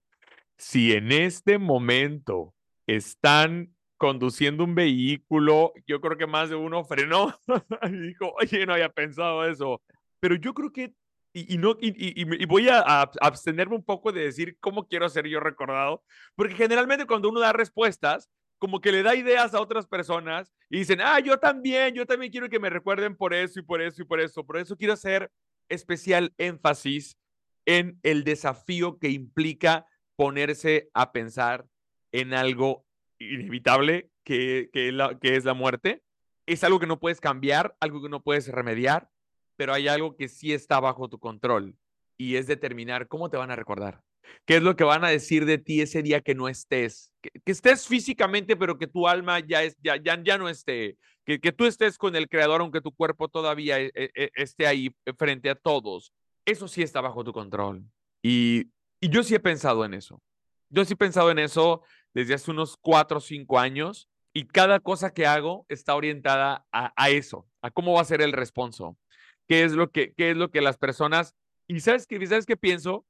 si 0.57 0.93
en 0.93 1.11
este 1.11 1.59
momento 1.59 2.55
están 2.87 3.74
conduciendo 4.05 4.65
un 4.65 4.75
vehículo, 4.75 5.73
yo 5.87 5.99
creo 5.99 6.19
que 6.19 6.27
más 6.27 6.51
de 6.51 6.57
uno 6.57 6.85
frenó 6.85 7.35
y 7.91 8.09
dijo, 8.09 8.35
oye, 8.39 8.67
no 8.67 8.75
había 8.75 8.91
pensado 8.91 9.47
eso. 9.47 9.81
Pero 10.21 10.35
yo 10.35 10.53
creo 10.53 10.71
que, 10.71 10.93
y, 11.33 11.57
no, 11.57 11.75
y, 11.81 12.45
voy 12.45 12.69
a, 12.69 12.81
abstenerme 13.23 13.77
un 13.77 13.83
poco 13.83 14.13
de 14.13 14.25
decir 14.25 14.59
cómo 14.61 14.87
quiero 14.87 15.09
ser 15.09 15.27
yo 15.27 15.41
recordado, 15.41 16.05
porque 16.37 16.55
generalmente 16.55 17.07
cuando 17.07 17.31
uno 17.31 17.41
da 17.41 17.55
respuestas, 17.55 18.29
como 18.59 18.83
que 18.83 18.93
le 18.93 19.03
da 19.03 19.15
ideas 19.15 19.55
a 19.55 19.61
otras 19.63 19.87
personas 19.87 20.53
y 20.69 20.81
dicen, 20.81 21.01
ah, 21.01 21.19
yo 21.21 21.39
también, 21.39 21.95
yo 21.95 22.05
también 22.05 22.31
quiero 22.31 22.51
que 22.51 22.61
me 22.61 22.69
recuerden 22.69 23.17
por 23.17 23.33
eso 23.33 23.59
y 23.59 23.63
por 23.63 23.81
eso 23.81 24.03
y 24.03 24.05
por 24.05 24.21
eso. 24.21 24.45
Por 24.45 24.59
eso 24.59 24.77
quiero 24.77 24.93
hacer 24.93 25.31
especial 25.71 26.35
énfasis 26.37 27.17
en 27.65 27.99
el 28.03 28.23
desafío 28.23 28.99
que 28.99 29.09
implica 29.09 29.87
ponerse 30.15 30.91
a 30.93 31.11
pensar 31.11 31.65
en 32.13 32.35
algo 32.35 32.85
inevitable 33.19 34.11
que, 34.25 34.71
que, 34.73 34.93
la, 34.93 35.19
que 35.19 35.37
es 35.37 35.45
la 35.45 35.55
muerte. 35.55 36.03
Es 36.47 36.65
algo 36.65 36.79
que 36.79 36.87
no 36.87 37.01
puedes 37.01 37.21
cambiar, 37.21 37.77
algo 37.81 38.03
que 38.03 38.09
no 38.09 38.23
puedes 38.23 38.49
remediar, 38.49 39.09
pero 39.57 39.73
hay 39.73 39.89
algo 39.89 40.17
que 40.17 40.29
sí 40.29 40.53
está 40.53 40.81
bajo 40.81 41.09
tu 41.09 41.19
control 41.19 41.77
y 42.17 42.37
es 42.37 42.47
determinar 42.47 43.09
cómo 43.09 43.31
te 43.31 43.37
van 43.37 43.51
a 43.51 43.57
recordar. 43.57 44.03
¿Qué 44.47 44.57
es 44.57 44.63
lo 44.63 44.77
que 44.77 44.85
van 44.85 45.05
a 45.05 45.09
decir 45.09 45.45
de 45.45 45.59
ti 45.59 45.81
ese 45.81 46.03
día 46.03 46.21
que 46.21 46.35
no 46.35 46.49
estés? 46.49 47.13
Que, 47.21 47.31
estés 47.45 47.87
físicamente, 47.87 48.57
pero 48.57 48.79
que 48.79 48.87
tu 48.87 49.07
alma 49.09 49.41
ya, 49.41 49.63
es, 49.63 49.77
ya, 49.83 49.97
ya, 49.97 50.23
ya 50.23 50.39
no 50.39 50.49
esté. 50.49 50.97
Que, 51.25 51.41
que, 51.41 51.53
tú 51.53 51.65
estés 51.65 51.97
con 51.97 52.17
el 52.17 52.29
Creador, 52.29 52.61
aunque 52.61 52.81
tu 52.81 52.93
cuerpo 52.93 53.29
todavía 53.29 53.81
e, 53.81 53.91
e, 53.95 54.11
e, 54.15 54.31
esté 54.35 54.67
ahí 54.67 54.95
frente 55.19 55.51
a 55.51 55.55
todos. 55.55 56.13
Eso 56.45 56.69
sí 56.69 56.83
está 56.83 57.01
bajo 57.01 57.25
tu 57.25 57.33
control. 57.33 57.85
Y, 58.23 58.71
y 59.01 59.09
yo 59.09 59.23
sí 59.23 59.35
he 59.35 59.41
pensado 59.41 59.85
en 59.85 59.95
eso. 59.95 60.21
Yo 60.69 60.85
sí 60.85 60.95
he 60.95 60.97
pensado 60.97 61.31
en 61.31 61.39
eso 61.39 61.83
desde 62.15 62.35
hace 62.35 62.51
unos 62.51 62.77
cuatro 62.81 63.19
o 63.19 63.21
cinco 63.21 63.59
años 63.59 64.09
y 64.33 64.47
cada 64.47 64.81
cosa 64.81 65.13
que 65.13 65.27
hago 65.27 65.67
está 65.69 65.95
orientada 65.95 66.67
a, 66.73 67.11
eso, 67.11 67.47
a 67.63 67.71
cómo 67.71 67.93
va 67.93 68.01
a 68.01 68.07
ser 68.07 68.23
el 68.23 68.33
responso, 68.33 68.97
qué 69.47 69.65
es 69.65 69.73
lo 69.73 69.91
que, 69.91 70.13
qué 70.15 70.31
es 70.31 70.37
lo 70.37 70.51
que 70.51 70.61
las 70.61 70.77
personas, 70.77 71.37
y 71.69 71.79
sabes 71.81 72.07
qué, 72.07 72.25
sabes 72.27 72.47
qué 72.47 72.57
pienso, 72.57 73.05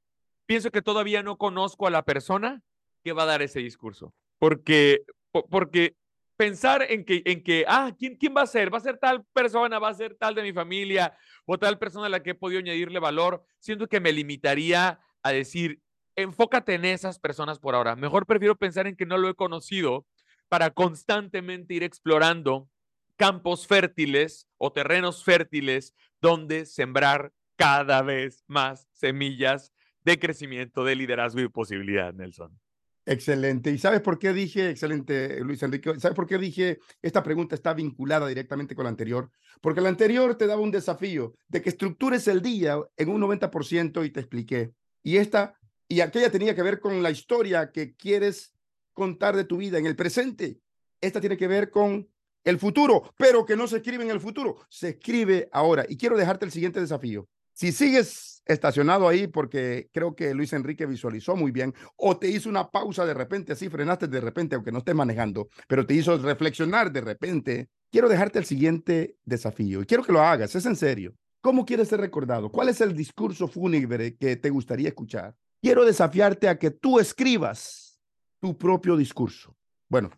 pienso 0.45 0.71
que 0.71 0.81
todavía 0.81 1.23
no 1.23 1.37
conozco 1.37 1.87
a 1.87 1.91
la 1.91 2.03
persona 2.03 2.61
que 3.03 3.13
va 3.13 3.23
a 3.23 3.27
dar 3.27 3.41
ese 3.41 3.59
discurso, 3.59 4.13
porque, 4.37 5.01
porque 5.49 5.95
pensar 6.37 6.85
en 6.89 7.05
que, 7.05 7.23
en 7.25 7.43
que, 7.43 7.65
ah, 7.67 7.91
¿quién, 7.97 8.17
¿quién 8.17 8.35
va 8.35 8.41
a 8.41 8.47
ser? 8.47 8.73
¿Va 8.73 8.77
a 8.77 8.81
ser 8.81 8.97
tal 8.97 9.23
persona? 9.33 9.79
¿Va 9.79 9.89
a 9.89 9.93
ser 9.93 10.15
tal 10.15 10.35
de 10.35 10.43
mi 10.43 10.53
familia? 10.53 11.15
¿O 11.45 11.57
tal 11.57 11.79
persona 11.79 12.07
a 12.07 12.09
la 12.09 12.21
que 12.21 12.31
he 12.31 12.35
podido 12.35 12.59
añadirle 12.59 12.99
valor? 12.99 13.43
Siento 13.59 13.87
que 13.87 13.99
me 13.99 14.11
limitaría 14.11 14.99
a 15.23 15.31
decir, 15.31 15.79
enfócate 16.15 16.75
en 16.75 16.85
esas 16.85 17.19
personas 17.19 17.59
por 17.59 17.75
ahora. 17.75 17.95
Mejor 17.95 18.25
prefiero 18.25 18.55
pensar 18.55 18.87
en 18.87 18.95
que 18.95 19.05
no 19.05 19.17
lo 19.17 19.29
he 19.29 19.35
conocido 19.35 20.05
para 20.49 20.71
constantemente 20.71 21.73
ir 21.73 21.83
explorando 21.83 22.69
campos 23.15 23.67
fértiles 23.67 24.47
o 24.57 24.71
terrenos 24.71 25.23
fértiles 25.23 25.93
donde 26.21 26.65
sembrar 26.65 27.31
cada 27.55 28.01
vez 28.01 28.43
más 28.47 28.87
semillas 28.91 29.73
de 30.03 30.19
crecimiento, 30.19 30.83
de 30.83 30.95
liderazgo 30.95 31.41
y 31.41 31.47
posibilidad, 31.47 32.13
Nelson. 32.13 32.59
Excelente. 33.07 33.71
¿Y 33.71 33.77
sabes 33.77 34.01
por 34.01 34.17
qué 34.17 34.33
dije, 34.33 34.69
excelente, 34.69 35.39
Luis 35.41 35.61
Enrique? 35.61 35.99
¿Sabes 35.99 36.15
por 36.15 36.25
qué 36.25 36.39
dije 36.39 36.79
esta 37.03 37.21
pregunta 37.21 37.53
está 37.53 37.73
vinculada 37.73 38.27
directamente 38.27 38.75
con 38.75 38.83
la 38.83 38.89
anterior? 38.89 39.29
Porque 39.61 39.81
la 39.81 39.89
anterior 39.89 40.35
te 40.35 40.47
daba 40.47 40.61
un 40.61 40.71
desafío 40.71 41.35
de 41.47 41.61
que 41.61 41.69
estructures 41.69 42.27
el 42.27 42.41
día 42.41 42.79
en 42.97 43.09
un 43.09 43.21
90% 43.21 44.05
y 44.05 44.09
te 44.09 44.19
expliqué. 44.19 44.71
Y 45.03 45.17
esta 45.17 45.55
y 45.87 46.01
aquella 46.01 46.31
tenía 46.31 46.55
que 46.55 46.63
ver 46.63 46.79
con 46.79 47.01
la 47.03 47.11
historia 47.11 47.71
que 47.71 47.95
quieres 47.95 48.53
contar 48.93 49.35
de 49.35 49.43
tu 49.43 49.57
vida 49.57 49.77
en 49.77 49.85
el 49.85 49.95
presente. 49.95 50.59
Esta 51.01 51.19
tiene 51.19 51.37
que 51.37 51.47
ver 51.47 51.69
con 51.69 52.07
el 52.43 52.59
futuro, 52.59 53.13
pero 53.17 53.45
que 53.45 53.55
no 53.55 53.67
se 53.67 53.77
escribe 53.77 54.03
en 54.03 54.11
el 54.11 54.21
futuro, 54.21 54.57
se 54.69 54.89
escribe 54.89 55.49
ahora. 55.51 55.85
Y 55.87 55.97
quiero 55.97 56.17
dejarte 56.17 56.45
el 56.45 56.51
siguiente 56.51 56.79
desafío. 56.79 57.27
Si 57.53 57.71
sigues 57.71 58.43
estacionado 58.45 59.07
ahí 59.07 59.27
porque 59.27 59.89
creo 59.91 60.15
que 60.15 60.33
Luis 60.33 60.53
Enrique 60.53 60.85
visualizó 60.85 61.35
muy 61.35 61.51
bien 61.51 61.73
o 61.95 62.17
te 62.17 62.27
hizo 62.27 62.49
una 62.49 62.69
pausa 62.69 63.05
de 63.05 63.13
repente, 63.13 63.53
así 63.53 63.69
frenaste 63.69 64.07
de 64.07 64.21
repente, 64.21 64.55
aunque 64.55 64.71
no 64.71 64.79
estés 64.79 64.93
manejando, 64.93 65.49
pero 65.67 65.85
te 65.85 65.93
hizo 65.93 66.17
reflexionar 66.17 66.91
de 66.91 67.01
repente, 67.01 67.69
quiero 67.91 68.09
dejarte 68.09 68.39
el 68.39 68.45
siguiente 68.45 69.17
desafío 69.23 69.81
y 69.81 69.85
quiero 69.85 70.03
que 70.03 70.11
lo 70.11 70.21
hagas, 70.21 70.53
es 70.55 70.65
en 70.65 70.75
serio. 70.75 71.15
¿Cómo 71.41 71.65
quieres 71.65 71.87
ser 71.87 72.01
recordado? 72.01 72.51
¿Cuál 72.51 72.69
es 72.69 72.81
el 72.81 72.95
discurso 72.95 73.47
fúnebre 73.47 74.15
que 74.15 74.35
te 74.35 74.49
gustaría 74.49 74.89
escuchar? 74.89 75.35
Quiero 75.65 75.83
desafiarte 75.83 76.47
a 76.47 76.59
que 76.59 76.69
tú 76.69 76.99
escribas 76.99 77.99
tu 78.39 78.55
propio 78.55 78.95
discurso. 78.95 79.57
Bueno, 79.89 80.11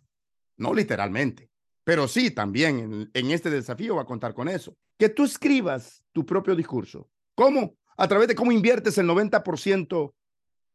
no 0.57 0.73
literalmente, 0.73 1.49
pero 1.85 2.05
sí 2.09 2.31
también 2.31 3.09
en, 3.13 3.31
este 3.31 3.49
desafío 3.49 3.95
va 3.95 4.01
a 4.01 4.05
contar 4.05 4.33
con 4.33 4.49
eso. 4.49 4.75
Que 4.97 5.07
tú 5.07 5.23
escribas 5.23 6.03
tu 6.11 6.25
propio 6.25 6.53
discurso. 6.53 7.09
¿Cómo? 7.33 7.77
A 7.95 8.09
través 8.09 8.27
de 8.27 8.35
cómo 8.35 8.51
inviertes 8.51 8.97
el 8.97 9.07
90% 9.07 10.13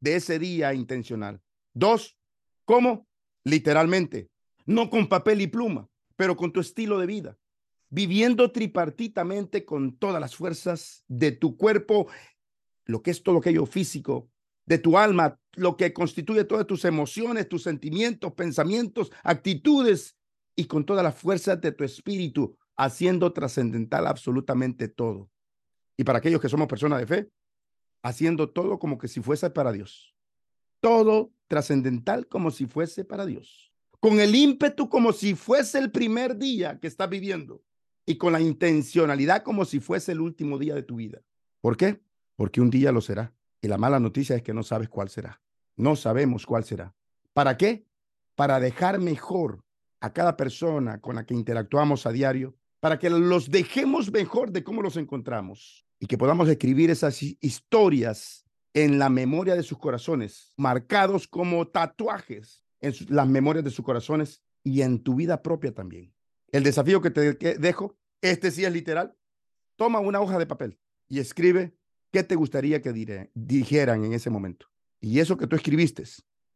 de 0.01 0.17
ese 0.17 0.39
día 0.39 0.73
intencional. 0.73 1.43
Dos, 1.75 2.17
¿cómo? 2.65 3.07
Literalmente, 3.45 4.31
no 4.65 4.89
con 4.89 5.07
papel 5.07 5.43
y 5.43 5.49
pluma, 5.49 5.87
pero 6.17 6.35
con 6.35 6.51
tu 6.51 6.61
estilo 6.61 6.99
de 6.99 7.07
vida, 7.07 7.37
viviendo 7.91 8.51
tripartitamente 8.51 9.67
con 9.67 9.99
todas 9.99 10.19
las 10.19 10.35
fuerzas 10.35 11.05
de 11.09 11.33
tu 11.33 11.59
cuerpo, 11.59 12.07
lo 12.87 13.03
que 13.03 13.11
es 13.11 13.23
todo 13.23 13.37
aquello 13.37 13.67
físico, 13.67 14.31
de 14.67 14.79
tu 14.79 14.97
alma, 14.97 15.39
lo 15.55 15.77
que 15.77 15.93
constituye 15.93 16.45
todas 16.45 16.67
tus 16.67 16.85
emociones, 16.85 17.49
tus 17.49 17.63
sentimientos, 17.63 18.33
pensamientos, 18.33 19.11
actitudes 19.23 20.17
y 20.55 20.65
con 20.67 20.85
toda 20.85 21.03
la 21.03 21.13
fuerza 21.13 21.57
de 21.57 21.73
tu 21.73 21.85
espíritu, 21.85 22.57
haciendo 22.77 23.33
trascendental 23.33 24.07
absolutamente 24.07 24.89
todo. 24.89 25.31
Y 25.97 26.05
para 26.05 26.19
aquellos 26.19 26.41
que 26.41 26.49
somos 26.49 26.69
personas 26.69 27.01
de 27.01 27.07
fe, 27.07 27.31
haciendo 28.03 28.51
todo 28.51 28.79
como 28.79 28.99
que 28.99 29.09
si 29.09 29.21
fuese 29.21 29.51
para 29.51 29.73
Dios. 29.73 30.15
Todo 30.81 31.33
trascendental 31.49 32.27
como 32.27 32.51
si 32.51 32.67
fuese 32.67 33.05
para 33.05 33.27
Dios. 33.27 33.73
Con 34.01 34.21
el 34.21 34.35
ímpetu 34.35 34.89
como 34.89 35.13
si 35.13 35.35
fuese 35.35 35.79
el 35.79 35.91
primer 35.93 36.37
día 36.37 36.81
que 36.81 36.89
estás 36.89 37.09
viviendo. 37.09 37.63
y 38.05 38.17
con 38.17 38.33
la 38.33 38.41
intencionalidad 38.41 39.43
como 39.45 39.65
si 39.65 39.81
fuese 39.81 40.13
el 40.13 40.21
último 40.21 40.59
día 40.59 40.75
de 40.75 40.83
tu 40.83 40.97
vida. 40.97 41.23
¿Por 41.61 41.77
qué? 41.77 42.01
Porque 42.37 42.61
un 42.61 42.71
día 42.71 42.91
lo 42.91 43.01
será. 43.01 43.33
Y 43.63 43.69
la 43.69 43.79
mala 43.79 44.01
noticia 44.01 44.37
es 44.37 44.43
que 44.43 44.53
no 44.53 44.65
sabes 44.65 44.89
cuál 44.89 45.09
será. 45.09 45.41
No 45.77 45.97
sabemos 45.97 46.45
cuál 46.45 46.65
será. 46.65 46.95
¿Para 47.33 47.57
qué? 47.57 47.87
Para 48.35 48.61
dejar 48.61 48.99
mejor 48.99 49.65
a 50.01 50.13
cada 50.13 50.37
persona 50.37 51.01
con 51.01 51.15
la 51.15 51.25
que 51.25 51.35
interactuamos 51.35 52.05
a 52.05 52.13
diario, 52.13 52.57
para 52.81 52.99
que 52.99 53.09
los 53.09 53.51
dejemos 53.51 54.11
mejor 54.11 54.51
de 54.51 54.65
cómo 54.65 54.83
los 54.83 54.97
encontramos 54.97 55.87
y 56.01 56.07
que 56.07 56.19
podamos 56.19 56.49
escribir 56.49 56.91
esas 56.91 57.23
historias 57.23 58.45
en 58.75 58.99
la 58.99 59.09
memoria 59.09 59.55
de 59.55 59.63
sus 59.63 59.79
corazones, 59.79 60.53
marcados 60.57 61.29
como 61.29 61.69
tatuajes 61.69 62.65
en 62.81 62.93
las 63.09 63.29
memorias 63.29 63.65
de 63.65 63.71
sus 63.71 63.85
corazones 63.85 64.43
y 64.65 64.83
en 64.83 65.01
tu 65.01 65.15
vida 65.15 65.41
propia 65.41 65.73
también. 65.73 66.13
El 66.51 66.65
desafío 66.65 67.01
que 67.01 67.11
te 67.11 67.35
dejo, 67.35 67.97
este 68.21 68.51
sí 68.51 68.65
es 68.65 68.73
literal, 68.73 69.15
toma 69.77 70.01
una 70.01 70.21
hoja 70.21 70.39
de 70.39 70.47
papel 70.47 70.81
y 71.09 71.21
escribe 71.21 71.77
qué 72.13 72.23
te 72.23 72.37
gustaría 72.37 72.81
que 72.83 73.29
dijeran 73.35 74.05
en 74.05 74.13
ese 74.13 74.31
momento. 74.31 74.67
Y 75.01 75.19
eso 75.19 75.37
que 75.37 75.47
tú 75.47 75.57
escribiste, 75.57 76.05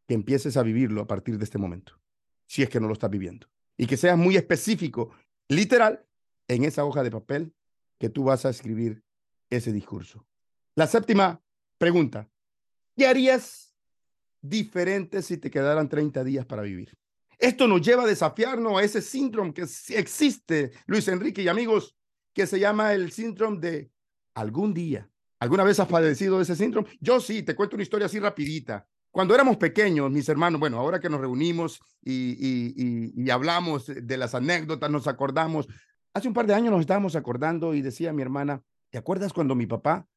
que 0.07 0.13
empieces 0.13 0.55
a 0.55 0.63
vivirlo 0.63 1.01
a 1.01 1.07
partir 1.07 1.37
de 1.37 1.43
este 1.43 1.57
momento, 1.57 1.99
si 2.45 2.63
es 2.63 2.69
que 2.69 2.79
no 2.79 2.87
lo 2.87 2.93
estás 2.93 3.09
viviendo. 3.09 3.47
Y 3.75 3.87
que 3.87 3.97
seas 3.97 4.17
muy 4.17 4.37
específico, 4.37 5.11
literal, 5.49 6.05
en 6.47 6.63
esa 6.63 6.85
hoja 6.85 7.03
de 7.03 7.11
papel 7.11 7.53
que 7.99 8.09
tú 8.09 8.23
vas 8.23 8.45
a 8.45 8.49
escribir 8.49 9.03
ese 9.49 9.73
discurso. 9.73 10.25
La 10.75 10.87
séptima 10.87 11.41
pregunta, 11.77 12.29
¿qué 12.95 13.07
harías 13.07 13.75
diferente 14.41 15.21
si 15.21 15.37
te 15.37 15.51
quedaran 15.51 15.89
30 15.89 16.23
días 16.23 16.45
para 16.45 16.61
vivir? 16.61 16.97
Esto 17.39 17.67
nos 17.67 17.81
lleva 17.81 18.03
a 18.03 18.07
desafiarnos 18.07 18.79
a 18.79 18.83
ese 18.83 19.01
síndrome 19.01 19.53
que 19.53 19.63
existe, 19.89 20.71
Luis 20.85 21.07
Enrique 21.07 21.41
y 21.41 21.47
amigos, 21.47 21.95
que 22.33 22.47
se 22.47 22.59
llama 22.59 22.93
el 22.93 23.11
síndrome 23.11 23.59
de 23.59 23.91
algún 24.33 24.73
día. 24.73 25.09
¿Alguna 25.39 25.63
vez 25.63 25.79
has 25.79 25.87
padecido 25.87 26.37
de 26.37 26.43
ese 26.43 26.55
síndrome? 26.55 26.89
Yo 26.99 27.19
sí, 27.19 27.43
te 27.43 27.55
cuento 27.55 27.75
una 27.75 27.83
historia 27.83 28.07
así 28.07 28.19
rapidita. 28.19 28.87
Cuando 29.11 29.33
éramos 29.33 29.57
pequeños, 29.57 30.11
mis 30.11 30.27
hermanos, 30.29 30.59
bueno, 30.59 30.79
ahora 30.79 30.99
que 30.99 31.09
nos 31.09 31.21
reunimos 31.21 31.79
y, 32.03 32.37
y, 32.39 33.13
y, 33.15 33.29
hablamos 33.29 33.87
de 33.87 34.17
las 34.17 34.35
anécdotas, 34.35 34.91
nos 34.91 35.07
acordamos. 35.07 35.67
Hace 36.13 36.27
un 36.27 36.33
par 36.33 36.45
de 36.45 36.53
años 36.53 36.71
nos 36.71 36.81
estábamos 36.81 37.15
acordando 37.15 37.73
y 37.73 37.81
decía 37.81 38.13
mi 38.13 38.21
hermana, 38.21 38.61
¿te 38.89 38.97
acuerdas 38.97 39.33
cuando 39.33 39.55
mi 39.55 39.65
papá, 39.65 40.07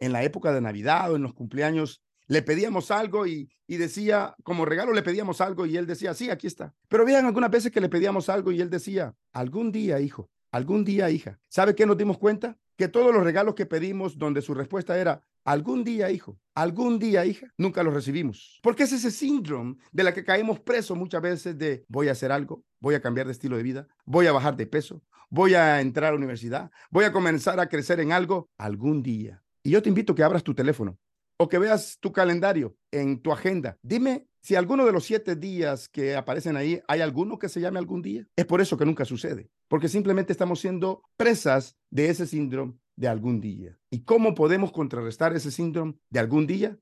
en 0.00 0.12
la 0.12 0.22
época 0.22 0.52
de 0.52 0.60
Navidad 0.60 1.12
o 1.12 1.16
en 1.16 1.22
los 1.22 1.34
cumpleaños, 1.34 2.02
le 2.26 2.42
pedíamos 2.42 2.90
algo 2.90 3.26
y, 3.26 3.50
y, 3.66 3.76
decía, 3.76 4.34
como 4.42 4.64
regalo 4.64 4.92
le 4.92 5.02
pedíamos 5.02 5.40
algo 5.40 5.66
y 5.66 5.76
él 5.76 5.86
decía, 5.86 6.14
sí, 6.14 6.30
aquí 6.30 6.46
está. 6.46 6.74
Pero 6.88 7.02
habían 7.02 7.26
algunas 7.26 7.50
veces 7.50 7.72
que 7.72 7.80
le 7.80 7.88
pedíamos 7.88 8.28
algo 8.28 8.52
y 8.52 8.60
él 8.60 8.70
decía, 8.70 9.14
algún 9.32 9.72
día, 9.72 10.00
hijo, 10.00 10.30
algún 10.50 10.84
día, 10.84 11.10
hija. 11.10 11.38
¿Sabe 11.48 11.74
qué 11.74 11.86
nos 11.86 11.96
dimos 11.96 12.18
cuenta? 12.18 12.56
Que 12.78 12.88
todos 12.88 13.12
los 13.12 13.24
regalos 13.24 13.56
que 13.56 13.66
pedimos, 13.66 14.16
donde 14.16 14.40
su 14.40 14.54
respuesta 14.54 14.96
era, 14.96 15.20
algún 15.44 15.82
día, 15.82 16.12
hijo, 16.12 16.38
algún 16.54 17.00
día, 17.00 17.26
hija, 17.26 17.52
nunca 17.58 17.82
los 17.82 17.92
recibimos. 17.92 18.60
Porque 18.62 18.84
es 18.84 18.92
ese 18.92 19.10
síndrome 19.10 19.76
de 19.90 20.04
la 20.04 20.14
que 20.14 20.24
caemos 20.24 20.60
presos 20.60 20.96
muchas 20.96 21.20
veces 21.20 21.58
de, 21.58 21.84
voy 21.88 22.08
a 22.08 22.12
hacer 22.12 22.30
algo, 22.30 22.62
voy 22.78 22.94
a 22.94 23.02
cambiar 23.02 23.26
de 23.26 23.32
estilo 23.32 23.56
de 23.56 23.64
vida, 23.64 23.88
voy 24.06 24.26
a 24.26 24.32
bajar 24.32 24.56
de 24.56 24.68
peso, 24.68 25.02
voy 25.28 25.54
a 25.54 25.80
entrar 25.80 26.10
a 26.10 26.12
la 26.12 26.18
universidad, 26.18 26.70
voy 26.88 27.04
a 27.04 27.12
comenzar 27.12 27.58
a 27.58 27.68
crecer 27.68 27.98
en 27.98 28.12
algo, 28.12 28.48
algún 28.56 29.02
día. 29.02 29.42
Y 29.64 29.70
yo 29.70 29.82
te 29.82 29.88
invito 29.88 30.12
a 30.12 30.16
que 30.16 30.22
abras 30.22 30.44
tu 30.44 30.54
teléfono 30.54 30.96
o 31.36 31.48
que 31.48 31.58
veas 31.58 31.98
tu 31.98 32.12
calendario 32.12 32.76
en 32.92 33.20
tu 33.20 33.32
agenda. 33.32 33.76
Dime 33.82 34.27
si 34.40 34.54
alguno 34.54 34.86
de 34.86 34.92
los 34.92 35.04
siete 35.04 35.36
días 35.36 35.88
que 35.88 36.16
aparecen 36.16 36.56
ahí, 36.56 36.80
hay 36.88 37.00
alguno 37.00 37.38
que 37.38 37.48
se 37.48 37.60
llame 37.60 37.78
algún 37.78 38.02
día. 38.02 38.26
Es 38.36 38.46
por 38.46 38.60
eso 38.60 38.76
que 38.76 38.84
nunca 38.84 39.04
sucede, 39.04 39.50
porque 39.68 39.88
simplemente 39.88 40.32
estamos 40.32 40.60
siendo 40.60 41.02
presas 41.16 41.76
de 41.90 42.08
ese 42.08 42.26
síndrome 42.26 42.74
de 42.96 43.08
algún 43.08 43.40
día. 43.40 43.78
¿Y 43.90 44.04
cómo 44.04 44.34
podemos 44.34 44.72
contrarrestar 44.72 45.34
ese 45.34 45.50
síndrome 45.50 45.94
de 46.10 46.20
algún 46.20 46.46
día? 46.46 46.78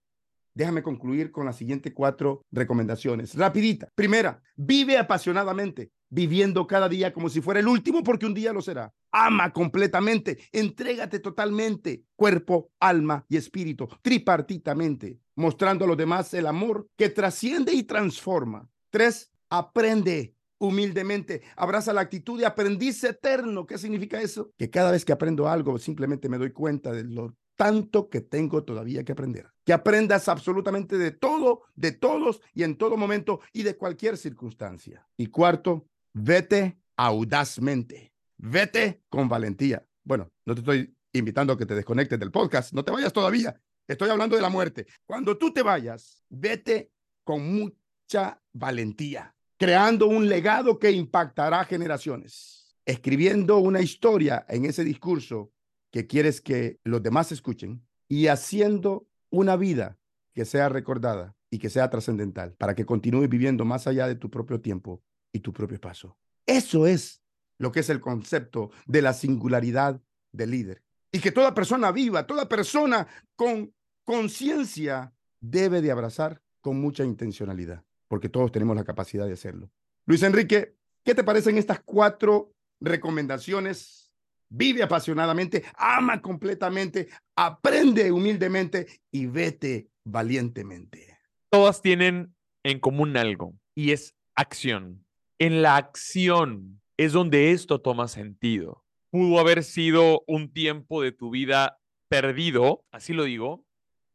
Déjame 0.54 0.82
concluir 0.82 1.32
con 1.32 1.44
las 1.44 1.56
siguientes 1.56 1.92
cuatro 1.92 2.42
recomendaciones. 2.50 3.34
Rapidita. 3.34 3.90
Primera, 3.94 4.42
vive 4.56 4.96
apasionadamente, 4.96 5.92
viviendo 6.08 6.66
cada 6.66 6.88
día 6.88 7.12
como 7.12 7.28
si 7.28 7.40
fuera 7.40 7.60
el 7.60 7.68
último 7.68 8.02
porque 8.02 8.26
un 8.26 8.34
día 8.34 8.52
lo 8.52 8.62
será. 8.62 8.92
Ama 9.10 9.52
completamente, 9.52 10.38
entrégate 10.52 11.20
totalmente, 11.20 12.04
cuerpo, 12.16 12.70
alma 12.80 13.24
y 13.28 13.36
espíritu, 13.36 13.88
tripartitamente, 14.02 15.20
mostrando 15.34 15.84
a 15.84 15.88
los 15.88 15.96
demás 15.96 16.34
el 16.34 16.46
amor 16.46 16.88
que 16.96 17.08
trasciende 17.08 17.72
y 17.72 17.84
transforma. 17.84 18.68
Tres, 18.90 19.30
aprende 19.48 20.36
humildemente, 20.58 21.42
abraza 21.56 21.92
la 21.92 22.00
actitud 22.00 22.38
de 22.38 22.46
aprendiz 22.46 23.02
eterno. 23.04 23.66
¿Qué 23.66 23.78
significa 23.78 24.20
eso? 24.20 24.52
Que 24.56 24.70
cada 24.70 24.90
vez 24.90 25.04
que 25.04 25.12
aprendo 25.12 25.48
algo, 25.48 25.78
simplemente 25.78 26.28
me 26.28 26.38
doy 26.38 26.52
cuenta 26.52 26.92
de 26.92 27.04
lo 27.04 27.34
tanto 27.56 28.08
que 28.08 28.20
tengo 28.20 28.64
todavía 28.64 29.04
que 29.04 29.12
aprender. 29.12 29.50
Que 29.64 29.72
aprendas 29.72 30.28
absolutamente 30.28 30.98
de 30.98 31.10
todo, 31.10 31.62
de 31.74 31.92
todos 31.92 32.40
y 32.54 32.62
en 32.62 32.76
todo 32.76 32.96
momento 32.96 33.40
y 33.52 33.62
de 33.62 33.76
cualquier 33.76 34.16
circunstancia. 34.16 35.06
Y 35.16 35.26
cuarto, 35.26 35.86
vete 36.16 36.78
audazmente. 36.96 38.12
Vete 38.38 39.02
con 39.08 39.28
valentía. 39.28 39.86
Bueno, 40.02 40.30
no 40.46 40.54
te 40.54 40.60
estoy 40.60 40.96
invitando 41.12 41.52
a 41.52 41.58
que 41.58 41.66
te 41.66 41.74
desconectes 41.74 42.18
del 42.18 42.30
podcast, 42.30 42.72
no 42.72 42.84
te 42.84 42.90
vayas 42.90 43.12
todavía. 43.12 43.60
Estoy 43.86 44.08
hablando 44.08 44.36
de 44.36 44.42
la 44.42 44.48
muerte. 44.48 44.86
Cuando 45.04 45.36
tú 45.36 45.52
te 45.52 45.62
vayas, 45.62 46.24
vete 46.28 46.90
con 47.22 47.54
mucha 47.54 48.40
valentía, 48.52 49.34
creando 49.58 50.06
un 50.06 50.28
legado 50.28 50.78
que 50.78 50.90
impactará 50.90 51.64
generaciones, 51.64 52.76
escribiendo 52.84 53.58
una 53.58 53.80
historia 53.80 54.44
en 54.48 54.64
ese 54.64 54.84
discurso 54.84 55.52
que 55.90 56.06
quieres 56.06 56.40
que 56.40 56.78
los 56.84 57.02
demás 57.02 57.30
escuchen 57.30 57.86
y 58.08 58.28
haciendo 58.28 59.06
una 59.30 59.56
vida 59.56 59.98
que 60.34 60.44
sea 60.44 60.68
recordada 60.68 61.34
y 61.50 61.58
que 61.58 61.70
sea 61.70 61.90
trascendental 61.90 62.54
para 62.54 62.74
que 62.74 62.86
continúes 62.86 63.28
viviendo 63.28 63.64
más 63.64 63.86
allá 63.86 64.08
de 64.08 64.16
tu 64.16 64.30
propio 64.30 64.60
tiempo 64.60 65.02
y 65.36 65.40
tu 65.40 65.52
propio 65.52 65.80
paso. 65.80 66.16
Eso 66.46 66.86
es 66.86 67.22
lo 67.58 67.72
que 67.72 67.80
es 67.80 67.90
el 67.90 68.00
concepto 68.00 68.70
de 68.86 69.02
la 69.02 69.12
singularidad 69.12 70.00
del 70.32 70.50
líder. 70.50 70.82
Y 71.12 71.20
que 71.20 71.32
toda 71.32 71.54
persona 71.54 71.92
viva, 71.92 72.26
toda 72.26 72.48
persona 72.48 73.06
con 73.36 73.72
conciencia 74.04 75.12
debe 75.40 75.80
de 75.80 75.90
abrazar 75.90 76.42
con 76.60 76.80
mucha 76.80 77.04
intencionalidad, 77.04 77.84
porque 78.08 78.28
todos 78.28 78.50
tenemos 78.52 78.76
la 78.76 78.84
capacidad 78.84 79.26
de 79.26 79.32
hacerlo. 79.32 79.70
Luis 80.04 80.22
Enrique, 80.22 80.76
¿qué 81.04 81.14
te 81.14 81.24
parecen 81.24 81.58
estas 81.58 81.80
cuatro 81.80 82.52
recomendaciones 82.80 84.12
vive 84.48 84.82
apasionadamente, 84.82 85.64
ama 85.76 86.20
completamente, 86.20 87.08
aprende 87.34 88.12
humildemente 88.12 88.86
y 89.10 89.26
vete 89.26 89.90
valientemente. 90.04 91.18
Todas 91.50 91.82
tienen 91.82 92.34
en 92.62 92.80
común 92.80 93.16
algo 93.16 93.54
y 93.74 93.92
es 93.92 94.14
acción. 94.34 95.05
En 95.38 95.62
la 95.62 95.76
acción 95.76 96.80
es 96.96 97.12
donde 97.12 97.52
esto 97.52 97.80
toma 97.80 98.08
sentido. 98.08 98.84
Pudo 99.10 99.38
haber 99.38 99.62
sido 99.62 100.22
un 100.26 100.52
tiempo 100.52 101.02
de 101.02 101.12
tu 101.12 101.30
vida 101.30 101.78
perdido, 102.08 102.84
así 102.90 103.12
lo 103.12 103.24
digo, 103.24 103.64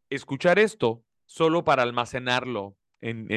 escuchar 0.09 0.57
esto 0.59 1.03
solo 1.25 1.63
para 1.63 1.83
almacenarlo 1.83 2.75
en, 3.01 3.31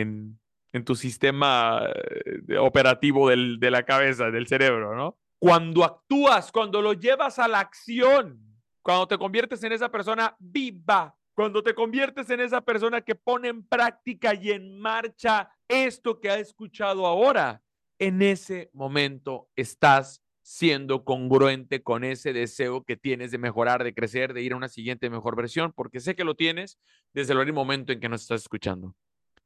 en, 0.72 0.84
tu 0.84 0.96
sistema 0.96 1.82
eh, 1.86 2.58
operativo 2.58 3.28
del, 3.28 3.60
de 3.60 3.70
la 3.70 3.84
cabeza, 3.84 4.30
del 4.30 4.48
cerebro, 4.48 4.96
¿no? 4.96 5.16
Cuando 5.38 5.84
actúas, 5.84 6.50
cuando 6.50 6.82
lo 6.82 6.94
llevas 6.94 7.38
a 7.38 7.46
la 7.46 7.60
acción, 7.60 8.40
cuando 8.82 9.06
te 9.06 9.16
conviertes 9.16 9.62
en 9.62 9.72
esa 9.72 9.90
persona 9.90 10.34
viva, 10.40 11.16
cuando 11.34 11.62
te 11.62 11.74
conviertes 11.74 12.28
en 12.30 12.40
esa 12.40 12.60
persona 12.60 13.02
que 13.02 13.14
pone 13.14 13.48
en 13.48 13.66
práctica 13.66 14.34
y 14.34 14.50
en 14.50 14.78
marcha 14.80 15.50
esto 15.68 16.20
que 16.20 16.30
ha 16.30 16.38
escuchado 16.38 17.06
ahora, 17.06 17.62
en 17.98 18.22
ese 18.22 18.70
momento 18.72 19.48
estás 19.56 20.22
siendo 20.42 21.04
congruente 21.04 21.82
con 21.82 22.04
ese 22.04 22.34
deseo 22.34 22.84
que 22.84 22.96
tienes 22.96 23.30
de 23.30 23.38
mejorar, 23.38 23.82
de 23.82 23.94
crecer, 23.94 24.34
de 24.34 24.42
ir 24.42 24.52
a 24.52 24.56
una 24.56 24.68
siguiente 24.68 25.08
mejor 25.08 25.36
versión, 25.36 25.72
porque 25.72 26.00
sé 26.00 26.14
que 26.14 26.24
lo 26.24 26.34
tienes 26.34 26.78
desde 27.14 27.32
el 27.32 27.52
momento 27.52 27.92
en 27.92 28.00
que 28.00 28.10
nos 28.10 28.22
estás 28.22 28.42
escuchando. 28.42 28.94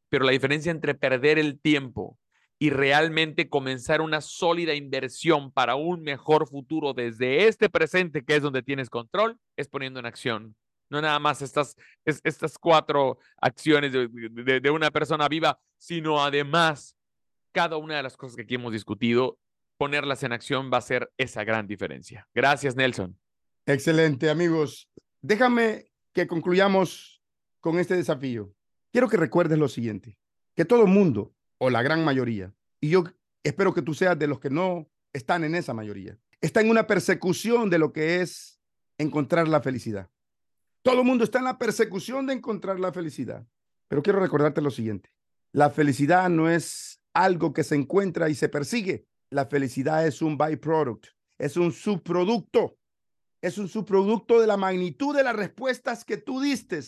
Pero 0.08 0.24
la 0.24 0.32
diferencia 0.32 0.72
entre 0.72 0.94
perder 0.94 1.38
el 1.38 1.60
tiempo 1.60 2.18
y 2.58 2.70
realmente 2.70 3.48
comenzar 3.48 4.00
una 4.00 4.20
sólida 4.20 4.74
inversión 4.74 5.52
para 5.52 5.76
un 5.76 6.02
mejor 6.02 6.48
futuro 6.48 6.92
desde 6.94 7.46
este 7.46 7.70
presente, 7.70 8.24
que 8.24 8.34
es 8.34 8.42
donde 8.42 8.62
tienes 8.62 8.90
control, 8.90 9.38
es 9.56 9.68
poniendo 9.68 10.00
en 10.00 10.06
acción. 10.06 10.56
No 10.90 11.00
nada 11.00 11.20
más 11.20 11.42
estas, 11.42 11.76
estas 12.04 12.58
cuatro 12.58 13.18
acciones 13.40 13.92
de, 13.92 14.08
de 14.60 14.70
una 14.70 14.90
persona 14.90 15.28
viva, 15.28 15.60
sino 15.76 16.24
además 16.24 16.97
cada 17.58 17.76
una 17.76 17.96
de 17.96 18.04
las 18.04 18.16
cosas 18.16 18.36
que 18.36 18.42
aquí 18.42 18.54
hemos 18.54 18.72
discutido, 18.72 19.36
ponerlas 19.78 20.22
en 20.22 20.32
acción 20.32 20.70
va 20.72 20.78
a 20.78 20.80
ser 20.80 21.10
esa 21.16 21.42
gran 21.42 21.66
diferencia. 21.66 22.28
Gracias, 22.32 22.76
Nelson. 22.76 23.18
Excelente, 23.66 24.30
amigos. 24.30 24.88
Déjame 25.22 25.90
que 26.12 26.28
concluyamos 26.28 27.20
con 27.58 27.80
este 27.80 27.96
desafío. 27.96 28.54
Quiero 28.92 29.08
que 29.08 29.16
recuerdes 29.16 29.58
lo 29.58 29.66
siguiente, 29.66 30.20
que 30.54 30.64
todo 30.64 30.82
el 30.82 30.88
mundo 30.88 31.34
o 31.58 31.68
la 31.68 31.82
gran 31.82 32.04
mayoría, 32.04 32.54
y 32.80 32.90
yo 32.90 33.02
espero 33.42 33.74
que 33.74 33.82
tú 33.82 33.92
seas 33.92 34.16
de 34.16 34.28
los 34.28 34.38
que 34.38 34.50
no 34.50 34.88
están 35.12 35.42
en 35.42 35.56
esa 35.56 35.74
mayoría, 35.74 36.16
está 36.40 36.60
en 36.60 36.70
una 36.70 36.86
persecución 36.86 37.70
de 37.70 37.80
lo 37.80 37.92
que 37.92 38.20
es 38.20 38.60
encontrar 38.98 39.48
la 39.48 39.62
felicidad. 39.62 40.08
Todo 40.82 41.00
el 41.00 41.04
mundo 41.04 41.24
está 41.24 41.40
en 41.40 41.46
la 41.46 41.58
persecución 41.58 42.24
de 42.28 42.34
encontrar 42.34 42.78
la 42.78 42.92
felicidad. 42.92 43.44
Pero 43.88 44.00
quiero 44.04 44.20
recordarte 44.20 44.60
lo 44.60 44.70
siguiente. 44.70 45.10
La 45.50 45.70
felicidad 45.70 46.30
no 46.30 46.48
es 46.48 46.97
algo 47.24 47.52
que 47.52 47.64
se 47.64 47.74
encuentra 47.74 48.28
y 48.28 48.34
se 48.34 48.48
persigue. 48.48 49.06
La 49.30 49.46
felicidad 49.46 50.06
es 50.06 50.22
un 50.22 50.38
byproduct, 50.38 51.06
es 51.38 51.56
un 51.56 51.72
subproducto. 51.72 52.76
Es 53.40 53.56
un 53.56 53.68
subproducto 53.68 54.40
de 54.40 54.48
la 54.48 54.56
magnitud 54.56 55.14
de 55.14 55.22
las 55.22 55.36
respuestas 55.36 56.04
que 56.04 56.16
tú 56.16 56.40
diste 56.40 56.80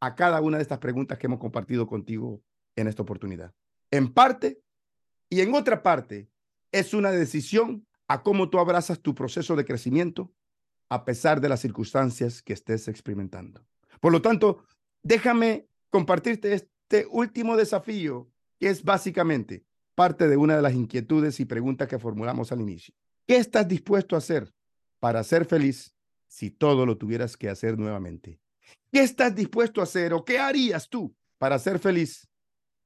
a 0.00 0.16
cada 0.16 0.40
una 0.40 0.56
de 0.56 0.62
estas 0.62 0.78
preguntas 0.78 1.18
que 1.18 1.26
hemos 1.26 1.38
compartido 1.38 1.86
contigo 1.86 2.42
en 2.74 2.88
esta 2.88 3.02
oportunidad. 3.02 3.54
En 3.92 4.12
parte 4.12 4.60
y 5.28 5.40
en 5.40 5.54
otra 5.54 5.82
parte, 5.84 6.28
es 6.72 6.94
una 6.94 7.12
decisión 7.12 7.86
a 8.08 8.24
cómo 8.24 8.50
tú 8.50 8.58
abrazas 8.58 9.00
tu 9.00 9.14
proceso 9.14 9.54
de 9.54 9.64
crecimiento 9.64 10.32
a 10.88 11.04
pesar 11.04 11.40
de 11.40 11.48
las 11.48 11.60
circunstancias 11.60 12.42
que 12.42 12.54
estés 12.54 12.88
experimentando. 12.88 13.64
Por 14.00 14.10
lo 14.10 14.20
tanto, 14.20 14.64
déjame 15.02 15.68
compartirte 15.90 16.54
este 16.54 17.06
último 17.08 17.56
desafío 17.56 18.31
que 18.62 18.68
es 18.68 18.84
básicamente 18.84 19.64
parte 19.96 20.28
de 20.28 20.36
una 20.36 20.54
de 20.54 20.62
las 20.62 20.72
inquietudes 20.72 21.40
y 21.40 21.44
preguntas 21.46 21.88
que 21.88 21.98
formulamos 21.98 22.52
al 22.52 22.60
inicio. 22.60 22.94
¿Qué 23.26 23.38
estás 23.38 23.66
dispuesto 23.66 24.14
a 24.14 24.18
hacer 24.18 24.54
para 25.00 25.24
ser 25.24 25.46
feliz 25.46 25.96
si 26.28 26.52
todo 26.52 26.86
lo 26.86 26.96
tuvieras 26.96 27.36
que 27.36 27.48
hacer 27.48 27.76
nuevamente? 27.76 28.38
¿Qué 28.92 29.02
estás 29.02 29.34
dispuesto 29.34 29.80
a 29.80 29.82
hacer 29.82 30.12
o 30.12 30.24
qué 30.24 30.38
harías 30.38 30.88
tú 30.88 31.12
para 31.38 31.58
ser 31.58 31.80
feliz 31.80 32.28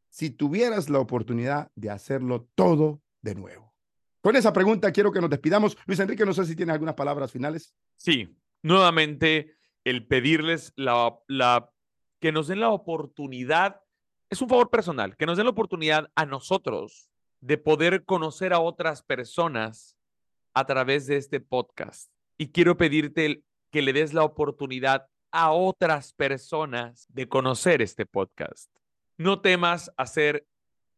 si 0.09 0.31
tuvieras 0.31 0.89
la 0.89 0.99
oportunidad 0.99 1.71
de 1.75 1.91
hacerlo 1.91 2.49
todo 2.55 3.03
de 3.21 3.35
nuevo? 3.35 3.75
Con 4.23 4.35
esa 4.35 4.55
pregunta 4.55 4.91
quiero 4.93 5.13
que 5.13 5.21
nos 5.21 5.29
despidamos. 5.29 5.77
Luis 5.85 6.01
Enrique, 6.01 6.25
no 6.25 6.33
sé 6.33 6.47
si 6.47 6.57
tienes 6.57 6.73
algunas 6.73 6.95
palabras 6.95 7.31
finales. 7.31 7.75
Sí, 7.97 8.35
nuevamente 8.63 9.59
el 9.85 10.07
pedirles 10.07 10.73
la, 10.75 11.71
que 12.19 12.33
nos 12.33 12.49
den 12.49 12.61
la 12.61 12.71
oportunidad, 12.71 13.83
es 14.31 14.43
un 14.43 14.49
favor 14.49 14.71
personal, 14.71 15.17
que 15.17 15.27
nos 15.27 15.37
den 15.37 15.47
la 15.47 15.51
oportunidad 15.51 16.11
a 16.15 16.27
nosotros 16.27 17.11
de 17.41 17.59
poder 17.59 18.05
conocer 18.05 18.53
a 18.53 18.61
otras 18.61 19.03
personas 19.03 19.97
a 20.55 20.65
través 20.65 21.07
de 21.07 21.17
este 21.17 21.41
podcast. 21.41 22.11
Y 22.39 22.49
quiero 22.49 22.77
pedirte 22.77 23.43
que 23.71 23.83
le 23.83 23.93
des 23.93 24.15
la 24.15 24.25
oportunidad 24.25 25.07
a 25.31 25.53
otras 25.53 26.13
personas 26.13 27.07
de 27.11 27.29
conocer 27.29 27.83
este 27.83 28.07
podcast. 28.07 28.71
No 29.19 29.41
temas 29.41 29.93
hacer, 29.97 30.47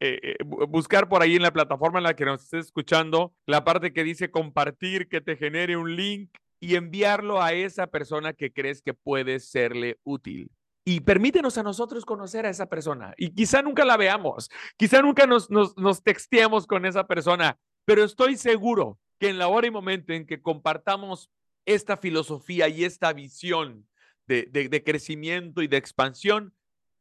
eh, 0.00 0.20
eh, 0.22 0.36
buscar 0.44 1.08
por 1.08 1.22
ahí 1.22 1.36
en 1.36 1.42
la 1.42 1.52
plataforma 1.52 1.98
en 1.98 2.04
la 2.04 2.14
que 2.14 2.24
nos 2.24 2.44
estés 2.44 2.66
escuchando 2.66 3.34
la 3.46 3.64
parte 3.64 3.92
que 3.92 4.04
dice 4.04 4.30
compartir, 4.30 5.08
que 5.08 5.20
te 5.20 5.36
genere 5.36 5.76
un 5.76 5.96
link 5.96 6.30
y 6.60 6.76
enviarlo 6.76 7.42
a 7.42 7.52
esa 7.52 7.88
persona 7.88 8.32
que 8.32 8.52
crees 8.52 8.80
que 8.80 8.94
puede 8.94 9.40
serle 9.40 9.98
útil. 10.04 10.50
Y 10.88 11.00
permítenos 11.00 11.58
a 11.58 11.62
nosotros 11.62 12.06
conocer 12.06 12.46
a 12.46 12.48
esa 12.48 12.64
persona. 12.64 13.12
Y 13.18 13.28
quizá 13.34 13.60
nunca 13.60 13.84
la 13.84 13.98
veamos, 13.98 14.48
quizá 14.78 15.02
nunca 15.02 15.26
nos, 15.26 15.50
nos, 15.50 15.76
nos 15.76 16.02
texteemos 16.02 16.66
con 16.66 16.86
esa 16.86 17.06
persona, 17.06 17.58
pero 17.84 18.02
estoy 18.02 18.38
seguro 18.38 18.98
que 19.18 19.28
en 19.28 19.36
la 19.36 19.48
hora 19.48 19.66
y 19.66 19.70
momento 19.70 20.14
en 20.14 20.26
que 20.26 20.40
compartamos 20.40 21.30
esta 21.66 21.98
filosofía 21.98 22.70
y 22.70 22.84
esta 22.84 23.12
visión 23.12 23.86
de, 24.26 24.82
crecimiento 24.82 25.60
y 25.60 25.68
de 25.68 25.76
expansión, 25.76 26.54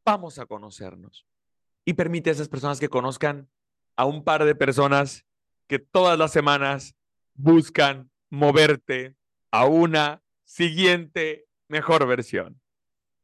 vamos 0.04 0.38
a 0.38 0.44
conocernos. 0.44 1.24
Y 1.86 1.94
permite 1.94 2.28
a 2.28 2.34
esas 2.34 2.50
personas 2.50 2.80
que 2.80 2.90
conozcan 2.90 3.48
a 3.96 4.04
un 4.04 4.22
par 4.22 4.44
de 4.44 4.54
personas 4.54 5.24
que 5.66 5.78
todas 5.78 6.18
las 6.18 6.30
semanas 6.30 6.94
buscan 7.32 8.10
moverte 8.28 9.16
a 9.50 9.64
una 9.64 10.20
siguiente 10.44 11.46
mejor 11.68 12.06
versión 12.06 12.60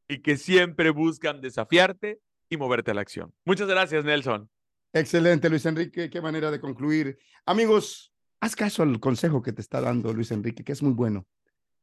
y 0.09 0.21
que 0.21 0.37
siempre 0.37 0.91
buscan 0.91 1.41
desafiarte 1.41 2.21
y 2.49 2.57
moverte 2.57 2.91
a 2.91 2.95
la 2.95 3.01
acción. 3.01 3.33
Muchas 3.45 3.69
gracias, 3.69 4.05
Nelson. 4.05 4.49
Excelente, 4.93 5.51
Luis 5.51 5.67
Enrique. 5.67 6.09
Qué 6.09 6.21
manera 6.21 6.51
de 6.51 6.61
concluir. 6.61 7.19
Amigos, 7.47 8.13
haz 8.41 8.55
caso 8.55 8.83
al 8.83 9.01
consejo 9.01 9.43
que 9.43 9.53
te 9.53 9.61
está 9.61 9.81
dando 9.81 10.13
Luis 10.13 10.31
Enrique, 10.31 10.63
que 10.63 10.73
es 10.73 10.83
muy 10.83 10.93
bueno. 10.93 11.27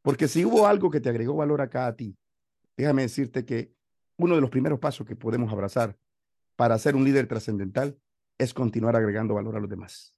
Porque 0.02 0.28
si 0.28 0.46
hubo 0.46 0.66
algo 0.68 0.90
que 0.90 1.02
te 1.02 1.10
agregó 1.10 1.36
valor 1.36 1.62
acá 1.62 1.88
a 1.88 1.96
ti, 1.96 2.18
déjame 2.78 3.04
decirte 3.04 3.46
que 3.46 3.74
uno 4.18 4.36
de 4.36 4.42
los 4.42 4.50
primeros 4.50 4.80
pasos 4.80 5.06
que 5.06 5.16
podemos 5.16 5.52
abrazar 5.52 5.98
para 6.56 6.78
ser 6.78 6.96
un 6.96 7.04
líder 7.04 7.28
trascendental 7.28 7.98
es 8.38 8.54
continuar 8.54 8.96
agregando 8.96 9.34
valor 9.34 9.58
a 9.58 9.60
los 9.60 9.70
demás. 9.70 10.16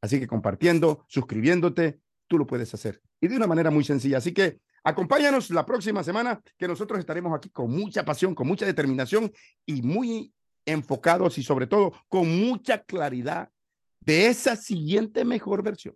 Así 0.00 0.18
que 0.20 0.26
compartiendo, 0.26 1.04
suscribiéndote, 1.08 2.00
tú 2.26 2.38
lo 2.38 2.46
puedes 2.46 2.72
hacer. 2.74 3.00
Y 3.20 3.28
de 3.28 3.36
una 3.36 3.46
manera 3.46 3.70
muy 3.70 3.84
sencilla. 3.84 4.18
Así 4.18 4.32
que 4.32 4.58
acompáñanos 4.82 5.50
la 5.50 5.64
próxima 5.64 6.02
semana, 6.02 6.40
que 6.56 6.68
nosotros 6.68 6.98
estaremos 6.98 7.34
aquí 7.34 7.50
con 7.50 7.70
mucha 7.70 8.04
pasión, 8.04 8.34
con 8.34 8.46
mucha 8.46 8.66
determinación 8.66 9.32
y 9.66 9.82
muy 9.82 10.32
enfocados 10.66 11.38
y 11.38 11.42
sobre 11.42 11.66
todo 11.66 11.92
con 12.08 12.28
mucha 12.28 12.82
claridad 12.82 13.50
de 14.00 14.28
esa 14.28 14.56
siguiente 14.56 15.24
mejor 15.24 15.62
versión 15.62 15.94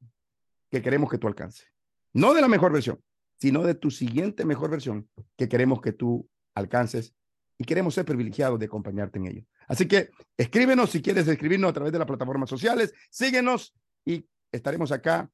que 0.70 0.82
queremos 0.82 1.10
que 1.10 1.18
tú 1.18 1.26
alcances. 1.26 1.66
No 2.12 2.34
de 2.34 2.40
la 2.40 2.48
mejor 2.48 2.72
versión, 2.72 3.02
sino 3.38 3.62
de 3.62 3.74
tu 3.74 3.90
siguiente 3.90 4.44
mejor 4.44 4.70
versión 4.70 5.08
que 5.36 5.48
queremos 5.48 5.80
que 5.80 5.92
tú 5.92 6.28
alcances 6.54 7.14
y 7.58 7.64
queremos 7.64 7.94
ser 7.94 8.04
privilegiados 8.04 8.58
de 8.58 8.66
acompañarte 8.66 9.18
en 9.18 9.26
ello. 9.26 9.42
Así 9.66 9.86
que 9.86 10.10
escríbenos 10.36 10.90
si 10.90 11.02
quieres 11.02 11.26
escribirnos 11.28 11.70
a 11.70 11.74
través 11.74 11.92
de 11.92 11.98
las 11.98 12.06
plataformas 12.06 12.48
sociales, 12.48 12.92
síguenos 13.10 13.74
y 14.04 14.26
estaremos 14.52 14.92
acá 14.92 15.30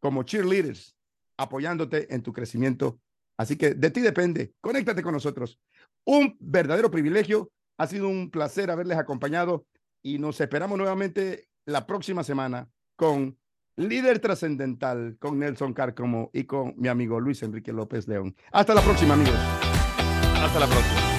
como 0.00 0.22
cheerleaders 0.22 0.96
apoyándote 1.36 2.12
en 2.14 2.22
tu 2.22 2.32
crecimiento. 2.32 3.00
Así 3.38 3.56
que 3.56 3.74
de 3.74 3.90
ti 3.90 4.00
depende, 4.00 4.52
conéctate 4.60 5.02
con 5.02 5.14
nosotros. 5.14 5.58
Un 6.04 6.36
verdadero 6.40 6.90
privilegio, 6.90 7.50
ha 7.78 7.86
sido 7.86 8.08
un 8.08 8.30
placer 8.30 8.70
haberles 8.70 8.98
acompañado 8.98 9.64
y 10.02 10.18
nos 10.18 10.40
esperamos 10.40 10.76
nuevamente 10.76 11.48
la 11.64 11.86
próxima 11.86 12.24
semana 12.24 12.68
con 12.96 13.38
líder 13.76 14.18
trascendental 14.18 15.16
con 15.18 15.38
Nelson 15.38 15.72
Carcomo 15.72 16.30
y 16.34 16.44
con 16.44 16.74
mi 16.76 16.88
amigo 16.88 17.18
Luis 17.20 17.42
Enrique 17.42 17.72
López 17.72 18.06
León. 18.06 18.36
Hasta 18.52 18.74
la 18.74 18.82
próxima, 18.82 19.14
amigos. 19.14 19.34
Hasta 19.34 20.60
la 20.60 20.66
próxima. 20.66 21.09